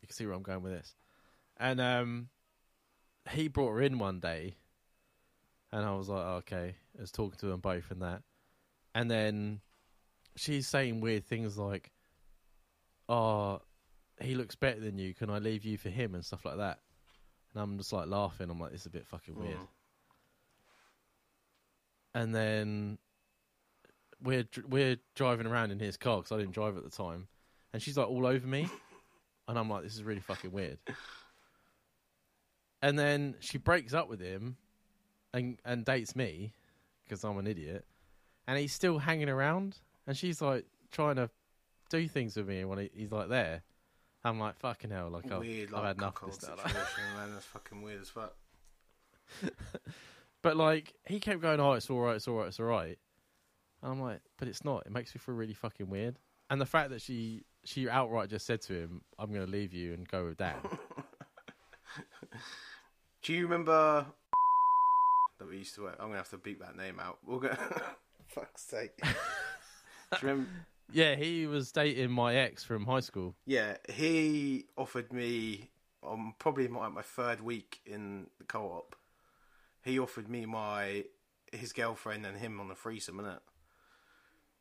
you 0.00 0.06
can 0.06 0.14
see 0.14 0.24
where 0.24 0.34
I'm 0.34 0.42
going 0.42 0.62
with 0.62 0.72
this 0.72 0.94
and 1.58 1.80
um 1.80 2.28
he 3.30 3.48
brought 3.48 3.72
her 3.72 3.82
in 3.82 3.98
one 3.98 4.20
day 4.20 4.56
and 5.72 5.84
I 5.84 5.94
was 5.94 6.08
like 6.08 6.24
oh, 6.24 6.36
okay 6.36 6.76
I 6.96 7.00
was 7.00 7.10
talking 7.10 7.38
to 7.40 7.46
them 7.46 7.60
both 7.60 7.90
and 7.90 8.02
that 8.02 8.22
and 8.94 9.10
then 9.10 9.60
she's 10.36 10.68
saying 10.68 11.00
weird 11.00 11.26
things 11.26 11.58
like 11.58 11.90
oh 13.08 13.60
he 14.20 14.34
looks 14.34 14.54
better 14.54 14.80
than 14.80 14.98
you. 14.98 15.14
Can 15.14 15.30
I 15.30 15.38
leave 15.38 15.64
you 15.64 15.78
for 15.78 15.88
him 15.90 16.14
and 16.14 16.24
stuff 16.24 16.44
like 16.44 16.56
that? 16.56 16.80
And 17.52 17.62
I'm 17.62 17.78
just 17.78 17.92
like 17.92 18.08
laughing. 18.08 18.50
I'm 18.50 18.60
like, 18.60 18.72
this 18.72 18.82
is 18.82 18.86
a 18.86 18.90
bit 18.90 19.06
fucking 19.06 19.38
weird. 19.38 19.56
Mm. 19.56 19.68
And 22.14 22.34
then 22.34 22.98
we're 24.22 24.44
we're 24.68 24.96
driving 25.14 25.46
around 25.46 25.70
in 25.70 25.78
his 25.78 25.96
car 25.96 26.18
because 26.18 26.32
I 26.32 26.38
didn't 26.38 26.52
drive 26.52 26.76
at 26.76 26.84
the 26.84 26.90
time, 26.90 27.28
and 27.72 27.82
she's 27.82 27.96
like 27.96 28.08
all 28.08 28.26
over 28.26 28.46
me, 28.46 28.68
and 29.48 29.58
I'm 29.58 29.68
like, 29.68 29.82
this 29.82 29.94
is 29.94 30.02
really 30.02 30.20
fucking 30.20 30.52
weird. 30.52 30.78
And 32.82 32.98
then 32.98 33.34
she 33.40 33.58
breaks 33.58 33.94
up 33.94 34.08
with 34.08 34.20
him, 34.20 34.56
and 35.32 35.58
and 35.64 35.84
dates 35.84 36.14
me 36.16 36.52
because 37.04 37.24
I'm 37.24 37.38
an 37.38 37.46
idiot, 37.46 37.84
and 38.46 38.58
he's 38.58 38.72
still 38.72 38.98
hanging 38.98 39.28
around, 39.28 39.78
and 40.06 40.16
she's 40.16 40.40
like 40.40 40.64
trying 40.90 41.16
to 41.16 41.30
do 41.90 42.08
things 42.08 42.36
with 42.36 42.48
me 42.48 42.64
when 42.64 42.78
he, 42.78 42.90
he's 42.94 43.12
like 43.12 43.28
there. 43.28 43.62
I'm 44.24 44.40
like 44.40 44.58
fucking 44.58 44.90
hell, 44.90 45.08
like 45.10 45.30
I've, 45.30 45.38
weird, 45.38 45.72
I've 45.72 45.84
had 45.84 45.96
enough 45.98 46.20
of 46.22 46.30
this 46.30 46.42
now. 46.42 46.56
man. 46.56 47.30
That's 47.32 47.44
fucking 47.46 47.80
weird 47.80 48.00
as 48.00 48.08
fuck. 48.08 48.34
But 50.42 50.56
like 50.56 50.94
he 51.06 51.18
kept 51.18 51.40
going, 51.42 51.58
"Oh, 51.58 51.72
it's 51.72 51.90
all 51.90 52.00
right, 52.00 52.16
it's 52.16 52.28
all 52.28 52.36
right, 52.36 52.46
it's 52.46 52.60
all 52.60 52.66
right," 52.66 52.98
and 53.86 53.94
I'm 53.94 54.00
like, 54.02 54.20
"But 54.36 54.48
it's 54.48 54.64
not. 54.64 54.84
It 54.84 54.92
makes 54.92 55.14
me 55.14 55.20
feel 55.20 55.36
really 55.36 55.54
fucking 55.54 55.88
weird." 55.88 56.18
And 56.50 56.60
the 56.60 56.66
fact 56.66 56.90
that 56.90 57.00
she 57.00 57.44
she 57.64 57.88
outright 57.88 58.28
just 58.28 58.44
said 58.44 58.60
to 58.62 58.74
him, 58.74 59.02
"I'm 59.18 59.32
going 59.32 59.46
to 59.46 59.50
leave 59.50 59.72
you 59.72 59.94
and 59.94 60.06
go 60.08 60.26
with 60.26 60.38
dad." 60.38 60.56
Do 63.22 63.32
you 63.32 63.44
remember 63.44 64.06
that 65.38 65.48
we 65.48 65.58
used 65.58 65.76
to 65.76 65.82
work? 65.82 65.96
I'm 66.00 66.06
gonna 66.06 66.18
have 66.18 66.30
to 66.30 66.38
beat 66.38 66.60
that 66.60 66.76
name 66.76 66.98
out. 67.00 67.18
We'll 67.24 67.38
go. 67.38 67.54
Fuck's 68.26 68.62
sake. 68.62 68.96
Do 69.02 69.08
you 70.12 70.18
remember? 70.22 70.50
yeah, 70.92 71.14
he 71.14 71.46
was 71.46 71.70
dating 71.72 72.10
my 72.10 72.34
ex 72.34 72.64
from 72.64 72.86
high 72.86 73.00
school. 73.00 73.34
Yeah, 73.46 73.76
he 73.88 74.66
offered 74.76 75.12
me 75.12 75.70
on 76.02 76.34
probably 76.38 76.68
my, 76.68 76.88
my 76.88 77.02
third 77.02 77.40
week 77.40 77.80
in 77.86 78.26
the 78.38 78.44
co-op. 78.44 78.94
He 79.82 79.98
offered 79.98 80.28
me 80.28 80.44
my 80.44 81.04
his 81.52 81.72
girlfriend 81.72 82.26
and 82.26 82.36
him 82.36 82.60
on 82.60 82.68
the 82.68 82.74
threesome, 82.74 83.18
innit? 83.18 83.38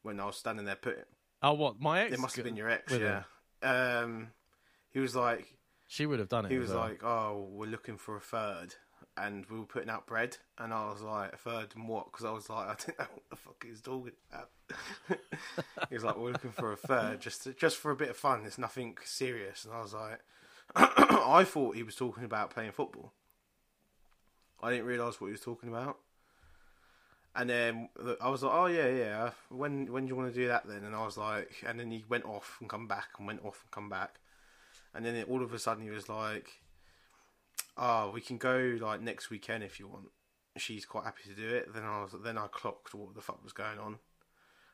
When 0.06 0.20
I 0.20 0.26
was 0.26 0.38
standing 0.38 0.66
there 0.66 0.76
putting, 0.76 1.04
Oh, 1.42 1.54
what 1.54 1.80
my 1.82 2.02
ex? 2.04 2.14
it 2.14 2.20
must 2.20 2.36
have 2.36 2.46
been 2.46 2.56
your 2.56 2.70
ex, 2.70 2.94
yeah. 2.94 3.24
Um, 3.64 4.28
he 4.92 5.00
was 5.00 5.16
like, 5.16 5.58
She 5.88 6.06
would 6.06 6.20
have 6.20 6.30
done 6.30 6.46
it. 6.46 6.52
he 6.52 6.60
was 6.60 6.70
well. 6.70 6.80
like, 6.80 7.04
"Oh, 7.04 7.48
we're 7.52 7.66
looking 7.70 7.98
for 7.98 8.16
a 8.16 8.20
third, 8.22 8.76
and 9.18 9.46
we 9.48 9.58
were 9.60 9.66
putting 9.66 9.90
out 9.90 10.06
bread." 10.06 10.38
And 10.60 10.72
I 10.74 10.90
was 10.92 11.02
like, 11.02 11.34
"A 11.34 11.38
third 11.38 11.74
and 11.76 11.88
what?" 11.90 12.06
Because 12.12 12.24
I 12.26 12.32
was 12.32 12.50
like, 12.50 12.68
"I 12.70 12.76
didn't 12.76 13.00
know 13.00 13.06
what 13.14 13.30
the 13.32 13.36
fuck 13.36 13.64
he 13.64 13.72
was 13.72 13.82
talking 13.82 14.12
about." 14.32 14.50
he 15.90 15.96
was 15.96 16.04
like, 16.04 16.18
"We're 16.18 16.32
looking 16.32 16.52
for 16.52 16.72
a 16.72 16.78
third, 16.78 17.20
just 17.20 17.44
to, 17.44 17.54
just 17.54 17.78
for 17.78 17.90
a 17.92 17.96
bit 17.96 18.10
of 18.10 18.18
fun. 18.18 18.44
It's 18.46 18.58
nothing 18.60 18.98
serious." 19.04 19.66
And 19.66 19.74
I 19.74 19.82
was 19.82 19.94
like, 19.94 20.20
"I 20.76 21.44
thought 21.44 21.76
he 21.76 21.84
was 21.84 21.96
talking 21.96 22.24
about 22.24 22.52
playing 22.52 22.72
football. 22.74 23.12
I 24.62 24.70
didn't 24.72 24.86
realise 24.86 25.20
what 25.20 25.28
he 25.28 25.32
was 25.34 25.42
talking 25.42 25.70
about." 25.70 25.98
And 27.36 27.50
then 27.50 27.90
I 28.22 28.30
was 28.30 28.44
like, 28.44 28.54
"Oh 28.54 28.68
yeah, 28.68 28.88
yeah. 28.88 29.24
Uh, 29.24 29.32
when 29.50 29.92
when 29.92 30.06
do 30.06 30.10
you 30.10 30.16
want 30.16 30.34
to 30.34 30.40
do 30.40 30.48
that 30.48 30.68
then?" 30.68 30.84
And 30.84 30.96
I 30.96 31.04
was 31.04 31.18
like, 31.18 31.64
and 31.68 31.80
then 31.80 31.92
he 31.92 32.06
went 32.08 32.26
off 32.26 32.58
and 32.62 32.70
come 32.70 32.88
back 32.88 33.10
and 33.18 33.28
went 33.28 33.44
off 33.44 33.62
and 33.64 33.72
come 33.72 33.90
back. 33.90 34.20
And 34.94 35.06
then 35.06 35.16
it, 35.16 35.28
all 35.28 35.44
of 35.44 35.54
a 35.54 35.60
sudden 35.60 35.84
he 35.84 35.90
was 35.90 36.08
like, 36.08 36.62
"Oh, 37.78 38.12
we 38.12 38.22
can 38.22 38.38
go 38.38 38.78
like 38.80 39.02
next 39.02 39.30
weekend 39.30 39.64
if 39.64 39.80
you 39.80 39.88
want." 39.88 40.08
She's 40.58 40.86
quite 40.86 41.04
happy 41.04 41.24
to 41.28 41.36
do 41.36 41.54
it. 41.54 41.74
Then 41.74 41.84
I 41.84 42.04
was 42.04 42.16
then 42.24 42.38
I 42.38 42.48
clocked 42.48 42.94
what 42.94 43.14
the 43.14 43.22
fuck 43.22 43.44
was 43.44 43.52
going 43.52 43.80
on, 43.80 44.00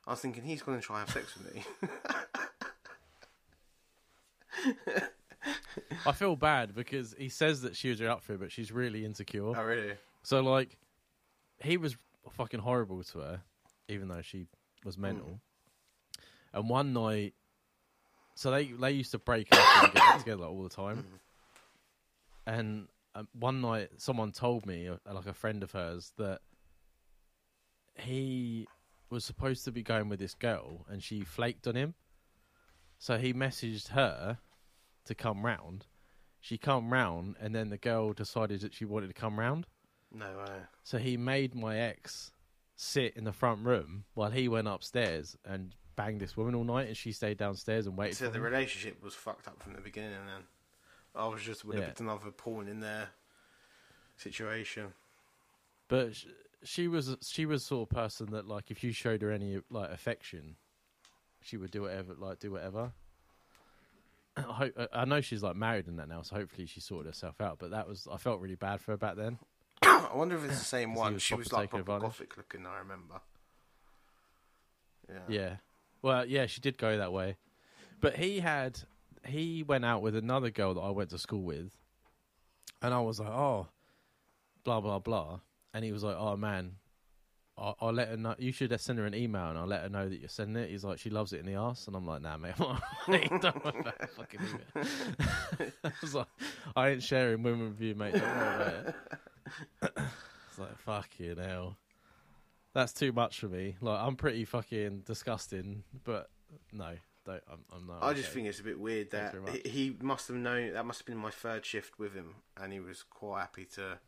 I 0.07 0.11
was 0.11 0.19
thinking 0.19 0.43
he's 0.43 0.61
going 0.61 0.79
to 0.79 0.85
try 0.85 1.01
and 1.01 1.09
have 1.09 1.15
sex 1.15 1.37
with 1.37 1.53
me. 1.53 1.63
I 6.05 6.11
feel 6.11 6.35
bad 6.35 6.75
because 6.75 7.15
he 7.17 7.29
says 7.29 7.61
that 7.61 7.75
she 7.75 7.89
was 7.89 8.01
up 8.01 8.23
for 8.23 8.33
it, 8.33 8.39
but 8.39 8.51
she's 8.51 8.71
really 8.71 9.05
insecure. 9.05 9.55
oh, 9.55 9.63
really? 9.63 9.93
So 10.23 10.41
like, 10.41 10.77
he 11.63 11.77
was 11.77 11.97
fucking 12.29 12.59
horrible 12.59 13.03
to 13.03 13.19
her, 13.19 13.41
even 13.87 14.07
though 14.07 14.21
she 14.21 14.47
was 14.83 14.95
Hmm. 14.95 15.01
mental. 15.01 15.41
And 16.53 16.69
one 16.69 16.93
night, 16.93 17.33
so 18.35 18.51
they 18.51 18.65
they 18.65 18.91
used 18.91 19.11
to 19.11 19.19
break 19.19 19.47
up 19.51 19.83
and 19.83 19.93
get 19.93 20.19
together 20.19 20.43
all 20.45 20.63
the 20.63 20.69
time. 20.69 20.97
Hmm. 21.03 21.15
And 22.45 22.87
um, 23.15 23.27
one 23.33 23.61
night, 23.61 23.89
someone 23.97 24.31
told 24.31 24.65
me, 24.65 24.87
uh, 24.87 24.97
like 25.13 25.25
a 25.27 25.33
friend 25.33 25.63
of 25.63 25.71
hers, 25.71 26.13
that 26.17 26.41
he 27.95 28.67
was 29.09 29.25
supposed 29.25 29.65
to 29.65 29.71
be 29.71 29.83
going 29.83 30.09
with 30.09 30.19
this 30.19 30.33
girl, 30.33 30.85
and 30.89 31.03
she 31.03 31.21
flaked 31.21 31.67
on 31.67 31.75
him. 31.75 31.93
So 32.97 33.17
he 33.17 33.33
messaged 33.33 33.89
her 33.89 34.39
to 35.05 35.15
come 35.15 35.45
round. 35.45 35.87
She 36.39 36.57
come 36.57 36.91
round, 36.91 37.35
and 37.39 37.53
then 37.53 37.69
the 37.69 37.77
girl 37.77 38.13
decided 38.13 38.61
that 38.61 38.73
she 38.73 38.85
wanted 38.85 39.07
to 39.07 39.13
come 39.13 39.39
round. 39.39 39.67
No 40.13 40.37
way. 40.37 40.57
So 40.83 40.97
he 40.97 41.17
made 41.17 41.55
my 41.55 41.77
ex 41.77 42.31
sit 42.75 43.15
in 43.15 43.23
the 43.23 43.31
front 43.33 43.65
room 43.65 44.03
while 44.13 44.31
he 44.31 44.47
went 44.47 44.67
upstairs 44.67 45.37
and 45.45 45.73
banged 45.95 46.19
this 46.19 46.35
woman 46.35 46.55
all 46.55 46.63
night, 46.63 46.87
and 46.87 46.97
she 46.97 47.11
stayed 47.11 47.37
downstairs 47.37 47.85
and 47.87 47.97
waited 47.97 48.17
So 48.17 48.29
the 48.29 48.37
him. 48.37 48.43
relationship 48.43 49.01
was 49.03 49.13
fucked 49.13 49.47
up 49.47 49.61
from 49.61 49.73
the 49.73 49.81
beginning, 49.81 50.13
and 50.13 50.27
then 50.27 50.43
I 51.15 51.27
was 51.27 51.41
just 51.41 51.63
with 51.65 51.77
Yeah. 51.79 51.91
a 51.97 52.01
another 52.03 52.31
pawn 52.31 52.67
in 52.67 52.79
their 52.79 53.09
situation. 54.17 54.93
But 55.87 56.15
sh- 56.15 56.25
she 56.63 56.87
was 56.87 57.15
she 57.21 57.45
was 57.45 57.63
sort 57.65 57.89
of 57.89 57.95
person 57.95 58.31
that 58.31 58.47
like 58.47 58.71
if 58.71 58.83
you 58.83 58.91
showed 58.91 59.21
her 59.21 59.31
any 59.31 59.59
like 59.69 59.91
affection, 59.91 60.55
she 61.41 61.57
would 61.57 61.71
do 61.71 61.83
whatever 61.83 62.13
like 62.17 62.39
do 62.39 62.51
whatever. 62.51 62.91
I 64.37 64.41
hope 64.41 64.73
I 64.93 65.05
know 65.05 65.21
she's 65.21 65.43
like 65.43 65.55
married 65.55 65.87
and 65.87 65.99
that 65.99 66.07
now, 66.07 66.21
so 66.21 66.35
hopefully 66.35 66.65
she 66.65 66.79
sorted 66.79 67.07
herself 67.07 67.41
out. 67.41 67.57
But 67.59 67.71
that 67.71 67.87
was 67.87 68.07
I 68.11 68.17
felt 68.17 68.39
really 68.39 68.55
bad 68.55 68.79
for 68.81 68.91
her 68.91 68.97
back 68.97 69.15
then. 69.17 69.37
I 70.13 70.15
wonder 70.15 70.35
if 70.37 70.45
it's 70.45 70.59
the 70.59 70.65
same 70.65 70.93
one. 70.95 71.13
was 71.13 71.23
She 71.23 71.35
was 71.35 71.51
like 71.51 71.69
proper 71.69 71.99
gothic 71.99 72.37
looking. 72.37 72.65
I 72.65 72.79
remember. 72.79 73.21
Yeah. 75.09 75.19
Yeah. 75.27 75.55
Well, 76.01 76.25
yeah, 76.25 76.45
she 76.45 76.61
did 76.61 76.77
go 76.77 76.97
that 76.97 77.13
way. 77.13 77.37
But 77.99 78.15
he 78.15 78.39
had 78.39 78.79
he 79.25 79.63
went 79.63 79.85
out 79.85 80.01
with 80.01 80.15
another 80.15 80.49
girl 80.49 80.73
that 80.73 80.81
I 80.81 80.89
went 80.89 81.11
to 81.11 81.17
school 81.17 81.43
with. 81.43 81.77
And 82.81 82.93
I 82.93 82.99
was 82.99 83.19
like, 83.19 83.29
"Oh, 83.29 83.67
blah 84.63 84.81
blah 84.81 84.99
blah." 84.99 85.39
And 85.73 85.85
he 85.85 85.91
was 85.91 86.03
like, 86.03 86.15
"Oh 86.17 86.35
man, 86.35 86.77
I'll, 87.57 87.77
I'll 87.79 87.93
let 87.93 88.07
her 88.07 88.17
know. 88.17 88.35
You 88.39 88.51
should 88.51 88.77
send 88.81 88.97
her 88.97 89.05
an 89.05 89.13
email, 89.13 89.49
and 89.49 89.57
I'll 89.57 89.67
let 89.67 89.83
her 89.83 89.89
know 89.89 90.09
that 90.09 90.19
you're 90.19 90.29
sending 90.29 90.63
it." 90.63 90.71
He's 90.71 90.83
like, 90.83 90.97
"She 90.97 91.11
loves 91.11 91.31
it 91.31 91.41
in 91.41 91.45
the 91.45 91.53
ass," 91.53 91.85
and 91.85 91.95
I'm 91.95 92.07
like, 92.07 92.23
"Nah, 92.23 92.37
mate, 92.37 92.55
I 92.59 93.37
don't 93.39 93.63
want 93.63 93.85
that 93.85 94.09
fucking 94.15 94.39
email." 94.41 95.71
I 95.83 95.91
was 96.01 96.15
like, 96.15 96.27
"I 96.75 96.89
ain't 96.89 97.03
sharing 97.03 97.43
women 97.43 97.69
with 97.69 97.81
you, 97.81 97.93
mate. 97.93 98.13
Don't 98.13 98.23
worry 98.23 98.55
about 98.55 98.73
it." 98.87 98.95
like, 100.61 100.77
"Fuck 100.77 101.09
you 101.19 101.35
now." 101.35 101.77
That's 102.73 102.93
too 102.93 103.11
much 103.11 103.39
for 103.39 103.47
me. 103.47 103.75
Like, 103.81 103.99
I'm 103.99 104.15
pretty 104.15 104.45
fucking 104.45 105.03
disgusting, 105.05 105.83
but 106.05 106.29
no, 106.71 106.93
don't. 107.25 107.43
I'm, 107.51 107.59
I'm 107.75 107.87
not. 107.87 108.03
I 108.03 108.13
just 108.13 108.29
okay. 108.29 108.35
think 108.35 108.47
it's 108.47 108.59
a 108.59 108.63
bit 108.63 108.79
weird 108.79 109.11
that 109.11 109.35
he 109.65 109.95
must 110.01 110.27
have 110.29 110.37
known 110.37 110.73
that 110.73 110.85
must 110.85 110.99
have 111.01 111.05
been 111.05 111.17
my 111.17 111.31
third 111.31 111.65
shift 111.65 111.99
with 111.99 112.13
him, 112.13 112.35
and 112.57 112.71
he 112.71 112.79
was 112.79 113.03
quite 113.03 113.41
happy 113.41 113.65
to 113.75 113.99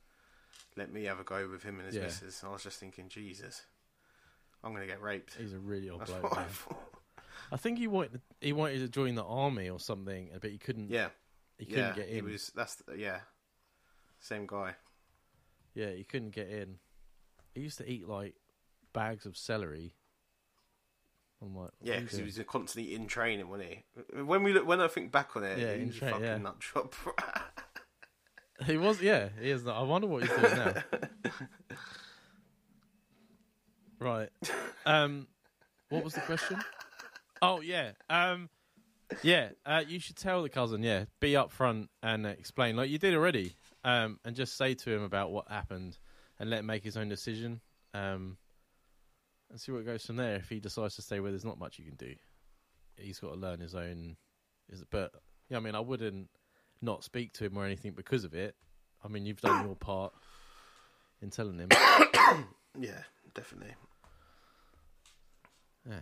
let 0.78 0.92
me 0.92 1.06
have 1.06 1.20
a 1.20 1.24
go 1.24 1.48
with 1.50 1.64
him 1.64 1.78
and 1.78 1.88
his 1.88 1.96
Yeah. 1.96 2.04
missus. 2.04 2.42
And 2.42 2.50
I 2.50 2.54
was 2.54 2.64
just 2.64 2.80
thinking, 2.80 3.10
Jesus, 3.10 3.66
I'm 4.64 4.74
gonna 4.74 4.88
get 4.88 5.02
raped. 5.02 5.36
he's 5.36 5.54
a 5.54 5.60
really 5.60 5.90
old 5.90 6.02
That's 6.02 6.12
bloke. 6.12 6.38
I. 6.38 6.46
I 7.52 7.58
think 7.58 7.78
he 7.78 7.88
wanted 7.88 8.22
he 8.42 8.54
wanted 8.54 8.80
to 8.80 8.88
join 8.88 9.16
the 9.16 9.24
army 9.24 9.70
or 9.70 9.80
something, 9.80 10.30
but 10.42 10.50
he 10.50 10.58
couldn't. 10.58 10.90
Yeah, 10.90 11.10
he 11.58 11.66
couldn't 11.66 11.84
yeah, 11.90 11.96
get 11.96 12.08
in. 12.08 12.16
he 12.16 12.22
was. 12.22 12.52
That's 12.56 12.82
yeah, 12.96 13.20
same 14.20 14.48
guy. 14.48 14.76
Yeah, 15.74 15.92
he 15.92 16.04
couldn't 16.04 16.32
get 16.32 16.50
in. 16.50 16.78
He 17.54 17.62
used 17.62 17.78
to 17.80 17.90
eat 17.90 18.08
like 18.08 18.36
bags 18.94 19.26
of 19.26 19.38
celery. 19.38 19.94
I'm 21.42 21.56
like, 21.56 21.72
Yeah, 21.82 22.00
because 22.00 22.18
he 22.18 22.24
was 22.24 22.40
constantly 22.48 22.96
in 22.96 23.08
training, 23.08 23.50
wasn't 23.50 23.70
he? 23.70 23.84
When 24.22 24.44
we 24.44 24.54
look, 24.54 24.66
when 24.66 24.80
I 24.80 24.88
think 24.88 25.12
back 25.12 25.36
on 25.36 25.44
it, 25.44 25.60
Yeah, 25.60 25.74
he 25.76 25.82
in 25.82 25.88
was 25.88 25.96
a 25.98 26.00
train, 26.00 26.12
fucking 26.12 26.26
yeah. 26.26 26.38
nut 26.38 26.60
job. 26.60 26.94
He 28.68 28.78
was, 28.78 29.02
yeah, 29.02 29.30
he 29.42 29.50
is. 29.50 29.66
Not, 29.66 29.78
I 29.78 29.82
wonder 29.82 30.08
what 30.08 30.22
he's 30.22 30.30
doing 30.32 30.56
now. 30.56 30.74
right. 34.00 34.30
Um, 34.86 35.28
what 35.90 36.04
was 36.04 36.14
the 36.14 36.22
question? 36.22 36.60
Oh 37.42 37.60
yeah. 37.62 37.92
Um, 38.10 38.50
yeah. 39.22 39.50
Uh, 39.66 39.84
you 39.86 40.00
should 40.00 40.16
tell 40.16 40.44
the 40.44 40.50
cousin. 40.50 40.82
Yeah, 40.84 41.06
be 41.20 41.32
upfront 41.34 41.90
and 42.02 42.26
explain, 42.26 42.78
like 42.78 42.90
you 42.90 43.00
did 43.00 43.14
already. 43.16 43.56
Um, 43.84 44.20
and 44.24 44.36
just 44.36 44.58
say 44.58 44.74
to 44.74 44.92
him 44.92 45.04
about 45.04 45.32
what 45.32 45.50
happened, 45.50 45.98
and 46.40 46.50
let 46.50 46.60
him 46.60 46.66
make 46.66 46.84
his 46.84 46.98
own 46.98 47.10
decision. 47.10 47.62
Um, 47.94 48.38
and 49.50 49.60
see 49.60 49.72
what 49.72 49.86
goes 49.86 50.06
from 50.06 50.16
there. 50.16 50.36
If 50.36 50.50
he 50.50 50.60
decides 50.60 50.96
to 50.96 51.02
stay 51.02 51.20
where 51.20 51.32
there's 51.32 51.46
not 51.46 51.60
much 51.60 51.78
you 51.78 51.86
can 51.86 51.96
do, 51.96 52.16
he's 52.98 53.20
got 53.20 53.34
to 53.34 53.40
learn 53.40 53.60
his 53.60 53.76
own. 53.76 54.18
Is 54.70 54.84
but 54.90 55.12
yeah, 55.50 55.58
I 55.58 55.60
mean, 55.60 55.76
I 55.76 55.80
wouldn't 55.80 56.30
not 56.82 57.04
speak 57.04 57.34
to 57.34 57.46
him 57.46 57.58
or 57.58 57.66
anything 57.66 57.92
because 57.92 58.24
of 58.24 58.34
it. 58.34 58.56
I 59.04 59.08
mean, 59.08 59.26
you've 59.26 59.42
done 59.42 59.66
your 59.66 59.76
part 59.76 60.14
in 61.22 61.30
telling 61.30 61.60
him. 61.60 61.70
yeah, 62.80 63.02
definitely. 63.34 63.76
Yeah. 65.90 66.00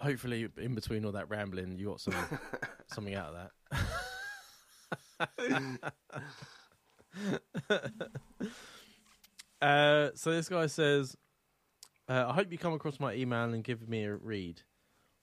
Hopefully, 0.00 0.48
in 0.56 0.74
between 0.74 1.04
all 1.04 1.12
that 1.12 1.30
rambling, 1.30 1.78
you 1.78 1.86
got 1.86 2.00
some 2.00 2.14
something 2.88 3.14
out 3.14 3.34
of 3.34 3.34
that. 3.34 3.78
uh, 9.60 10.10
so 10.14 10.30
this 10.32 10.48
guy 10.48 10.66
says, 10.66 11.16
uh, 12.08 12.26
"I 12.28 12.32
hope 12.34 12.50
you 12.50 12.58
come 12.58 12.72
across 12.72 12.98
my 13.00 13.14
email 13.14 13.44
and 13.44 13.62
give 13.64 13.88
me 13.88 14.04
a 14.04 14.14
read. 14.14 14.62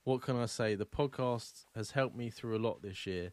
What 0.04 0.22
can 0.22 0.36
I 0.36 0.46
say? 0.46 0.74
The 0.74 0.86
podcast 0.86 1.64
has 1.74 1.90
helped 1.92 2.16
me 2.16 2.30
through 2.30 2.56
a 2.56 2.58
lot 2.58 2.82
this 2.82 3.06
year. 3.06 3.32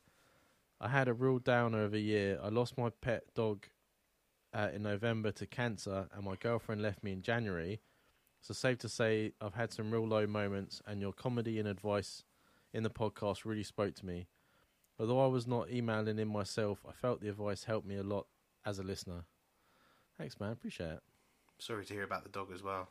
I 0.80 0.90
had 0.90 1.08
a 1.08 1.14
real 1.14 1.40
downer 1.40 1.84
of 1.84 1.94
a 1.94 2.00
year. 2.00 2.40
I 2.44 2.50
lost 2.50 2.78
my 2.78 2.90
pet 3.02 3.24
dog 3.34 3.66
uh, 4.54 4.70
in 4.74 4.84
November 4.84 5.32
to 5.32 5.48
cancer, 5.48 6.08
and 6.14 6.26
my 6.26 6.36
girlfriend 6.36 6.82
left 6.82 7.04
me 7.04 7.14
in 7.14 7.22
January. 7.22 7.82
So 8.42 8.54
safe 8.54 8.78
to 8.80 8.90
say, 8.90 9.34
I've 9.42 9.56
had 9.56 9.72
some 9.72 9.92
real 9.92 10.08
low 10.08 10.28
moments, 10.28 10.82
and 10.86 11.02
your 11.02 11.14
comedy 11.14 11.58
and 11.58 11.68
advice 11.68 12.24
in 12.74 12.84
the 12.84 12.90
podcast 12.90 13.46
really 13.46 13.64
spoke 13.64 13.96
to 13.96 14.06
me. 14.06 14.28
Although 15.00 15.24
I 15.24 15.28
was 15.28 15.46
not 15.48 15.70
emailing 15.72 16.18
in 16.20 16.28
myself, 16.28 16.84
I 16.88 16.92
felt 16.92 17.22
the 17.22 17.30
advice 17.30 17.64
helped 17.64 17.88
me 17.88 17.98
a 17.98 18.04
lot 18.04 18.26
as 18.66 18.80
a 18.80 18.84
listener. 18.84 19.26
Thanks, 20.18 20.40
man. 20.40 20.52
Appreciate 20.52 20.94
it. 20.94 21.04
Sorry 21.60 21.86
to 21.86 21.94
hear 21.94 22.04
about 22.04 22.24
the 22.24 22.30
dog 22.30 22.52
as 22.54 22.64
well. 22.64 22.90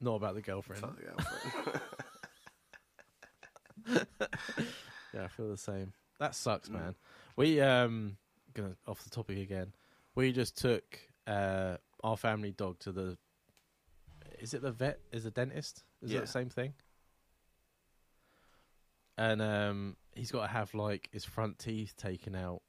Not 0.00 0.14
about 0.16 0.34
the 0.34 0.42
girlfriend. 0.42 0.82
The 0.82 1.02
girlfriend. 1.02 1.80
Yeah, 5.12 5.24
I 5.24 5.28
feel 5.28 5.48
the 5.50 5.56
same. 5.56 5.92
That 6.20 6.36
sucks, 6.36 6.68
man. 6.70 6.94
We 7.34 7.60
um 7.60 8.16
gonna 8.54 8.76
off 8.86 9.02
the 9.02 9.10
topic 9.10 9.38
again. 9.38 9.72
We 10.14 10.30
just 10.32 10.56
took 10.56 10.84
uh 11.26 11.78
our 12.04 12.16
family 12.16 12.52
dog 12.52 12.78
to 12.80 12.92
the 12.92 13.18
is 14.38 14.54
it 14.54 14.62
the 14.62 14.70
vet? 14.70 15.00
Is 15.10 15.24
the 15.24 15.32
dentist? 15.32 15.82
Is 16.00 16.12
it 16.12 16.14
Yeah. 16.14 16.20
the 16.20 16.26
same 16.28 16.48
thing? 16.48 16.74
And 19.20 19.42
um 19.42 19.96
he's 20.14 20.30
got 20.32 20.46
to 20.46 20.52
have 20.52 20.72
like 20.74 21.08
his 21.12 21.24
front 21.24 21.58
teeth 21.58 21.94
taken 21.96 22.34
out 22.34 22.62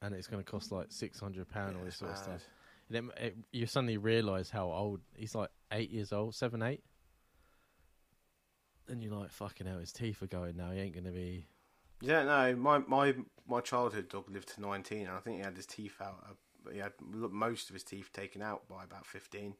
and 0.00 0.14
it's 0.14 0.26
going 0.26 0.42
to 0.42 0.50
cost 0.50 0.72
like 0.72 0.86
600 0.90 1.48
pound 1.48 1.74
Yeah, 1.74 1.78
all 1.78 1.84
this 1.84 1.96
sort 1.96 2.12
of 2.12 2.18
stuff. 2.18 2.48
And 2.88 2.96
it, 2.96 3.22
it, 3.22 3.36
you 3.52 3.66
suddenly 3.66 3.98
realize 3.98 4.48
how 4.50 4.70
old 4.72 5.00
he's 5.14 5.34
like 5.34 5.50
8 5.70 5.90
years 5.90 6.12
old, 6.12 6.34
7 6.34 6.62
8. 6.62 6.82
And 8.88 9.02
you're 9.02 9.12
like 9.12 9.30
fucking 9.30 9.66
hell 9.66 9.78
his 9.78 9.92
teeth 9.92 10.22
are 10.22 10.26
going 10.26 10.56
now. 10.56 10.70
He 10.70 10.80
ain't 10.80 10.94
going 10.94 11.04
to 11.04 11.12
be 11.12 11.46
Yeah, 12.00 12.24
no, 12.24 12.56
my 12.56 12.78
my 12.78 13.14
my 13.46 13.60
childhood 13.60 14.08
dog 14.08 14.30
lived 14.30 14.54
to 14.54 14.62
nineteen, 14.62 15.06
and 15.06 15.16
I 15.16 15.20
think 15.20 15.36
he 15.36 15.42
had 15.42 15.56
his 15.56 15.66
teeth 15.66 16.00
out. 16.00 16.24
Uh, 16.26 16.70
he 16.72 16.78
had 16.78 16.92
most 17.00 17.68
of 17.68 17.74
his 17.74 17.84
teeth 17.84 18.10
taken 18.12 18.40
out 18.40 18.66
by 18.68 18.84
about 18.84 19.04
fifteen. 19.06 19.54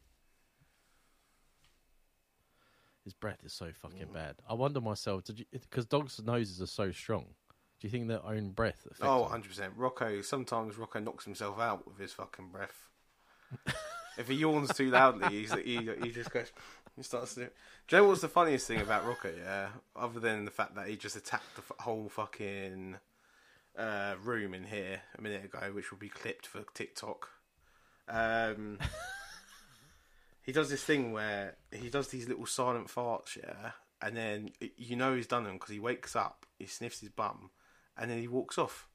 His 3.08 3.14
breath 3.14 3.38
is 3.42 3.54
so 3.54 3.70
fucking 3.72 4.12
bad. 4.12 4.34
I 4.46 4.52
wonder 4.52 4.82
myself, 4.82 5.24
did 5.24 5.38
you? 5.38 5.46
Because 5.50 5.86
dogs' 5.86 6.20
noses 6.22 6.60
are 6.60 6.66
so 6.66 6.92
strong. 6.92 7.24
Do 7.80 7.86
you 7.86 7.90
think 7.90 8.06
their 8.06 8.22
own 8.22 8.50
breath 8.50 8.80
affects 8.84 9.00
Oh, 9.02 9.22
100 9.22 9.48
percent. 9.48 9.72
Rocco 9.78 10.20
sometimes 10.20 10.76
Rocco 10.76 11.00
knocks 11.00 11.24
himself 11.24 11.58
out 11.58 11.86
with 11.88 11.96
his 11.98 12.12
fucking 12.12 12.48
breath. 12.48 12.86
if 14.18 14.28
he 14.28 14.34
yawns 14.34 14.74
too 14.74 14.90
loudly, 14.90 15.28
he's, 15.30 15.54
he 15.54 15.88
he 16.02 16.10
just 16.10 16.30
goes. 16.30 16.52
He 16.96 17.02
starts 17.02 17.32
to. 17.36 17.40
Do 17.86 17.96
you 17.96 18.02
know 18.02 18.08
what's 18.08 18.20
the 18.20 18.28
funniest 18.28 18.66
thing 18.66 18.82
about 18.82 19.06
Rocco? 19.06 19.32
Yeah, 19.34 19.68
other 19.96 20.20
than 20.20 20.44
the 20.44 20.50
fact 20.50 20.74
that 20.74 20.88
he 20.88 20.96
just 20.96 21.16
attacked 21.16 21.54
the 21.56 21.62
f- 21.62 21.78
whole 21.84 22.10
fucking 22.10 22.96
uh, 23.78 24.16
room 24.22 24.52
in 24.52 24.64
here 24.64 25.00
a 25.16 25.22
minute 25.22 25.46
ago, 25.46 25.70
which 25.72 25.90
will 25.90 25.98
be 25.98 26.10
clipped 26.10 26.46
for 26.46 26.62
TikTok. 26.74 27.30
Um, 28.06 28.78
he 30.48 30.52
does 30.52 30.70
this 30.70 30.82
thing 30.82 31.12
where 31.12 31.56
he 31.70 31.90
does 31.90 32.08
these 32.08 32.26
little 32.26 32.46
silent 32.46 32.88
farts, 32.88 33.36
yeah, 33.36 33.72
and 34.00 34.16
then 34.16 34.48
you 34.78 34.96
know 34.96 35.14
he's 35.14 35.26
done 35.26 35.44
them 35.44 35.56
because 35.56 35.68
he 35.68 35.78
wakes 35.78 36.16
up, 36.16 36.46
he 36.58 36.64
sniffs 36.64 37.00
his 37.00 37.10
bum, 37.10 37.50
and 37.98 38.10
then 38.10 38.18
he 38.18 38.28
walks 38.28 38.56
off 38.56 38.88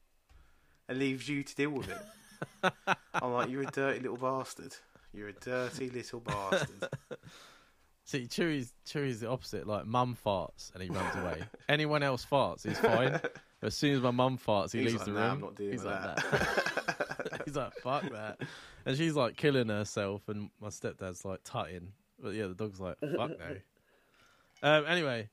and 0.88 0.98
leaves 0.98 1.28
you 1.28 1.44
to 1.44 1.54
deal 1.54 1.70
with 1.70 1.88
it. 1.88 2.72
I'm 3.14 3.32
like, 3.32 3.50
you're 3.50 3.62
a 3.62 3.66
dirty 3.66 4.00
little 4.00 4.16
bastard. 4.16 4.74
You're 5.12 5.28
a 5.28 5.32
dirty 5.32 5.90
little 5.90 6.18
bastard. 6.18 6.88
See, 8.04 8.26
Chewy's 8.26 8.72
Chewy's 8.84 9.20
the 9.20 9.28
opposite. 9.28 9.64
Like, 9.64 9.86
mum 9.86 10.16
farts 10.26 10.74
and 10.74 10.82
he 10.82 10.88
runs 10.88 11.14
away. 11.14 11.44
Anyone 11.68 12.02
else 12.02 12.26
farts, 12.28 12.66
he's 12.66 12.80
fine. 12.80 13.20
As 13.64 13.74
soon 13.74 13.94
as 13.94 14.00
my 14.02 14.10
mum 14.10 14.36
farts, 14.38 14.72
he 14.72 14.80
He's 14.82 14.92
leaves 14.92 15.06
like, 15.06 15.06
the 15.06 15.12
"Nah, 15.12 15.22
room. 15.22 15.30
I'm 15.32 15.40
not 15.40 15.54
dealing 15.56 15.72
he's 15.72 15.82
with 15.84 15.92
like 15.92 16.16
that. 16.16 17.42
he's 17.46 17.56
like, 17.56 17.72
fuck 17.82 18.10
that. 18.12 18.40
And 18.84 18.96
she's 18.96 19.14
like 19.14 19.36
killing 19.36 19.68
herself, 19.68 20.28
and 20.28 20.50
my 20.60 20.68
stepdad's 20.68 21.24
like 21.24 21.40
tutting. 21.44 21.92
But 22.22 22.34
yeah, 22.34 22.46
the 22.46 22.54
dog's 22.54 22.78
like, 22.78 22.98
fuck 23.00 23.30
no. 23.38 23.56
Um, 24.62 24.86
anyway, 24.86 25.28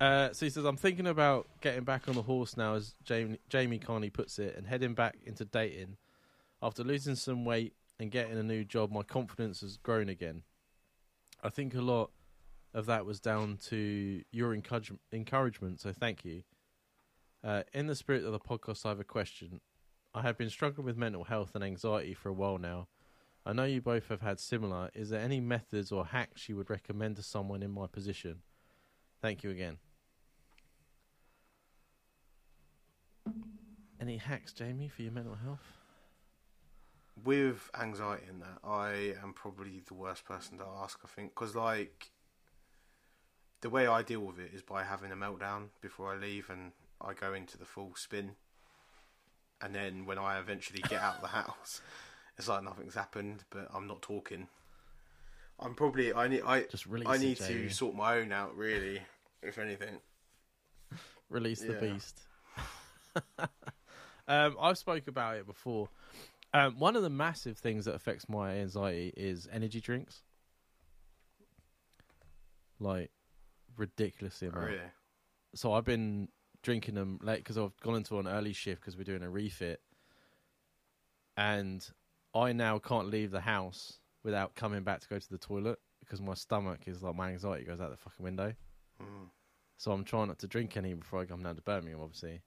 uh, 0.00 0.32
so 0.32 0.46
he 0.46 0.50
says, 0.50 0.64
I'm 0.64 0.76
thinking 0.78 1.06
about 1.06 1.46
getting 1.60 1.84
back 1.84 2.08
on 2.08 2.14
the 2.14 2.22
horse 2.22 2.56
now, 2.56 2.74
as 2.74 2.94
Jamie, 3.04 3.38
Jamie 3.50 3.78
Carney 3.78 4.08
puts 4.08 4.38
it, 4.38 4.56
and 4.56 4.66
heading 4.66 4.94
back 4.94 5.16
into 5.26 5.44
dating. 5.44 5.98
After 6.62 6.82
losing 6.82 7.16
some 7.16 7.44
weight 7.44 7.74
and 7.98 8.10
getting 8.10 8.38
a 8.38 8.42
new 8.42 8.64
job, 8.64 8.90
my 8.92 9.02
confidence 9.02 9.60
has 9.60 9.76
grown 9.76 10.08
again. 10.08 10.42
I 11.42 11.50
think 11.50 11.74
a 11.74 11.82
lot 11.82 12.12
of 12.72 12.86
that 12.86 13.04
was 13.04 13.20
down 13.20 13.58
to 13.66 14.22
your 14.30 14.54
encourage- 14.54 14.92
encouragement, 15.12 15.80
so 15.80 15.92
thank 15.92 16.24
you. 16.24 16.42
Uh, 17.42 17.62
in 17.72 17.86
the 17.86 17.94
spirit 17.94 18.24
of 18.24 18.32
the 18.32 18.38
podcast, 18.38 18.84
I 18.84 18.90
have 18.90 19.00
a 19.00 19.04
question. 19.04 19.60
I 20.14 20.22
have 20.22 20.36
been 20.36 20.50
struggling 20.50 20.84
with 20.84 20.96
mental 20.96 21.24
health 21.24 21.52
and 21.54 21.64
anxiety 21.64 22.14
for 22.14 22.28
a 22.28 22.32
while 22.34 22.58
now. 22.58 22.88
I 23.46 23.52
know 23.52 23.64
you 23.64 23.80
both 23.80 24.08
have 24.08 24.20
had 24.20 24.38
similar. 24.38 24.90
Is 24.94 25.10
there 25.10 25.20
any 25.20 25.40
methods 25.40 25.90
or 25.90 26.06
hacks 26.06 26.48
you 26.48 26.56
would 26.56 26.68
recommend 26.68 27.16
to 27.16 27.22
someone 27.22 27.62
in 27.62 27.70
my 27.70 27.86
position? 27.86 28.42
Thank 29.22 29.42
you 29.42 29.50
again. 29.50 29.78
Any 34.00 34.18
hacks, 34.18 34.52
Jamie, 34.52 34.88
for 34.88 35.02
your 35.02 35.12
mental 35.12 35.36
health? 35.36 35.80
with 37.24 37.70
anxiety 37.78 38.26
in 38.28 38.40
that, 38.40 38.58
I 38.64 39.14
am 39.22 39.32
probably 39.34 39.82
the 39.86 39.94
worst 39.94 40.24
person 40.24 40.58
to 40.58 40.64
ask. 40.82 40.98
I 41.04 41.08
think 41.08 41.34
because 41.34 41.54
like 41.54 42.10
the 43.60 43.70
way 43.70 43.86
I 43.86 44.02
deal 44.02 44.20
with 44.20 44.38
it 44.38 44.52
is 44.54 44.62
by 44.62 44.84
having 44.84 45.12
a 45.12 45.16
meltdown 45.16 45.68
before 45.80 46.12
I 46.12 46.16
leave, 46.16 46.48
and 46.50 46.72
I 47.00 47.14
go 47.14 47.32
into 47.34 47.58
the 47.58 47.64
full 47.64 47.94
spin. 47.94 48.32
And 49.60 49.74
then 49.74 50.06
when 50.06 50.18
I 50.18 50.38
eventually 50.38 50.82
get 50.82 51.00
out 51.02 51.16
of 51.16 51.20
the 51.22 51.26
house, 51.38 51.80
it's 52.38 52.48
like 52.48 52.62
nothing's 52.64 52.94
happened, 52.94 53.44
but 53.50 53.68
I'm 53.74 53.86
not 53.86 54.02
talking. 54.02 54.48
I'm 55.58 55.74
probably 55.74 56.12
I 56.14 56.28
need 56.28 56.42
I 56.46 56.62
Just 56.62 56.86
release 56.86 57.08
I 57.08 57.16
it, 57.18 57.20
need 57.20 57.36
Jamie. 57.36 57.68
to 57.68 57.74
sort 57.74 57.94
my 57.94 58.16
own 58.18 58.32
out 58.32 58.56
really, 58.56 59.02
if 59.42 59.58
anything. 59.58 60.00
Release 61.28 61.60
the 61.60 61.74
Yeah. 61.74 61.80
beast. 61.80 62.20
um, 64.28 64.56
I've 64.60 64.78
spoke 64.78 65.06
about 65.06 65.36
it 65.36 65.46
before. 65.46 65.88
Um, 66.52 66.78
one 66.78 66.96
of 66.96 67.02
the 67.02 67.10
massive 67.10 67.58
things 67.58 67.84
that 67.84 67.94
affects 67.94 68.28
my 68.28 68.56
anxiety 68.56 69.12
is 69.16 69.48
energy 69.52 69.80
drinks. 69.80 70.22
Like 72.80 73.10
ridiculously 73.76 74.48
amount. 74.48 74.66
Really, 74.66 74.90
so 75.54 75.72
I've 75.74 75.84
been 75.84 76.28
drinking 76.62 76.94
them 76.94 77.18
late 77.22 77.38
because 77.38 77.58
I've 77.58 77.78
gone 77.80 77.96
into 77.96 78.18
an 78.18 78.28
early 78.28 78.52
shift 78.52 78.80
because 78.80 78.96
we're 78.96 79.04
doing 79.04 79.22
a 79.22 79.30
refit, 79.30 79.80
and 81.36 81.86
I 82.34 82.52
now 82.52 82.78
can't 82.78 83.08
leave 83.08 83.30
the 83.30 83.40
house 83.40 83.98
without 84.22 84.54
coming 84.54 84.82
back 84.82 85.00
to 85.00 85.08
go 85.08 85.18
to 85.18 85.30
the 85.30 85.38
toilet 85.38 85.78
because 86.00 86.20
my 86.20 86.34
stomach 86.34 86.80
is 86.86 87.02
like 87.02 87.14
my 87.14 87.30
anxiety 87.30 87.64
goes 87.64 87.80
out 87.80 87.90
the 87.90 87.96
fucking 87.96 88.24
window. 88.24 88.54
Mm. 89.00 89.28
So 89.76 89.92
I'm 89.92 90.04
trying 90.04 90.28
not 90.28 90.38
to 90.40 90.46
drink 90.46 90.76
any 90.76 90.92
before 90.92 91.20
I 91.20 91.24
come 91.24 91.42
down 91.42 91.56
to 91.56 91.62
Birmingham, 91.62 92.00
obviously. 92.02 92.42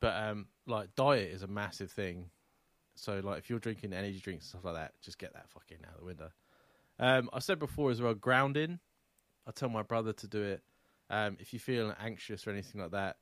But 0.00 0.14
um, 0.16 0.46
like 0.66 0.94
diet 0.94 1.30
is 1.32 1.42
a 1.42 1.46
massive 1.46 1.90
thing. 1.90 2.30
So 2.94 3.20
like 3.22 3.38
if 3.38 3.50
you're 3.50 3.58
drinking 3.58 3.92
energy 3.92 4.20
drinks 4.20 4.44
and 4.44 4.48
stuff 4.50 4.64
like 4.64 4.74
that, 4.74 4.92
just 5.02 5.18
get 5.18 5.34
that 5.34 5.50
fucking 5.50 5.78
out 5.86 5.98
the 5.98 6.04
window. 6.06 6.30
Um, 6.98 7.28
I 7.32 7.38
said 7.40 7.58
before 7.58 7.90
as 7.90 8.00
well, 8.00 8.14
grounding. 8.14 8.78
I 9.46 9.50
tell 9.50 9.68
my 9.68 9.82
brother 9.82 10.12
to 10.12 10.26
do 10.26 10.42
it. 10.42 10.62
Um, 11.10 11.36
if 11.40 11.52
you 11.52 11.58
feel 11.58 11.94
anxious 12.00 12.46
or 12.46 12.50
anything 12.50 12.80
like 12.80 12.90
that, 12.90 13.16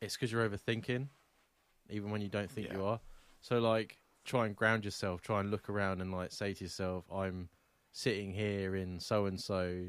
it's 0.00 0.14
because 0.14 0.30
you're 0.30 0.48
overthinking, 0.48 1.08
even 1.90 2.10
when 2.10 2.20
you 2.20 2.28
don't 2.28 2.50
think 2.50 2.70
you 2.70 2.84
are. 2.84 3.00
So 3.40 3.58
like, 3.58 3.98
try 4.24 4.46
and 4.46 4.54
ground 4.54 4.84
yourself. 4.84 5.20
Try 5.22 5.40
and 5.40 5.50
look 5.50 5.68
around 5.68 6.00
and 6.00 6.12
like 6.12 6.32
say 6.32 6.54
to 6.54 6.64
yourself, 6.64 7.04
"I'm 7.12 7.48
sitting 7.92 8.32
here 8.32 8.76
in 8.76 9.00
so 9.00 9.26
and 9.26 9.40
so," 9.40 9.86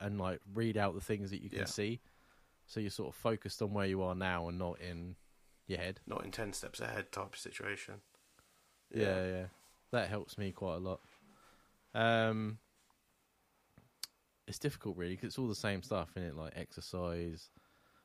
and 0.00 0.18
like 0.18 0.40
read 0.54 0.76
out 0.76 0.94
the 0.94 1.00
things 1.00 1.30
that 1.30 1.42
you 1.42 1.48
can 1.50 1.60
Yeah. 1.60 1.64
see. 1.64 2.00
So 2.66 2.80
you're 2.80 2.90
sort 2.90 3.08
of 3.10 3.14
focused 3.14 3.62
on 3.62 3.72
where 3.72 3.86
you 3.86 4.02
are 4.02 4.14
now 4.14 4.48
and 4.48 4.58
not 4.58 4.80
in 4.80 5.16
your 5.66 5.78
head. 5.78 6.00
not 6.06 6.24
in 6.24 6.30
ten 6.30 6.52
steps 6.52 6.80
ahead 6.80 7.10
type 7.12 7.32
of 7.34 7.38
situation. 7.38 8.02
Yeah, 8.90 9.24
yeah. 9.26 9.46
That 9.92 10.08
helps 10.08 10.36
me 10.36 10.52
quite 10.52 10.76
a 10.76 10.78
lot. 10.78 11.00
Um, 11.94 12.58
it's 14.46 14.58
difficult, 14.58 14.96
really, 14.96 15.14
because 15.14 15.28
it's 15.28 15.38
all 15.38 15.48
the 15.48 15.54
same 15.54 15.82
stuff 15.82 16.10
in 16.16 16.22
it, 16.22 16.36
like 16.36 16.52
exercise, 16.56 17.50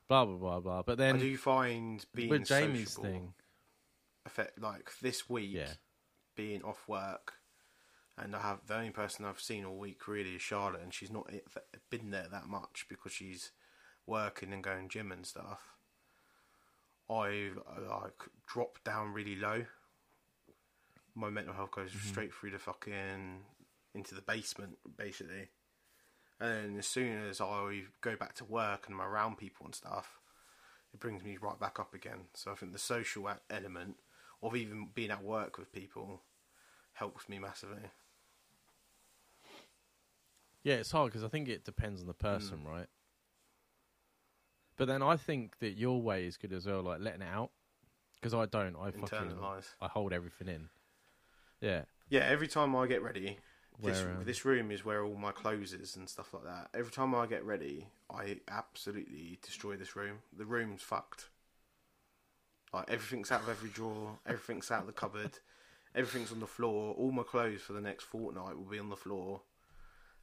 blah 0.07 0.25
blah 0.25 0.37
blah 0.37 0.59
blah. 0.59 0.81
But 0.83 0.93
I 0.93 0.95
then 0.95 1.19
do 1.19 1.27
you 1.27 1.37
find 1.37 2.05
being 2.13 2.29
with 2.29 2.45
Jamie's 2.45 2.95
thing, 2.95 3.33
affect 4.25 4.59
like 4.61 4.91
this 5.01 5.29
week 5.29 5.51
yeah, 5.53 5.73
being 6.35 6.63
off 6.63 6.87
work, 6.87 7.33
and 8.17 8.35
I 8.35 8.41
have 8.41 8.65
the 8.67 8.75
only 8.75 8.91
person 8.91 9.25
I've 9.25 9.39
seen 9.39 9.65
all 9.65 9.77
week 9.77 10.07
really 10.07 10.35
is 10.35 10.41
Charlotte, 10.41 10.81
and 10.81 10.93
she's 10.93 11.11
not 11.11 11.29
been 11.89 12.11
there 12.11 12.27
that 12.31 12.47
much 12.47 12.85
because 12.89 13.11
she's 13.11 13.51
working 14.05 14.51
and 14.51 14.63
going 14.63 14.89
gym 14.89 15.11
and 15.11 15.25
stuff. 15.25 15.75
I've 17.09 17.57
uh, 17.57 18.01
like 18.01 18.21
dropped 18.47 18.83
down 18.83 19.13
really 19.13 19.35
low. 19.35 19.65
My 21.13 21.29
mental 21.29 21.53
health 21.53 21.71
goes 21.71 21.91
straight 22.05 22.33
through 22.33 22.51
the 22.51 22.59
fucking 22.59 23.41
into 23.93 24.15
the 24.15 24.21
basement, 24.21 24.77
basically. 24.97 25.49
And 26.41 26.79
as 26.79 26.87
soon 26.87 27.27
as 27.29 27.39
I 27.39 27.83
go 28.01 28.15
back 28.15 28.33
to 28.35 28.45
work 28.45 28.87
and 28.87 28.95
I'm 28.95 29.01
around 29.01 29.37
people 29.37 29.65
and 29.65 29.75
stuff, 29.75 30.19
it 30.93 30.99
brings 30.99 31.23
me 31.23 31.37
right 31.39 31.59
back 31.59 31.79
up 31.79 31.93
again. 31.93 32.21
So 32.33 32.51
I 32.51 32.55
think 32.55 32.73
the 32.73 32.79
social 32.79 33.29
element 33.49 33.97
of 34.41 34.55
even 34.55 34.87
being 34.95 35.11
at 35.11 35.23
work 35.23 35.59
with 35.59 35.71
people 35.71 36.21
helps 36.93 37.29
me 37.29 37.37
massively. 37.39 37.91
yeah, 40.63 40.75
it's 40.75 40.91
hard 40.91 41.11
because 41.11 41.23
I 41.23 41.27
think 41.27 41.47
it 41.47 41.63
depends 41.63 42.01
on 42.01 42.07
the 42.07 42.13
person, 42.13 42.59
Mm. 42.59 42.67
right? 42.67 42.87
But 44.77 44.87
then 44.87 45.01
I 45.03 45.17
think 45.17 45.59
that 45.59 45.71
your 45.71 46.01
way 46.01 46.25
is 46.25 46.37
good 46.37 46.53
as 46.53 46.65
well, 46.65 46.81
like 46.81 46.99
letting 47.01 47.21
it 47.21 47.27
out. 47.31 47.51
Because 48.15 48.33
I 48.35 48.45
don't, 48.45 48.75
I 48.75 48.91
fucking 48.91 49.39
I 49.81 49.87
hold 49.87 50.13
everything 50.13 50.47
in. 50.47 50.69
Yeah, 51.59 51.85
Yeah, 52.09 52.21
every 52.21 52.47
time 52.47 52.75
I 52.75 52.85
get 52.87 53.01
ready, 53.01 53.39
this 53.79 54.01
um, 54.01 54.23
this 54.25 54.45
room 54.45 54.71
is 54.71 54.85
where 54.85 55.03
all 55.03 55.15
my 55.15 55.31
clothes 55.31 55.73
is 55.73 55.95
and 55.95 56.07
stuff 56.07 56.33
like 56.33 56.43
that. 56.43 56.69
Every 56.73 56.91
time 56.91 57.15
I 57.15 57.25
get 57.25 57.43
ready, 57.43 57.87
I 58.13 58.39
absolutely 58.49 59.39
destroy 59.41 59.75
this 59.75 59.95
room. 59.95 60.19
The 60.35 60.45
room's 60.45 60.81
fucked. 60.81 61.29
Like 62.73 62.89
everything's 62.89 63.31
out 63.31 63.41
of 63.41 63.49
every 63.49 63.69
drawer, 63.69 64.19
everything's 64.25 64.71
out 64.71 64.81
of 64.81 64.87
the 64.87 64.93
cupboard, 64.93 65.39
everything's 65.95 66.31
on 66.31 66.39
the 66.39 66.47
floor. 66.47 66.93
All 66.95 67.11
my 67.11 67.23
clothes 67.23 67.61
for 67.61 67.73
the 67.73 67.81
next 67.81 68.03
fortnight 68.05 68.55
will 68.57 68.69
be 68.69 68.79
on 68.79 68.89
the 68.89 68.95
floor, 68.95 69.41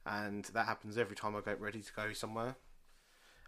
and 0.05 0.45
that 0.45 0.65
happens 0.65 0.97
every 0.97 1.15
time 1.15 1.35
I 1.35 1.41
get 1.41 1.61
ready 1.61 1.81
to 1.81 1.93
go 1.93 2.13
somewhere. 2.13 2.55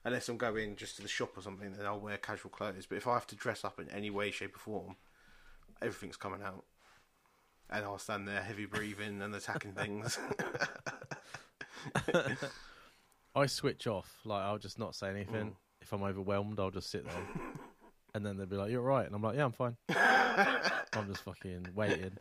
Unless 0.03 0.29
I'm 0.29 0.37
going 0.37 0.75
just 0.75 0.95
to 0.95 1.03
the 1.03 1.07
shop 1.07 1.37
or 1.37 1.41
something, 1.41 1.73
then 1.73 1.85
I'll 1.85 1.99
wear 1.99 2.17
casual 2.17 2.49
clothes. 2.49 2.87
But 2.87 2.97
if 2.97 3.07
I 3.07 3.13
have 3.13 3.27
to 3.27 3.35
dress 3.35 3.63
up 3.63 3.79
in 3.79 3.87
any 3.89 4.09
way, 4.09 4.31
shape, 4.31 4.55
or 4.55 4.59
form, 4.59 4.95
everything's 5.79 6.17
coming 6.17 6.41
out 6.41 6.65
and 7.71 7.85
I'll 7.85 7.97
stand 7.97 8.27
there 8.27 8.41
heavy 8.41 8.65
breathing 8.65 9.21
and 9.21 9.33
attacking 9.33 9.73
things. 9.73 10.19
I 13.35 13.45
switch 13.45 13.87
off. 13.87 14.19
Like 14.25 14.41
I'll 14.43 14.57
just 14.57 14.77
not 14.77 14.95
say 14.95 15.09
anything. 15.09 15.51
Mm. 15.51 15.55
If 15.81 15.93
I'm 15.93 16.03
overwhelmed, 16.03 16.59
I'll 16.59 16.69
just 16.71 16.91
sit 16.91 17.05
there, 17.05 17.27
and 18.13 18.25
then 18.25 18.37
they'll 18.37 18.45
be 18.45 18.55
like, 18.55 18.69
"You're 18.71 18.81
right," 18.81 19.05
and 19.05 19.15
I'm 19.15 19.23
like, 19.23 19.35
"Yeah, 19.35 19.45
I'm 19.45 19.51
fine." 19.51 19.75
I'm 19.89 21.07
just 21.07 21.23
fucking 21.23 21.67
waiting. 21.73 22.17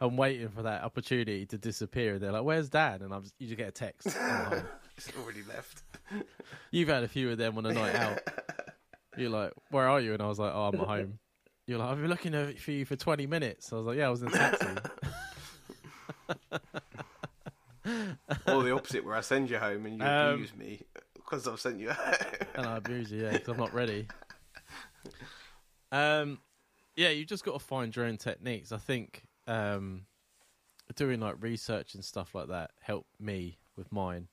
I'm 0.00 0.16
waiting 0.16 0.48
for 0.48 0.62
that 0.62 0.84
opportunity 0.84 1.44
to 1.46 1.58
disappear. 1.58 2.14
And 2.14 2.22
They're 2.22 2.32
like, 2.32 2.44
"Where's 2.44 2.68
Dad?" 2.68 3.00
And 3.02 3.14
I'm 3.14 3.22
just, 3.22 3.34
you 3.38 3.46
just 3.46 3.56
get 3.56 3.68
a 3.68 3.72
text. 3.72 4.16
I'm 4.20 4.62
it's 4.96 5.10
already 5.22 5.42
left. 5.44 5.82
You've 6.70 6.88
had 6.88 7.04
a 7.04 7.08
few 7.08 7.30
of 7.30 7.38
them 7.38 7.56
on 7.56 7.66
a 7.66 7.72
night 7.72 7.94
out. 7.94 8.20
You're 9.16 9.30
like, 9.30 9.52
"Where 9.70 9.88
are 9.88 10.00
you?" 10.00 10.12
And 10.12 10.22
I 10.22 10.26
was 10.26 10.38
like, 10.38 10.52
"Oh, 10.54 10.70
I'm 10.72 10.80
at 10.80 10.86
home." 10.86 11.18
You're 11.68 11.78
like, 11.78 11.90
"I've 11.90 12.00
been 12.00 12.08
looking 12.08 12.54
for 12.56 12.70
you 12.70 12.86
for 12.86 12.96
20 12.96 13.26
minutes." 13.26 13.70
I 13.74 13.76
was 13.76 13.84
like, 13.84 13.98
"Yeah, 13.98 14.06
I 14.06 14.10
was 14.10 14.22
in 14.22 14.28
a 14.28 14.30
taxi." 14.30 14.66
or 18.48 18.62
the 18.62 18.72
opposite, 18.74 19.04
where 19.04 19.14
I 19.14 19.20
send 19.20 19.50
you 19.50 19.58
home 19.58 19.84
and 19.84 19.98
you 19.98 20.04
Um, 20.04 20.34
abuse 20.34 20.56
me 20.56 20.82
because 21.14 21.46
I've 21.46 21.60
sent 21.60 21.78
you 21.78 21.90
home. 21.90 22.14
and 22.54 22.66
I 22.66 22.78
abuse 22.78 23.12
you, 23.12 23.22
yeah, 23.22 23.32
because 23.32 23.48
I'm 23.48 23.58
not 23.58 23.74
ready. 23.74 24.08
Um, 25.92 26.40
yeah, 26.96 27.10
you 27.10 27.26
just 27.26 27.44
got 27.44 27.52
to 27.52 27.58
find 27.58 27.94
your 27.94 28.06
own 28.06 28.16
techniques. 28.16 28.72
I 28.72 28.78
think 28.78 29.24
um, 29.46 30.06
doing 30.96 31.20
like 31.20 31.36
research 31.40 31.94
and 31.94 32.02
stuff 32.02 32.34
like 32.34 32.48
that 32.48 32.70
helped 32.80 33.20
me 33.20 33.58
with 33.76 33.92
mine. 33.92 34.28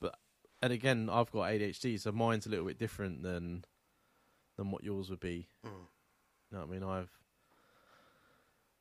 But 0.00 0.16
and 0.62 0.72
again, 0.72 1.10
I've 1.12 1.30
got 1.30 1.50
ADHD, 1.50 2.00
so 2.00 2.12
mine's 2.12 2.46
a 2.46 2.48
little 2.48 2.64
bit 2.66 2.78
different 2.78 3.22
than 3.22 3.66
than 4.56 4.70
what 4.70 4.84
yours 4.84 5.10
would 5.10 5.20
be. 5.20 5.48
Mm. 5.66 5.70
You 6.50 6.58
know 6.58 6.64
what 6.64 6.70
I 6.70 6.78
mean? 6.78 6.82
I've 6.84 7.10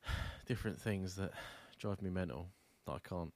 different 0.45 0.79
things 0.81 1.15
that 1.15 1.31
drive 1.79 2.01
me 2.01 2.09
mental 2.09 2.49
that 2.85 2.93
I 2.93 2.99
can't. 3.07 3.33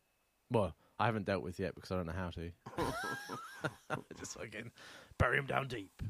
Well, 0.49 0.75
I 0.99 1.05
haven't 1.05 1.25
dealt 1.25 1.43
with 1.43 1.59
yet 1.59 1.75
because 1.75 1.91
I 1.91 1.95
don't 1.95 2.07
know 2.07 2.13
how 2.13 2.29
to. 2.31 2.51
Just 4.19 4.37
fucking 4.37 4.71
bury 5.17 5.37
him 5.37 5.45
down 5.45 5.67
deep, 5.67 6.01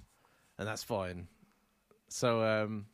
and 0.57 0.67
that's 0.67 0.83
fine. 0.83 1.27
So, 2.07 2.43
um, 2.43 2.85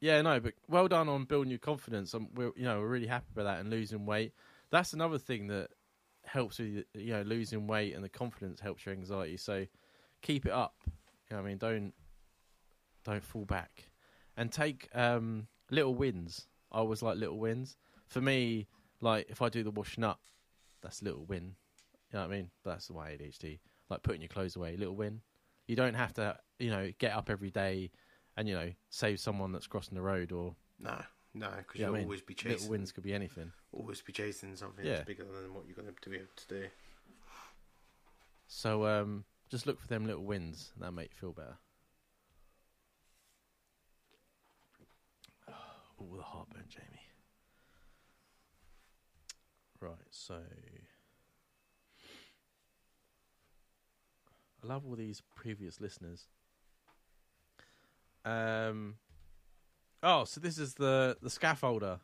yeah, 0.00 0.20
no, 0.22 0.40
but 0.40 0.54
well 0.68 0.88
done 0.88 1.08
on 1.08 1.24
building 1.24 1.50
your 1.50 1.58
confidence. 1.58 2.14
Um, 2.14 2.28
we're 2.34 2.52
you 2.56 2.64
know 2.64 2.80
we're 2.80 2.88
really 2.88 3.06
happy 3.06 3.26
with 3.34 3.44
that 3.44 3.60
and 3.60 3.70
losing 3.70 4.06
weight. 4.06 4.32
That's 4.70 4.92
another 4.92 5.18
thing 5.18 5.48
that 5.48 5.70
helps 6.24 6.58
with 6.58 6.84
you 6.94 7.12
know 7.12 7.22
losing 7.22 7.66
weight 7.66 7.94
and 7.94 8.04
the 8.04 8.08
confidence 8.08 8.60
helps 8.60 8.86
your 8.86 8.94
anxiety. 8.94 9.36
So 9.36 9.66
keep 10.22 10.46
it 10.46 10.52
up. 10.52 10.74
You 10.86 11.36
know 11.36 11.42
I 11.42 11.46
mean? 11.46 11.58
Don't 11.58 11.94
don't 13.04 13.24
fall 13.24 13.44
back 13.44 13.90
and 14.36 14.50
take 14.52 14.88
um, 14.94 15.46
little 15.70 15.94
wins. 15.94 16.46
I 16.72 16.78
always 16.78 17.02
like 17.02 17.16
little 17.18 17.38
wins. 17.38 17.76
For 18.06 18.20
me, 18.20 18.66
like 19.00 19.26
if 19.28 19.42
I 19.42 19.48
do 19.48 19.62
the 19.62 19.70
washing 19.70 20.04
up, 20.04 20.20
that's 20.82 21.00
a 21.02 21.04
little 21.04 21.24
win. 21.24 21.54
You 22.12 22.18
know 22.18 22.26
what 22.26 22.32
I 22.32 22.36
mean? 22.36 22.50
That's 22.64 22.90
my 22.90 23.10
ADHD. 23.10 23.60
Like 23.88 24.02
putting 24.02 24.20
your 24.20 24.28
clothes 24.28 24.56
away, 24.56 24.76
little 24.76 24.96
win. 24.96 25.20
You 25.66 25.76
don't 25.76 25.94
have 25.94 26.12
to, 26.14 26.36
you 26.58 26.70
know, 26.70 26.90
get 26.98 27.12
up 27.12 27.30
every 27.30 27.50
day 27.50 27.90
and 28.36 28.48
you 28.48 28.54
know 28.54 28.70
save 28.90 29.18
someone 29.20 29.52
that's 29.52 29.66
crossing 29.66 29.94
the 29.96 30.02
road 30.02 30.32
or 30.32 30.54
No, 30.78 30.96
no, 31.34 31.48
because 31.58 31.80
you 31.80 31.86
know 31.86 31.88
you'll 31.88 31.94
I 31.96 31.98
mean? 31.98 32.04
always 32.06 32.20
be 32.22 32.34
chasing. 32.34 32.52
little 32.52 32.68
wins 32.70 32.92
could 32.92 33.04
be 33.04 33.12
anything. 33.14 33.52
Always 33.72 34.00
be 34.02 34.12
chasing 34.12 34.56
something 34.56 34.84
Yeah. 34.84 34.92
that's 34.92 35.06
bigger 35.06 35.24
than 35.24 35.54
what 35.54 35.66
you're 35.66 35.76
going 35.76 35.88
to 36.00 36.10
be 36.10 36.16
able 36.16 36.26
to 36.36 36.48
do. 36.48 36.66
So 38.46 38.86
um, 38.86 39.24
just 39.48 39.66
look 39.66 39.80
for 39.80 39.86
them 39.88 40.06
little 40.06 40.24
wins. 40.24 40.70
and 40.74 40.82
That'll 40.82 40.94
make 40.94 41.10
you 41.12 41.18
feel 41.20 41.32
better. 41.32 41.56
Oh, 46.00 46.16
the 46.16 46.22
heartburn, 46.22 46.64
Jamie. 46.68 46.86
Right, 49.80 49.94
so 50.10 50.34
I 54.62 54.66
love 54.66 54.84
all 54.86 54.94
these 54.94 55.22
previous 55.34 55.80
listeners. 55.80 56.26
Um, 58.24 58.96
oh, 60.02 60.24
so 60.24 60.40
this 60.40 60.58
is 60.58 60.74
the 60.74 61.16
the 61.22 61.30
scaffolder. 61.30 62.00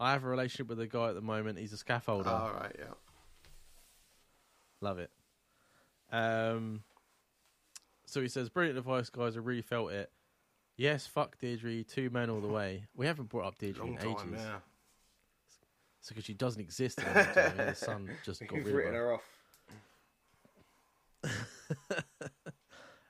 I 0.00 0.12
have 0.12 0.24
a 0.24 0.28
relationship 0.28 0.68
with 0.68 0.80
a 0.80 0.88
guy 0.88 1.10
at 1.10 1.14
the 1.14 1.20
moment. 1.20 1.58
He's 1.58 1.72
a 1.72 1.76
scaffolder. 1.76 2.26
All 2.26 2.52
right, 2.52 2.74
yeah. 2.76 2.94
Love 4.80 4.98
it. 4.98 5.10
Um, 6.10 6.82
so 8.04 8.20
he 8.20 8.26
says, 8.28 8.48
"Brilliant 8.48 8.78
advice, 8.78 9.10
guys. 9.10 9.36
I 9.36 9.40
really 9.40 9.62
felt 9.62 9.92
it. 9.92 10.10
Yes, 10.76 11.06
fuck 11.06 11.38
Deirdre. 11.38 11.84
Two 11.84 12.10
men 12.10 12.30
all 12.30 12.40
the 12.40 12.48
way. 12.48 12.84
We 12.96 13.06
haven't 13.06 13.28
brought 13.28 13.46
up 13.46 13.58
Deirdre 13.58 13.84
Long 13.84 13.94
in 13.94 14.00
time, 14.00 14.28
ages. 14.34 14.44
yeah. 14.44 14.56
So 16.00 16.08
because 16.08 16.24
she 16.24 16.34
doesn't 16.34 16.60
exist 16.60 16.98
anymore. 17.00 17.66
The 17.66 17.74
sun 17.76 18.10
just 18.24 18.40
got 18.46 18.52
You've 18.56 18.66
rid 18.66 18.88
of 18.88 18.92
her. 18.94 18.98
her 18.98 19.12
off. 19.14 19.22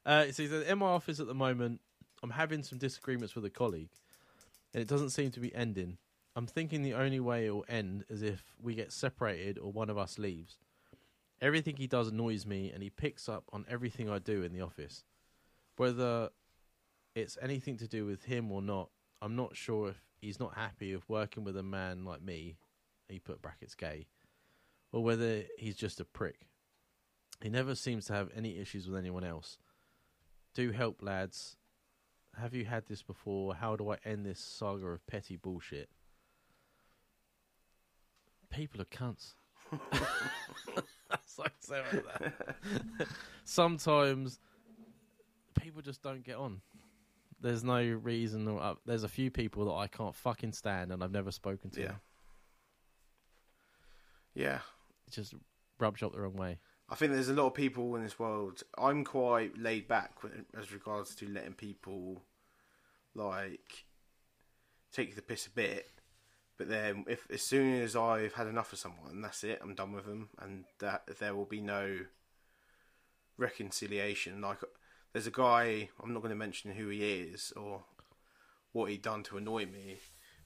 Uh, 0.06 0.30
says, 0.30 0.52
in 0.52 0.78
my 0.78 0.86
office 0.88 1.18
at 1.18 1.26
the 1.26 1.34
moment, 1.34 1.80
I'm 2.22 2.28
having 2.28 2.62
some 2.62 2.76
disagreements 2.76 3.34
with 3.34 3.46
a 3.46 3.50
colleague, 3.50 3.88
and 4.74 4.82
it 4.82 4.86
doesn't 4.86 5.08
seem 5.10 5.30
to 5.30 5.40
be 5.40 5.54
ending. 5.54 5.96
I'm 6.36 6.46
thinking 6.46 6.82
the 6.82 6.92
only 6.92 7.20
way 7.20 7.46
it 7.46 7.50
will 7.54 7.64
end 7.70 8.04
is 8.10 8.20
if 8.20 8.54
we 8.62 8.74
get 8.74 8.92
separated 8.92 9.56
or 9.58 9.72
one 9.72 9.88
of 9.88 9.96
us 9.96 10.18
leaves. 10.18 10.58
Everything 11.40 11.76
he 11.76 11.86
does 11.86 12.08
annoys 12.08 12.44
me, 12.44 12.70
and 12.70 12.82
he 12.82 12.90
picks 12.90 13.30
up 13.30 13.44
on 13.50 13.64
everything 13.66 14.10
I 14.10 14.18
do 14.18 14.42
in 14.42 14.52
the 14.52 14.60
office. 14.60 15.04
Whether 15.78 16.28
it's 17.14 17.38
anything 17.40 17.76
to 17.78 17.88
do 17.88 18.04
with 18.06 18.24
him 18.24 18.50
or 18.50 18.60
not, 18.62 18.90
I'm 19.22 19.36
not 19.36 19.56
sure 19.56 19.90
if 19.90 20.02
he's 20.20 20.40
not 20.40 20.54
happy 20.54 20.94
with 20.94 21.08
working 21.08 21.44
with 21.44 21.56
a 21.56 21.62
man 21.62 22.04
like 22.04 22.22
me, 22.22 22.56
he 23.08 23.18
put 23.18 23.42
brackets 23.42 23.74
gay, 23.74 24.06
or 24.92 25.02
whether 25.02 25.44
he's 25.58 25.76
just 25.76 26.00
a 26.00 26.04
prick. 26.04 26.46
He 27.42 27.48
never 27.48 27.74
seems 27.74 28.06
to 28.06 28.14
have 28.14 28.30
any 28.34 28.58
issues 28.58 28.88
with 28.88 28.98
anyone 28.98 29.24
else. 29.24 29.58
Do 30.54 30.70
help, 30.70 31.02
lads. 31.02 31.56
Have 32.38 32.54
you 32.54 32.64
had 32.64 32.86
this 32.86 33.02
before? 33.02 33.54
How 33.54 33.76
do 33.76 33.90
I 33.90 33.98
end 34.04 34.24
this 34.24 34.40
saga 34.40 34.86
of 34.86 35.06
petty 35.06 35.36
bullshit? 35.36 35.88
People 38.50 38.80
are 38.80 38.84
cunts. 38.84 39.34
That's 41.10 41.38
like 41.38 41.52
that. 41.68 42.32
Sometimes 43.44 44.38
people 45.60 45.82
just 45.82 46.02
don't 46.02 46.22
get 46.22 46.36
on. 46.36 46.60
There's 47.44 47.62
no 47.62 47.82
reason. 47.82 48.48
Uh, 48.48 48.76
there's 48.86 49.04
a 49.04 49.08
few 49.08 49.30
people 49.30 49.66
that 49.66 49.74
I 49.74 49.86
can't 49.86 50.14
fucking 50.14 50.52
stand, 50.52 50.90
and 50.90 51.04
I've 51.04 51.12
never 51.12 51.30
spoken 51.30 51.68
to. 51.72 51.80
Yeah. 51.80 51.86
them. 51.88 52.00
Yeah. 54.34 54.58
It 55.06 55.12
just 55.12 55.34
rubs 55.78 56.00
you 56.00 56.06
up 56.06 56.14
the 56.14 56.22
wrong 56.22 56.36
way. 56.36 56.58
I 56.88 56.94
think 56.94 57.12
there's 57.12 57.28
a 57.28 57.34
lot 57.34 57.48
of 57.48 57.54
people 57.54 57.96
in 57.96 58.02
this 58.02 58.18
world. 58.18 58.62
I'm 58.78 59.04
quite 59.04 59.58
laid 59.58 59.86
back 59.86 60.12
as 60.58 60.72
regards 60.72 61.14
to 61.16 61.28
letting 61.28 61.52
people 61.52 62.22
like 63.14 63.84
take 64.90 65.14
the 65.14 65.20
piss 65.20 65.46
a 65.46 65.50
bit, 65.50 65.90
but 66.56 66.70
then 66.70 67.04
if 67.06 67.26
as 67.30 67.42
soon 67.42 67.82
as 67.82 67.94
I've 67.94 68.32
had 68.32 68.46
enough 68.46 68.72
of 68.72 68.78
someone, 68.78 69.20
that's 69.20 69.44
it. 69.44 69.58
I'm 69.62 69.74
done 69.74 69.92
with 69.92 70.06
them, 70.06 70.30
and 70.40 70.64
that 70.78 71.02
there 71.18 71.34
will 71.34 71.44
be 71.44 71.60
no 71.60 71.98
reconciliation. 73.36 74.40
Like 74.40 74.60
there's 75.14 75.26
a 75.26 75.30
guy. 75.30 75.88
I'm 76.02 76.12
not 76.12 76.20
going 76.20 76.30
to 76.30 76.36
mention 76.36 76.72
who 76.72 76.88
he 76.88 77.02
is 77.02 77.54
or 77.56 77.84
what 78.72 78.90
he'd 78.90 79.00
done 79.00 79.22
to 79.22 79.38
annoy 79.38 79.64
me, 79.64 79.96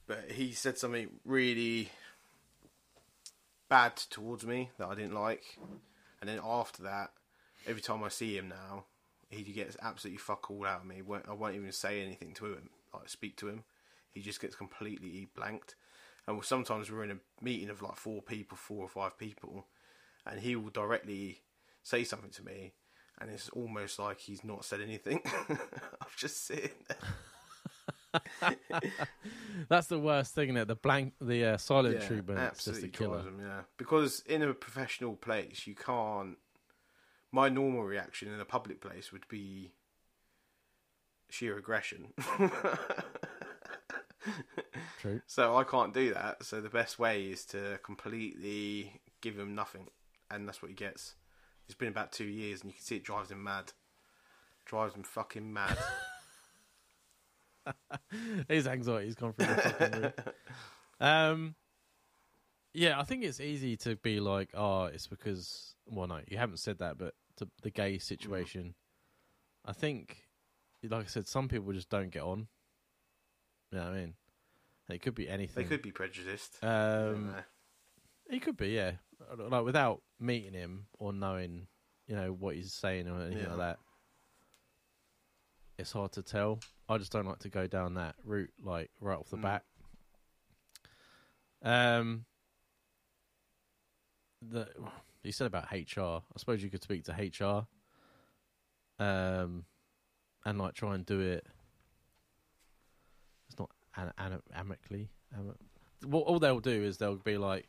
but 0.07 0.31
he 0.31 0.53
said 0.53 0.77
something 0.77 1.09
really 1.25 1.89
bad 3.67 3.97
towards 3.97 4.45
me 4.45 4.69
that 4.77 4.87
I 4.87 4.95
didn't 4.95 5.15
like. 5.15 5.57
And 6.21 6.29
then 6.29 6.39
after 6.43 6.83
that, 6.83 7.11
every 7.67 7.81
time 7.81 8.03
I 8.03 8.09
see 8.09 8.37
him 8.37 8.47
now, 8.47 8.85
he 9.29 9.43
gets 9.43 9.75
absolutely 9.81 10.19
fuck 10.19 10.49
all 10.49 10.65
out 10.65 10.81
of 10.81 10.87
me. 10.87 11.01
I 11.27 11.33
won't 11.33 11.55
even 11.55 11.71
say 11.71 12.01
anything 12.01 12.33
to 12.35 12.45
him, 12.45 12.69
like 12.93 13.09
speak 13.09 13.35
to 13.37 13.47
him. 13.47 13.63
He 14.11 14.21
just 14.21 14.41
gets 14.41 14.55
completely 14.55 15.27
blanked. 15.35 15.75
And 16.27 16.43
sometimes 16.45 16.91
we're 16.91 17.03
in 17.03 17.11
a 17.11 17.43
meeting 17.43 17.69
of 17.69 17.81
like 17.81 17.95
four 17.95 18.21
people, 18.21 18.57
four 18.57 18.83
or 18.83 18.89
five 18.89 19.17
people, 19.17 19.65
and 20.25 20.39
he 20.39 20.55
will 20.55 20.69
directly 20.69 21.41
say 21.81 22.03
something 22.03 22.29
to 22.31 22.45
me, 22.45 22.73
and 23.21 23.29
it's 23.29 23.49
almost 23.49 23.99
like 23.99 24.19
he's 24.19 24.43
not 24.43 24.65
said 24.65 24.81
anything. 24.81 25.21
I'm 25.49 25.57
just 26.17 26.45
sitting 26.45 26.71
there. 26.87 26.97
That's 29.69 29.87
the 29.87 29.99
worst 29.99 30.33
thing, 30.33 30.49
isn't 30.49 30.57
it? 30.57 30.67
The 30.67 30.75
blank, 30.75 31.13
the 31.21 31.45
uh, 31.45 31.57
silent 31.57 31.99
Yeah, 31.99 32.07
treatment. 32.07 32.39
It's 32.39 32.65
just 32.65 32.83
a 32.83 32.87
killer. 32.87 33.19
him, 33.19 33.39
yeah. 33.41 33.61
Because 33.77 34.21
in 34.25 34.41
a 34.41 34.53
professional 34.53 35.15
place, 35.15 35.67
you 35.67 35.75
can't. 35.75 36.37
My 37.31 37.49
normal 37.49 37.83
reaction 37.83 38.33
in 38.33 38.39
a 38.39 38.45
public 38.45 38.81
place 38.81 39.11
would 39.11 39.27
be 39.27 39.73
sheer 41.29 41.57
aggression. 41.57 42.07
True. 44.99 45.21
so 45.27 45.55
I 45.55 45.63
can't 45.63 45.93
do 45.93 46.13
that. 46.13 46.43
So 46.43 46.59
the 46.59 46.69
best 46.69 46.99
way 46.99 47.23
is 47.23 47.45
to 47.45 47.79
completely 47.83 48.99
give 49.21 49.37
him 49.37 49.53
nothing, 49.55 49.87
and 50.31 50.47
that's 50.47 50.61
what 50.61 50.69
he 50.69 50.75
gets. 50.75 51.15
It's 51.69 51.77
been 51.77 51.89
about 51.89 52.11
two 52.11 52.25
years, 52.25 52.61
and 52.61 52.71
you 52.71 52.73
can 52.73 52.83
see 52.83 52.95
it 52.95 53.03
drives 53.03 53.29
him 53.29 53.43
mad. 53.43 53.73
Drives 54.65 54.95
him 54.95 55.03
fucking 55.03 55.53
mad. 55.53 55.77
His 58.49 58.65
anxiety's 58.65 59.13
gone 59.13 59.33
through 59.33 59.45
the 59.45 59.61
fucking 59.61 60.01
roof. 60.01 60.13
Um, 60.99 61.55
yeah, 62.73 62.99
I 62.99 63.03
think 63.03 63.23
it's 63.23 63.39
easy 63.39 63.77
to 63.77 63.95
be 63.97 64.19
like, 64.19 64.49
oh, 64.55 64.85
it's 64.85 65.05
because. 65.05 65.75
Well, 65.85 66.07
no, 66.07 66.21
you 66.27 66.39
haven't 66.39 66.57
said 66.57 66.79
that, 66.79 66.97
but 66.97 67.13
to 67.37 67.47
the 67.61 67.69
gay 67.69 67.99
situation, 67.99 68.73
I 69.63 69.73
think, 69.73 70.23
like 70.83 71.05
I 71.05 71.07
said, 71.07 71.27
some 71.27 71.47
people 71.47 71.71
just 71.71 71.89
don't 71.89 72.09
get 72.09 72.23
on. 72.23 72.47
You 73.71 73.77
know 73.77 73.85
what 73.85 73.93
I 73.93 73.99
mean? 73.99 74.13
It 74.89 75.03
could 75.03 75.13
be 75.13 75.29
anything. 75.29 75.63
they 75.63 75.69
could 75.69 75.83
be 75.83 75.91
prejudiced. 75.91 76.63
Um, 76.63 77.35
he 78.27 78.39
could 78.39 78.57
be, 78.57 78.69
yeah. 78.69 78.93
Like 79.37 79.63
without 79.65 80.01
meeting 80.19 80.53
him 80.53 80.85
or 80.97 81.11
knowing, 81.13 81.67
you 82.07 82.15
know, 82.15 82.31
what 82.31 82.55
he's 82.55 82.73
saying 82.73 83.07
or 83.07 83.19
anything 83.21 83.43
Yeah. 83.43 83.49
like 83.49 83.57
that. 83.57 83.79
It's 85.77 85.91
hard 85.91 86.11
to 86.13 86.21
tell. 86.23 86.59
I 86.87 86.97
just 86.97 87.11
don't 87.11 87.25
like 87.25 87.39
to 87.39 87.49
go 87.49 87.67
down 87.67 87.93
that 87.95 88.15
route, 88.23 88.51
like 88.61 88.91
right 88.99 89.17
off 89.17 89.29
the 89.29 89.37
Mm. 89.37 89.41
bat. 89.41 89.65
Um, 91.61 92.25
the 94.41 94.67
you 95.23 95.31
said 95.31 95.47
about 95.47 95.71
HR. 95.71 96.21
I 96.23 96.37
suppose 96.37 96.63
you 96.63 96.69
could 96.69 96.81
speak 96.81 97.03
to 97.05 97.11
HR. 97.13 97.67
Um, 99.03 99.65
and 100.45 100.57
like 100.57 100.73
try 100.73 100.95
and 100.95 101.05
do 101.05 101.19
it. 101.19 101.45
It's 103.49 103.59
not 103.59 103.69
an, 103.95 104.11
an, 104.17 104.41
amicably. 104.53 105.09
Am, 105.35 105.55
what 106.05 106.21
all 106.25 106.39
they'll 106.39 106.59
do 106.59 106.71
is 106.83 106.97
they'll 106.97 107.15
be 107.17 107.37
like, 107.37 107.67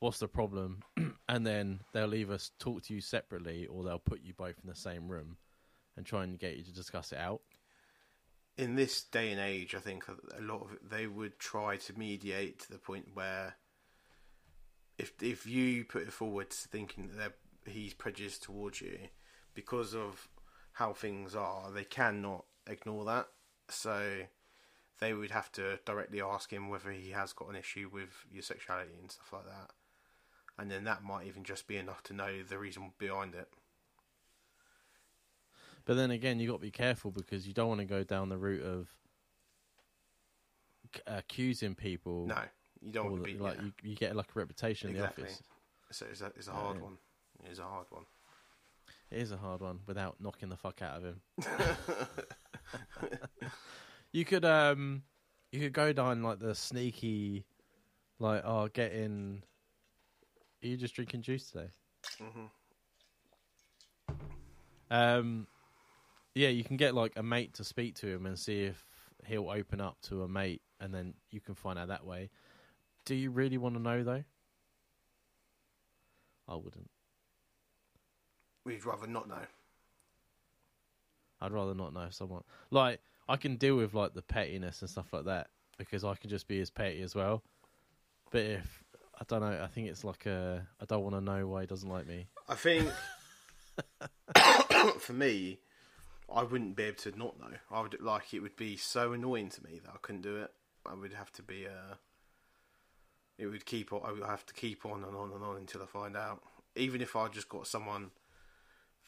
"What's 0.00 0.18
the 0.18 0.28
problem?" 0.28 0.82
and 1.28 1.46
then 1.46 1.80
they'll 1.92 2.14
either 2.14 2.38
talk 2.58 2.82
to 2.84 2.94
you 2.94 3.00
separately 3.00 3.66
or 3.66 3.84
they'll 3.84 3.98
put 3.98 4.22
you 4.22 4.34
both 4.34 4.56
in 4.62 4.68
the 4.68 4.76
same 4.76 5.08
room 5.08 5.36
and 5.96 6.06
try 6.06 6.24
and 6.24 6.38
get 6.38 6.56
you 6.56 6.64
to 6.64 6.72
discuss 6.72 7.12
it 7.12 7.18
out. 7.18 7.42
in 8.56 8.74
this 8.74 9.04
day 9.04 9.30
and 9.30 9.40
age, 9.40 9.74
I 9.74 9.78
think 9.80 10.06
a 10.08 10.42
lot 10.42 10.62
of 10.62 10.72
it, 10.72 10.90
they 10.90 11.06
would 11.06 11.38
try 11.38 11.76
to 11.76 11.98
mediate 11.98 12.58
to 12.60 12.72
the 12.72 12.78
point 12.78 13.08
where 13.14 13.56
if 14.98 15.12
if 15.22 15.46
you 15.46 15.84
put 15.84 16.02
it 16.02 16.12
forward 16.12 16.50
thinking 16.50 17.10
that 17.16 17.34
he's 17.66 17.94
prejudiced 17.94 18.42
towards 18.42 18.80
you 18.80 18.98
because 19.54 19.94
of 19.94 20.28
how 20.72 20.92
things 20.92 21.34
are, 21.34 21.70
they 21.70 21.84
cannot 21.84 22.44
ignore 22.66 23.04
that. 23.04 23.28
So 23.68 24.22
they 25.00 25.14
would 25.14 25.30
have 25.30 25.52
to 25.52 25.78
directly 25.84 26.20
ask 26.20 26.52
him 26.52 26.68
whether 26.68 26.90
he 26.90 27.10
has 27.10 27.32
got 27.32 27.48
an 27.50 27.56
issue 27.56 27.88
with 27.92 28.10
your 28.30 28.42
sexuality 28.42 28.94
and 29.00 29.10
stuff 29.10 29.32
like 29.32 29.46
that. 29.46 29.70
And 30.58 30.70
then 30.70 30.84
that 30.84 31.04
might 31.04 31.26
even 31.26 31.44
just 31.44 31.66
be 31.66 31.76
enough 31.76 32.02
to 32.04 32.12
know 32.12 32.42
the 32.42 32.58
reason 32.58 32.92
behind 32.98 33.34
it. 33.34 33.48
But 35.84 35.96
then 35.96 36.10
again, 36.10 36.38
you 36.40 36.48
got 36.48 36.56
to 36.56 36.60
be 36.60 36.70
careful 36.70 37.10
because 37.10 37.46
you 37.46 37.54
don't 37.54 37.68
want 37.68 37.80
to 37.80 37.86
go 37.86 38.02
down 38.04 38.28
the 38.28 38.36
route 38.36 38.64
of 38.64 38.88
c- 40.94 41.00
accusing 41.06 41.74
people. 41.74 42.26
No, 42.26 42.42
you 42.82 42.92
don't 42.92 43.10
want 43.10 43.24
to 43.24 43.32
be 43.32 43.38
like 43.38 43.56
yeah. 43.56 43.62
you, 43.62 43.72
you 43.90 43.96
get 43.96 44.14
like 44.14 44.26
a 44.34 44.38
reputation 44.38 44.90
Exactly. 44.90 45.22
in 45.22 45.26
the 45.28 45.32
office. 45.32 45.42
So 45.90 46.06
it's 46.10 46.20
a, 46.20 46.26
it's 46.36 46.48
a 46.48 46.52
hard 46.52 46.76
Yeah. 46.76 46.82
one. 46.82 46.98
It 47.44 47.52
is 47.52 47.58
a 47.58 47.62
hard 47.62 47.86
one. 47.90 48.04
It 49.10 49.22
is 49.22 49.32
a 49.32 49.36
hard 49.38 49.62
one 49.62 49.80
without 49.86 50.16
knocking 50.20 50.48
the 50.50 50.56
fuck 50.56 50.82
out 50.82 50.98
of 50.98 51.04
him. 51.04 51.20
you 54.12 54.24
could 54.24 54.44
um, 54.44 55.02
you 55.52 55.60
could 55.60 55.72
go 55.72 55.92
down 55.92 56.22
like 56.22 56.40
the 56.40 56.54
sneaky, 56.54 57.44
like 58.18 58.42
oh, 58.44 58.68
get 58.68 58.92
in. 58.92 59.42
Are 60.62 60.66
you 60.66 60.76
just 60.76 60.94
drinking 60.94 61.22
juice 61.22 61.50
today? 61.50 61.68
hmm 62.18 62.46
Um, 64.90 65.46
yeah, 66.34 66.48
you 66.48 66.64
can 66.64 66.76
get 66.76 66.94
like 66.94 67.12
a 67.16 67.22
mate 67.22 67.54
to 67.54 67.64
speak 67.64 67.94
to 67.96 68.08
him 68.08 68.26
and 68.26 68.38
see 68.38 68.62
if 68.62 68.84
he'll 69.26 69.50
open 69.50 69.80
up 69.80 70.00
to 70.02 70.22
a 70.22 70.28
mate, 70.28 70.62
and 70.80 70.92
then 70.94 71.14
you 71.30 71.40
can 71.40 71.54
find 71.54 71.78
out 71.78 71.88
that 71.88 72.04
way. 72.04 72.30
Do 73.04 73.14
you 73.14 73.30
really 73.30 73.58
want 73.58 73.74
to 73.74 73.80
know 73.80 74.02
though? 74.02 74.24
I 76.48 76.54
wouldn't. 76.54 76.90
We'd 78.64 78.84
rather 78.84 79.06
not 79.06 79.28
know. 79.28 79.46
I'd 81.40 81.52
rather 81.52 81.74
not 81.74 81.92
know 81.92 82.08
someone. 82.10 82.42
Like 82.70 83.00
I 83.28 83.36
can 83.36 83.56
deal 83.56 83.76
with 83.76 83.94
like 83.94 84.14
the 84.14 84.22
pettiness 84.22 84.80
and 84.80 84.90
stuff 84.90 85.12
like 85.12 85.26
that 85.26 85.48
because 85.76 86.04
I 86.04 86.14
can 86.14 86.30
just 86.30 86.48
be 86.48 86.60
as 86.60 86.70
petty 86.70 87.02
as 87.02 87.14
well. 87.14 87.42
But 88.30 88.42
if 88.42 88.84
I 89.20 89.24
don't 89.26 89.40
know, 89.40 89.60
I 89.62 89.66
think 89.66 89.88
it's 89.88 90.04
like 90.04 90.26
a 90.26 90.66
I 90.80 90.84
don't 90.84 91.02
want 91.02 91.16
to 91.16 91.20
know 91.20 91.46
why 91.46 91.62
he 91.62 91.66
doesn't 91.66 91.88
like 91.88 92.06
me. 92.06 92.28
I 92.48 92.54
think 92.54 92.90
for 95.00 95.12
me, 95.12 95.58
I 96.32 96.42
wouldn't 96.44 96.76
be 96.76 96.84
able 96.84 96.96
to 96.98 97.18
not 97.18 97.38
know. 97.38 97.56
I 97.70 97.80
would 97.80 98.00
like 98.00 98.32
it 98.32 98.40
would 98.40 98.56
be 98.56 98.76
so 98.76 99.12
annoying 99.12 99.48
to 99.50 99.64
me 99.64 99.80
that 99.84 99.90
I 99.90 99.98
couldn't 100.00 100.22
do 100.22 100.36
it. 100.36 100.52
I 100.86 100.94
would 100.94 101.12
have 101.14 101.32
to 101.32 101.42
be 101.42 101.66
uh 101.66 101.94
It 103.38 103.46
would 103.46 103.66
keep. 103.66 103.92
I 103.92 104.12
would 104.12 104.22
have 104.22 104.46
to 104.46 104.54
keep 104.54 104.86
on 104.86 105.04
and 105.04 105.16
on 105.16 105.32
and 105.32 105.42
on 105.42 105.56
until 105.56 105.82
I 105.82 105.86
find 105.86 106.16
out. 106.16 106.42
Even 106.76 107.00
if 107.00 107.16
I 107.16 107.28
just 107.28 107.48
got 107.48 107.66
someone 107.66 108.10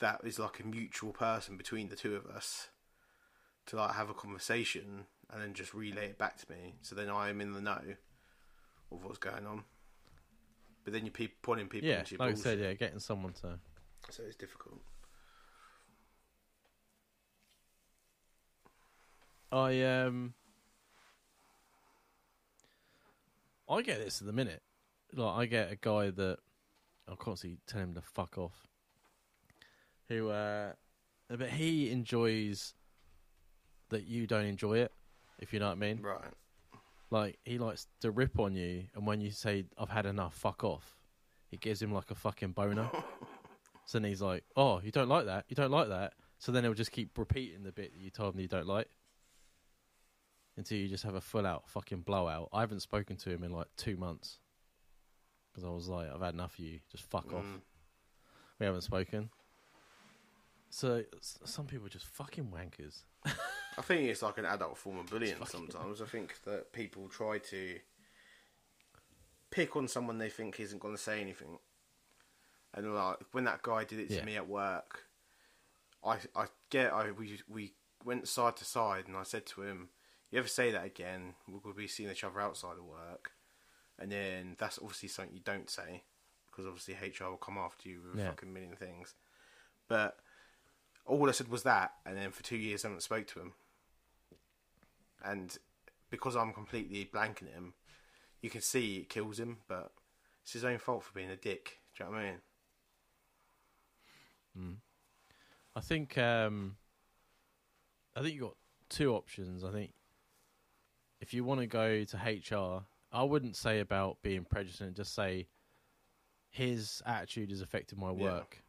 that 0.00 0.20
is 0.24 0.38
like 0.38 0.58
a 0.60 0.66
mutual 0.66 1.12
person 1.12 1.56
between 1.56 1.88
the 1.88 1.96
two 1.96 2.16
of 2.16 2.26
us 2.26 2.68
to 3.66 3.76
like 3.76 3.94
have 3.94 4.10
a 4.10 4.14
conversation 4.14 5.04
and 5.30 5.42
then 5.42 5.54
just 5.54 5.74
relay 5.74 6.06
it 6.06 6.18
back 6.18 6.36
to 6.38 6.50
me, 6.50 6.74
so 6.82 6.94
then 6.96 7.08
I 7.08 7.28
am 7.28 7.40
in 7.40 7.52
the 7.52 7.60
know 7.60 7.82
of 8.90 9.04
what's 9.04 9.18
going 9.18 9.46
on. 9.46 9.64
But 10.84 10.92
then 10.92 11.04
you 11.04 11.10
pe- 11.10 11.28
pointing 11.42 11.68
people 11.68 11.88
Yeah, 11.88 12.00
into 12.00 12.16
your 12.16 12.26
like 12.26 12.36
I 12.36 12.38
said, 12.38 12.58
yeah, 12.58 12.72
getting 12.74 12.98
someone 12.98 13.32
to. 13.34 13.58
So 14.10 14.22
it's 14.26 14.36
difficult. 14.36 14.80
I 19.52 19.82
um. 19.82 20.34
I 23.68 23.82
get 23.82 23.98
this 23.98 24.20
at 24.20 24.26
the 24.26 24.32
minute. 24.32 24.62
Like 25.14 25.36
I 25.36 25.46
get 25.46 25.72
a 25.72 25.76
guy 25.76 26.10
that 26.10 26.38
I 27.08 27.14
constantly 27.16 27.58
tell 27.66 27.82
him 27.82 27.94
to 27.94 28.00
fuck 28.00 28.36
off. 28.38 28.66
Who, 30.08 30.28
uh, 30.30 30.72
but 31.28 31.50
he 31.50 31.90
enjoys 31.90 32.74
that 33.90 34.06
you 34.06 34.26
don't 34.26 34.46
enjoy 34.46 34.78
it. 34.78 34.92
If 35.38 35.52
you 35.52 35.60
know 35.60 35.66
what 35.66 35.72
I 35.72 35.76
mean. 35.76 36.00
Right. 36.02 36.20
Like 37.10 37.38
he 37.44 37.58
likes 37.58 37.88
to 38.00 38.10
rip 38.10 38.38
on 38.38 38.54
you, 38.54 38.84
and 38.94 39.06
when 39.06 39.20
you 39.20 39.30
say 39.30 39.64
"I've 39.76 39.88
had 39.88 40.06
enough," 40.06 40.34
fuck 40.34 40.62
off, 40.62 40.96
it 41.50 41.60
gives 41.60 41.82
him 41.82 41.92
like 41.92 42.10
a 42.10 42.14
fucking 42.14 42.52
boner. 42.52 42.88
so 43.84 43.98
then 43.98 44.08
he's 44.08 44.22
like, 44.22 44.44
"Oh, 44.56 44.80
you 44.82 44.92
don't 44.92 45.08
like 45.08 45.26
that? 45.26 45.44
You 45.48 45.56
don't 45.56 45.72
like 45.72 45.88
that?" 45.88 46.14
So 46.38 46.52
then 46.52 46.62
he'll 46.62 46.74
just 46.74 46.92
keep 46.92 47.18
repeating 47.18 47.64
the 47.64 47.72
bit 47.72 47.92
that 47.92 48.00
you 48.00 48.10
told 48.10 48.34
him 48.34 48.40
you 48.40 48.48
don't 48.48 48.66
like 48.66 48.88
until 50.56 50.78
you 50.78 50.88
just 50.88 51.04
have 51.04 51.16
a 51.16 51.20
full 51.20 51.46
out 51.46 51.68
fucking 51.68 52.02
blowout. 52.02 52.48
I 52.52 52.60
haven't 52.60 52.80
spoken 52.80 53.16
to 53.16 53.30
him 53.30 53.42
in 53.42 53.52
like 53.52 53.68
two 53.76 53.96
months 53.96 54.38
because 55.50 55.64
I 55.64 55.70
was 55.70 55.88
like, 55.88 56.08
"I've 56.14 56.22
had 56.22 56.34
enough 56.34 56.54
of 56.54 56.64
you. 56.64 56.78
Just 56.92 57.04
fuck 57.10 57.32
off." 57.32 57.44
Mm. 57.44 57.60
We 58.60 58.66
haven't 58.66 58.82
spoken. 58.82 59.30
So 60.68 61.02
some 61.20 61.66
people 61.66 61.86
are 61.86 61.90
just 61.90 62.06
fucking 62.06 62.52
wankers. 62.54 63.02
I 63.78 63.82
think 63.82 64.02
it's 64.08 64.22
like 64.22 64.38
an 64.38 64.44
adult 64.44 64.76
form 64.78 64.98
of 64.98 65.06
bullying 65.06 65.36
sometimes. 65.46 66.02
I 66.02 66.06
think 66.06 66.42
that 66.44 66.72
people 66.72 67.08
try 67.08 67.38
to 67.38 67.78
pick 69.50 69.76
on 69.76 69.88
someone 69.88 70.18
they 70.18 70.30
think 70.30 70.60
isn't 70.60 70.80
going 70.80 70.94
to 70.96 71.00
say 71.02 71.20
anything. 71.20 71.58
And 72.74 72.94
like 72.94 73.16
when 73.32 73.44
that 73.44 73.62
guy 73.62 73.84
did 73.84 73.98
it 74.00 74.08
to 74.10 74.16
Yeah. 74.16 74.24
me 74.24 74.36
at 74.36 74.48
work, 74.48 75.06
I 76.04 76.18
I 76.36 76.46
get 76.70 76.92
I 76.92 77.10
we 77.10 77.40
we 77.48 77.74
went 78.04 78.28
side 78.28 78.56
to 78.58 78.64
side 78.64 79.06
and 79.08 79.16
I 79.16 79.24
said 79.24 79.46
to 79.46 79.62
him, 79.62 79.90
"You 80.30 80.38
ever 80.38 80.48
say 80.48 80.70
that 80.70 80.84
again, 80.84 81.34
we'll 81.48 81.74
be 81.74 81.88
seeing 81.88 82.10
each 82.10 82.24
other 82.24 82.40
outside 82.40 82.78
of 82.78 82.84
work." 82.84 83.32
And 83.98 84.10
then 84.12 84.56
that's 84.58 84.78
obviously 84.78 85.08
something 85.08 85.34
you 85.34 85.42
don't 85.42 85.68
say 85.68 86.04
because 86.50 86.64
obviously 86.66 86.94
HR 86.94 87.30
will 87.30 87.36
come 87.36 87.58
after 87.58 87.88
you 87.88 88.02
with 88.02 88.14
a 88.20 88.24
fucking 88.30 88.52
million 88.52 88.76
things. 88.76 89.14
But 89.88 90.19
all 91.06 91.28
I 91.28 91.32
said 91.32 91.48
was 91.48 91.62
that, 91.64 91.92
and 92.06 92.16
then 92.16 92.30
for 92.30 92.42
two 92.42 92.56
years 92.56 92.84
I 92.84 92.88
haven't 92.88 93.02
spoke 93.02 93.26
to 93.28 93.40
him. 93.40 93.52
And 95.24 95.56
because 96.10 96.36
I'm 96.36 96.52
completely 96.52 97.08
blanking 97.12 97.52
him, 97.52 97.74
you 98.40 98.50
can 98.50 98.60
see 98.60 98.96
it 98.98 99.08
kills 99.08 99.38
him, 99.38 99.58
but 99.68 99.92
it's 100.42 100.52
his 100.52 100.64
own 100.64 100.78
fault 100.78 101.04
for 101.04 101.12
being 101.12 101.30
a 101.30 101.36
dick. 101.36 101.78
Do 101.96 102.04
you 102.04 102.10
know 102.10 102.16
what 102.16 102.22
I 102.22 102.30
mean? 102.30 102.40
I 105.76 105.80
think 105.80 106.18
um, 106.18 106.76
I 108.16 108.22
think 108.22 108.34
you 108.34 108.40
got 108.40 108.56
two 108.88 109.14
options. 109.14 109.64
I 109.64 109.70
think 109.70 109.92
if 111.20 111.32
you 111.32 111.44
want 111.44 111.60
to 111.60 111.66
go 111.66 112.04
to 112.04 112.16
HR, 112.16 112.84
I 113.12 113.22
wouldn't 113.22 113.56
say 113.56 113.80
about 113.80 114.18
being 114.22 114.44
prejudiced. 114.44 114.96
Just 114.96 115.14
say 115.14 115.46
his 116.48 117.02
attitude 117.06 117.50
has 117.50 117.60
affected 117.60 117.98
my 117.98 118.10
Yeah. 118.54 118.60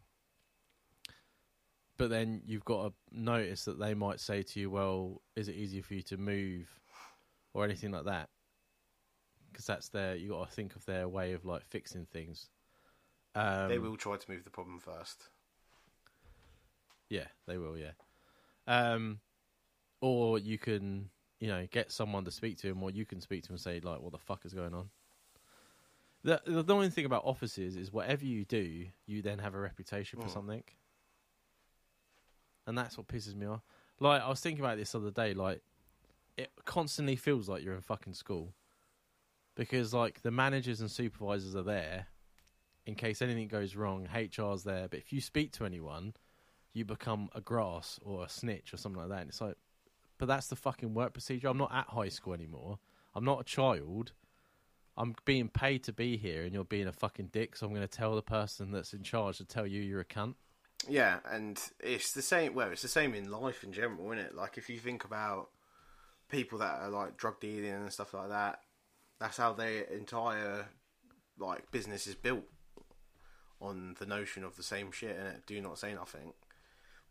But 2.02 2.10
then 2.10 2.42
you've 2.48 2.66
got 2.66 2.88
to 2.88 2.94
notice 3.12 3.66
that 3.66 3.78
they 3.78 3.94
might 3.94 4.20
say 4.20 4.42
to 4.42 4.60
you, 4.60 4.72
"Well, 4.72 5.22
is 5.36 5.48
it 5.48 5.56
easier 5.56 5.84
for 5.84 5.94
you 5.94 6.02
to 6.02 6.18
move, 6.18 6.68
or 7.54 7.64
anything 7.64 7.92
like 7.92 8.06
that?" 8.06 8.28
Because 9.52 9.68
that's 9.68 9.90
their. 9.90 10.16
You 10.16 10.30
got 10.30 10.50
to 10.50 10.52
think 10.52 10.76
of 10.76 10.84
their 10.86 11.08
way 11.08 11.34
of 11.34 11.46
like 11.46 11.64
fixing 11.64 12.08
things. 12.08 12.50
Um, 13.36 13.68
they 13.68 13.78
will 13.78 13.98
try 13.98 14.18
to 14.18 14.32
move 14.32 14.44
the 14.44 14.50
problem 14.50 14.80
first. 14.80 15.30
Yeah, 17.12 17.28
they 17.46 17.60
will. 17.60 17.78
Yeah, 17.78 17.92
um, 18.66 19.20
or 20.02 20.40
you 20.40 20.58
can, 20.58 21.12
you 21.40 21.50
know, 21.50 21.68
get 21.70 21.92
someone 21.92 22.26
to 22.26 22.32
speak 22.32 22.58
to 22.62 22.68
him, 22.70 22.82
or 22.82 22.90
you 22.90 23.06
can 23.06 23.22
speak 23.22 23.44
to 23.44 23.50
him 23.50 23.58
and 23.58 23.62
say 23.62 23.80
like, 23.80 24.02
"What 24.02 24.12
the 24.12 24.18
fuck 24.18 24.44
is 24.44 24.56
going 24.56 24.74
on?" 24.74 24.90
The 26.24 26.42
the 26.46 26.74
only 26.74 26.90
thing 26.90 27.06
about 27.06 27.26
offices 27.26 27.76
is 27.76 27.92
whatever 27.94 28.26
you 28.26 28.44
do, 28.44 28.88
you 29.06 29.22
then 29.22 29.38
have 29.38 29.54
a 29.54 29.60
reputation 29.60 30.20
for 30.20 30.30
Mm. 30.30 30.34
something, 30.34 30.64
and 32.72 32.78
that's 32.78 32.98
what 32.98 33.08
pisses 33.08 33.36
me 33.36 33.46
off. 33.46 33.62
Like 34.00 34.22
I 34.22 34.30
was 34.30 34.40
thinking 34.40 34.64
about 34.64 34.78
this 34.78 34.94
the 34.94 35.00
other 35.00 35.12
day, 35.12 35.34
like 35.34 35.62
it 36.38 36.50
constantly 36.66 37.16
feels 37.16 37.48
like 37.48 37.64
you're 37.64 37.76
in 37.76 37.82
fucking 37.82 38.14
school 38.14 38.54
because 39.56 39.94
like 39.94 40.22
the 40.22 40.32
managers 40.32 40.82
and 40.82 40.90
supervisors 40.90 41.56
are 41.56 41.64
there 41.64 42.08
in 42.86 42.96
case 42.96 43.22
anything 43.22 43.48
goes 43.48 43.76
wrong. 43.76 44.08
HR's 44.12 44.64
there, 44.64 44.88
but 44.88 45.00
if 45.00 45.14
you 45.14 45.22
speak 45.22 45.52
to 45.54 45.66
anyone 45.66 46.14
you 46.74 46.86
become 46.86 47.30
a 47.36 47.42
grass 47.42 48.00
or 48.04 48.24
a 48.24 48.30
snitch 48.30 48.74
or 48.74 48.78
something 48.78 49.02
like 49.02 49.10
that. 49.10 49.22
And 49.22 49.30
it's 49.30 49.42
like, 49.42 49.56
but 50.18 50.28
that's 50.28 50.48
the 50.48 50.56
fucking 50.56 50.94
work 50.94 51.14
procedure. 51.14 51.48
I'm 51.48 51.58
not 51.58 51.74
at 51.74 51.88
high 51.88 52.10
school 52.10 52.34
anymore. 52.34 52.80
I'm 53.14 53.26
not 53.26 53.42
a 53.42 53.44
child. 53.44 54.14
I'm 54.96 55.16
being 55.26 55.48
paid 55.48 55.84
to 55.86 55.94
be 55.94 56.18
here, 56.18 56.44
and 56.44 56.54
you're 56.54 56.64
being 56.64 56.88
a 56.88 56.94
fucking 56.94 57.30
dick. 57.32 57.56
So 57.56 57.66
I'm 57.66 57.74
going 57.74 57.88
to 57.88 57.88
tell 57.88 58.16
the 58.16 58.22
person 58.22 58.72
that's 58.72 58.94
in 58.94 59.04
charge 59.04 59.38
to 59.38 59.46
tell 59.46 59.66
you 59.66 59.82
you're 59.82 60.02
a 60.02 60.06
cunt. 60.06 60.36
Yeah, 60.90 61.20
and 61.30 61.62
it's 61.80 62.12
the 62.14 62.22
same. 62.22 62.54
Well, 62.56 62.72
it's 62.72 62.82
the 62.82 62.88
same 62.88 63.14
in 63.14 63.30
life 63.30 63.64
in 63.64 63.72
general, 63.72 64.12
isn't 64.12 64.26
it? 64.26 64.36
Like 64.36 64.58
if 64.58 64.70
you 64.70 64.80
think 64.80 65.04
about 65.04 65.50
people 66.30 66.58
that 66.60 66.80
are 66.82 66.90
like 66.90 67.18
drug 67.18 67.40
dealing 67.40 67.70
and 67.72 67.92
stuff 67.92 68.14
like 68.14 68.30
that, 68.30 68.60
That's 69.22 69.38
how 69.38 69.54
their 69.54 69.84
entire 69.84 70.66
like 71.38 71.70
business 71.70 72.08
is 72.08 72.16
built 72.16 72.44
on 73.62 73.96
the 74.00 74.08
notion 74.08 74.44
of 74.44 74.58
the 74.58 74.64
same 74.64 74.92
shit 74.92 75.16
and 75.16 75.28
it 75.28 75.44
do 75.46 75.62
not 75.62 75.78
say 75.78 75.94
nothing 75.94 76.34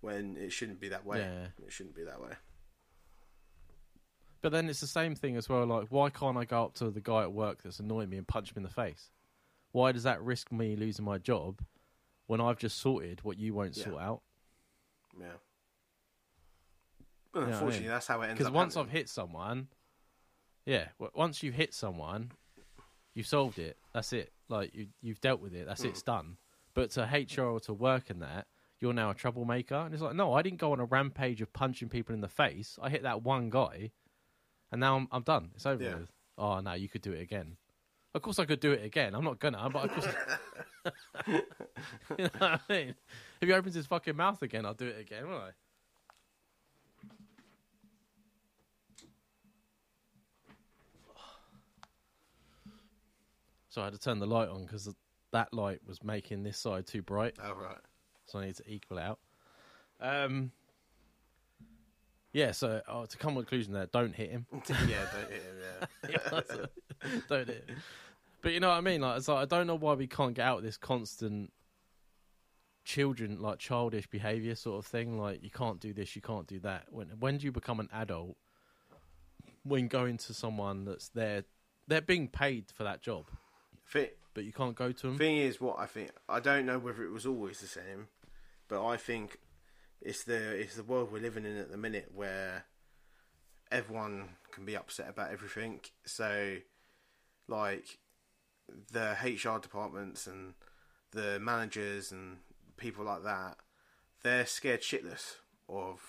when 0.01 0.37
it 0.37 0.51
shouldn't 0.51 0.81
be 0.81 0.89
that 0.89 1.07
way. 1.07 1.19
Yeah. 1.19 1.65
It 1.65 1.73
shouldn't 1.73 1.95
be 1.95 2.03
that 2.03 2.21
way. 2.21 2.33
But 4.43 4.51
then 4.51 4.69
it's 4.69 4.81
the 4.81 4.89
same 4.89 5.15
thing 5.15 5.37
as 5.37 5.49
well. 5.49 5.65
Like, 5.67 5.87
why 5.91 6.11
can't 6.11 6.37
I 6.37 6.45
go 6.45 6.65
up 6.65 6.75
to 6.75 6.91
the 6.91 7.01
guy 7.01 7.23
at 7.23 7.33
work 7.33 7.63
that's 7.63 7.79
annoying 7.79 8.11
me 8.11 8.17
and 8.17 8.27
punch 8.27 8.51
him 8.51 8.57
in 8.57 8.63
the 8.65 8.71
face? 8.71 9.11
Why 9.71 9.93
does 9.93 10.03
that 10.03 10.21
risk 10.21 10.51
me 10.51 10.75
losing 10.75 11.05
my 11.05 11.19
job 11.19 11.61
when 12.31 12.41
I've 12.41 12.59
just 12.59 12.79
sorted 12.79 13.25
what 13.25 13.39
you 13.39 13.53
won't 13.53 13.77
Yeah. 13.77 13.85
sort 13.87 14.01
out? 14.01 14.23
Yeah. 15.19 15.33
what 17.33 17.41
I 17.43 17.45
mean? 17.47 17.55
Unfortunately, 17.55 17.89
that's 17.89 18.07
how 18.07 18.21
it 18.21 18.27
ends 18.27 18.33
up. 18.35 18.39
Because 18.39 18.53
once 18.53 18.75
happening. 18.75 18.87
I've 18.91 18.93
hit 18.99 19.09
someone, 19.09 19.69
yeah, 20.65 20.89
once 21.13 21.43
you've 21.43 21.55
hit 21.57 21.75
someone, 21.75 22.31
you've 23.15 23.27
solved 23.27 23.59
it. 23.59 23.79
That's 23.93 24.13
it. 24.13 24.33
Like 24.49 24.73
you, 24.73 24.87
you've 25.01 25.21
dealt 25.21 25.41
with 25.41 25.55
it. 25.55 25.67
That's 25.67 25.83
it. 25.83 25.89
Mm. 25.89 25.91
It's 25.91 26.03
done. 26.03 26.37
But 26.75 26.91
to 26.93 27.03
HR 27.03 27.47
or 27.47 27.59
to 27.61 27.73
work 27.75 28.11
in 28.11 28.21
that, 28.21 28.47
you're 28.79 28.93
now 28.93 29.11
a 29.11 29.15
troublemaker. 29.15 29.75
And 29.75 29.93
it's 29.93 30.03
like, 30.03 30.15
no, 30.15 30.33
I 30.33 30.43
didn't 30.43 30.59
go 30.61 30.71
on 30.71 30.79
a 30.79 30.85
rampage 30.85 31.43
of 31.43 31.53
punching 31.53 31.89
people 31.89 32.15
in 32.15 32.21
the 32.21 32.29
face. 32.29 32.79
I 32.81 32.91
hit 32.91 33.03
that 33.03 33.23
one 33.25 33.51
guy, 33.51 33.91
and 34.71 34.81
now 34.81 34.97
I'm, 34.97 35.09
I'm 35.11 35.23
done. 35.23 35.51
It's 35.57 35.67
over 35.67 35.83
Yeah. 35.83 35.95
with. 35.97 36.13
Oh 36.39 36.61
no, 36.61 36.75
you 36.75 36.89
could 36.89 37.03
do 37.03 37.13
it 37.13 37.21
again. 37.23 37.57
Of 38.13 38.23
course, 38.23 38.39
I 38.41 38.45
could 38.45 38.61
do 38.61 38.73
it 38.73 38.85
again. 38.85 39.15
I'm 39.15 39.25
not 39.25 39.39
gonna, 39.39 39.71
but 39.71 39.85
of 39.85 39.93
course. 39.93 40.15
you 41.29 42.25
know 42.25 42.31
what 42.39 42.61
I 42.69 42.73
mean? 42.73 42.95
If 43.41 43.49
he 43.49 43.53
opens 43.53 43.75
his 43.75 43.87
fucking 43.87 44.17
mouth 44.17 44.43
again, 44.43 44.67
I'll 44.67 44.75
do 44.75 44.87
it 44.87 45.01
again, 45.01 45.29
won't 45.29 45.43
I? 45.43 45.51
So 53.69 53.83
I 53.83 53.85
had 53.85 53.93
to 53.95 54.01
turn 54.01 54.19
the 54.19 54.27
light 54.27 54.49
on 54.49 54.65
because 54.65 54.93
that 55.33 55.55
light 55.55 55.81
was 55.87 56.03
making 56.03 56.43
this 56.43 56.59
side 56.59 56.89
too 56.89 57.03
bright, 57.03 57.37
Oh 57.41 57.55
right. 57.55 57.79
so 58.27 58.41
I 58.41 58.47
need 58.47 58.57
to 58.57 58.65
equal 58.67 58.99
out. 58.99 59.21
Um, 60.01 60.51
yeah. 62.33 62.51
So 62.51 62.81
oh, 62.89 63.07
to 63.07 63.17
come 63.17 63.35
to 63.35 63.41
a 63.41 63.43
conclusion 63.45 63.73
there, 63.73 63.87
don't 63.87 64.15
hit 64.15 64.31
him. 64.31 64.47
yeah, 64.53 65.07
don't 65.13 65.31
hit 65.31 65.43
him, 65.43 66.19
yeah. 66.41 66.67
don't 67.29 67.49
it? 67.49 67.69
But 68.43 68.53
you 68.53 68.61
know 68.61 68.69
what 68.69 68.77
I 68.77 68.81
mean? 68.81 69.01
Like, 69.01 69.19
it's 69.19 69.29
like 69.29 69.39
I 69.43 69.45
don't 69.45 69.67
know 69.67 69.75
why 69.77 69.95
we 69.95 70.07
can't 70.07 70.35
get 70.35 70.47
out 70.47 70.59
of 70.59 70.65
this 70.65 70.77
constant 70.77 71.53
children 72.85 73.39
like 73.41 73.59
childish 73.59 74.07
behavior 74.07 74.55
sort 74.55 74.79
of 74.79 74.87
thing. 74.87 75.19
Like 75.19 75.43
you 75.43 75.51
can't 75.51 75.81
do 75.81 75.93
this, 75.93 76.17
you 76.17 76.23
can't 76.23 76.47
do 76.47 76.59
that. 76.61 76.87
When 76.91 77.09
when 77.21 77.39
do 77.39 77.45
you 77.45 77.53
become 77.53 77.81
an 77.81 77.89
adult? 77.93 78.37
When 79.63 79.89
going 79.89 80.17
to 80.19 80.33
someone 80.35 80.87
that's 80.87 81.09
there, 81.11 81.45
they're 81.87 82.01
being 82.01 82.29
paid 82.29 82.71
for 82.75 82.83
that 82.85 83.03
job, 83.03 83.27
Thi- 83.87 84.09
but 84.33 84.45
you 84.45 84.53
can't 84.55 84.75
go 84.75 84.91
to 84.91 85.07
them. 85.07 85.19
thing 85.19 85.37
is, 85.37 85.61
what 85.61 85.79
I 85.79 85.85
think, 85.85 86.13
I 86.31 86.41
don't 86.41 86.65
know 86.65 86.79
whether 86.79 87.05
it 87.05 87.11
was 87.11 87.27
always 87.27 87.61
the 87.61 87.67
same, 87.67 88.09
but 88.69 88.83
I 88.87 88.97
think 88.97 89.39
it's 90.01 90.25
the 90.25 90.55
it's 90.59 90.77
the 90.77 90.83
world 90.83 91.13
we're 91.13 91.21
living 91.21 91.45
in 91.45 91.59
at 91.59 91.71
the 91.71 91.77
minute 91.77 92.11
where 92.15 92.65
everyone 93.71 94.31
can 94.51 94.65
be 94.65 94.75
upset 94.77 95.11
about 95.11 95.31
everything. 95.31 95.81
So, 96.07 96.57
like 97.51 97.99
the 98.93 99.17
HR 99.23 99.59
departments 99.59 100.27
and 100.27 100.55
the 101.13 101.39
managers 101.41 102.13
and 102.13 102.39
people 102.77 103.05
like 103.05 103.25
that, 103.25 103.57
they're 104.23 104.47
scared 104.47 104.83
shitless 104.83 105.37
of 105.69 106.01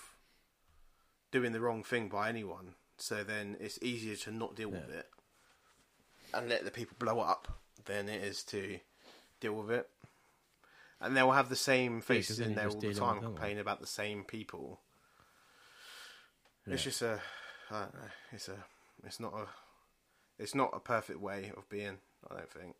doing 1.30 1.52
the 1.52 1.60
wrong 1.60 1.82
thing 1.82 2.08
by 2.08 2.28
anyone. 2.28 2.74
So 2.96 3.24
then 3.24 3.56
it's 3.58 3.78
easier 3.82 4.16
to 4.16 4.30
not 4.30 4.54
deal 4.54 4.70
with 4.70 4.90
it 4.90 5.08
and 6.32 6.48
let 6.48 6.64
the 6.64 6.70
people 6.70 6.96
blow 6.98 7.20
up 7.20 7.60
than 7.84 8.08
it 8.08 8.22
is 8.22 8.42
to 8.44 8.78
deal 9.40 9.54
with 9.54 9.70
it. 9.70 9.88
And 11.00 11.16
they'll 11.16 11.32
have 11.32 11.48
the 11.48 11.56
same 11.56 12.00
faces 12.00 12.38
then 12.38 12.50
in 12.50 12.54
there 12.54 12.68
all 12.68 12.78
the 12.78 12.94
time 12.94 13.20
complaining 13.20 13.58
about 13.58 13.80
the 13.80 13.88
same 13.88 14.22
people. 14.22 14.80
It's 16.64 16.84
just 16.84 17.02
a, 17.02 17.20
I 17.72 17.80
don't 17.80 17.94
know. 17.94 18.10
It's 18.30 18.48
a, 18.48 18.64
it's 19.04 19.18
not 19.18 19.34
a, 19.34 19.48
it's 20.38 20.54
not 20.54 20.70
a 20.72 20.80
perfect 20.80 21.20
way 21.20 21.52
of 21.56 21.68
being. 21.68 21.98
I 22.30 22.34
don't 22.36 22.50
think. 22.50 22.74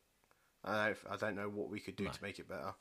I 0.65 0.87
don't, 0.87 0.99
I 1.11 1.17
don't 1.17 1.37
know 1.37 1.49
what 1.49 1.69
we 1.71 1.81
could 1.81 1.97
do 1.97 2.05
No. 2.05 2.11
to 2.11 2.23
make 2.23 2.39
it 2.39 2.49
better. 2.49 2.75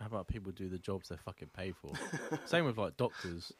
How 0.00 0.06
about 0.06 0.28
people 0.28 0.52
do 0.52 0.68
the 0.68 0.78
jobs 0.78 1.08
they're 1.08 1.18
fucking 1.18 1.48
paid 1.56 1.74
for? 1.76 1.92
Same 2.46 2.64
with 2.64 2.76
like 2.78 2.96
doctors. 2.96 3.52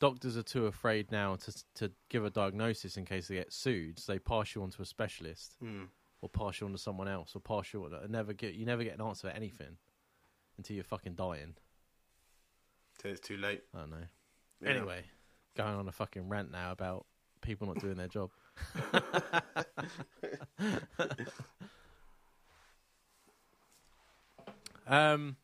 Doctors 0.00 0.36
are 0.36 0.42
too 0.42 0.66
afraid 0.66 1.12
now 1.12 1.36
to 1.36 1.64
to 1.74 1.92
give 2.08 2.24
a 2.24 2.30
diagnosis 2.30 2.96
in 2.96 3.04
case 3.04 3.28
they 3.28 3.34
get 3.36 3.52
sued, 3.52 3.98
so 3.98 4.12
they 4.12 4.18
pass 4.18 4.54
you 4.54 4.62
on 4.62 4.70
to 4.70 4.82
a 4.82 4.86
specialist 4.86 5.56
Hmm. 5.60 5.84
or 6.22 6.28
pass 6.28 6.60
you 6.60 6.66
on 6.66 6.72
to 6.72 6.78
someone 6.78 7.08
else 7.08 7.36
or 7.36 7.40
pass 7.40 7.72
you 7.72 7.84
on. 7.84 7.92
and 7.94 8.10
Never 8.10 8.32
get 8.32 8.54
you 8.54 8.64
never 8.64 8.82
get 8.82 8.94
an 8.98 9.02
answer 9.06 9.28
for 9.28 9.34
anything 9.36 9.76
until 10.56 10.74
you're 10.74 10.84
fucking 10.84 11.14
dying. 11.14 11.54
Till 12.98 13.10
it's 13.12 13.20
too 13.20 13.36
late. 13.36 13.62
I 13.74 13.80
don't 13.80 13.90
know. 13.90 13.96
Yeah. 14.62 14.70
Anyway, 14.70 15.04
going 15.56 15.74
on 15.74 15.88
a 15.88 15.92
fucking 15.92 16.28
rant 16.28 16.50
now 16.50 16.72
about 16.72 17.06
people 17.40 17.66
not 17.66 17.80
doing 17.80 17.96
their 17.96 18.08
job. 18.08 18.30
um, 24.86 25.36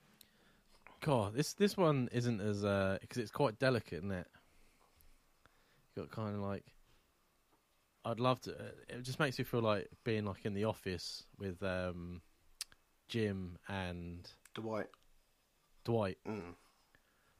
God, 1.00 1.34
this 1.34 1.52
this 1.54 1.76
one 1.76 2.08
isn't 2.12 2.40
as 2.40 2.64
uh 2.64 2.98
because 3.00 3.18
it's 3.18 3.30
quite 3.30 3.58
delicate, 3.58 3.98
isn't 3.98 4.12
it? 4.12 4.26
You 5.94 6.02
got 6.02 6.10
kind 6.10 6.34
of 6.34 6.42
like. 6.42 6.64
I'd 8.04 8.20
love 8.20 8.40
to. 8.42 8.52
uh, 8.52 8.70
It 8.88 9.02
just 9.02 9.18
makes 9.18 9.36
me 9.38 9.44
feel 9.44 9.62
like 9.62 9.88
being 10.04 10.24
like 10.24 10.44
in 10.44 10.54
the 10.54 10.64
office 10.64 11.24
with 11.38 11.60
um, 11.64 12.20
Jim 13.08 13.58
and 13.68 14.28
Dwight. 14.54 14.86
Dwight 15.84 16.18
Mm. 16.26 16.54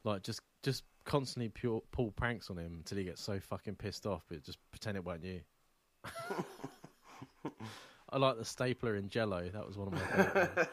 like 0.05 0.23
just 0.23 0.39
just 0.63 0.83
constantly 1.07 1.49
pure, 1.49 1.81
pull 1.91 2.11
pranks 2.11 2.51
on 2.51 2.57
him 2.57 2.75
until 2.77 2.99
he 2.99 3.05
gets 3.05 3.23
so 3.23 3.39
fucking 3.39 3.75
pissed 3.75 4.05
off, 4.05 4.23
but 4.29 4.43
just 4.43 4.59
pretend 4.69 4.97
it 4.97 5.05
weren't 5.05 5.23
you. 5.23 5.39
I 8.09 8.17
like 8.17 8.37
the 8.37 8.45
stapler 8.45 8.95
in 8.95 9.09
Jello. 9.09 9.49
That 9.49 9.65
was 9.65 9.77
one 9.77 9.87
of 9.87 9.93
my 9.93 9.99
favourite. 9.99 10.69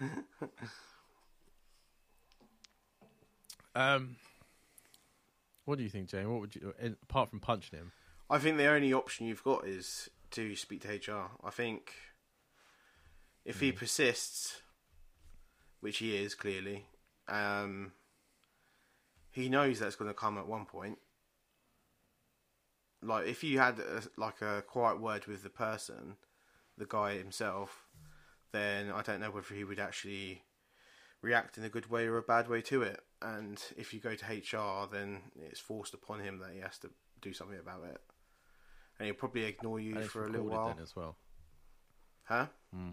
um, 3.74 4.16
what 5.66 5.78
do 5.78 5.84
you 5.84 5.90
think, 5.90 6.08
Jane? 6.08 6.30
What 6.30 6.40
would 6.40 6.56
you, 6.56 6.74
apart 7.02 7.30
from 7.30 7.40
punching 7.40 7.78
him? 7.78 7.92
I 8.28 8.38
think 8.38 8.56
the 8.56 8.66
only 8.66 8.92
option 8.92 9.26
you've 9.26 9.44
got 9.44 9.66
is 9.66 10.10
to 10.32 10.56
speak 10.56 10.82
to 10.82 10.88
HR. 11.12 11.30
I 11.44 11.50
think 11.50 11.92
if 13.44 13.60
he 13.60 13.70
persists, 13.70 14.62
which 15.80 15.98
he 15.98 16.16
is 16.16 16.34
clearly, 16.34 16.86
um, 17.28 17.92
he 19.34 19.48
knows 19.48 19.80
that's 19.80 19.96
going 19.96 20.08
to 20.10 20.14
come 20.14 20.38
at 20.38 20.46
one 20.46 20.64
point. 20.64 20.98
Like 23.02 23.26
if 23.26 23.42
you 23.42 23.58
had 23.58 23.80
a, 23.80 24.02
like 24.16 24.40
a 24.40 24.62
quiet 24.62 25.00
word 25.00 25.26
with 25.26 25.42
the 25.42 25.50
person, 25.50 26.16
the 26.78 26.86
guy 26.86 27.18
himself, 27.18 27.88
then 28.52 28.92
I 28.92 29.02
don't 29.02 29.20
know 29.20 29.32
whether 29.32 29.52
he 29.52 29.64
would 29.64 29.80
actually 29.80 30.42
react 31.20 31.58
in 31.58 31.64
a 31.64 31.68
good 31.68 31.90
way 31.90 32.06
or 32.06 32.16
a 32.16 32.22
bad 32.22 32.48
way 32.48 32.62
to 32.62 32.82
it. 32.82 33.00
And 33.20 33.60
if 33.76 33.92
you 33.92 33.98
go 33.98 34.14
to 34.14 34.24
HR, 34.24 34.88
then 34.90 35.22
it's 35.36 35.58
forced 35.58 35.94
upon 35.94 36.20
him 36.20 36.38
that 36.38 36.52
he 36.54 36.60
has 36.60 36.78
to 36.78 36.90
do 37.20 37.32
something 37.32 37.58
about 37.58 37.82
it. 37.84 38.00
And 38.98 39.06
he'll 39.06 39.16
probably 39.16 39.44
ignore 39.46 39.80
you 39.80 39.96
And 39.96 40.08
for 40.08 40.26
a 40.26 40.30
little 40.30 40.46
while. 40.46 40.68
then 40.68 40.80
as 40.80 40.94
well. 40.94 41.16
Huh? 42.22 42.46
Hmm. 42.72 42.90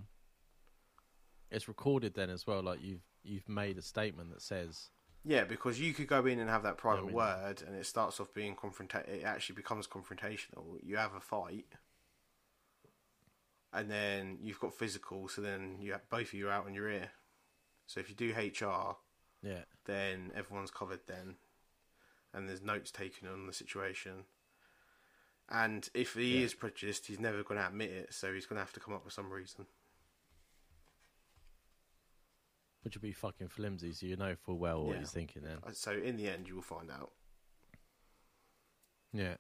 It's 1.52 1.68
recorded 1.68 2.16
then 2.16 2.32
as 2.32 2.48
well. 2.48 2.64
Like 2.64 2.80
you've 2.82 3.04
you've 3.24 3.48
made 3.48 3.78
a 3.78 3.84
statement 3.84 4.32
that 4.34 4.42
says 4.42 4.90
Yeah, 5.24 5.44
because 5.44 5.80
you 5.80 5.94
could 5.94 6.08
go 6.08 6.26
in 6.26 6.40
and 6.40 6.50
have 6.50 6.64
that 6.64 6.78
private 6.78 7.06
mean- 7.06 7.14
word, 7.16 7.62
and 7.62 7.76
it 7.76 7.86
starts 7.86 8.20
off 8.20 8.34
being 8.34 8.56
confronta- 8.56 9.08
It 9.08 9.24
actually 9.24 9.56
becomes 9.56 9.88
confrontational. 9.88 10.80
You 10.84 10.98
have 10.98 11.14
a 11.14 11.20
fight, 11.20 11.68
and 13.72 13.90
then 13.90 14.40
you've 14.42 14.60
got 14.60 14.74
physical. 14.74 15.28
So 15.28 15.42
then 15.42 15.78
you 15.80 15.92
have, 15.94 16.10
both 16.10 16.28
of 16.30 16.34
you 16.34 16.48
are 16.50 16.52
out 16.52 16.66
on 16.66 16.74
your 16.74 16.90
ear. 16.90 17.12
So 17.86 18.00
if 18.00 18.10
you 18.10 18.16
do 18.16 18.34
HR, 18.34 18.98
yeah 19.44 19.64
then 19.86 20.32
everyone's 20.36 20.72
covered 20.72 21.02
then, 21.08 21.36
and 22.34 22.48
there's 22.48 22.62
notes 22.62 22.92
taken 22.92 23.28
on 23.28 23.48
the 23.48 23.54
situation. 23.54 24.26
And 25.50 25.90
if 25.94 26.14
he 26.14 26.38
Yeah. 26.38 26.46
is 26.46 26.54
prejudiced, 26.54 27.08
he's 27.08 27.20
never 27.20 27.44
going 27.44 27.60
to 27.60 27.68
admit 27.68 27.90
it. 27.92 28.14
So 28.14 28.34
he's 28.34 28.46
going 28.46 28.56
to 28.58 28.62
have 28.64 28.72
to 28.74 28.80
come 28.80 28.94
up 28.94 29.04
with 29.04 29.14
some 29.14 29.30
reason. 29.32 29.68
Which 32.84 32.96
would 32.96 33.02
be 33.02 33.12
fucking 33.12 33.48
flimsy. 33.50 33.92
So 33.94 34.06
you 34.06 34.16
know 34.16 34.36
full 34.36 34.58
well 34.58 34.84
what 34.86 34.94
Yeah. 34.94 35.00
he's 35.00 35.12
thinking 35.12 35.44
then. 35.44 35.58
So 35.74 35.92
in 35.92 36.18
the 36.18 36.28
end, 36.30 36.48
you 36.48 36.56
will 36.56 36.62
find 36.62 36.90
out. 36.92 37.12
Yeah. 39.14 39.36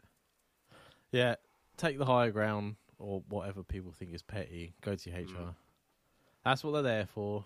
Yeah. 1.11 1.35
Take 1.77 1.97
the 1.97 2.05
higher 2.05 2.31
ground 2.31 2.75
or 2.99 3.23
whatever 3.29 3.63
people 3.63 3.91
think 3.91 4.13
is 4.13 4.21
petty. 4.21 4.73
Go 4.81 4.95
to 4.95 5.09
your 5.09 5.19
HR. 5.19 5.25
Mm. 5.25 5.55
That's 6.45 6.63
what 6.63 6.71
they're 6.73 6.81
there 6.83 7.05
for. 7.07 7.45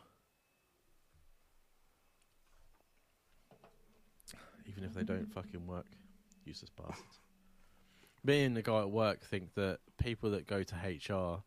Even 4.68 4.84
if 4.84 4.94
they 4.94 5.04
don't 5.04 5.32
fucking 5.32 5.66
work. 5.68 5.86
Useless 6.46 6.70
bastards. 6.72 7.20
me 8.24 8.44
and 8.44 8.56
the 8.56 8.62
guy 8.62 8.80
at 8.82 8.90
work 8.92 9.22
think 9.24 9.54
that 9.56 9.80
people 9.98 10.32
that 10.32 10.46
go 10.48 10.62
to 10.64 10.76
HR 10.76 11.42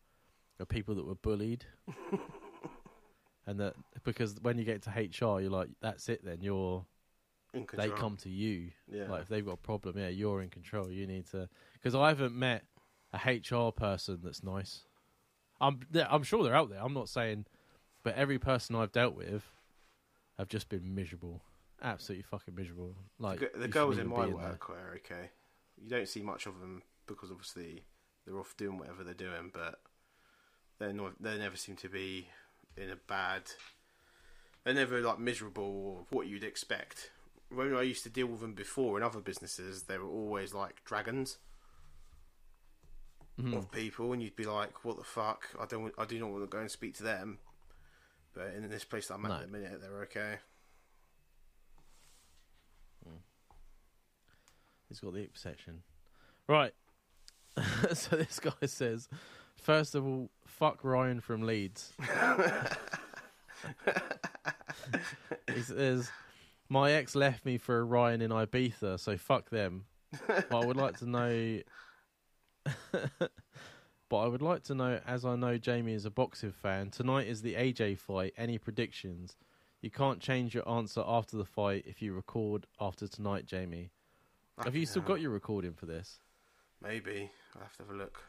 are 0.59 0.65
people 0.67 0.95
that 0.95 1.05
were 1.05 1.15
bullied, 1.15 1.63
and 3.49 3.59
that 3.59 3.73
because 4.03 4.35
when 4.41 4.57
you 4.59 4.63
get 4.63 4.83
to 4.83 4.89
HR, 4.91 5.41
you're 5.41 5.49
like, 5.49 5.69
that's 5.81 6.07
it. 6.07 6.23
Then 6.23 6.37
you're 6.41 6.85
In 7.53 7.65
control. 7.65 7.89
they 7.89 7.95
come 7.95 8.15
to 8.17 8.29
you. 8.29 8.69
Yeah. 8.91 9.09
Like 9.09 9.23
if 9.23 9.27
they've 9.27 9.45
got 9.45 9.53
a 9.53 9.57
problem, 9.57 9.97
yeah, 9.97 10.09
you're 10.09 10.41
in 10.41 10.49
control. 10.49 10.91
You 10.91 11.07
need 11.07 11.25
to 11.31 11.49
because 11.73 11.95
I 11.95 12.09
haven't 12.09 12.35
met 12.35 12.63
a 13.11 13.17
HR 13.17 13.71
person 13.71 14.19
that's 14.23 14.43
nice. 14.43 14.81
I'm 15.59 15.79
I'm 16.09 16.23
sure 16.23 16.43
they're 16.43 16.55
out 16.55 16.69
there. 16.69 16.79
I'm 16.81 16.93
not 16.93 17.09
saying, 17.09 17.45
but 18.03 18.15
every 18.15 18.37
person 18.37 18.75
I've 18.75 18.91
dealt 18.91 19.15
with 19.15 19.43
have 20.37 20.47
just 20.47 20.69
been 20.69 20.93
miserable, 20.93 21.41
absolutely 21.81 22.23
fucking 22.23 22.53
miserable. 22.55 22.95
Like 23.17 23.39
the, 23.39 23.51
the 23.57 23.67
girls 23.67 23.97
in 23.97 24.07
my 24.07 24.27
work 24.27 24.69
are 24.69 24.93
okay. 24.97 25.31
You 25.81 25.89
don't 25.89 26.07
see 26.07 26.21
much 26.21 26.45
of 26.45 26.59
them 26.59 26.83
because 27.07 27.31
obviously 27.31 27.83
they're 28.25 28.37
off 28.37 28.55
doing 28.57 28.77
whatever 28.77 29.03
they're 29.03 29.13
doing, 29.15 29.49
but 29.51 29.79
they're 30.77 30.93
not. 30.93 31.13
They 31.19 31.35
never 31.39 31.55
seem 31.55 31.75
to 31.77 31.89
be 31.89 32.27
in 32.79 32.89
a 32.89 32.95
bad. 32.95 33.43
They're 34.63 34.73
never 34.73 35.01
like 35.01 35.19
miserable 35.19 35.63
or 35.63 36.05
what 36.09 36.27
you'd 36.27 36.43
expect. 36.43 37.11
When 37.49 37.73
I 37.75 37.81
used 37.81 38.03
to 38.03 38.09
deal 38.09 38.27
with 38.27 38.41
them 38.41 38.53
before 38.53 38.97
in 38.97 39.03
other 39.03 39.19
businesses, 39.21 39.83
they 39.83 39.97
were 39.97 40.07
always 40.09 40.53
like 40.53 40.83
dragons 40.85 41.37
Mhm. 43.39 43.57
of 43.57 43.71
people, 43.71 44.11
and 44.13 44.21
you'd 44.21 44.35
be 44.35 44.45
like, 44.45 44.83
"What 44.83 44.97
the 44.97 45.03
fuck? 45.03 45.49
I 45.59 45.65
don't. 45.65 45.93
I 45.97 46.05
do 46.05 46.19
not 46.19 46.29
want 46.29 46.43
to 46.43 46.47
go 46.47 46.59
and 46.59 46.69
speak 46.69 46.93
to 46.95 47.03
them." 47.03 47.39
But 48.33 48.53
in 48.53 48.69
this 48.69 48.83
place 48.83 49.07
that 49.07 49.15
I'm 49.15 49.25
at 49.25 49.29
No. 49.29 49.35
at 49.35 49.41
the 49.41 49.47
minute, 49.47 49.81
they're 49.81 50.01
okay. 50.03 50.39
He's 54.87 54.99
got 54.99 55.13
the 55.13 55.21
ip 55.23 55.37
section. 55.37 55.83
Right. 56.47 56.73
so 57.93 58.15
this 58.15 58.39
guy 58.39 58.65
says, 58.65 59.07
first 59.59 59.95
of 59.95 60.05
all, 60.05 60.29
fuck 60.45 60.83
Ryan 60.83 61.21
from 61.21 61.43
Leeds. 61.43 61.93
he 65.53 65.61
says, 65.61 66.11
my 66.69 66.91
ex 66.91 67.15
left 67.15 67.45
me 67.45 67.57
for 67.57 67.79
a 67.79 67.83
Ryan 67.83 68.21
in 68.21 68.31
Ibiza, 68.31 68.99
so 68.99 69.17
fuck 69.17 69.49
them. 69.49 69.85
But 70.27 70.53
I 70.53 70.65
would 70.65 70.77
like 70.77 70.97
to 70.99 71.09
know. 71.09 71.59
but 72.91 74.17
I 74.17 74.27
would 74.27 74.41
like 74.41 74.63
to 74.63 74.75
know, 74.75 74.99
as 75.05 75.25
I 75.25 75.35
know 75.35 75.57
Jamie 75.57 75.93
is 75.93 76.05
a 76.05 76.11
boxing 76.11 76.51
fan, 76.51 76.89
tonight 76.89 77.27
is 77.27 77.41
the 77.41 77.55
AJ 77.55 77.99
fight. 77.99 78.33
Any 78.37 78.57
predictions? 78.57 79.35
You 79.81 79.89
can't 79.89 80.19
change 80.19 80.53
your 80.53 80.67
answer 80.67 81.03
after 81.05 81.37
the 81.37 81.45
fight 81.45 81.85
if 81.87 82.01
you 82.01 82.13
record 82.13 82.65
after 82.79 83.07
tonight, 83.07 83.45
Jamie. 83.45 83.91
Have 84.63 84.75
you 84.75 84.85
still 84.85 85.03
got 85.03 85.21
your 85.21 85.31
recording 85.31 85.73
for 85.73 85.85
this? 85.85 86.19
Maybe 86.81 87.31
I'll 87.55 87.61
have 87.61 87.77
to 87.77 87.83
have 87.83 87.91
a 87.91 87.97
look. 87.97 88.21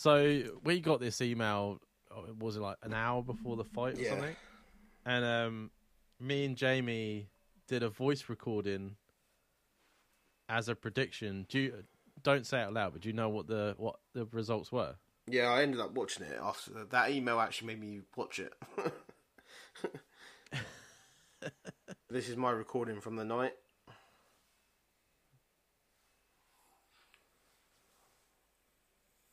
So 0.00 0.58
we 0.64 0.80
got 0.80 0.98
this 0.98 1.20
email. 1.20 1.78
oh, 2.10 2.24
Was 2.38 2.56
it 2.56 2.60
like 2.60 2.78
an 2.82 2.94
hour 2.94 3.22
before 3.22 3.56
the 3.56 3.64
fight 3.64 3.96
or 3.96 4.02
Yeah. 4.02 4.08
something? 4.08 4.36
And 5.04 5.24
um, 5.26 5.70
me 6.18 6.46
and 6.46 6.56
Jamie 6.56 7.28
did 7.68 7.82
a 7.82 7.90
voice 7.90 8.30
recording 8.30 8.96
as 10.48 10.70
a 10.70 10.74
prediction. 10.74 11.44
Do 11.50 11.58
you, 11.58 11.84
don't 12.22 12.46
say 12.46 12.60
it 12.60 12.62
out 12.62 12.72
loud, 12.72 12.92
but 12.94 13.02
do 13.02 13.10
you 13.10 13.12
know 13.12 13.28
what 13.28 13.46
the 13.46 13.74
what 13.76 14.00
the 14.14 14.24
results 14.32 14.72
were? 14.72 14.96
Yeah, 15.26 15.50
I 15.50 15.60
ended 15.60 15.80
up 15.80 15.92
watching 15.92 16.24
it 16.24 16.38
after 16.42 16.82
that 16.82 17.10
email. 17.10 17.38
Actually, 17.38 17.66
made 17.66 17.80
me 17.82 18.00
watch 18.16 18.38
it. 18.38 18.54
this 22.08 22.30
is 22.30 22.38
my 22.38 22.52
recording 22.52 23.02
from 23.02 23.16
the 23.16 23.24
night. 23.26 23.52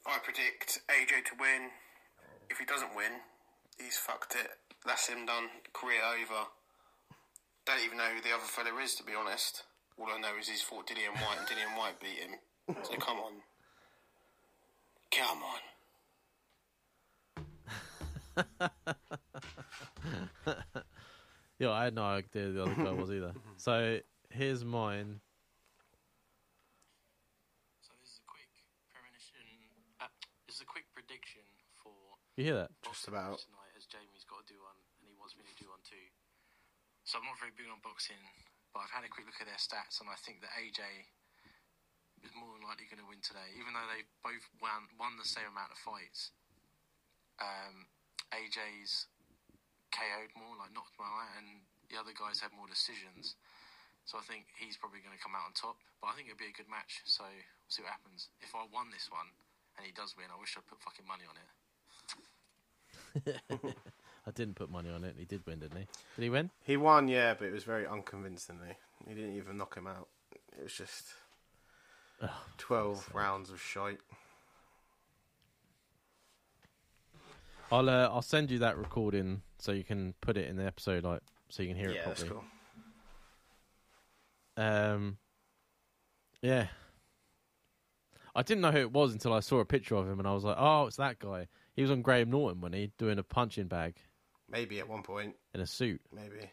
I 0.08 0.20
predict 0.20 0.57
AJ 0.90 1.26
to 1.26 1.36
win. 1.40 1.72
If 2.50 2.58
he 2.60 2.66
doesn't 2.66 2.96
win, 2.96 3.12
he's 3.78 3.98
fucked 3.98 4.36
it. 4.36 4.48
That's 4.86 5.08
him 5.08 5.26
done. 5.26 5.50
Career 5.74 6.02
over. 6.04 6.48
Don't 7.66 7.84
even 7.84 7.98
know 7.98 8.10
who 8.16 8.22
the 8.22 8.34
other 8.34 8.46
fella 8.46 8.74
is, 8.82 8.96
to 8.96 9.04
be 9.04 9.14
honest. 9.14 9.64
All 10.00 10.08
I 10.16 10.20
know 10.20 10.38
is 10.40 10.48
he's 10.48 10.62
fought 10.62 10.88
Dillian 10.88 11.14
Whyte, 11.16 11.40
and 11.40 11.48
Dillian 11.48 11.76
Whyte 11.78 12.00
beat 12.00 12.20
him. 12.20 12.40
So 12.84 12.96
come 12.96 13.18
on. 13.18 13.34
Come 15.12 15.44
on. 15.44 15.60
Yeah, 21.60 21.72
I 21.72 21.86
had 21.86 21.96
no 21.96 22.04
idea 22.04 22.52
the 22.52 22.62
other 22.64 22.76
guy 22.76 22.92
was 22.92 23.10
either. 23.10 23.34
So 23.58 23.98
here's 24.30 24.64
mine. 24.64 25.20
So 27.82 27.94
this 28.00 28.10
is 28.14 28.20
a 28.22 28.28
quick 28.30 28.46
premonition. 28.94 29.42
Uh, 30.00 30.06
this 30.46 30.58
is 30.58 30.62
a 30.62 30.66
quick 30.70 30.86
prediction 30.94 31.42
for 31.82 31.90
You 32.38 32.54
hear 32.54 32.70
that? 32.70 32.70
Just 32.86 33.10
about. 33.10 33.42
tonight, 33.42 33.74
as 33.74 33.90
Jamie's 33.90 34.22
got 34.30 34.46
to 34.46 34.48
do 34.48 34.62
one, 34.62 34.78
and 35.02 35.10
he 35.10 35.18
wants 35.18 35.34
me 35.34 35.42
to 35.42 35.58
do 35.58 35.74
one 35.74 35.82
too. 35.82 36.06
So 37.02 37.18
I'm 37.18 37.26
not 37.26 37.42
very 37.42 37.50
big 37.50 37.66
on 37.66 37.82
boxing, 37.82 38.22
but 38.78 38.86
I've 38.86 38.94
had 38.94 39.02
a 39.02 39.10
quick 39.10 39.26
look 39.26 39.42
at 39.42 39.50
their 39.50 39.58
stats, 39.58 39.98
and 39.98 40.06
I 40.06 40.14
think 40.22 40.46
that 40.46 40.54
AJ 40.54 40.86
is 42.22 42.30
more 42.38 42.54
than 42.54 42.62
likely 42.62 42.86
going 42.86 43.02
to 43.02 43.10
win 43.10 43.26
today, 43.26 43.58
even 43.58 43.74
though 43.74 43.90
they 43.90 44.06
both 44.22 44.46
won 44.62 44.86
won 45.02 45.18
the 45.18 45.26
same 45.26 45.50
amount 45.50 45.74
of 45.74 45.82
fights. 45.82 46.30
Um, 47.42 47.90
AJ's 48.30 49.10
KO'd 49.90 50.30
more, 50.38 50.54
like 50.62 50.70
knocked 50.78 50.94
him 50.94 51.10
out, 51.10 51.42
and 51.42 51.66
the 51.90 51.98
other 51.98 52.14
guys 52.14 52.38
had 52.38 52.54
more 52.54 52.70
decisions. 52.70 53.34
So 54.06 54.22
I 54.22 54.24
think 54.30 54.46
he's 54.62 54.78
probably 54.78 55.02
going 55.02 55.18
to 55.18 55.20
come 55.20 55.34
out 55.34 55.50
on 55.50 55.58
top. 55.58 55.82
But 56.06 56.14
I 56.14 56.16
think 56.16 56.30
it'll 56.30 56.40
be 56.40 56.54
a 56.54 56.56
good 56.56 56.70
match. 56.70 57.02
So 57.10 57.26
we'll 57.26 57.74
see 57.74 57.82
what 57.82 57.98
happens. 57.98 58.30
If 58.46 58.54
I 58.54 58.64
won 58.70 58.94
this 58.94 59.10
one 59.10 59.28
and 59.76 59.84
he 59.84 59.92
does 59.92 60.14
win, 60.16 60.30
I 60.32 60.38
wish 60.40 60.54
I'd 60.54 60.70
put 60.70 60.80
fucking 60.80 61.04
money 61.04 61.28
on 61.28 61.36
it. 61.36 61.50
I 64.28 64.32
didn't 64.34 64.56
put 64.56 64.70
money 64.70 64.90
on 64.90 65.04
it. 65.04 65.16
He 65.18 65.26
did 65.26 65.46
win, 65.46 65.60
didn't 65.60 65.78
he? 65.78 65.88
Did 66.16 66.24
he 66.24 66.30
win? 66.30 66.50
He 66.64 66.78
won, 66.78 67.08
yeah, 67.08 67.34
but 67.34 67.48
it 67.48 67.54
was 67.54 67.64
very 67.64 67.88
unconvincingly. 67.88 68.78
He 69.08 69.14
didn't 69.14 69.36
even 69.36 69.58
knock 69.58 69.76
him 69.76 69.88
out. 69.88 70.08
It 70.58 70.64
was 70.64 70.74
just 70.74 71.06
Oh, 72.22 72.30
12 72.58 73.14
rounds 73.14 73.50
of 73.52 73.62
shite. 73.62 74.00
I'll 77.72 77.90
uh, 77.90 78.08
I'll 78.12 78.22
send 78.22 78.50
you 78.50 78.60
that 78.60 78.78
recording 78.78 79.42
so 79.60 79.72
you 79.72 79.84
can 79.84 80.14
put 80.22 80.38
it 80.38 80.48
in 80.50 80.56
the 80.56 80.66
episode, 80.66 81.04
like 81.04 81.22
so 81.50 81.64
you 81.64 81.70
can 81.70 81.78
hear 81.78 81.90
it 81.90 81.96
yeah, 81.96 82.06
that's 82.06 82.24
properly. 82.24 82.44
cool. 84.58 84.64
Um, 84.66 85.18
yeah. 86.42 86.68
I 88.36 88.42
didn't 88.44 88.62
know 88.62 88.72
who 88.72 88.80
it 88.80 88.92
was 88.92 89.14
until 89.14 89.34
I 89.34 89.40
saw 89.42 89.60
a 89.60 89.66
picture 89.66 89.96
of 89.96 90.08
him, 90.08 90.20
and 90.20 90.28
I 90.28 90.34
was 90.34 90.44
like, 90.44 90.56
"Oh, 90.60 90.86
it's 90.88 90.98
that 90.98 91.20
guy." 91.20 91.48
He 91.78 91.84
was 91.84 91.92
on 91.92 92.02
Graham 92.02 92.32
Norton 92.32 92.60
when 92.60 92.74
he 92.74 92.92
doing 92.98 93.20
a 93.20 93.24
punching 93.24 93.68
bag 93.68 93.98
Maybe 94.50 94.80
at 94.80 94.90
one 94.90 95.04
point, 95.04 95.36
in 95.54 95.62
a 95.62 95.68
suit. 95.68 96.02
maybe. 96.12 96.50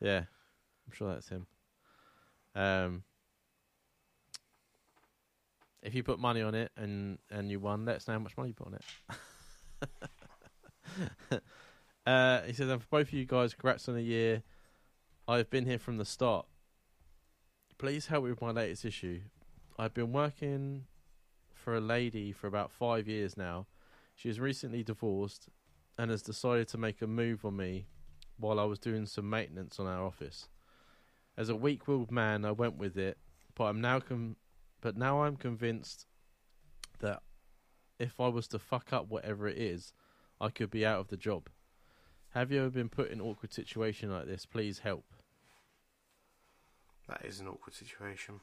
Yeah, 0.00 0.20
I'm 0.20 0.92
sure 0.92 1.12
that's 1.12 1.28
him. 1.28 1.46
Um, 2.54 3.02
if 5.82 5.94
you 5.94 6.02
put 6.02 6.18
money 6.18 6.40
on 6.40 6.54
it 6.54 6.72
and 6.74 7.18
and 7.30 7.50
you 7.50 7.60
won, 7.60 7.84
let 7.84 7.96
us 7.96 8.08
know 8.08 8.14
how 8.14 8.20
much 8.20 8.36
money 8.38 8.48
you 8.48 8.54
put 8.54 8.68
on 8.68 8.78
it. 11.32 11.42
uh, 12.06 12.40
he 12.42 12.54
says, 12.54 12.70
"And 12.70 12.80
for 12.80 12.88
both 12.88 13.08
of 13.08 13.12
you 13.12 13.26
guys, 13.26 13.52
congrats 13.52 13.88
on 13.90 13.94
the 13.94 14.02
year. 14.02 14.42
I've 15.28 15.50
been 15.50 15.66
here 15.66 15.78
from 15.78 15.98
the 15.98 16.04
start. 16.06 16.46
Please 17.76 18.06
help 18.06 18.24
me 18.24 18.30
with 18.30 18.40
my 18.40 18.52
latest 18.52 18.86
issue. 18.86 19.20
I've 19.78 19.92
been 19.92 20.12
working 20.12 20.86
for 21.52 21.74
a 21.76 21.80
lady 21.80 22.32
for 22.32 22.46
about 22.46 22.70
five 22.70 23.06
years 23.06 23.36
now. 23.36 23.66
She 24.14 24.28
is 24.28 24.40
recently 24.40 24.82
divorced 24.82 25.48
and 25.98 26.10
has 26.10 26.22
decided 26.22 26.68
to 26.68 26.78
make 26.78 27.02
a 27.02 27.06
move 27.06 27.44
on 27.44 27.56
me 27.56 27.86
while 28.38 28.58
I 28.58 28.64
was 28.64 28.78
doing 28.78 29.06
some 29.06 29.28
maintenance 29.28 29.78
on 29.78 29.86
our 29.86 30.04
office. 30.04 30.48
As 31.36 31.48
a 31.48 31.56
weak-willed 31.56 32.10
man, 32.10 32.44
I 32.44 32.52
went 32.52 32.76
with 32.76 32.96
it, 32.96 33.18
but 33.54 33.64
I'm 33.64 33.80
now 33.80 34.00
com- 34.00 34.36
but 34.80 34.96
now 34.96 35.22
I'm 35.22 35.36
convinced 35.36 36.06
that 37.00 37.22
if 37.98 38.20
I 38.20 38.28
was 38.28 38.46
to 38.48 38.58
fuck 38.58 38.92
up 38.92 39.08
whatever 39.08 39.48
it 39.48 39.58
is, 39.58 39.92
I 40.40 40.48
could 40.48 40.70
be 40.70 40.84
out 40.84 41.00
of 41.00 41.08
the 41.08 41.16
job. 41.16 41.48
Have 42.30 42.50
you 42.50 42.60
ever 42.60 42.70
been 42.70 42.88
put 42.88 43.10
in 43.10 43.20
an 43.20 43.26
awkward 43.26 43.52
situation 43.52 44.10
like 44.10 44.26
this? 44.26 44.44
Please 44.44 44.80
help. 44.80 45.04
That 47.08 47.24
is 47.24 47.40
an 47.40 47.48
awkward 47.48 47.74
situation. 47.74 48.40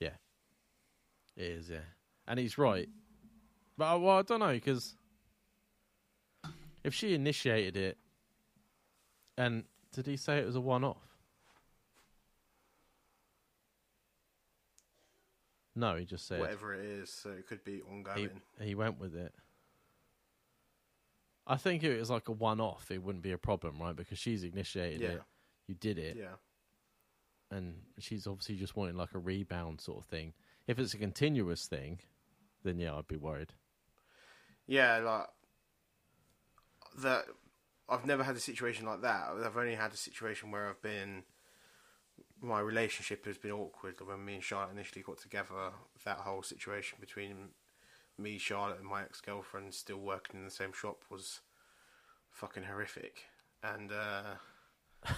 Yeah. 0.00 0.16
It 1.36 1.44
is, 1.44 1.70
yeah, 1.70 1.78
and 2.26 2.38
he's 2.38 2.58
right. 2.58 2.88
But 3.76 3.94
uh, 3.94 3.98
well, 3.98 4.18
I 4.18 4.22
don't 4.22 4.40
know 4.40 4.52
because 4.52 4.94
if 6.82 6.94
she 6.94 7.14
initiated 7.14 7.76
it, 7.76 7.98
and 9.36 9.64
did 9.92 10.06
he 10.06 10.16
say 10.16 10.38
it 10.38 10.46
was 10.46 10.56
a 10.56 10.60
one-off? 10.60 10.96
No, 15.76 15.96
he 15.96 16.04
just 16.04 16.28
said 16.28 16.38
Whatever 16.40 16.74
it 16.74 16.84
is, 16.84 17.10
so 17.10 17.30
it 17.30 17.46
could 17.48 17.64
be 17.64 17.76
he, 17.76 17.82
ongoing. 17.82 18.30
he 18.60 18.74
went 18.74 19.00
with 19.00 19.14
it. 19.16 19.34
I 21.46 21.56
think 21.56 21.82
if 21.82 21.90
it 21.90 21.98
was 21.98 22.10
like 22.10 22.28
a 22.28 22.32
one-off, 22.32 22.90
it 22.90 23.02
wouldn't 23.02 23.24
be 23.24 23.32
a 23.32 23.38
problem, 23.38 23.78
right? 23.80 23.94
Because 23.94 24.18
she's 24.18 24.44
initiated 24.44 25.00
Yeah. 25.00 25.08
it, 25.08 25.22
you 25.66 25.74
did 25.74 25.98
it, 25.98 26.16
yeah. 26.16 26.36
and 27.50 27.74
she's 27.98 28.26
obviously 28.26 28.56
just 28.56 28.76
wanting 28.76 28.96
like 28.96 29.14
a 29.14 29.18
rebound 29.18 29.80
sort 29.80 29.98
of 29.98 30.06
thing. 30.06 30.32
If 30.66 30.78
it's 30.78 30.94
a 30.94 30.98
continuous 30.98 31.66
thing, 31.66 31.98
then 32.64 32.78
yeah, 32.78 32.94
I'd 32.94 33.06
be 33.06 33.16
worried. 33.16 33.52
Yeah, 34.66 34.98
like 34.98 35.26
that. 37.02 37.24
I've 37.88 38.06
never 38.06 38.24
had 38.24 38.34
a 38.34 38.40
situation 38.40 38.86
like 38.86 39.02
that. 39.02 39.28
I've 39.44 39.56
only 39.56 39.74
had 39.74 39.92
a 39.92 39.96
situation 39.96 40.50
where 40.50 40.68
I've 40.68 40.82
been. 40.82 41.24
My 42.40 42.60
relationship 42.60 43.26
has 43.26 43.38
been 43.38 43.52
awkward. 43.52 43.96
When 44.04 44.24
me 44.24 44.34
and 44.34 44.42
Charlotte 44.42 44.72
initially 44.72 45.02
got 45.02 45.18
together, 45.18 45.72
that 46.04 46.18
whole 46.18 46.42
situation 46.42 46.98
between 47.00 47.50
me, 48.18 48.38
Charlotte, 48.38 48.78
and 48.80 48.88
my 48.88 49.02
ex 49.02 49.20
girlfriend 49.20 49.74
still 49.74 49.98
working 49.98 50.40
in 50.40 50.44
the 50.44 50.50
same 50.50 50.72
shop 50.72 51.02
was 51.10 51.40
fucking 52.30 52.64
horrific. 52.64 53.24
And 53.62 53.92
uh, 53.92 54.34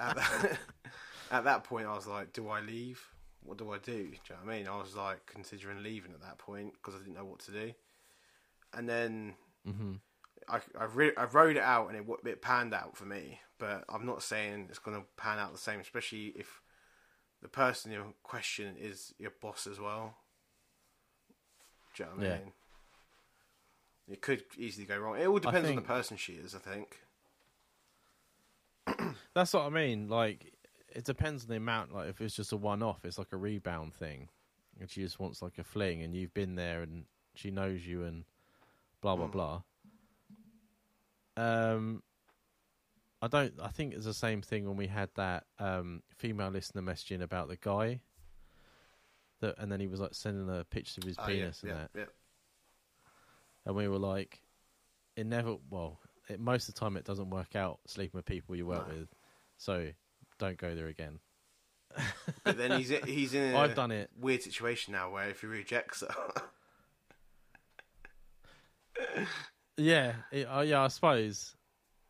at, 0.00 0.16
that, 0.16 0.58
at 1.30 1.44
that 1.44 1.64
point, 1.64 1.86
I 1.86 1.94
was 1.94 2.06
like, 2.06 2.32
"Do 2.32 2.48
I 2.48 2.60
leave? 2.60 3.00
What 3.46 3.58
do 3.58 3.70
I 3.72 3.78
do?" 3.78 3.92
Do 3.92 3.98
you 4.00 4.10
know 4.30 4.36
what 4.44 4.52
I 4.52 4.56
mean? 4.58 4.68
I 4.68 4.76
was 4.76 4.94
like 4.96 5.26
considering 5.26 5.82
leaving 5.82 6.12
at 6.12 6.20
that 6.22 6.38
point 6.38 6.72
because 6.74 6.94
I 6.94 6.98
didn't 6.98 7.14
know 7.14 7.24
what 7.24 7.40
to 7.40 7.52
do. 7.52 7.72
And 8.72 8.88
then 8.88 9.36
Mm-hmm. 9.66 9.94
I 10.48 10.60
I, 10.78 10.84
re- 10.84 11.16
I 11.16 11.24
wrote 11.24 11.56
it 11.56 11.62
out 11.62 11.88
and 11.88 11.96
it 11.96 12.26
it 12.26 12.42
panned 12.42 12.74
out 12.74 12.96
for 12.96 13.04
me, 13.04 13.40
but 13.58 13.84
I'm 13.88 14.06
not 14.06 14.22
saying 14.22 14.66
it's 14.68 14.78
going 14.78 14.96
to 15.00 15.06
pan 15.16 15.38
out 15.38 15.52
the 15.52 15.58
same, 15.58 15.80
especially 15.80 16.26
if 16.36 16.60
the 17.42 17.48
person 17.48 17.92
you're 17.92 18.04
in 18.04 18.14
question 18.22 18.76
is 18.78 19.12
your 19.18 19.32
boss 19.40 19.66
as 19.66 19.78
well. 19.80 20.16
Do 21.94 22.02
you 22.02 22.08
know 22.10 22.16
what 22.16 22.24
I 22.26 22.28
Yeah. 22.28 22.38
mean? 22.38 22.52
It 24.08 24.20
could 24.22 24.44
easily 24.56 24.86
go 24.86 24.98
wrong. 24.98 25.18
It 25.18 25.26
all 25.26 25.38
depends 25.38 25.68
on 25.68 25.74
the 25.74 25.82
person 25.82 26.16
she 26.16 26.34
is, 26.34 26.54
I 26.54 26.58
think. 26.58 27.00
That's 29.34 29.52
what 29.52 29.64
I 29.64 29.68
mean. 29.68 30.08
Like, 30.08 30.52
it 30.96 31.04
depends 31.04 31.44
on 31.44 31.50
the 31.50 31.56
amount. 31.56 31.94
Like, 31.94 32.08
if 32.08 32.20
it's 32.20 32.34
just 32.34 32.52
a 32.52 32.56
one-off, 32.56 33.04
it's 33.04 33.18
like 33.18 33.32
a 33.32 33.36
rebound 33.36 33.94
thing, 33.94 34.28
and 34.80 34.90
she 34.90 35.02
just 35.02 35.20
wants 35.20 35.42
like 35.42 35.58
a 35.58 35.64
fling, 35.64 36.02
and 36.02 36.14
you've 36.14 36.34
been 36.34 36.54
there, 36.56 36.82
and 36.82 37.04
she 37.34 37.50
knows 37.50 37.86
you, 37.86 38.04
and 38.04 38.24
blah 39.02 39.14
blah 39.16 39.28
Mm. 39.28 39.32
blah. 39.32 39.62
Um, 41.36 42.02
I 43.20 43.28
don't. 43.28 43.54
I 43.62 43.68
think 43.68 43.92
it's 43.94 44.06
the 44.06 44.14
same 44.14 44.40
thing 44.40 44.66
when 44.66 44.76
we 44.76 44.86
had 44.86 45.10
that 45.16 45.44
um 45.58 46.02
female 46.16 46.48
listener 46.50 46.82
messaging 46.82 47.22
about 47.22 47.48
the 47.48 47.56
guy. 47.56 48.00
That 49.40 49.56
and 49.58 49.70
then 49.70 49.80
he 49.80 49.86
was 49.86 50.00
like 50.00 50.14
sending 50.14 50.48
her 50.48 50.64
pictures 50.64 50.98
of 50.98 51.04
his 51.04 51.18
Oh, 51.18 51.28
yeah, 51.28 51.34
penis 51.34 51.62
and 51.62 51.70
yeah, 51.72 51.76
that, 51.76 51.90
yeah. 51.94 52.04
and 53.66 53.76
we 53.76 53.86
were 53.86 53.98
like, 53.98 54.40
it 55.14 55.26
never. 55.26 55.56
Well, 55.68 56.00
it, 56.30 56.40
most 56.40 56.70
of 56.70 56.74
the 56.74 56.80
time 56.80 56.96
it 56.96 57.04
doesn't 57.04 57.28
work 57.28 57.54
out 57.54 57.80
sleeping 57.86 58.16
with 58.16 58.24
people 58.24 58.56
you 58.56 58.66
work 58.66 58.88
No. 58.88 58.94
with, 58.94 59.08
so 59.58 59.90
don't 60.38 60.56
go 60.58 60.74
there 60.74 60.86
again. 60.88 61.20
But 62.44 62.58
then 62.58 62.72
he's 62.78 62.90
he's 63.04 63.34
in 63.34 63.54
a 63.54 63.58
I've 63.58 63.74
done 63.74 63.90
it. 63.90 64.10
weird 64.18 64.42
situation 64.42 64.92
now 64.92 65.10
where 65.10 65.28
if 65.30 65.40
he 65.40 65.46
rejects 65.46 66.02
her, 66.02 66.42
Yeah, 69.76 70.14
it, 70.32 70.44
uh, 70.44 70.60
yeah. 70.60 70.82
I 70.82 70.88
suppose 70.88 71.54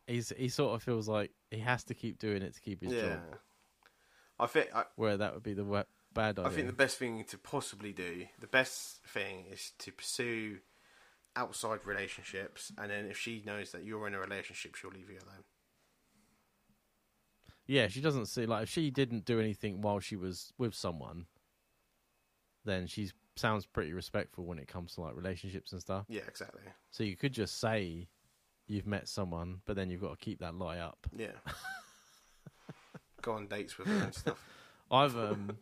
he's 0.07 0.31
he 0.37 0.47
sort 0.49 0.75
of 0.75 0.83
feels 0.83 1.07
like 1.07 1.31
he 1.51 1.59
has 1.59 1.83
to 1.85 1.93
keep 1.93 2.17
doing 2.19 2.41
it 2.41 2.53
to 2.55 2.61
keep 2.61 2.81
his 2.81 2.93
yeah, 2.93 3.01
job. 3.01 3.19
I 4.39 4.45
think 4.47 4.69
I, 4.73 4.83
Where 4.95 5.17
that 5.17 5.33
would 5.33 5.43
be 5.43 5.53
the 5.53 5.65
wa- 5.65 5.83
bad 6.13 6.39
idea. 6.39 6.51
I 6.51 6.53
think 6.53 6.67
the 6.67 6.73
best 6.73 6.97
thing 6.97 7.23
to 7.25 7.37
possibly 7.37 7.91
do, 7.91 8.25
the 8.39 8.47
best 8.47 9.01
thing 9.05 9.45
is 9.51 9.73
to 9.79 9.91
pursue 9.91 10.59
outside 11.35 11.79
relationships, 11.85 12.71
and 12.77 12.89
then 12.89 13.05
if 13.05 13.17
she 13.17 13.43
knows 13.45 13.71
that 13.71 13.83
you're 13.83 14.07
in 14.07 14.13
a 14.13 14.19
relationship, 14.19 14.75
she'll 14.75 14.91
leave 14.91 15.09
you 15.09 15.17
alone. 15.17 15.43
Yeah, 17.67 17.87
she 17.87 18.01
doesn't 18.01 18.27
see 18.27 18.45
like 18.45 18.63
if 18.63 18.69
she 18.69 18.89
didn't 18.89 19.25
do 19.25 19.39
anything 19.39 19.81
while 19.81 19.99
she 19.99 20.15
was 20.15 20.53
with 20.57 20.73
someone, 20.73 21.25
then 22.65 22.87
she 22.87 23.11
sounds 23.35 23.65
pretty 23.65 23.93
respectful 23.93 24.45
when 24.45 24.57
it 24.57 24.67
comes 24.67 24.95
to 24.95 25.01
like 25.01 25.15
relationships 25.15 25.71
and 25.71 25.81
stuff. 25.81 26.05
Yeah, 26.07 26.21
exactly. 26.27 26.61
So 26.91 27.03
you 27.03 27.15
could 27.15 27.33
just 27.33 27.59
say 27.59 28.07
you've 28.67 28.87
met 28.87 29.07
someone, 29.07 29.61
but 29.65 29.75
then 29.75 29.89
you've 29.89 30.01
got 30.01 30.17
to 30.17 30.25
keep 30.25 30.39
that 30.39 30.55
lie 30.55 30.79
up. 30.79 31.07
Yeah. 31.15 31.27
Go 33.21 33.33
on 33.33 33.47
dates 33.47 33.77
with 33.77 33.87
her 33.87 34.03
and 34.05 34.13
stuff. 34.13 34.43
I've 34.89 35.17
um, 35.17 35.57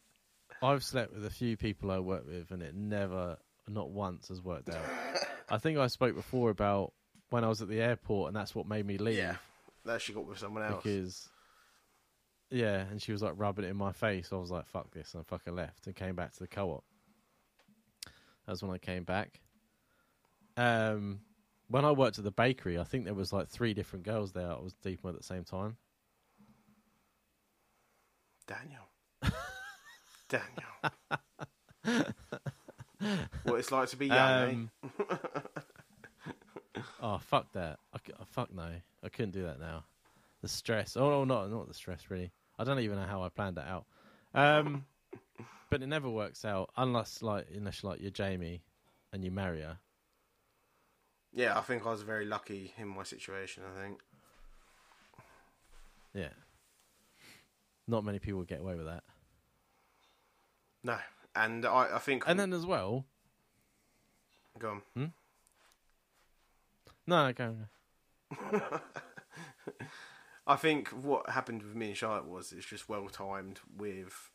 I've 0.62 0.84
slept 0.84 1.14
with 1.14 1.24
a 1.24 1.30
few 1.30 1.56
people 1.56 1.90
I 1.90 1.98
work 1.98 2.26
with, 2.26 2.50
and 2.50 2.62
it 2.62 2.74
never, 2.74 3.38
not 3.68 3.90
once, 3.90 4.28
has 4.28 4.42
worked 4.42 4.68
out. 4.70 4.84
I 5.48 5.58
think 5.58 5.78
I 5.78 5.86
spoke 5.88 6.14
before 6.14 6.50
about 6.50 6.92
when 7.30 7.44
I 7.44 7.48
was 7.48 7.62
at 7.62 7.68
the 7.68 7.80
airport, 7.80 8.28
and 8.28 8.36
that's 8.36 8.54
what 8.54 8.66
made 8.68 8.86
me 8.86 8.98
leave. 8.98 9.16
Yeah. 9.16 9.36
That 9.84 10.02
she 10.02 10.12
got 10.12 10.26
with 10.26 10.38
someone 10.38 10.62
else. 10.62 10.82
because 10.82 11.28
yeah, 12.50 12.84
and 12.90 13.00
she 13.00 13.12
was 13.12 13.22
like 13.22 13.34
rubbing 13.36 13.64
it 13.64 13.68
in 13.68 13.76
my 13.76 13.92
face. 13.92 14.30
I 14.32 14.36
was 14.36 14.50
like, 14.50 14.66
"Fuck 14.66 14.90
this!" 14.92 15.14
and 15.14 15.20
I 15.20 15.24
fucking 15.24 15.54
left 15.54 15.86
and 15.86 15.94
came 15.94 16.16
back 16.16 16.32
to 16.32 16.38
the 16.40 16.48
co-op. 16.48 16.84
That's 18.46 18.62
when 18.62 18.72
I 18.72 18.78
came 18.78 19.04
back. 19.04 19.40
Um, 20.56 21.20
when 21.68 21.84
I 21.84 21.92
worked 21.92 22.18
at 22.18 22.24
the 22.24 22.32
bakery, 22.32 22.78
I 22.78 22.84
think 22.84 23.04
there 23.04 23.14
was 23.14 23.32
like 23.32 23.48
three 23.48 23.74
different 23.74 24.04
girls 24.04 24.32
there. 24.32 24.50
I 24.50 24.58
was 24.60 24.74
deep 24.82 25.04
with 25.04 25.14
at 25.14 25.20
the 25.20 25.26
same 25.26 25.44
time. 25.44 25.76
Daniel. 28.48 28.88
Daniel. 30.28 32.14
what 33.44 33.60
it's 33.60 33.70
like 33.70 33.88
to 33.90 33.96
be 33.96 34.08
young, 34.08 34.70
eh? 34.84 34.90
Um, 35.00 35.20
oh 37.00 37.18
fuck 37.18 37.52
that! 37.52 37.78
I 37.94 37.98
fuck 38.26 38.52
no, 38.52 38.68
I 39.04 39.08
couldn't 39.08 39.30
do 39.32 39.44
that 39.44 39.60
now. 39.60 39.84
The 40.42 40.48
stress. 40.48 40.96
Oh 40.96 41.10
no, 41.10 41.24
not 41.24 41.50
not 41.50 41.68
the 41.68 41.74
stress 41.74 42.10
really. 42.10 42.32
I 42.60 42.64
don't 42.64 42.78
even 42.80 42.96
know 42.96 43.06
how 43.06 43.22
I 43.22 43.30
planned 43.30 43.56
that 43.56 43.66
out. 43.66 43.86
Um, 44.34 44.84
but 45.70 45.82
it 45.82 45.86
never 45.86 46.10
works 46.10 46.44
out 46.44 46.68
unless 46.76 47.22
like 47.22 47.46
unless 47.56 47.82
like 47.82 48.02
you're 48.02 48.10
Jamie 48.10 48.60
and 49.14 49.24
you 49.24 49.30
marry 49.30 49.62
her. 49.62 49.78
Yeah, 51.32 51.58
I 51.58 51.62
think 51.62 51.86
I 51.86 51.90
was 51.90 52.02
very 52.02 52.26
lucky 52.26 52.74
in 52.76 52.88
my 52.88 53.02
situation, 53.02 53.62
I 53.64 53.80
think. 53.80 54.00
Yeah. 56.12 56.34
Not 57.88 58.04
many 58.04 58.18
people 58.18 58.42
get 58.42 58.60
away 58.60 58.74
with 58.74 58.86
that. 58.86 59.04
No. 60.84 60.98
And 61.34 61.64
I, 61.64 61.96
I 61.96 61.98
think. 61.98 62.24
And 62.26 62.38
then 62.38 62.52
as 62.52 62.66
well, 62.66 63.06
Go 64.58 64.82
on. 64.96 65.12
no, 67.06 67.32
go. 67.32 67.56
go. 68.50 68.80
I 70.46 70.56
think 70.56 70.88
what 70.88 71.30
happened 71.30 71.62
with 71.62 71.74
me 71.74 71.88
and 71.88 71.96
Charlotte 71.96 72.26
was 72.26 72.52
it's 72.52 72.66
just 72.66 72.88
well 72.88 73.08
timed 73.08 73.60
with 73.76 74.30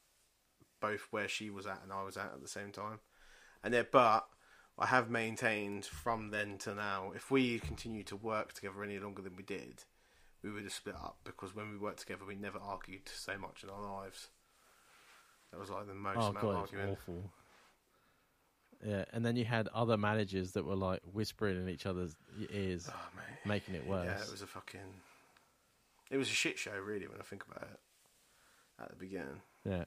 both 0.80 1.08
where 1.12 1.28
she 1.28 1.50
was 1.50 1.66
at 1.66 1.82
and 1.84 1.92
I 1.92 2.04
was 2.04 2.16
at 2.18 2.32
at 2.34 2.42
the 2.42 2.48
same 2.48 2.72
time. 2.72 3.00
And 3.64 3.74
there, 3.74 3.88
but 3.90 4.28
I 4.78 4.86
have 4.88 5.10
maintained 5.10 5.86
from 5.86 6.30
then 6.30 6.58
to 6.60 6.76
now, 6.76 7.12
if 7.16 7.32
we 7.32 7.60
continued 7.60 8.08
to 8.08 8.16
work 8.16 8.54
together 8.54 8.84
any 8.84 9.00
longer 9.00 9.22
than 9.22 9.36
we 9.36 9.44
did, 9.44 9.84
we 10.44 10.52
would 10.52 10.64
have 10.64 10.74
split 10.74 10.96
up 10.96 11.18
because 11.24 11.56
when 11.56 11.72
we 11.72 11.78
worked 11.78 12.00
together, 12.00 12.24
we 12.28 12.36
never 12.36 12.60
argued 12.60 13.10
so 13.10 13.38
much 13.38 13.64
in 13.64 13.70
our 13.70 13.82
lives. 13.82 14.28
That 15.52 15.60
was 15.60 15.70
like 15.70 15.88
the 15.88 15.94
most 15.96 16.18
Oh 16.18 16.28
amount 16.28 16.38
of 16.38 16.42
god, 16.42 16.64
it's 16.64 16.74
argument. 16.74 16.98
awful. 17.02 17.32
Yeah, 18.86 19.06
and 19.14 19.26
then 19.26 19.36
you 19.36 19.46
had 19.46 19.68
other 19.70 19.98
managers 19.98 20.52
that 20.52 20.66
were 20.66 20.76
like 20.76 21.00
whispering 21.12 21.58
in 21.58 21.70
each 21.70 21.86
other's 21.86 22.16
ears, 22.52 22.88
Oh 22.92 23.10
making 23.46 23.74
it 23.76 23.88
worse. 23.88 24.06
yeah, 24.06 24.22
it 24.24 24.32
was 24.32 24.42
a 24.42 24.48
fucking. 24.48 24.82
It 26.12 26.18
was 26.18 26.28
a 26.30 26.34
shit 26.34 26.58
show, 26.60 26.74
really, 26.78 27.08
when 27.08 27.20
I 27.20 27.24
think 27.24 27.44
about 27.50 27.64
it. 27.64 27.80
At 28.82 28.90
the 28.90 28.96
beginning. 28.98 29.42
yeah. 29.64 29.86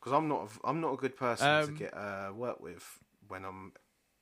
because 0.00 0.12
I'm 0.14 0.26
not 0.28 0.48
a- 0.50 0.66
I'm 0.66 0.80
not 0.80 0.94
a 0.94 0.96
good 0.96 1.16
person 1.16 1.46
Um, 1.48 1.66
to 1.66 1.72
get 1.72 1.92
uh, 1.94 2.30
work 2.34 2.60
with 2.60 2.98
when 3.28 3.44
I'm 3.44 3.72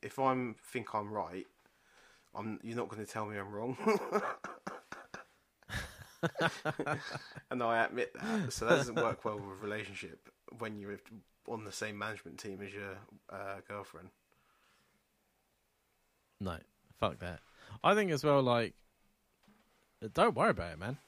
if 0.02 0.18
I'm 0.18 0.54
think 0.72 0.94
I'm 0.94 1.12
right. 1.12 1.46
I'm 2.34 2.58
you're 2.64 2.76
not 2.76 2.88
going 2.88 3.04
to 3.06 3.10
tell 3.10 3.24
me 3.26 3.38
I'm 3.38 3.52
wrong. 3.52 3.76
and 7.50 7.62
I 7.62 7.84
admit 7.84 8.12
that, 8.14 8.52
so 8.52 8.64
that 8.66 8.76
doesn't 8.76 8.94
work 8.96 9.24
well 9.24 9.36
with 9.36 9.44
a 9.44 9.62
relationship 9.62 10.28
when 10.58 10.78
you're 10.78 10.98
on 11.48 11.64
the 11.64 11.72
same 11.72 11.98
management 11.98 12.38
team 12.38 12.60
as 12.62 12.72
your 12.72 12.96
uh, 13.30 13.56
girlfriend. 13.68 14.08
No, 16.40 16.56
fuck 16.98 17.18
that. 17.20 17.40
I 17.82 17.94
think 17.94 18.10
as 18.10 18.24
well, 18.24 18.42
like, 18.42 18.74
don't 20.12 20.34
worry 20.34 20.50
about 20.50 20.72
it, 20.72 20.78
man. 20.78 20.98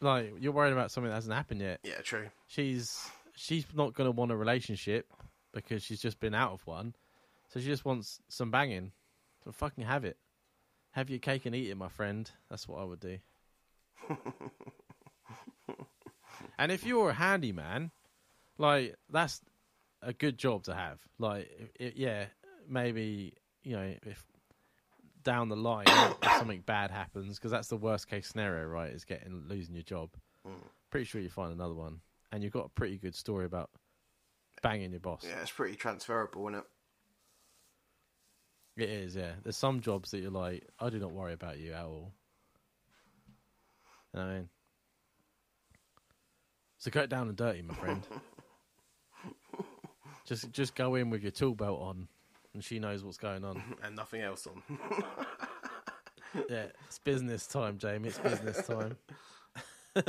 Like, 0.00 0.34
you're 0.40 0.52
worried 0.52 0.72
about 0.72 0.90
something 0.90 1.10
that 1.10 1.14
hasn't 1.16 1.34
happened 1.34 1.60
yet. 1.60 1.80
Yeah, 1.84 2.00
true. 2.02 2.28
She's 2.46 3.08
she's 3.34 3.66
not 3.74 3.94
gonna 3.94 4.10
want 4.10 4.32
a 4.32 4.36
relationship 4.36 5.06
because 5.52 5.82
she's 5.82 6.00
just 6.00 6.18
been 6.20 6.34
out 6.34 6.52
of 6.52 6.66
one, 6.66 6.94
so 7.48 7.60
she 7.60 7.66
just 7.66 7.84
wants 7.84 8.20
some 8.28 8.50
banging. 8.50 8.92
So 9.44 9.52
fucking 9.52 9.84
have 9.84 10.04
it. 10.04 10.16
Have 10.92 11.10
your 11.10 11.18
cake 11.18 11.46
and 11.46 11.54
eat 11.54 11.70
it, 11.70 11.76
my 11.76 11.88
friend. 11.88 12.30
That's 12.50 12.68
what 12.68 12.80
I 12.80 12.84
would 12.84 13.00
do. 13.00 13.18
and 16.58 16.70
if 16.70 16.84
you're 16.84 17.10
a 17.10 17.14
handyman, 17.14 17.90
like 18.58 18.96
that's 19.10 19.40
a 20.02 20.12
good 20.12 20.38
job 20.38 20.64
to 20.64 20.74
have. 20.74 20.98
Like, 21.18 21.48
i 21.80 21.84
i 21.84 21.92
yeah, 21.94 22.24
maybe 22.68 23.34
you 23.62 23.76
know 23.76 23.94
if 24.04 24.24
down 25.22 25.48
the 25.48 25.56
line 25.56 25.86
if 25.88 26.38
something 26.38 26.62
bad 26.66 26.90
happens, 26.90 27.38
because 27.38 27.50
that's 27.50 27.68
the 27.68 27.76
worst 27.76 28.08
case 28.08 28.28
scenario, 28.28 28.66
right? 28.66 28.90
Is 28.90 29.04
getting 29.04 29.44
losing 29.48 29.74
your 29.74 29.84
job. 29.84 30.10
Mm. 30.46 30.52
Pretty 30.90 31.04
sure 31.04 31.20
you 31.20 31.30
find 31.30 31.52
another 31.52 31.74
one, 31.74 32.00
and 32.30 32.42
you've 32.42 32.52
got 32.52 32.66
a 32.66 32.70
pretty 32.70 32.98
good 32.98 33.14
story 33.14 33.44
about 33.44 33.70
banging 34.62 34.90
your 34.90 35.00
boss. 35.00 35.24
Yeah, 35.26 35.40
it's 35.40 35.50
pretty 35.50 35.76
transferable, 35.76 36.48
isn't 36.48 36.60
it? 36.60 36.64
It 38.76 38.88
is, 38.88 39.16
yeah. 39.16 39.32
There's 39.42 39.56
some 39.56 39.80
jobs 39.80 40.10
that 40.10 40.20
you're 40.20 40.30
like, 40.30 40.66
I 40.80 40.88
do 40.88 40.98
not 40.98 41.12
worry 41.12 41.34
about 41.34 41.58
you 41.58 41.72
at 41.72 41.84
all. 41.84 42.12
You 44.14 44.20
know 44.20 44.26
what 44.26 44.32
I 44.32 44.34
mean? 44.36 44.48
So 46.78 46.90
go 46.90 47.06
down 47.06 47.28
and 47.28 47.36
dirty, 47.36 47.62
my 47.62 47.74
friend. 47.74 48.02
just 50.24 50.50
just 50.52 50.74
go 50.74 50.96
in 50.96 51.10
with 51.10 51.22
your 51.22 51.30
tool 51.30 51.54
belt 51.54 51.80
on, 51.80 52.08
and 52.54 52.62
she 52.64 52.78
knows 52.78 53.04
what's 53.04 53.18
going 53.18 53.44
on. 53.44 53.62
And 53.82 53.96
nothing 53.96 54.20
else 54.22 54.46
on. 54.46 54.62
Yeah, 56.48 56.68
it's 56.86 56.98
business 56.98 57.46
time, 57.46 57.76
Jamie. 57.76 58.08
It's 58.08 58.18
business 58.18 58.66
time. 58.66 58.96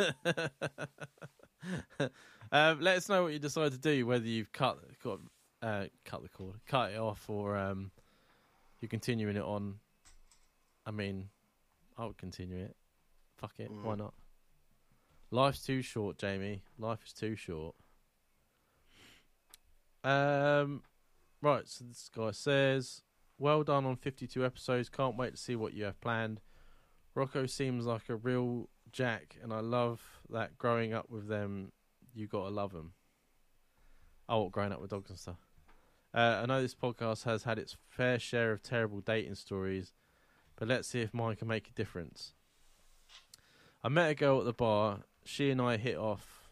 um, 2.52 2.80
let 2.80 2.96
us 2.98 3.10
know 3.10 3.24
what 3.24 3.34
you 3.34 3.40
decide 3.40 3.74
to 3.74 3.78
do. 3.78 4.06
Whether 4.06 4.26
you've 4.28 4.52
cut 4.54 4.80
got 5.04 5.20
uh, 5.62 5.86
cut 6.06 6.24
the 6.24 6.30
cord, 6.30 6.56
cut 6.66 6.92
it 6.94 6.98
off, 6.98 7.30
or 7.30 7.58
um, 7.58 7.92
you're 8.80 8.88
continuing 8.88 9.36
it 9.36 9.44
on. 9.44 9.76
I 10.86 10.92
mean, 10.92 11.28
I 11.98 12.06
would 12.06 12.18
continue 12.18 12.58
it. 12.58 12.76
Fuck 13.38 13.60
it, 13.60 13.70
why 13.70 13.96
Mm. 13.96 13.98
not? 14.00 14.14
Life's 15.32 15.62
too 15.62 15.82
short, 15.82 16.18
Jamie. 16.18 16.62
Life 16.78 17.00
is 17.06 17.12
too 17.12 17.36
short. 17.36 17.76
Um, 20.06 20.84
right. 21.44 21.68
So 21.68 21.86
this 21.86 22.10
guy 22.14 22.32
says, 22.32 23.04
"Well 23.38 23.64
done 23.64 23.86
on 23.86 23.98
52 23.98 24.46
episodes. 24.46 24.90
Can't 24.90 25.18
wait 25.18 25.32
to 25.32 25.38
see 25.38 25.56
what 25.56 25.74
you 25.74 25.84
have 25.84 26.00
planned." 26.02 26.42
Rocco 27.16 27.46
seems 27.46 27.86
like 27.86 28.10
a 28.10 28.16
real 28.16 28.70
jack, 28.92 29.38
and 29.44 29.54
I 29.54 29.60
love 29.60 30.02
that. 30.30 30.58
Growing 30.58 30.94
up 30.94 31.10
with 31.10 31.28
them, 31.28 31.72
you 32.14 32.28
gotta 32.28 32.50
love 32.50 32.72
them. 32.72 32.94
Oh, 34.28 34.50
growing 34.50 34.72
up 34.72 34.82
with 34.82 34.92
dogs 34.92 35.10
and 35.10 35.20
stuff. 35.20 35.48
Uh, 36.14 36.42
I 36.42 36.46
know 36.46 36.62
this 36.62 36.76
podcast 36.76 37.24
has 37.24 37.44
had 37.44 37.60
its 37.60 37.76
fair 37.90 38.20
share 38.20 38.52
of 38.52 38.62
terrible 38.62 39.02
dating 39.02 39.36
stories, 39.36 39.94
but 40.56 40.68
let's 40.68 40.88
see 40.88 41.02
if 41.02 41.14
mine 41.14 41.36
can 41.36 41.48
make 41.48 41.70
a 41.70 41.74
difference. 41.74 42.34
I 43.84 43.90
met 43.90 44.12
a 44.12 44.16
girl 44.16 44.40
at 44.40 44.46
the 44.46 44.54
bar. 44.54 45.00
She 45.26 45.50
and 45.50 45.62
I 45.62 45.78
hit 45.78 45.98
off. 45.98 46.50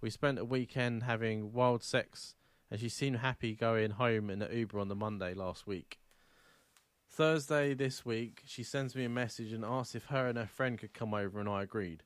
We 0.00 0.10
spent 0.10 0.38
a 0.38 0.44
weekend 0.44 1.04
having 1.04 1.52
wild 1.52 1.82
sex, 1.82 2.34
and 2.72 2.80
she 2.80 2.88
seemed 2.88 3.18
happy 3.18 3.54
going 3.54 3.90
home 3.90 4.30
in 4.30 4.40
an 4.40 4.50
Uber 4.50 4.80
on 4.80 4.88
the 4.88 4.94
Monday 4.94 5.34
last 5.34 5.66
week. 5.66 5.98
Thursday 7.06 7.74
this 7.74 8.06
week, 8.06 8.40
she 8.46 8.62
sends 8.62 8.96
me 8.96 9.04
a 9.04 9.10
message 9.10 9.52
and 9.52 9.62
asks 9.62 9.94
if 9.94 10.06
her 10.06 10.26
and 10.26 10.38
her 10.38 10.46
friend 10.46 10.78
could 10.78 10.94
come 10.94 11.12
over, 11.12 11.38
and 11.38 11.50
I 11.50 11.64
agreed. 11.64 12.02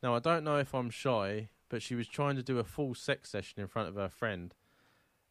Now, 0.00 0.14
I 0.14 0.20
don't 0.20 0.44
know 0.44 0.58
if 0.58 0.76
I'm 0.76 0.90
shy, 0.90 1.48
but 1.68 1.82
she 1.82 1.96
was 1.96 2.06
trying 2.06 2.36
to 2.36 2.42
do 2.44 2.60
a 2.60 2.64
full 2.64 2.94
sex 2.94 3.30
session 3.30 3.60
in 3.60 3.66
front 3.66 3.88
of 3.88 3.96
her 3.96 4.08
friend, 4.08 4.54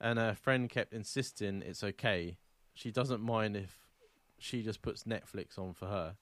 and 0.02 0.20
her 0.20 0.36
friend 0.36 0.70
kept 0.70 0.92
insisting 0.92 1.64
it's 1.66 1.82
okay. 1.82 2.36
She 2.74 2.92
doesn't 2.92 3.22
mind 3.22 3.56
if 3.56 3.78
she 4.38 4.62
just 4.62 4.82
puts 4.82 5.06
Netflix 5.06 5.58
on 5.58 5.72
for 5.72 5.86
her. 5.86 6.18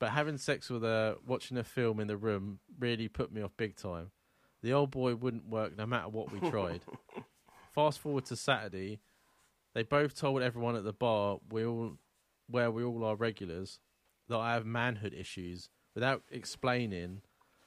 But 0.00 0.10
having 0.10 0.36
sex 0.36 0.68
with 0.68 0.82
her, 0.82 1.14
watching 1.24 1.58
a 1.58 1.62
film 1.62 2.00
in 2.00 2.08
the 2.08 2.16
room, 2.16 2.58
really 2.76 3.06
put 3.06 3.30
me 3.30 3.40
off 3.40 3.52
big 3.56 3.76
time. 3.76 4.10
The 4.64 4.72
old 4.72 4.90
boy 4.92 5.14
wouldn't 5.14 5.46
work 5.50 5.76
no 5.76 5.84
matter 5.84 6.08
what 6.08 6.32
we 6.32 6.40
tried. 6.48 6.80
Fast 7.74 7.98
forward 7.98 8.24
to 8.24 8.34
Saturday, 8.34 8.98
they 9.74 9.82
both 9.82 10.18
told 10.18 10.40
everyone 10.40 10.74
at 10.74 10.84
the 10.84 10.92
bar 10.94 11.36
we 11.50 11.66
all, 11.66 11.98
where 12.48 12.70
we 12.70 12.82
all 12.82 13.04
are 13.04 13.14
regulars, 13.14 13.78
that 14.26 14.38
I 14.38 14.54
have 14.54 14.64
manhood 14.64 15.12
issues 15.12 15.68
without 15.94 16.22
explaining 16.30 17.20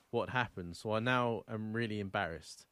what 0.09 0.31
happened. 0.31 0.75
So 0.75 0.93
I 0.93 0.99
now 0.99 1.43
am 1.47 1.71
really 1.71 1.99
embarrassed. 1.99 2.65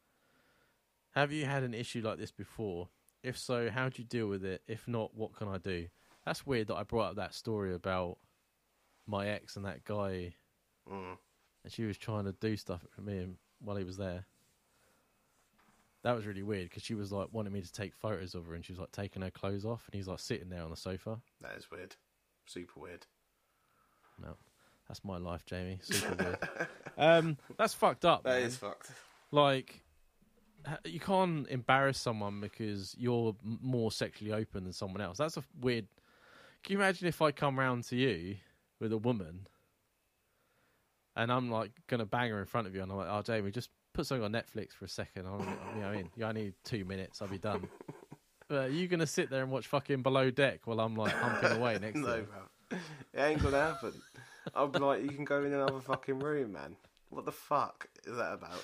Have 1.14 1.32
you 1.32 1.46
had 1.46 1.62
an 1.62 1.76
issue 1.76 2.02
like 2.02 2.18
this 2.18 2.32
before? 2.32 2.90
If 3.22 3.38
so, 3.38 3.70
how 3.70 3.90
do 3.90 4.02
you 4.02 4.08
deal 4.08 4.26
with 4.26 4.44
it? 4.44 4.64
If 4.68 4.88
not, 4.88 5.14
what 5.14 5.36
can 5.36 5.50
I 5.50 5.60
do? 5.60 5.86
That's 6.26 6.48
weird 6.48 6.70
that 6.70 6.78
I 6.78 6.84
brought 6.84 7.12
up 7.12 7.16
that 7.18 7.36
story 7.36 7.76
about 7.76 8.18
my 9.06 9.28
ex 9.28 9.56
and 9.56 9.66
that 9.66 9.84
guy, 9.84 10.34
Mm. 10.90 11.20
and 11.64 11.72
she 11.72 11.84
was 11.84 11.98
trying 12.00 12.26
to 12.26 12.32
do 12.32 12.58
stuff 12.58 12.84
with 12.96 13.06
me 13.06 13.20
while 13.62 13.76
he 13.78 13.84
was 13.84 13.98
there. 13.98 14.26
That 16.04 16.16
was 16.16 16.26
really 16.28 16.44
weird 16.44 16.70
because 16.70 16.84
she 16.84 16.94
was 16.94 17.12
like 17.12 17.30
wanting 17.32 17.52
me 17.54 17.62
to 17.62 17.72
take 17.72 17.96
photos 17.96 18.36
of 18.36 18.46
her, 18.46 18.54
and 18.54 18.64
she 18.64 18.74
was 18.74 18.80
like 18.80 18.92
taking 18.92 19.22
her 19.24 19.32
clothes 19.32 19.66
off, 19.66 19.88
and 19.88 19.96
he's 19.98 20.08
like 20.08 20.20
sitting 20.20 20.50
there 20.50 20.62
on 20.62 20.70
the 20.70 20.78
sofa. 20.78 21.20
That 21.42 21.56
is 21.58 21.70
weird. 21.72 21.96
Super 22.46 22.80
weird. 22.80 23.08
No, 24.22 24.36
that's 24.88 25.04
my 25.04 25.18
life, 25.18 25.46
Jamie. 25.46 25.80
Super 25.82 26.24
weird. 26.24 26.38
Um, 26.98 27.36
that's 27.58 27.74
fucked 27.74 28.06
up. 28.06 28.24
That 28.24 28.40
man. 28.40 28.48
is 28.48 28.56
fucked. 28.56 28.90
like 29.30 29.84
you 30.86 31.00
can't 31.02 31.46
embarrass 31.50 32.00
someone 32.00 32.40
because 32.40 32.96
you're 32.98 33.36
more 33.44 33.92
sexually 33.92 34.32
open 34.32 34.64
than 34.64 34.72
someone 34.72 35.02
else. 35.02 35.18
That's 35.18 35.36
a 35.36 35.44
weird. 35.60 35.88
Can 36.64 36.74
you 36.74 36.80
imagine 36.80 37.08
if 37.10 37.22
I 37.22 37.32
come 37.32 37.60
round 37.60 37.84
to 37.86 37.98
you 37.98 38.38
with 38.80 38.94
a 38.94 38.98
woman, 38.98 39.48
and 41.16 41.32
I'm 41.32 41.50
like 41.50 41.72
gonna 41.88 42.06
bang 42.06 42.32
her 42.32 42.40
in 42.40 42.46
front 42.46 42.68
of 42.68 42.76
you, 42.76 42.82
and 42.84 42.92
I'm 42.92 42.98
like, 42.98 43.08
"Oh, 43.10 43.22
Jamie, 43.22 43.52
just 43.52 43.70
put 43.94 44.06
something 44.06 44.24
on 44.24 44.32
Netflix 44.32 44.74
for 44.74 44.86
a 44.86 44.90
second. 44.90 45.26
I'm, 45.26 45.40
you 45.76 45.82
know, 45.82 45.88
I 45.90 45.96
mean, 45.96 46.10
I 46.24 46.32
need 46.32 46.54
two 46.64 46.86
minutes. 46.86 47.22
I'll 47.22 47.28
be 47.28 47.38
done." 47.38 47.68
But 48.48 48.66
are 48.66 48.70
you 48.70 48.88
gonna 48.88 49.08
sit 49.08 49.32
there 49.32 49.42
and 49.42 49.52
watch 49.52 49.66
fucking 49.66 50.04
Below 50.04 50.30
Deck 50.30 50.68
while 50.68 50.80
I'm 50.80 50.96
like 50.96 51.14
humping 51.14 51.52
away 51.52 51.80
next 51.82 52.00
to 52.02 52.06
no, 52.06 52.16
you? 52.18 52.28
bro. 52.32 52.80
It 53.12 53.20
ain't 53.20 53.42
gonna 53.42 53.60
happen. 53.60 54.04
I'll 54.54 54.68
be 54.68 54.78
like, 54.78 55.02
you 55.02 55.10
can 55.10 55.26
go 55.26 55.44
in 55.44 55.52
another 55.52 55.80
fucking 55.80 56.20
room, 56.20 56.54
man. 56.54 56.76
What 57.10 57.26
the 57.26 57.32
fuck 57.32 57.88
is 58.06 58.16
that 58.18 58.34
about? 58.34 58.64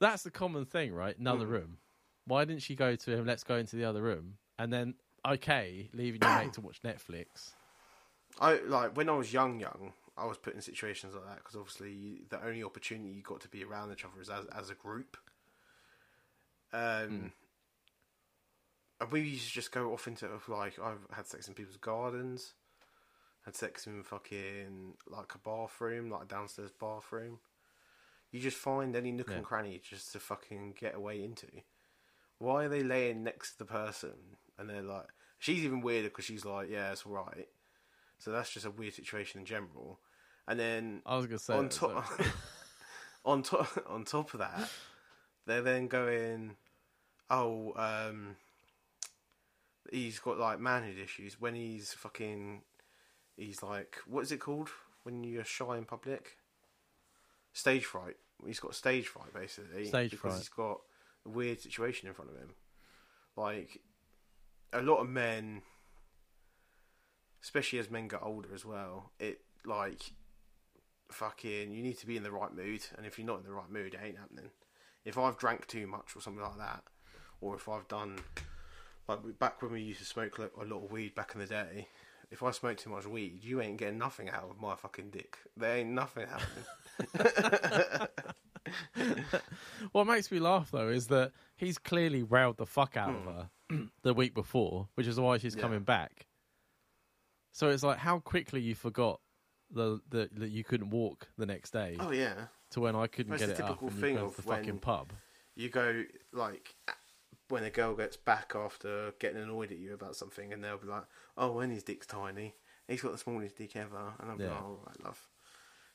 That's 0.00 0.22
the 0.22 0.30
common 0.30 0.66
thing, 0.66 0.92
right? 0.92 1.16
Another 1.18 1.46
Mm. 1.46 1.50
room. 1.50 1.78
Why 2.26 2.44
didn't 2.44 2.60
she 2.60 2.74
go 2.74 2.94
to 2.94 3.10
him? 3.10 3.24
Let's 3.24 3.42
go 3.42 3.56
into 3.56 3.76
the 3.76 3.84
other 3.86 4.02
room, 4.02 4.36
and 4.58 4.70
then 4.70 4.96
okay, 5.26 5.88
leaving 5.94 6.20
your 6.20 6.36
mate 6.36 6.52
to 6.54 6.60
watch 6.60 6.82
Netflix. 6.82 7.52
I 8.38 8.56
like 8.66 8.94
when 8.98 9.08
I 9.08 9.12
was 9.12 9.32
young, 9.32 9.60
young. 9.60 9.94
I 10.16 10.26
was 10.26 10.38
put 10.38 10.54
in 10.54 10.60
situations 10.60 11.14
like 11.14 11.24
that 11.26 11.38
because 11.38 11.56
obviously 11.56 11.92
you, 11.92 12.18
the 12.28 12.44
only 12.44 12.62
opportunity 12.62 13.10
you 13.10 13.22
got 13.22 13.40
to 13.40 13.48
be 13.48 13.64
around 13.64 13.92
each 13.92 14.04
other 14.04 14.20
is 14.20 14.30
as 14.30 14.46
as 14.46 14.70
a 14.70 14.74
group. 14.74 15.16
Um, 16.72 17.32
and 19.00 19.10
we 19.12 19.20
used 19.20 19.48
to 19.48 19.52
just 19.52 19.72
go 19.72 19.92
off 19.92 20.06
into 20.06 20.28
like 20.48 20.78
I've 20.78 21.06
had 21.12 21.26
sex 21.26 21.48
in 21.48 21.54
people's 21.54 21.76
gardens, 21.76 22.54
had 23.44 23.54
sex 23.56 23.86
in 23.86 24.02
fucking 24.02 24.94
like 25.08 25.34
a 25.34 25.38
bathroom, 25.38 26.10
like 26.10 26.22
a 26.22 26.26
downstairs 26.26 26.70
bathroom. 26.78 27.38
You 28.30 28.40
just 28.40 28.56
find 28.56 28.96
any 28.96 29.12
nook 29.12 29.28
Yeah. 29.30 29.36
and 29.36 29.44
cranny 29.44 29.80
just 29.88 30.12
to 30.12 30.20
fucking 30.20 30.74
get 30.78 30.94
away 30.94 31.22
into. 31.22 31.46
Why 32.38 32.64
are 32.64 32.68
they 32.68 32.82
laying 32.82 33.22
next 33.22 33.52
to 33.52 33.58
the 33.58 33.64
person 33.64 34.36
and 34.58 34.68
they're 34.68 34.82
like, 34.82 35.06
she's 35.38 35.64
even 35.64 35.80
weirder 35.80 36.08
because 36.08 36.24
she's 36.24 36.44
like, 36.44 36.68
yeah, 36.68 36.90
it's 36.90 37.06
alright. 37.06 37.48
So 38.18 38.32
that's 38.32 38.50
just 38.50 38.66
a 38.66 38.70
weird 38.72 38.94
situation 38.94 39.40
in 39.40 39.46
general. 39.46 40.00
And 40.46 40.60
then 40.60 41.02
I 41.06 41.16
was 41.16 41.26
gonna 41.26 41.38
say 41.38 41.54
on 41.54 41.68
top, 41.68 42.10
on 43.24 43.42
top, 43.42 43.84
on 43.88 44.04
top 44.04 44.34
of 44.34 44.40
that, 44.40 44.68
they're 45.46 45.62
then 45.62 45.88
going, 45.88 46.56
oh, 47.30 47.72
um, 47.76 48.36
he's 49.90 50.18
got 50.18 50.38
like 50.38 50.60
manhood 50.60 50.98
issues 51.02 51.40
when 51.40 51.54
he's 51.54 51.92
fucking, 51.94 52.62
he's 53.36 53.62
like, 53.62 53.98
what 54.06 54.22
is 54.22 54.32
it 54.32 54.40
called 54.40 54.68
when 55.04 55.24
you're 55.24 55.44
shy 55.44 55.78
in 55.78 55.84
public? 55.84 56.36
Stage 57.52 57.84
fright. 57.84 58.16
He's 58.44 58.60
got 58.60 58.74
stage 58.74 59.06
fright 59.06 59.32
basically. 59.32 59.86
Stage 59.86 60.10
because 60.10 60.32
fright. 60.32 60.38
he's 60.38 60.48
got 60.48 60.80
a 61.24 61.28
weird 61.28 61.60
situation 61.60 62.08
in 62.08 62.14
front 62.14 62.30
of 62.30 62.36
him. 62.36 62.50
Like 63.36 63.80
a 64.72 64.82
lot 64.82 64.98
of 64.98 65.08
men, 65.08 65.62
especially 67.42 67.78
as 67.78 67.90
men 67.90 68.08
get 68.08 68.20
older 68.22 68.48
as 68.54 68.64
well, 68.64 69.12
it 69.18 69.40
like 69.64 70.12
fucking 71.14 71.72
you 71.72 71.82
need 71.82 71.98
to 71.98 72.06
be 72.06 72.16
in 72.16 72.22
the 72.22 72.30
right 72.32 72.54
mood, 72.54 72.84
and 72.96 73.06
if 73.06 73.18
you're 73.18 73.26
not 73.26 73.38
in 73.38 73.44
the 73.44 73.52
right 73.52 73.70
mood, 73.70 73.94
it 73.94 74.00
ain't 74.02 74.18
happening. 74.18 74.50
If 75.04 75.18
I've 75.18 75.36
drank 75.38 75.66
too 75.66 75.86
much 75.86 76.16
or 76.16 76.20
something 76.20 76.42
like 76.42 76.58
that, 76.58 76.82
or 77.40 77.54
if 77.56 77.68
I've 77.68 77.86
done 77.88 78.18
like 79.08 79.38
back 79.38 79.60
when 79.62 79.72
we 79.72 79.82
used 79.82 80.00
to 80.00 80.06
smoke 80.06 80.38
a 80.38 80.64
lot 80.64 80.84
of 80.84 80.90
weed 80.90 81.14
back 81.14 81.32
in 81.34 81.40
the 81.40 81.46
day, 81.46 81.88
if 82.30 82.42
I 82.42 82.50
smoke 82.52 82.78
too 82.78 82.90
much 82.90 83.06
weed, 83.06 83.40
you 83.44 83.60
ain't 83.60 83.76
getting 83.76 83.98
nothing 83.98 84.28
out 84.30 84.44
of 84.50 84.60
my 84.60 84.74
fucking 84.76 85.10
dick. 85.10 85.38
There 85.56 85.76
ain't 85.76 85.90
nothing 85.90 86.26
happening. 86.26 88.08
what 89.92 90.06
makes 90.06 90.30
me 90.30 90.38
laugh 90.38 90.70
though 90.70 90.88
is 90.88 91.08
that 91.08 91.32
he's 91.56 91.78
clearly 91.78 92.22
railed 92.22 92.56
the 92.56 92.66
fuck 92.66 92.96
out 92.96 93.14
of 93.14 93.24
her 93.24 93.50
the 94.02 94.14
week 94.14 94.34
before, 94.34 94.88
which 94.94 95.06
is 95.06 95.18
why 95.20 95.38
she's 95.38 95.54
Hmm. 95.54 95.58
Yeah. 95.60 95.62
coming 95.64 95.80
back. 95.82 96.26
So 97.52 97.68
it's 97.68 97.82
like 97.82 97.98
how 97.98 98.18
quickly 98.20 98.60
you 98.60 98.74
forgot 98.74 99.20
the, 99.74 100.00
the 100.08 100.30
that 100.34 100.50
you 100.50 100.64
couldn't 100.64 100.90
walk 100.90 101.28
the 101.36 101.46
next 101.46 101.72
day 101.72 101.96
oh 102.00 102.10
yeah, 102.12 102.46
to 102.70 102.80
when 102.80 102.96
I 102.96 103.06
couldn't 103.06 103.32
That's 103.32 103.42
get 103.46 103.50
it 103.50 103.60
up 103.60 103.66
typical 103.68 103.88
and 103.88 103.96
you 103.96 104.02
thing 104.02 104.14
go 104.14 104.20
to 104.22 104.26
of 104.28 104.36
the 104.36 104.42
fucking 104.42 104.66
when- 104.66 104.78
pub. 104.78 105.12
you 105.56 105.68
go 105.68 106.04
like 106.32 106.74
when 107.48 107.64
a 107.64 107.70
girl 107.70 107.94
gets 107.94 108.16
back 108.16 108.52
after 108.56 109.12
getting 109.18 109.42
annoyed 109.42 109.70
at 109.70 109.78
you 109.78 109.92
about 109.92 110.16
something, 110.16 110.52
and 110.52 110.64
they'll 110.64 110.78
be 110.78 110.86
like, 110.88 111.04
"Oh, 111.36 111.52
when 111.52 111.70
his 111.70 111.82
dick's 111.82 112.06
tiny, 112.06 112.54
he's 112.88 113.02
got 113.02 113.12
the 113.12 113.18
smallest 113.18 113.56
dick 113.56 113.76
ever," 113.76 114.14
and 114.20 114.38
be 114.38 114.44
Yeah. 114.44 114.50
like, 114.52 114.62
"All 114.62 114.82
right, 114.86 115.04
love." 115.04 115.28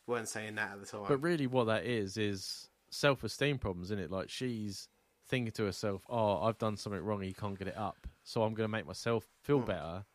weren't 0.08 0.28
saying 0.28 0.56
that 0.56 0.72
at 0.72 0.80
the 0.80 0.86
time. 0.88 1.06
But 1.08 1.18
really, 1.20 1.46
what 1.48 1.66
that 1.66 1.86
is 1.86 2.18
is 2.18 2.70
self-esteem 2.90 3.60
problems, 3.60 3.88
isn't 3.88 4.00
it? 4.00 4.10
Like 4.12 4.30
she's 4.30 4.88
thinking 5.28 5.52
to 5.54 5.66
herself, 5.66 6.04
"Oh, 6.10 6.42
I've 6.44 6.58
done 6.58 6.78
something 6.78 7.02
wrong. 7.04 7.22
He 7.22 7.34
can't 7.34 7.58
get 7.58 7.68
it 7.68 7.78
up, 7.78 8.08
so 8.24 8.42
I'm 8.44 8.54
going 8.54 8.66
to 8.66 8.72
make 8.72 8.86
myself 8.88 9.28
feel 9.44 9.60
Hmm. 9.60 9.66
better 9.66 10.06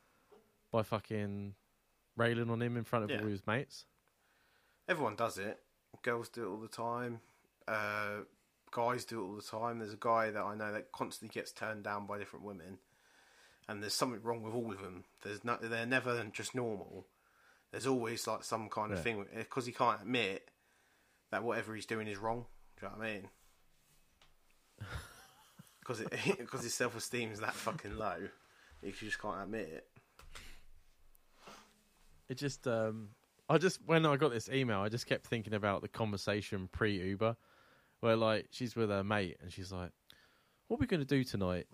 by 0.73 0.83
fucking 0.83 1.55
railing 2.17 2.51
on 2.51 2.61
him 2.63 2.77
in 2.77 2.85
front 2.85 3.05
of 3.05 3.11
Yeah. 3.11 3.21
all 3.21 3.27
his 3.27 3.47
mates." 3.47 3.87
Everyone 4.89 5.17
does 5.17 5.39
it. 5.39 5.63
Girls 6.03 6.29
do 6.29 6.45
it 6.45 6.49
all 6.49 6.61
the 6.61 6.69
time. 6.69 7.21
Uh, 7.67 8.21
guys 8.71 9.05
do 9.05 9.21
it 9.21 9.25
all 9.27 9.37
the 9.37 9.43
time. 9.43 9.79
There's 9.79 9.95
a 9.95 9.99
guy 9.99 10.31
that 10.31 10.43
I 10.43 10.55
know 10.55 10.73
that 10.73 10.93
constantly 10.93 11.33
gets 11.33 11.53
turned 11.53 11.85
down 11.85 12.07
by 12.07 12.19
different 12.19 12.45
women, 12.45 12.79
and 13.69 13.83
there's 13.83 13.95
something 13.95 14.23
wrong 14.23 14.43
with 14.43 14.53
all 14.55 14.71
of 14.73 14.81
them. 14.83 15.05
There's 15.23 15.45
no, 15.45 15.57
they're 15.57 15.87
never 15.87 16.23
just 16.25 16.55
normal. 16.55 17.07
There's 17.71 17.87
always 17.87 18.27
like 18.27 18.45
some 18.45 18.69
kind 18.69 18.93
of 18.93 19.03
thing 19.03 19.27
because 19.35 19.67
he 19.67 19.73
can't 19.73 20.01
admit 20.03 20.51
that 21.31 21.43
whatever 21.43 21.75
he's 21.75 21.87
doing 21.87 22.07
is 22.07 22.19
wrong. 22.19 22.47
Do 22.79 22.87
you 22.87 22.93
know 22.93 22.99
what 22.99 23.07
I 23.07 23.13
mean? 23.15 23.29
Because 25.81 26.03
because 26.39 26.63
his 26.63 26.73
self 26.73 26.97
esteem 26.97 27.31
is 27.31 27.41
that 27.41 27.53
fucking 27.53 27.99
low, 27.99 28.29
he 28.81 28.91
just 28.93 29.19
can't 29.21 29.43
admit 29.43 29.69
it. 29.69 29.87
It 32.29 32.39
just, 32.39 32.67
um, 32.67 33.09
I 33.49 33.59
just 33.59 33.81
when 33.87 34.07
I 34.07 34.17
got 34.17 34.33
this 34.33 34.49
email, 34.49 34.81
I 34.81 34.89
just 34.89 35.07
kept 35.07 35.27
thinking 35.27 35.55
about 35.55 35.83
the 35.83 35.89
conversation 35.89 36.69
pre 36.73 36.99
Uber, 37.01 37.37
where 38.01 38.17
like 38.17 38.49
she's 38.51 38.75
with 38.75 38.91
her 38.91 39.05
mate 39.05 39.37
and 39.43 39.53
she's 39.53 39.73
like, 39.73 39.91
"What 40.69 40.79
are 40.79 40.81
we 40.81 40.87
going 40.87 41.01
to 41.01 41.07
do 41.07 41.25
tonight?" 41.25 41.67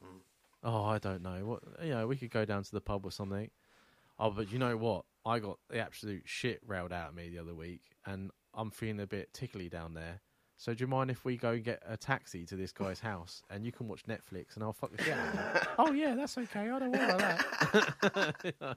Oh, 0.62 0.84
I 0.84 0.98
don't 0.98 1.22
know. 1.22 1.46
What 1.46 1.62
you 1.82 1.90
know, 1.90 2.06
we 2.06 2.16
could 2.16 2.30
go 2.30 2.44
down 2.44 2.62
to 2.64 2.72
the 2.72 2.80
pub 2.80 3.06
or 3.06 3.12
something. 3.12 3.50
Oh, 4.18 4.30
but 4.30 4.52
you 4.52 4.58
know 4.58 4.76
what? 4.76 5.04
I 5.24 5.38
got 5.38 5.58
the 5.68 5.78
absolute 5.78 6.22
shit 6.26 6.60
railed 6.66 6.92
out 6.92 7.10
of 7.10 7.14
me 7.14 7.28
the 7.30 7.38
other 7.38 7.54
week, 7.54 7.82
and 8.04 8.30
I'm 8.54 8.70
feeling 8.70 9.00
a 9.00 9.06
bit 9.06 9.32
tickly 9.32 9.68
down 9.68 9.94
there. 9.94 10.20
So 10.60 10.72
do 10.74 10.84
you 10.84 10.88
mind 10.88 11.10
if 11.10 11.24
we 11.24 11.38
go 11.38 11.52
and 11.52 11.64
get 11.64 11.82
a 11.88 11.96
taxi 11.96 12.44
to 12.44 12.54
this 12.54 12.70
guy's 12.70 13.00
house 13.00 13.42
and 13.48 13.64
you 13.64 13.72
can 13.72 13.88
watch 13.88 14.02
Netflix 14.06 14.56
and 14.56 14.62
I'll 14.62 14.74
fuck 14.74 14.94
the 14.94 15.02
shit 15.02 15.14
out 15.14 15.28
of 15.28 15.34
you? 15.34 15.40
oh 15.78 15.92
yeah, 15.92 16.14
that's 16.14 16.36
okay. 16.36 16.68
I 16.68 16.78
don't 16.78 16.92
worry 16.92 17.02
about 17.02 17.18
that. 18.12 18.34
You 18.44 18.52
know 18.60 18.68
what 18.68 18.76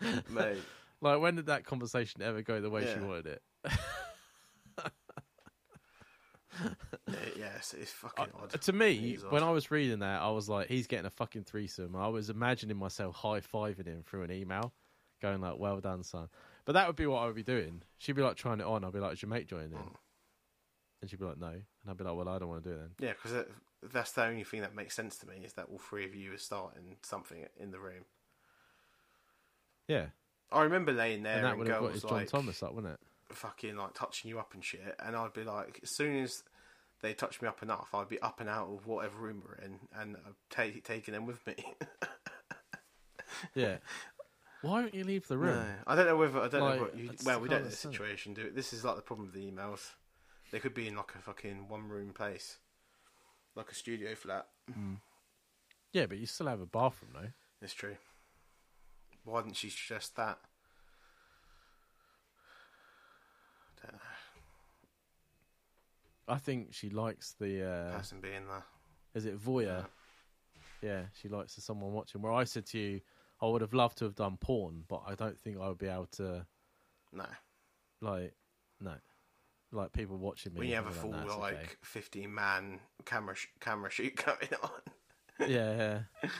I 0.00 0.04
mean? 0.08 0.22
Mate, 0.30 0.56
Like, 1.02 1.20
when 1.20 1.36
did 1.36 1.44
that 1.46 1.66
conversation 1.66 2.22
ever 2.22 2.40
go 2.40 2.62
the 2.62 2.70
way 2.70 2.90
she 2.94 2.98
wanted 2.98 3.26
it? 3.26 3.42
yes, 7.36 7.74
it's 7.78 7.90
fucking 7.90 8.28
odd. 8.42 8.54
Uh, 8.54 8.56
to 8.56 8.72
me, 8.72 9.10
It 9.12 9.16
is 9.18 9.24
when 9.24 9.42
odd. 9.42 9.48
I 9.48 9.50
was 9.52 9.70
reading 9.70 9.98
that, 9.98 10.22
I 10.22 10.30
was 10.30 10.48
like, 10.48 10.68
he's 10.68 10.86
getting 10.86 11.04
a 11.04 11.10
fucking 11.10 11.44
threesome. 11.44 11.94
I 11.94 12.08
was 12.08 12.30
imagining 12.30 12.78
myself 12.78 13.16
high 13.16 13.40
fiving 13.40 13.84
him 13.86 14.02
through 14.02 14.22
an 14.22 14.32
email, 14.32 14.72
going 15.20 15.42
like, 15.42 15.58
"Well 15.58 15.78
done, 15.80 16.04
son." 16.04 16.30
But 16.64 16.72
that 16.72 16.86
would 16.86 16.96
be 16.96 17.06
what 17.06 17.18
I 17.18 17.26
would 17.26 17.34
be 17.34 17.42
doing. 17.42 17.82
She'd 17.98 18.16
be 18.16 18.22
like 18.22 18.36
trying 18.36 18.60
it 18.60 18.66
on. 18.66 18.84
I'd 18.84 18.92
be 18.92 18.98
like, 19.00 19.12
"Is 19.14 19.22
your 19.22 19.28
mate 19.28 19.46
joining 19.46 19.72
in?" 19.72 19.78
Mm. 19.78 19.94
And 21.02 21.10
she'd 21.10 21.18
be 21.18 21.26
like, 21.26 21.38
"No," 21.38 21.48
and 21.48 21.62
I'd 21.88 21.96
be 21.96 22.04
like, 22.04 22.16
"Well, 22.16 22.28
I 22.28 22.38
don't 22.38 22.48
want 22.48 22.64
to 22.64 22.70
do 22.70 22.76
it 22.76 22.78
then." 22.78 22.90
Yeah, 22.98 23.12
because 23.12 23.44
that's 23.82 24.12
the 24.12 24.24
only 24.24 24.44
thing 24.44 24.62
that 24.62 24.74
makes 24.74 24.94
sense 24.94 25.18
to 25.18 25.28
me 25.28 25.42
is 25.44 25.52
that 25.54 25.66
all 25.70 25.78
three 25.78 26.04
of 26.06 26.14
you 26.14 26.32
are 26.32 26.38
starting 26.38 26.96
something 27.02 27.46
in 27.58 27.70
the 27.70 27.78
room. 27.78 28.06
Yeah, 29.88 30.06
I 30.50 30.62
remember 30.62 30.92
laying 30.92 31.22
there 31.22 31.36
and 31.36 31.44
that 31.44 31.58
would 31.58 31.68
have 31.68 31.76
got 31.76 31.82
girls 31.82 31.94
his 31.94 32.02
John 32.02 32.12
like 32.12 32.28
Thomas 32.28 32.62
up, 32.62 32.74
wouldn't 32.74 32.94
it? 32.94 33.00
fucking 33.32 33.76
like 33.76 33.94
touching 33.94 34.28
you 34.28 34.38
up 34.38 34.54
and 34.54 34.64
shit, 34.64 34.94
and 35.04 35.16
I'd 35.16 35.32
be 35.32 35.44
like, 35.44 35.80
as 35.82 35.90
soon 35.90 36.22
as 36.22 36.44
they 37.02 37.12
touch 37.12 37.42
me 37.42 37.48
up 37.48 37.62
enough, 37.62 37.88
I'd 37.92 38.08
be 38.08 38.20
up 38.22 38.40
and 38.40 38.48
out 38.48 38.68
of 38.68 38.86
whatever 38.86 39.18
room 39.18 39.42
we're 39.44 39.62
in, 39.62 39.80
and 39.98 40.16
I'd 40.16 40.34
take 40.48 40.82
taking 40.84 41.12
them 41.12 41.26
with 41.26 41.46
me. 41.46 41.56
Yeah. 43.54 43.76
Why 44.64 44.80
don't 44.80 44.94
you 44.94 45.04
leave 45.04 45.28
the 45.28 45.38
room? 45.38 45.56
No, 45.56 45.66
I 45.86 45.94
don't 45.94 46.06
know 46.06 46.16
whether 46.16 46.40
I 46.40 46.48
don't 46.48 46.60
Like, 46.60 46.76
know 46.76 46.82
what 46.82 46.98
you. 46.98 47.10
Well, 47.24 47.40
we 47.40 47.48
don't 47.48 47.62
know 47.62 47.68
the 47.68 47.76
situation. 47.76 48.34
Do. 48.34 48.50
This 48.50 48.72
is 48.72 48.84
like 48.84 48.96
the 48.96 49.02
problem 49.02 49.26
with 49.26 49.34
the 49.34 49.50
emails. 49.50 49.90
They 50.50 50.58
could 50.58 50.74
be 50.74 50.88
in 50.88 50.96
like 50.96 51.14
a 51.14 51.18
fucking 51.18 51.68
one 51.68 51.88
room 51.88 52.12
place, 52.12 52.58
like 53.54 53.70
a 53.70 53.74
studio 53.74 54.14
flat. 54.14 54.46
Yeah, 55.92 56.06
but 56.06 56.18
you 56.18 56.26
still 56.26 56.46
have 56.46 56.60
a 56.60 56.66
bathroom 56.66 57.10
though. 57.14 57.30
It's 57.60 57.74
true. 57.74 57.96
Why 59.24 59.42
didn't 59.42 59.56
she 59.56 59.70
suggest 59.70 60.16
that? 60.16 60.38
I 63.76 63.86
Don't 63.86 63.92
know. 63.94 64.00
I 66.28 66.38
think 66.38 66.72
she 66.72 66.90
likes 66.90 67.34
the. 67.38 67.62
Uh, 67.64 67.96
Person 67.96 68.20
being 68.20 68.46
there. 68.48 68.64
Is 69.14 69.26
it 69.26 69.38
voyeur? 69.40 69.86
Yeah, 70.82 71.02
she 71.20 71.28
likes 71.28 71.54
someone 71.54 71.92
watching. 71.92 72.20
Where 72.20 72.32
I 72.32 72.44
said 72.44 72.66
to 72.66 72.78
you, 72.78 73.00
I 73.44 73.48
would 73.48 73.60
have 73.60 73.74
loved 73.74 73.98
to 73.98 74.04
have 74.04 74.14
done 74.14 74.38
porn, 74.40 74.84
but 74.88 75.02
I 75.06 75.14
don't 75.14 75.38
think 75.38 75.58
I 75.60 75.68
would 75.68 75.78
be 75.78 75.88
able 75.88 76.06
to. 76.12 76.46
No. 77.12 77.26
Like, 78.00 78.32
no, 78.80 78.94
like 79.70 79.92
people 79.92 80.16
watching 80.16 80.54
me. 80.54 80.60
When 80.60 80.68
you 80.68 80.76
have 80.76 80.86
a 80.86 80.90
full 80.90 81.10
like 81.10 81.26
"Nah, 81.26 81.46
it's 81.46 81.76
fifteen 81.82 82.32
man 82.34 82.80
camera 83.04 83.34
sh- 83.34 83.48
camera 83.60 83.90
shoot 83.90 84.16
going 84.24 84.48
on. 84.62 85.48
yeah, 85.48 85.76
yeah. 85.76 86.30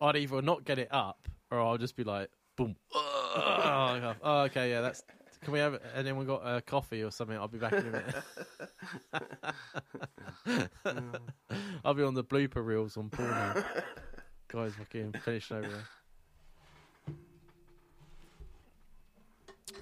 I'd 0.00 0.16
either 0.16 0.42
not 0.42 0.64
get 0.64 0.78
it 0.78 0.88
up, 0.90 1.28
or 1.50 1.60
I'll 1.60 1.78
just 1.78 1.96
be 1.96 2.04
like, 2.04 2.28
boom. 2.56 2.74
oh, 2.94 4.14
oh, 4.22 4.40
okay, 4.42 4.70
yeah, 4.70 4.80
that's. 4.80 5.02
Can 5.42 5.52
we 5.52 5.58
have 5.58 5.80
and 5.94 6.06
then 6.06 6.16
we 6.16 6.24
got 6.24 6.42
a 6.44 6.60
coffee 6.60 7.02
or 7.02 7.10
something? 7.10 7.36
I'll 7.36 7.48
be 7.48 7.58
back 7.58 7.72
in 7.72 7.86
a 7.86 7.90
minute. 10.46 10.70
I'll 11.84 11.94
be 11.94 12.04
on 12.04 12.14
the 12.14 12.22
blooper 12.22 12.64
reels 12.64 12.96
on 12.96 13.10
porn. 13.10 13.64
Guys, 14.48 14.74
fucking 14.76 15.14
finishing 15.24 15.56
over 15.56 15.68
there. 15.68 15.84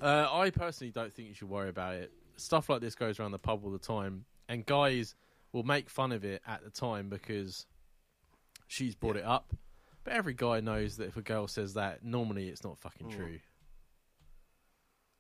Uh, 0.01 0.27
I 0.31 0.51
personally 0.51 0.91
don't 0.93 1.13
think 1.13 1.29
you 1.29 1.35
should 1.35 1.49
worry 1.51 1.69
about 1.69 1.95
it. 1.97 2.13
Stuff 2.37 2.69
like 2.69 2.81
this 2.81 2.95
goes 2.95 3.21
around 3.21 3.33
the 3.33 3.39
pub 3.39 3.65
all 3.65 3.71
the 3.71 3.79
time, 3.79 4.25
and 4.49 4.65
guys 4.65 5.15
will 5.53 5.63
make 5.63 5.91
fun 5.91 6.13
of 6.13 6.25
it 6.25 6.41
at 6.47 6.63
the 6.65 6.71
time 6.71 7.09
because 7.11 7.67
she's 8.67 8.95
brought 8.95 9.17
it 9.17 9.25
up. 9.25 9.53
But 10.05 10.15
every 10.15 10.33
guy 10.33 10.61
knows 10.61 10.97
that 10.97 11.09
if 11.09 11.17
a 11.17 11.23
girl 11.23 11.47
says 11.49 11.75
that, 11.75 12.03
normally 12.03 12.49
it's 12.49 12.65
not 12.65 12.79
fucking 12.79 13.09
Mm. 13.09 13.17
true. 13.17 13.41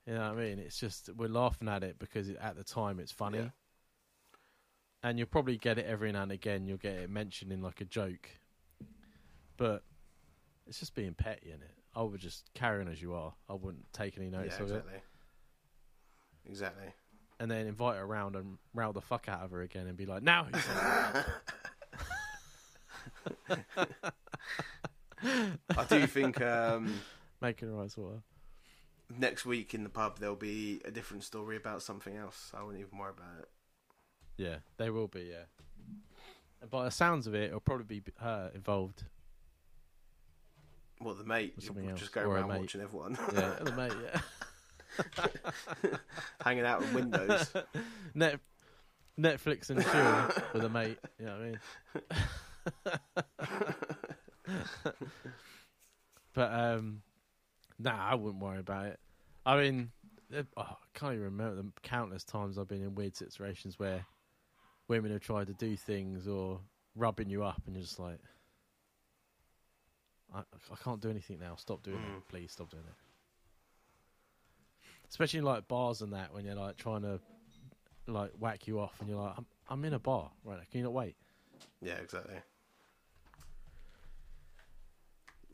You 0.06 0.14
know 0.14 0.20
what 0.32 0.38
I 0.38 0.42
mean? 0.42 0.58
It's 0.58 0.78
just 0.80 1.10
we're 1.14 1.28
laughing 1.28 1.68
at 1.68 1.82
it 1.84 1.98
because 1.98 2.28
it, 2.30 2.36
at 2.40 2.56
the 2.56 2.64
time 2.64 2.98
it's 2.98 3.12
funny, 3.12 3.38
Yeah. 3.38 3.50
and 5.02 5.18
you'll 5.18 5.28
probably 5.28 5.58
get 5.58 5.78
it 5.78 5.84
every 5.84 6.10
now 6.10 6.22
and 6.22 6.32
again. 6.32 6.66
You'll 6.66 6.78
get 6.78 6.94
it 6.96 7.10
mentioned 7.10 7.52
in 7.52 7.60
like 7.60 7.82
a 7.82 7.84
joke, 7.84 8.30
but 9.58 9.84
it's 10.66 10.78
just 10.80 10.94
being 10.94 11.12
petty 11.14 11.50
in 11.50 11.60
it. 11.60 11.76
I 11.94 12.02
would 12.02 12.20
just 12.20 12.50
carry 12.54 12.80
on 12.80 12.88
as 12.88 13.00
you 13.02 13.14
are. 13.14 13.34
I 13.48 13.54
wouldn't 13.54 13.92
take 13.92 14.16
any 14.16 14.30
notice 14.30 14.54
yeah, 14.58 14.64
of 14.64 14.70
it, 14.70 14.74
exactly. 14.74 15.00
Exactly. 16.46 16.86
and 17.38 17.50
then 17.50 17.66
invite 17.66 17.96
her 17.96 18.04
around 18.04 18.36
and 18.36 18.58
row 18.74 18.92
the 18.92 19.00
fuck 19.00 19.28
out 19.28 19.42
of 19.42 19.50
her 19.50 19.62
again 19.62 19.86
and 19.86 19.96
be 19.96 20.06
like, 20.06 20.22
"Now? 20.22 20.46
I 25.76 25.84
do 25.88 26.06
think 26.06 26.40
um, 26.40 26.94
making 27.40 27.68
her 27.68 27.80
eyes 27.80 27.96
water." 27.96 28.22
next 29.18 29.44
week 29.44 29.74
in 29.74 29.82
the 29.82 29.88
pub 29.88 30.18
there'll 30.18 30.36
be 30.36 30.80
a 30.84 30.90
different 30.90 31.24
story 31.24 31.56
about 31.56 31.82
something 31.82 32.16
else. 32.16 32.52
I 32.56 32.62
wouldn't 32.62 32.80
even 32.84 32.98
worry 32.98 33.10
about 33.16 33.40
it. 33.40 33.48
Yeah, 34.36 34.56
they 34.76 34.90
will 34.90 35.08
be. 35.08 35.30
Yeah, 35.30 35.44
and 36.60 36.70
by 36.70 36.84
the 36.84 36.90
sounds 36.90 37.26
of 37.26 37.34
it, 37.34 37.44
it'll 37.44 37.60
probably 37.60 38.00
be 38.00 38.12
her 38.18 38.50
involved. 38.54 39.04
What 41.00 41.16
the 41.16 41.24
mate 41.24 41.54
Or 41.56 41.60
something 41.62 41.88
else, 41.88 41.98
just 41.98 42.12
go 42.12 42.22
or 42.22 42.36
around 42.36 42.48
watching 42.48 42.82
everyone 42.82 43.16
Yeah, 43.34 43.54
the 43.62 43.72
mate. 43.76 43.92
Yeah, 44.04 44.20
hanging 46.44 46.64
out 46.64 46.82
in 46.82 46.92
windows. 46.92 47.50
Net, 48.14 48.38
Netflix 49.18 49.70
and 49.70 49.82
chill 49.82 50.44
with 50.52 50.64
a 50.64 50.68
mate. 50.68 50.98
You 51.18 51.26
know 51.26 51.32
what 51.32 51.40
I 51.40 51.44
mean? 51.46 51.58
but 56.34 56.52
um, 56.52 57.02
nah, 57.78 58.10
I 58.10 58.14
wouldn't 58.14 58.42
worry 58.42 58.58
about 58.58 58.86
it. 58.86 59.00
I 59.46 59.56
mean, 59.56 59.90
oh, 60.34 60.44
I 60.58 60.74
can't 60.92 61.14
even 61.14 61.24
remember 61.24 61.62
the 61.62 61.72
countless 61.82 62.24
times 62.24 62.58
I've 62.58 62.68
been 62.68 62.82
in 62.82 62.94
weird 62.94 63.16
situations 63.16 63.78
where 63.78 64.04
women 64.88 65.12
have 65.12 65.22
tried 65.22 65.46
to 65.46 65.54
do 65.54 65.76
things 65.76 66.28
or 66.28 66.60
rubbing 66.94 67.30
you 67.30 67.42
up, 67.42 67.62
and 67.66 67.74
you're 67.74 67.82
just 67.84 67.98
like, 67.98 68.18
I, 70.34 70.38
I 70.40 70.76
can't 70.82 71.00
do 71.00 71.10
anything 71.10 71.38
now. 71.40 71.56
Stop 71.56 71.82
doing 71.82 71.98
Mm. 71.98 72.18
it, 72.18 72.28
please. 72.28 72.52
Stop 72.52 72.70
doing 72.70 72.84
it. 72.86 72.94
Especially 75.08 75.38
in 75.38 75.44
like 75.44 75.66
bars 75.66 76.02
and 76.02 76.12
that, 76.12 76.32
when 76.32 76.44
you're 76.44 76.54
like 76.54 76.76
trying 76.76 77.02
to 77.02 77.20
like 78.06 78.30
whack 78.38 78.66
you 78.68 78.78
off, 78.78 78.94
and 79.00 79.08
you're 79.08 79.20
like, 79.20 79.34
I'm, 79.38 79.46
I'm 79.68 79.84
in 79.84 79.94
a 79.94 79.98
bar 79.98 80.30
right 80.44 80.56
now. 80.58 80.62
Can 80.70 80.78
you 80.78 80.84
not 80.84 80.92
wait? 80.92 81.16
Yeah, 81.82 81.94
exactly. 81.94 82.36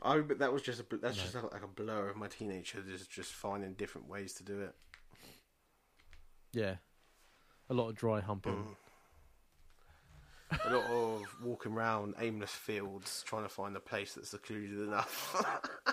I 0.01 0.19
but 0.19 0.37
that 0.39 0.53
was 0.53 0.61
just 0.61 0.79
a 0.79 0.97
that's 0.97 1.17
just 1.17 1.33
like 1.35 1.63
a 1.63 1.67
blur 1.67 2.09
of 2.09 2.15
my 2.15 2.27
teenager 2.27 2.81
just 2.81 3.09
just 3.09 3.33
finding 3.33 3.73
different 3.73 4.07
ways 4.07 4.33
to 4.35 4.43
do 4.43 4.61
it. 4.61 4.75
Yeah, 6.53 6.75
a 7.69 7.73
lot 7.73 7.89
of 7.89 7.95
dry 7.95 8.21
humping. 8.21 8.75
A 10.51 10.69
lot 10.73 10.85
of 10.85 11.23
walking 11.43 11.73
around 11.73 12.15
aimless 12.19 12.51
fields 12.51 13.23
trying 13.25 13.43
to 13.43 13.49
find 13.49 13.75
a 13.75 13.79
place 13.79 14.13
that's 14.13 14.29
secluded 14.29 14.79
enough. 14.87 15.35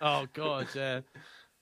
Oh 0.00 0.26
god, 0.34 0.68
yeah. 0.74 1.00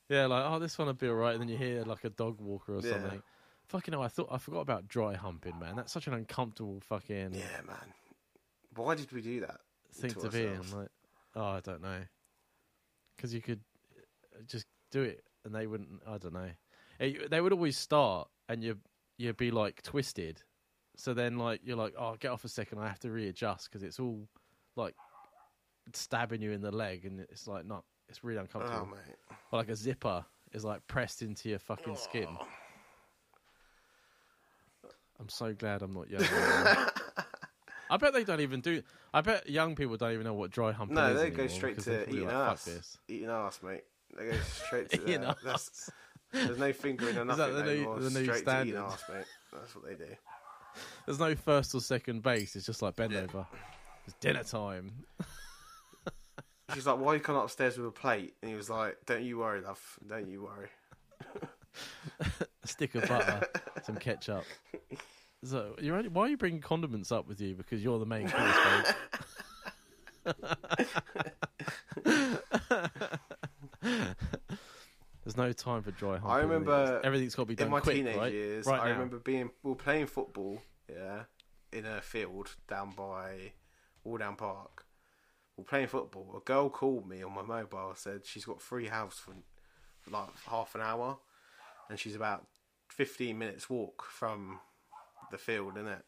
Yeah, 0.09 0.27
like 0.27 0.45
oh, 0.45 0.59
this 0.59 0.77
one 0.77 0.87
will 0.87 0.95
be 0.95 1.09
alright, 1.09 1.35
and 1.35 1.41
then 1.43 1.49
you 1.49 1.57
hear 1.57 1.83
like 1.85 2.03
a 2.03 2.11
dog 2.11 2.41
walker 2.41 2.75
or 2.77 2.81
Yeah. 2.83 2.91
something. 2.91 3.23
Fucking 3.69 3.95
hell, 3.95 4.03
I 4.03 4.09
thought 4.09 4.29
I 4.31 4.39
forgot 4.39 4.61
about 4.61 4.89
dry 4.89 5.15
humping, 5.15 5.57
man. 5.61 5.77
That's 5.77 5.93
such 5.93 6.09
an 6.09 6.15
uncomfortable 6.15 6.81
fucking 6.81 7.33
Yeah, 7.33 7.61
man. 7.65 7.95
Why 8.75 8.97
did 8.97 9.13
we 9.13 9.21
do 9.23 9.41
that? 9.41 9.61
thing 9.93 10.11
to 10.15 10.21
to 10.23 10.29
be 10.31 10.43
in. 10.45 10.69
Like, 10.77 10.89
oh, 11.37 11.45
I 11.45 11.61
don't 11.61 11.81
know, 11.81 12.01
because 13.17 13.33
you 13.33 13.41
could 13.41 13.61
uh, 14.37 14.43
just 14.49 14.67
do 14.91 15.03
it, 15.03 15.23
and 15.45 15.55
they 15.55 15.69
wouldn't. 15.69 16.01
I 16.07 16.19
don't 16.19 16.35
know. 16.35 16.51
Eh, 16.99 17.13
They 17.31 17.41
would 17.41 17.53
always 17.53 17.77
start, 17.79 18.29
and 18.49 18.65
you 18.65 18.79
you'd 19.17 19.37
be 19.37 19.53
like 19.53 19.81
twisted. 19.83 20.43
So 20.97 21.13
then, 21.15 21.39
like 21.39 21.61
you're 21.65 21.77
like, 21.77 21.95
oh, 21.99 22.17
get 22.19 22.31
off 22.31 22.45
a 22.45 22.49
second. 22.49 22.79
I 22.79 22.89
have 22.89 23.01
to 23.01 23.11
readjust 23.11 23.69
because 23.71 23.83
it's 23.83 23.99
all 23.99 24.29
like 24.77 24.95
stabbing 25.93 26.41
you 26.43 26.53
in 26.53 26.61
the 26.61 26.71
leg, 26.71 27.05
and 27.05 27.21
it's 27.21 27.47
like 27.47 27.67
not. 27.67 27.85
It's 28.09 28.23
really 28.23 28.39
uncomfortable. 28.39 28.87
Oh, 28.91 28.95
mate. 28.95 29.17
Or 29.51 29.59
like 29.59 29.69
a 29.71 29.77
zipper 29.77 30.25
is 30.53 30.65
like 30.65 30.87
pressed 30.87 31.23
into 31.23 31.49
your 31.49 31.59
fucking 31.59 31.97
skin. 31.97 32.29
Oh. 32.31 32.47
I'm 35.21 35.29
so 35.29 35.53
glad 35.55 35.83
I'm 35.83 35.93
not 35.95 36.11
young. 36.11 36.23
I 37.91 37.97
bet 37.99 38.13
they 38.13 38.25
don't 38.25 38.41
even 38.41 38.61
do. 38.61 38.83
I 39.13 39.21
bet 39.21 39.49
young 39.49 39.75
people 39.75 39.97
don't 39.97 40.13
even 40.13 40.25
know 40.25 40.35
what 40.35 40.51
dry 40.51 40.73
humping 40.73 40.97
No, 40.97 41.09
is. 41.09 41.15
No, 41.15 41.21
they 41.21 41.31
go 41.31 41.47
straight 41.47 41.79
to 41.81 42.09
eating 42.09 42.25
like, 42.27 42.35
ass. 42.35 42.99
Eating 43.09 43.29
ass, 43.31 43.61
mate. 43.63 43.85
They 44.17 44.27
go 44.31 44.37
straight 44.39 44.91
to 44.91 45.03
Eating 45.09 45.25
ass. 45.25 45.91
there's 46.33 46.59
no 46.59 46.73
fingering 46.73 47.17
or 47.17 47.31
Is 47.31 47.37
that 47.37 47.53
nothing 47.53 47.55
the 47.67 47.75
new- 47.75 48.01
the 48.01 48.11
new 48.11 48.25
straight 48.25 48.27
to 48.27 48.39
standard? 48.39 48.69
eating 48.69 48.81
ass, 48.83 49.03
mate. 49.09 49.25
That's 49.53 49.75
what 49.77 49.85
they 49.87 49.95
do. 49.95 50.11
There's 51.07 51.19
no 51.19 51.35
first 51.35 51.75
or 51.75 51.81
second 51.81 52.23
base. 52.23 52.57
It's 52.57 52.67
just 52.67 52.83
like 52.83 52.97
bend 52.97 53.15
over. 53.15 53.47
It's 54.07 54.15
dinner 54.21 54.43
time. 54.45 55.05
She's 56.75 56.87
like, 56.87 56.99
"Why 56.99 57.13
are 57.13 57.15
you 57.17 57.21
come 57.21 57.37
upstairs 57.37 57.77
with 57.77 57.87
a 57.87 57.91
plate?" 57.91 58.35
And 58.43 58.51
he 58.51 58.57
was 58.57 58.71
like, 58.71 58.97
"Don't 59.07 59.23
you 59.23 59.39
worry, 59.39 59.61
love. 59.61 59.81
Don't 60.09 60.29
you 60.29 60.43
worry." 60.45 60.69
A 62.63 62.67
stick 62.69 62.95
of 62.95 63.07
butter, 63.09 63.47
some 63.83 63.97
ketchup. 63.97 64.45
So 65.43 65.75
you're 65.81 65.97
only, 65.97 66.09
why 66.09 66.23
are 66.23 66.29
you 66.29 66.37
bringing 66.37 66.61
condiments 66.61 67.11
up 67.11 67.27
with 67.27 67.41
you? 67.41 67.55
Because 67.57 67.83
you're 67.83 67.99
the 67.99 68.07
main 68.07 68.29
course. 68.31 68.93
There's 75.25 75.37
no 75.39 75.53
time 75.53 75.83
for 75.83 75.91
dry 75.93 76.13
humping. 76.19 76.31
I 76.31 76.39
remember 76.41 77.01
everything's 77.03 77.35
got 77.35 77.45
to 77.45 77.47
be 77.47 77.55
done 77.55 77.67
in 77.69 77.71
my 77.73 77.81
quick, 77.81 77.97
teenage 77.97 78.17
right? 78.17 78.33
years, 78.33 78.67
Right 78.67 78.81
I 78.81 78.85
now. 78.87 78.93
remember 78.93 79.19
being 79.19 79.51
we 79.63 79.71
were 79.71 79.77
playing 79.77 80.07
football, 80.07 80.61
yeah, 80.89 81.25
in 81.73 81.85
a 81.85 82.01
field 82.01 82.55
down 82.69 82.93
by 82.97 83.53
Alldown 84.07 84.37
Park. 84.37 84.85
We 85.57 85.63
were 85.63 85.69
playing 85.69 85.87
football. 85.89 86.35
A 86.37 86.41
girl 86.41 86.69
called 86.69 87.09
me 87.09 87.23
on 87.23 87.35
my 87.35 87.43
mobile, 87.43 87.93
said 87.95 88.27
she's 88.27 88.45
got 88.45 88.61
free 88.61 88.89
house 88.89 89.19
for, 89.19 89.35
like 90.11 90.29
half 90.49 90.75
an 90.75 90.81
hour, 90.81 91.19
and 91.89 91.99
she's 91.99 92.17
about 92.17 92.47
fifteen 92.89 93.39
minutes 93.39 93.71
walk 93.71 94.05
from 94.05 94.61
the 95.31 95.39
field, 95.39 95.75
innit? 95.75 96.03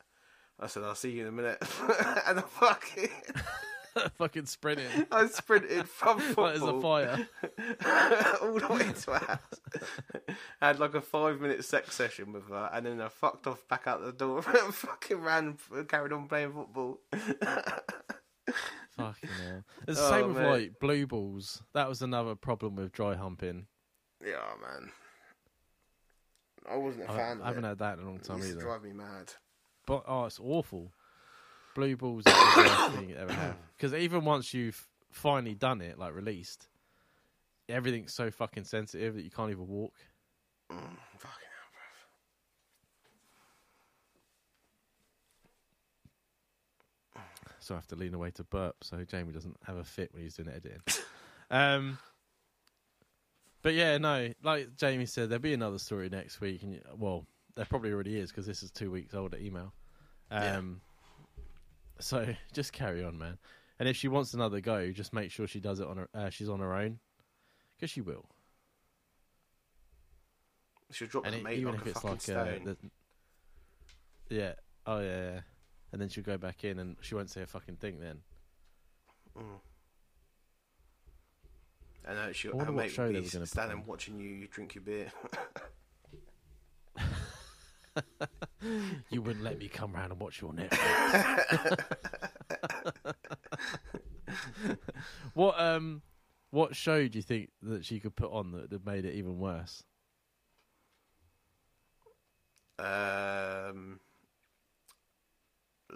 I 0.58 0.68
said, 0.68 0.84
I'll 0.84 0.94
see 0.94 1.10
you 1.10 1.22
in 1.22 1.28
a 1.28 1.32
minute. 1.32 1.58
and 2.26 2.38
I 2.38 2.42
fucking, 2.42 3.08
fucking 4.18 4.46
sprinting. 4.46 5.06
I 5.10 5.26
sprinted 5.26 5.88
from 5.88 6.18
football 6.34 6.46
there's 6.48 6.62
a 6.62 6.80
fire. 6.80 7.28
all 8.42 8.58
the 8.58 8.66
way 8.74 8.92
to 8.92 9.10
her 9.12 9.26
house. 9.26 10.30
I 10.60 10.66
had 10.68 10.78
like 10.80 10.94
a 10.94 11.00
five 11.00 11.40
minute 11.40 11.64
sex 11.64 11.94
session 11.94 12.32
with 12.32 12.48
her, 12.48 12.70
and 12.72 12.86
then 12.86 13.00
I 13.00 13.08
fucked 13.08 13.46
off 13.46 13.66
back 13.68 13.86
out 13.86 14.04
the 14.04 14.12
door 14.12 14.38
and 14.46 14.74
fucking 14.74 15.18
ran, 15.20 15.56
carried 15.88 16.12
on 16.12 16.28
playing 16.28 16.52
football. 16.52 16.98
Fucking 18.96 19.28
hell. 19.44 19.64
It's 19.86 19.98
the 19.98 20.06
Oh, 20.06 20.10
same 20.10 20.34
with 20.34 20.44
like 20.44 20.78
blue 20.80 21.06
balls. 21.06 21.62
That 21.74 21.88
was 21.88 22.00
another 22.02 22.34
problem 22.34 22.76
with 22.76 22.92
dry 22.92 23.14
humping. 23.14 23.66
yeah, 24.24 24.36
man. 24.60 24.90
I 26.68 26.76
wasn't 26.76 27.04
a 27.08 27.12
I, 27.12 27.16
fan 27.16 27.32
of 27.32 27.38
it. 27.40 27.44
I 27.44 27.46
haven't 27.48 27.64
it. 27.64 27.68
had 27.68 27.78
that 27.78 27.98
in 27.98 28.04
a 28.04 28.08
long 28.08 28.18
time 28.20 28.38
either. 28.42 28.58
drive 28.60 28.82
me 28.82 28.92
mad. 28.92 29.32
But 29.86 30.02
oh, 30.08 30.24
it's 30.24 30.40
awful. 30.42 30.90
Blue 31.76 31.94
balls 31.94 32.22
is 32.26 32.32
the 32.32 32.52
worst 32.56 32.92
thing 32.96 33.10
you 33.10 33.16
ever 33.16 33.32
have. 33.34 33.54
Because 33.76 33.92
even 33.92 34.24
once 34.24 34.54
you've 34.54 34.88
finally 35.10 35.54
done 35.54 35.82
it, 35.82 35.98
like 35.98 36.14
released, 36.14 36.68
everything's 37.68 38.14
so 38.14 38.30
fucking 38.30 38.64
sensitive 38.64 39.14
that 39.14 39.22
you 39.22 39.30
can't 39.30 39.50
even 39.50 39.68
walk. 39.68 39.92
Mm, 40.72 40.78
fucking 41.18 41.48
hell, 47.14 47.22
So 47.60 47.74
I 47.74 47.76
have 47.76 47.86
to 47.88 47.96
lean 47.96 48.14
away 48.14 48.30
to 48.32 48.44
burp 48.44 48.76
so 48.82 49.04
Jamie 49.04 49.34
doesn't 49.34 49.58
have 49.66 49.76
a 49.76 49.84
fit 49.84 50.14
when 50.14 50.22
he's 50.22 50.34
doing 50.34 50.48
editing. 50.48 50.80
um, 51.50 51.98
but 53.60 53.74
yeah, 53.74 53.98
no, 53.98 54.32
like 54.42 54.76
Jamie 54.76 55.04
said, 55.04 55.28
there'll 55.28 55.42
be 55.42 55.52
another 55.52 55.78
story 55.78 56.08
next 56.08 56.40
week, 56.40 56.62
and 56.62 56.80
well, 56.96 57.26
there 57.54 57.66
probably 57.66 57.92
already 57.92 58.18
is 58.18 58.30
because 58.30 58.46
this 58.46 58.62
is 58.62 58.70
two 58.70 58.90
weeks 58.90 59.12
old 59.12 59.34
at 59.34 59.42
email. 59.42 59.74
Yeah. 60.30 60.56
Um, 60.56 60.80
so 61.98 62.26
just 62.52 62.72
carry 62.72 63.04
on, 63.04 63.18
man. 63.18 63.38
And 63.78 63.88
if 63.88 63.96
she 63.96 64.08
wants 64.08 64.32
another 64.34 64.60
go, 64.60 64.90
just 64.90 65.12
make 65.12 65.30
sure 65.30 65.46
she 65.46 65.60
does 65.60 65.80
it 65.80 65.86
on 65.86 65.98
her. 65.98 66.08
Uh, 66.14 66.30
she's 66.30 66.48
on 66.48 66.60
her 66.60 66.74
own, 66.74 66.98
because 67.76 67.90
she 67.90 68.00
will. 68.00 68.24
She'll 70.92 71.08
drop 71.08 71.26
And 71.26 71.34
it, 71.34 71.42
mate 71.42 71.58
even 71.58 71.72
like 71.72 71.80
if 71.80 71.86
a 71.86 71.90
it's 71.90 72.00
fucking 72.00 72.34
like, 72.34 72.60
uh, 72.60 72.64
the, 72.64 72.76
yeah, 74.30 74.52
oh 74.86 75.00
yeah, 75.00 75.32
yeah, 75.32 75.40
and 75.92 76.00
then 76.00 76.08
she'll 76.08 76.24
go 76.24 76.38
back 76.38 76.64
in, 76.64 76.78
and 76.78 76.96
she 77.00 77.14
won't 77.14 77.28
say 77.30 77.42
a 77.42 77.46
fucking 77.46 77.76
thing 77.76 77.98
then. 78.00 78.20
Mm. 79.36 79.42
And 82.08 82.18
uh, 82.18 82.32
she, 82.32 82.48
I 82.48 82.64
her 82.64 82.72
mate 82.72 82.92
show 82.92 83.10
will 83.10 83.20
be 83.20 83.26
standing 83.26 83.84
watching 83.84 84.20
you, 84.20 84.28
you 84.28 84.46
drink 84.46 84.74
your 84.76 84.84
beer. 84.84 85.12
You 89.10 89.22
wouldn't 89.22 89.44
let 89.44 89.58
me 89.58 89.68
come 89.68 89.92
round 89.92 90.10
and 90.10 90.20
watch 90.20 90.42
your 90.42 90.52
Netflix. 90.52 91.78
what 95.34 95.60
um, 95.60 96.02
what 96.50 96.74
show 96.74 97.06
do 97.06 97.18
you 97.18 97.22
think 97.22 97.50
that 97.62 97.84
she 97.84 98.00
could 98.00 98.16
put 98.16 98.32
on 98.32 98.50
that 98.52 98.70
that 98.70 98.84
made 98.84 99.04
it 99.04 99.14
even 99.14 99.38
worse? 99.38 99.84
um, 102.78 104.00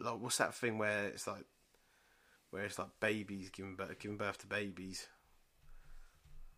like 0.00 0.20
what's 0.20 0.38
that 0.38 0.54
thing 0.54 0.78
where 0.78 1.06
it's 1.06 1.26
like, 1.26 1.44
where 2.50 2.64
it's 2.64 2.78
like 2.78 2.88
babies 3.00 3.50
giving 3.50 3.76
birth, 3.76 3.98
giving 3.98 4.16
birth 4.16 4.38
to 4.38 4.46
babies. 4.46 5.08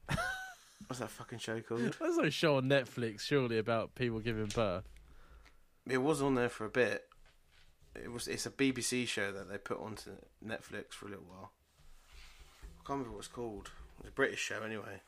what's 0.87 1.01
that 1.01 1.11
fucking 1.11 1.39
show 1.39 1.61
called? 1.61 1.97
There's 2.01 2.17
no 2.17 2.31
show 2.31 2.57
on 2.57 2.65
Netflix 2.65 3.21
surely 3.21 3.59
about 3.59 3.95
people 3.95 4.21
giving 4.21 4.47
birth. 4.47 4.89
It 5.89 5.99
was 5.99 6.23
on 6.23 6.35
there 6.35 6.49
for 6.49 6.65
a 6.65 6.71
bit. 6.71 7.05
It 7.95 8.11
was. 8.11 8.29
It's 8.29 8.47
a 8.47 8.51
BBC 8.51 9.07
show 9.07 9.33
that 9.33 9.51
they 9.51 9.59
put 9.59 9.81
onto 9.81 10.13
Netflix 10.45 10.93
for 10.93 11.07
a 11.07 11.11
little 11.11 11.27
while. 11.29 11.53
I 12.11 12.87
can't 12.87 12.99
remember 12.99 13.13
what 13.13 13.19
it's 13.19 13.29
called. 13.29 13.71
It's 14.01 14.09
a 14.09 14.13
British 14.13 14.41
show 14.41 14.63
anyway. 14.65 15.03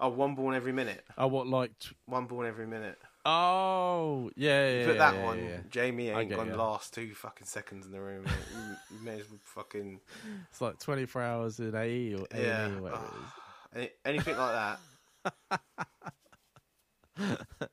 Oh, 0.00 0.08
one 0.08 0.34
born 0.34 0.54
every 0.56 0.72
minute. 0.72 1.04
Oh, 1.16 1.28
what 1.28 1.46
like? 1.46 1.78
T- 1.78 1.94
One 2.06 2.26
born 2.26 2.46
every 2.48 2.66
minute. 2.66 2.98
oh, 3.24 4.30
yeah, 4.34 4.68
yeah. 4.68 4.86
Put 4.86 4.96
yeah, 4.96 4.98
that 5.12 5.14
yeah, 5.14 5.26
on. 5.26 5.38
yeah. 5.38 5.56
Jamie 5.70 6.08
ain't 6.08 6.30
gone 6.30 6.48
ya. 6.48 6.56
last 6.56 6.92
two 6.92 7.14
fucking 7.14 7.46
seconds 7.46 7.86
in 7.86 7.92
the 7.92 8.00
room. 8.00 8.24
you, 8.26 8.96
you 8.96 9.04
may 9.04 9.20
as 9.20 9.30
well 9.30 9.38
fucking 9.44 10.00
It's 10.50 10.60
like 10.60 10.80
24 10.80 11.22
hours 11.22 11.60
in 11.60 11.72
A&E 11.74 12.16
or 12.16 12.26
A 12.32 12.42
yeah. 12.42 12.66
or 12.66 12.82
whatever 12.82 13.04
is. 13.04 13.10
Ah, 13.14 13.42
any, 13.76 13.90
anything 14.04 14.36
like 14.36 14.78
that. 15.46 15.60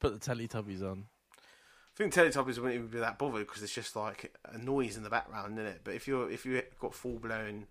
Put 0.00 0.20
the 0.20 0.30
Teletubbies 0.30 0.82
on. 0.82 1.06
I 1.34 1.96
think 1.96 2.12
Teletubbies 2.12 2.58
wouldn't 2.58 2.74
even 2.74 2.88
be 2.88 2.98
that 2.98 3.18
bothered 3.18 3.46
because 3.46 3.62
it's 3.62 3.74
just 3.74 3.96
like 3.96 4.36
a 4.44 4.58
noise 4.58 4.96
in 4.96 5.02
the 5.02 5.10
background, 5.10 5.58
isn't 5.58 5.66
it? 5.66 5.80
But 5.82 5.94
if 5.94 6.06
you're 6.06 6.30
if 6.30 6.44
you 6.44 6.62
got 6.78 6.94
full 6.94 7.18
blown 7.18 7.66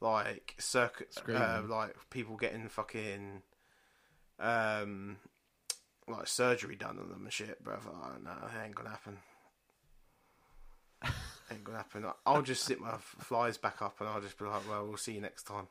like 0.00 0.54
circuit, 0.58 1.14
uh, 1.28 1.62
like 1.68 1.94
people 2.08 2.36
getting 2.36 2.68
fucking 2.68 3.42
um 4.38 5.18
like 6.08 6.26
surgery 6.26 6.74
done 6.74 6.98
on 6.98 7.10
them 7.10 7.22
and 7.24 7.32
shit, 7.32 7.62
bro, 7.62 7.76
oh, 7.86 8.12
no, 8.24 8.30
it 8.30 8.64
ain't 8.64 8.74
gonna 8.74 8.88
happen. 8.88 9.18
ain't 11.52 11.64
gonna 11.64 11.78
happen. 11.78 12.06
I'll 12.24 12.42
just 12.42 12.64
sit 12.64 12.80
my 12.80 12.96
flies 12.98 13.58
back 13.58 13.82
up 13.82 14.00
and 14.00 14.08
I'll 14.08 14.20
just 14.20 14.38
be 14.38 14.46
like, 14.46 14.68
well, 14.68 14.86
we'll 14.86 14.96
see 14.96 15.12
you 15.12 15.20
next 15.20 15.44
time. 15.44 15.68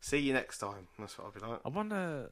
See 0.00 0.18
you 0.18 0.32
next 0.32 0.58
time. 0.58 0.88
That's 0.98 1.16
what 1.16 1.26
I'll 1.26 1.30
be 1.30 1.40
like. 1.40 1.60
I 1.64 1.68
wonder. 1.68 2.30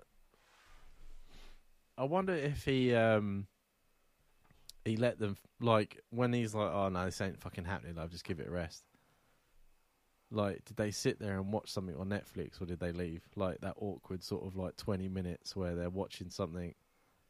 I 1.98 2.04
wonder 2.04 2.34
if 2.34 2.64
he 2.64 2.94
um 2.94 3.46
he 4.84 4.96
let 4.96 5.18
them 5.18 5.36
like 5.60 6.00
when 6.10 6.32
he's 6.32 6.54
like, 6.54 6.70
oh 6.72 6.88
no, 6.88 7.04
this 7.04 7.20
ain't 7.20 7.40
fucking 7.40 7.64
happening. 7.64 7.98
I'll 7.98 8.08
just 8.08 8.24
give 8.24 8.40
it 8.40 8.48
a 8.48 8.50
rest. 8.50 8.84
Like, 10.32 10.64
did 10.64 10.76
they 10.76 10.92
sit 10.92 11.18
there 11.18 11.34
and 11.38 11.52
watch 11.52 11.70
something 11.70 11.96
on 11.96 12.08
Netflix, 12.08 12.62
or 12.62 12.66
did 12.66 12.78
they 12.78 12.92
leave? 12.92 13.22
Like 13.34 13.60
that 13.62 13.74
awkward 13.78 14.22
sort 14.22 14.46
of 14.46 14.56
like 14.56 14.76
twenty 14.76 15.08
minutes 15.08 15.56
where 15.56 15.74
they're 15.74 15.90
watching 15.90 16.30
something, 16.30 16.72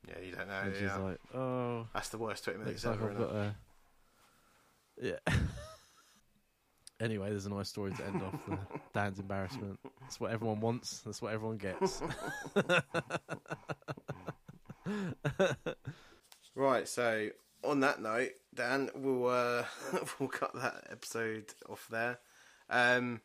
Yeah, 0.06 0.14
you 0.22 0.32
don't 0.34 0.48
know. 0.48 0.60
and 0.64 0.74
she's 0.74 0.82
yeah. 0.82 0.96
like, 0.98 1.18
oh, 1.34 1.86
That's 1.94 2.10
the 2.10 2.18
worst 2.18 2.44
twenty 2.44 2.58
minutes 2.60 2.84
like 2.84 2.96
ever. 2.96 3.12
Got 3.14 3.34
a 3.34 3.54
yeah. 5.02 5.16
anyway, 7.00 7.30
there's 7.30 7.46
a 7.46 7.50
nice 7.50 7.70
story 7.70 7.92
to 7.92 8.04
end 8.04 8.22
off 8.22 8.34
the 8.46 8.58
Dan's 8.92 9.18
embarrassment. 9.18 9.80
That's 10.02 10.20
what 10.20 10.30
everyone 10.30 10.60
wants. 10.60 11.00
That's 11.00 11.22
what 11.22 11.32
everyone 11.32 11.56
gets. 11.56 12.02
Right, 16.54 16.88
so 16.88 17.30
on 17.62 17.80
that 17.80 18.02
note, 18.02 18.32
Dan, 18.54 18.90
we'll 18.94 19.28
uh, 19.28 19.64
we'll 20.18 20.28
cut 20.28 20.52
that 20.54 20.88
episode 20.90 21.54
off 21.68 21.86
there. 21.90 22.18
Um, 22.68 23.20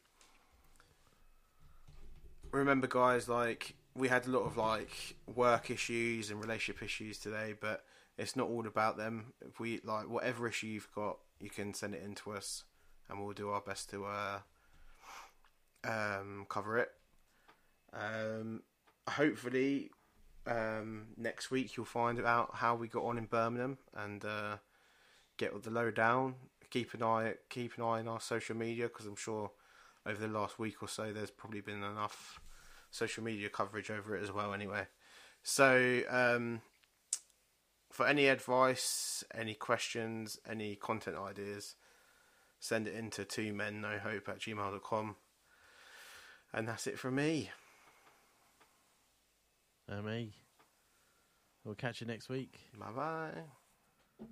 remember, 2.52 2.88
guys, 2.88 3.28
like 3.28 3.76
we 3.96 4.08
had 4.08 4.28
a 4.28 4.30
lot 4.30 4.44
of 4.44 4.58
like 4.58 5.16
work 5.34 5.72
issues 5.72 6.30
and 6.30 6.40
relationship 6.42 6.84
issues 6.84 7.18
today, 7.18 7.56
but 7.60 7.84
it's 8.18 8.36
not 8.36 8.48
all 8.48 8.68
about 8.68 8.98
them. 8.98 9.34
If 9.42 9.60
we 9.60 9.82
like 9.84 10.08
whatever 10.08 10.48
issue 10.48 10.68
you've 10.68 10.92
got, 10.94 11.18
you 11.40 11.50
can 11.50 11.74
send 11.74 11.96
it 11.96 12.04
in 12.04 12.14
to 12.16 12.32
us, 12.34 12.64
and 13.10 13.20
we'll 13.20 13.34
do 13.34 13.50
our 13.50 13.62
best 13.62 13.90
to 13.90 14.06
uh, 14.06 14.40
um, 15.84 16.46
cover 16.48 16.78
it. 16.78 16.92
Um, 17.92 18.62
hopefully, 19.10 19.90
um, 20.48 21.08
next 21.18 21.52
week 21.52 21.76
you'll 21.76 21.86
find 21.86 22.20
out 22.24 22.52
how 22.56 22.76
we 22.76 22.88
got 22.88 23.04
on 23.04 23.18
in 23.18 23.26
Birmingham 23.26 23.78
and 23.96 24.24
uh, 24.24 24.58
get 25.38 25.64
the 25.64 25.72
lowdown. 25.72 26.36
Keep 26.70 26.94
an 26.96 27.04
eye 27.04 27.34
keep 27.50 27.78
an 27.78 27.84
eye 27.84 28.00
on 28.00 28.08
our 28.08 28.20
social 28.20 28.56
media 28.56 28.88
because 28.88 29.06
I'm 29.06 29.16
sure 29.16 29.52
over 30.06 30.20
the 30.20 30.28
last 30.28 30.60
week 30.60 30.82
or 30.84 30.88
so 30.88 31.14
there's 31.14 31.32
probably 31.32 31.62
been 31.62 31.84
enough 31.84 32.40
social 32.92 33.24
media 33.24 33.50
coverage 33.50 33.90
over 33.90 34.16
it 34.16 34.24
as 34.24 34.32
well. 34.32 34.54
Anyway, 34.54 34.88
so 35.44 36.02
um, 36.10 36.62
for 37.92 38.08
any 38.08 38.28
advice, 38.28 39.24
any 39.34 39.54
questions, 39.54 40.40
any 40.50 40.76
content 40.76 41.18
ideas, 41.18 41.76
send 42.60 42.88
it 42.88 42.96
into 42.96 43.24
two 43.24 43.54
men 43.54 43.82
no 43.82 43.98
hope 43.98 44.28
at 44.28 44.40
gmail.com. 44.40 45.16
And 46.54 46.68
that's 46.68 46.88
it 46.88 46.98
from 46.98 47.16
me. 47.16 47.52
And 49.88 50.06
me. 50.06 50.34
We'll 51.64 51.76
catch 51.76 52.02
you 52.02 52.08
next 52.08 52.30
week. 52.30 52.60
Bye 52.78 52.92
bye. 52.92 54.28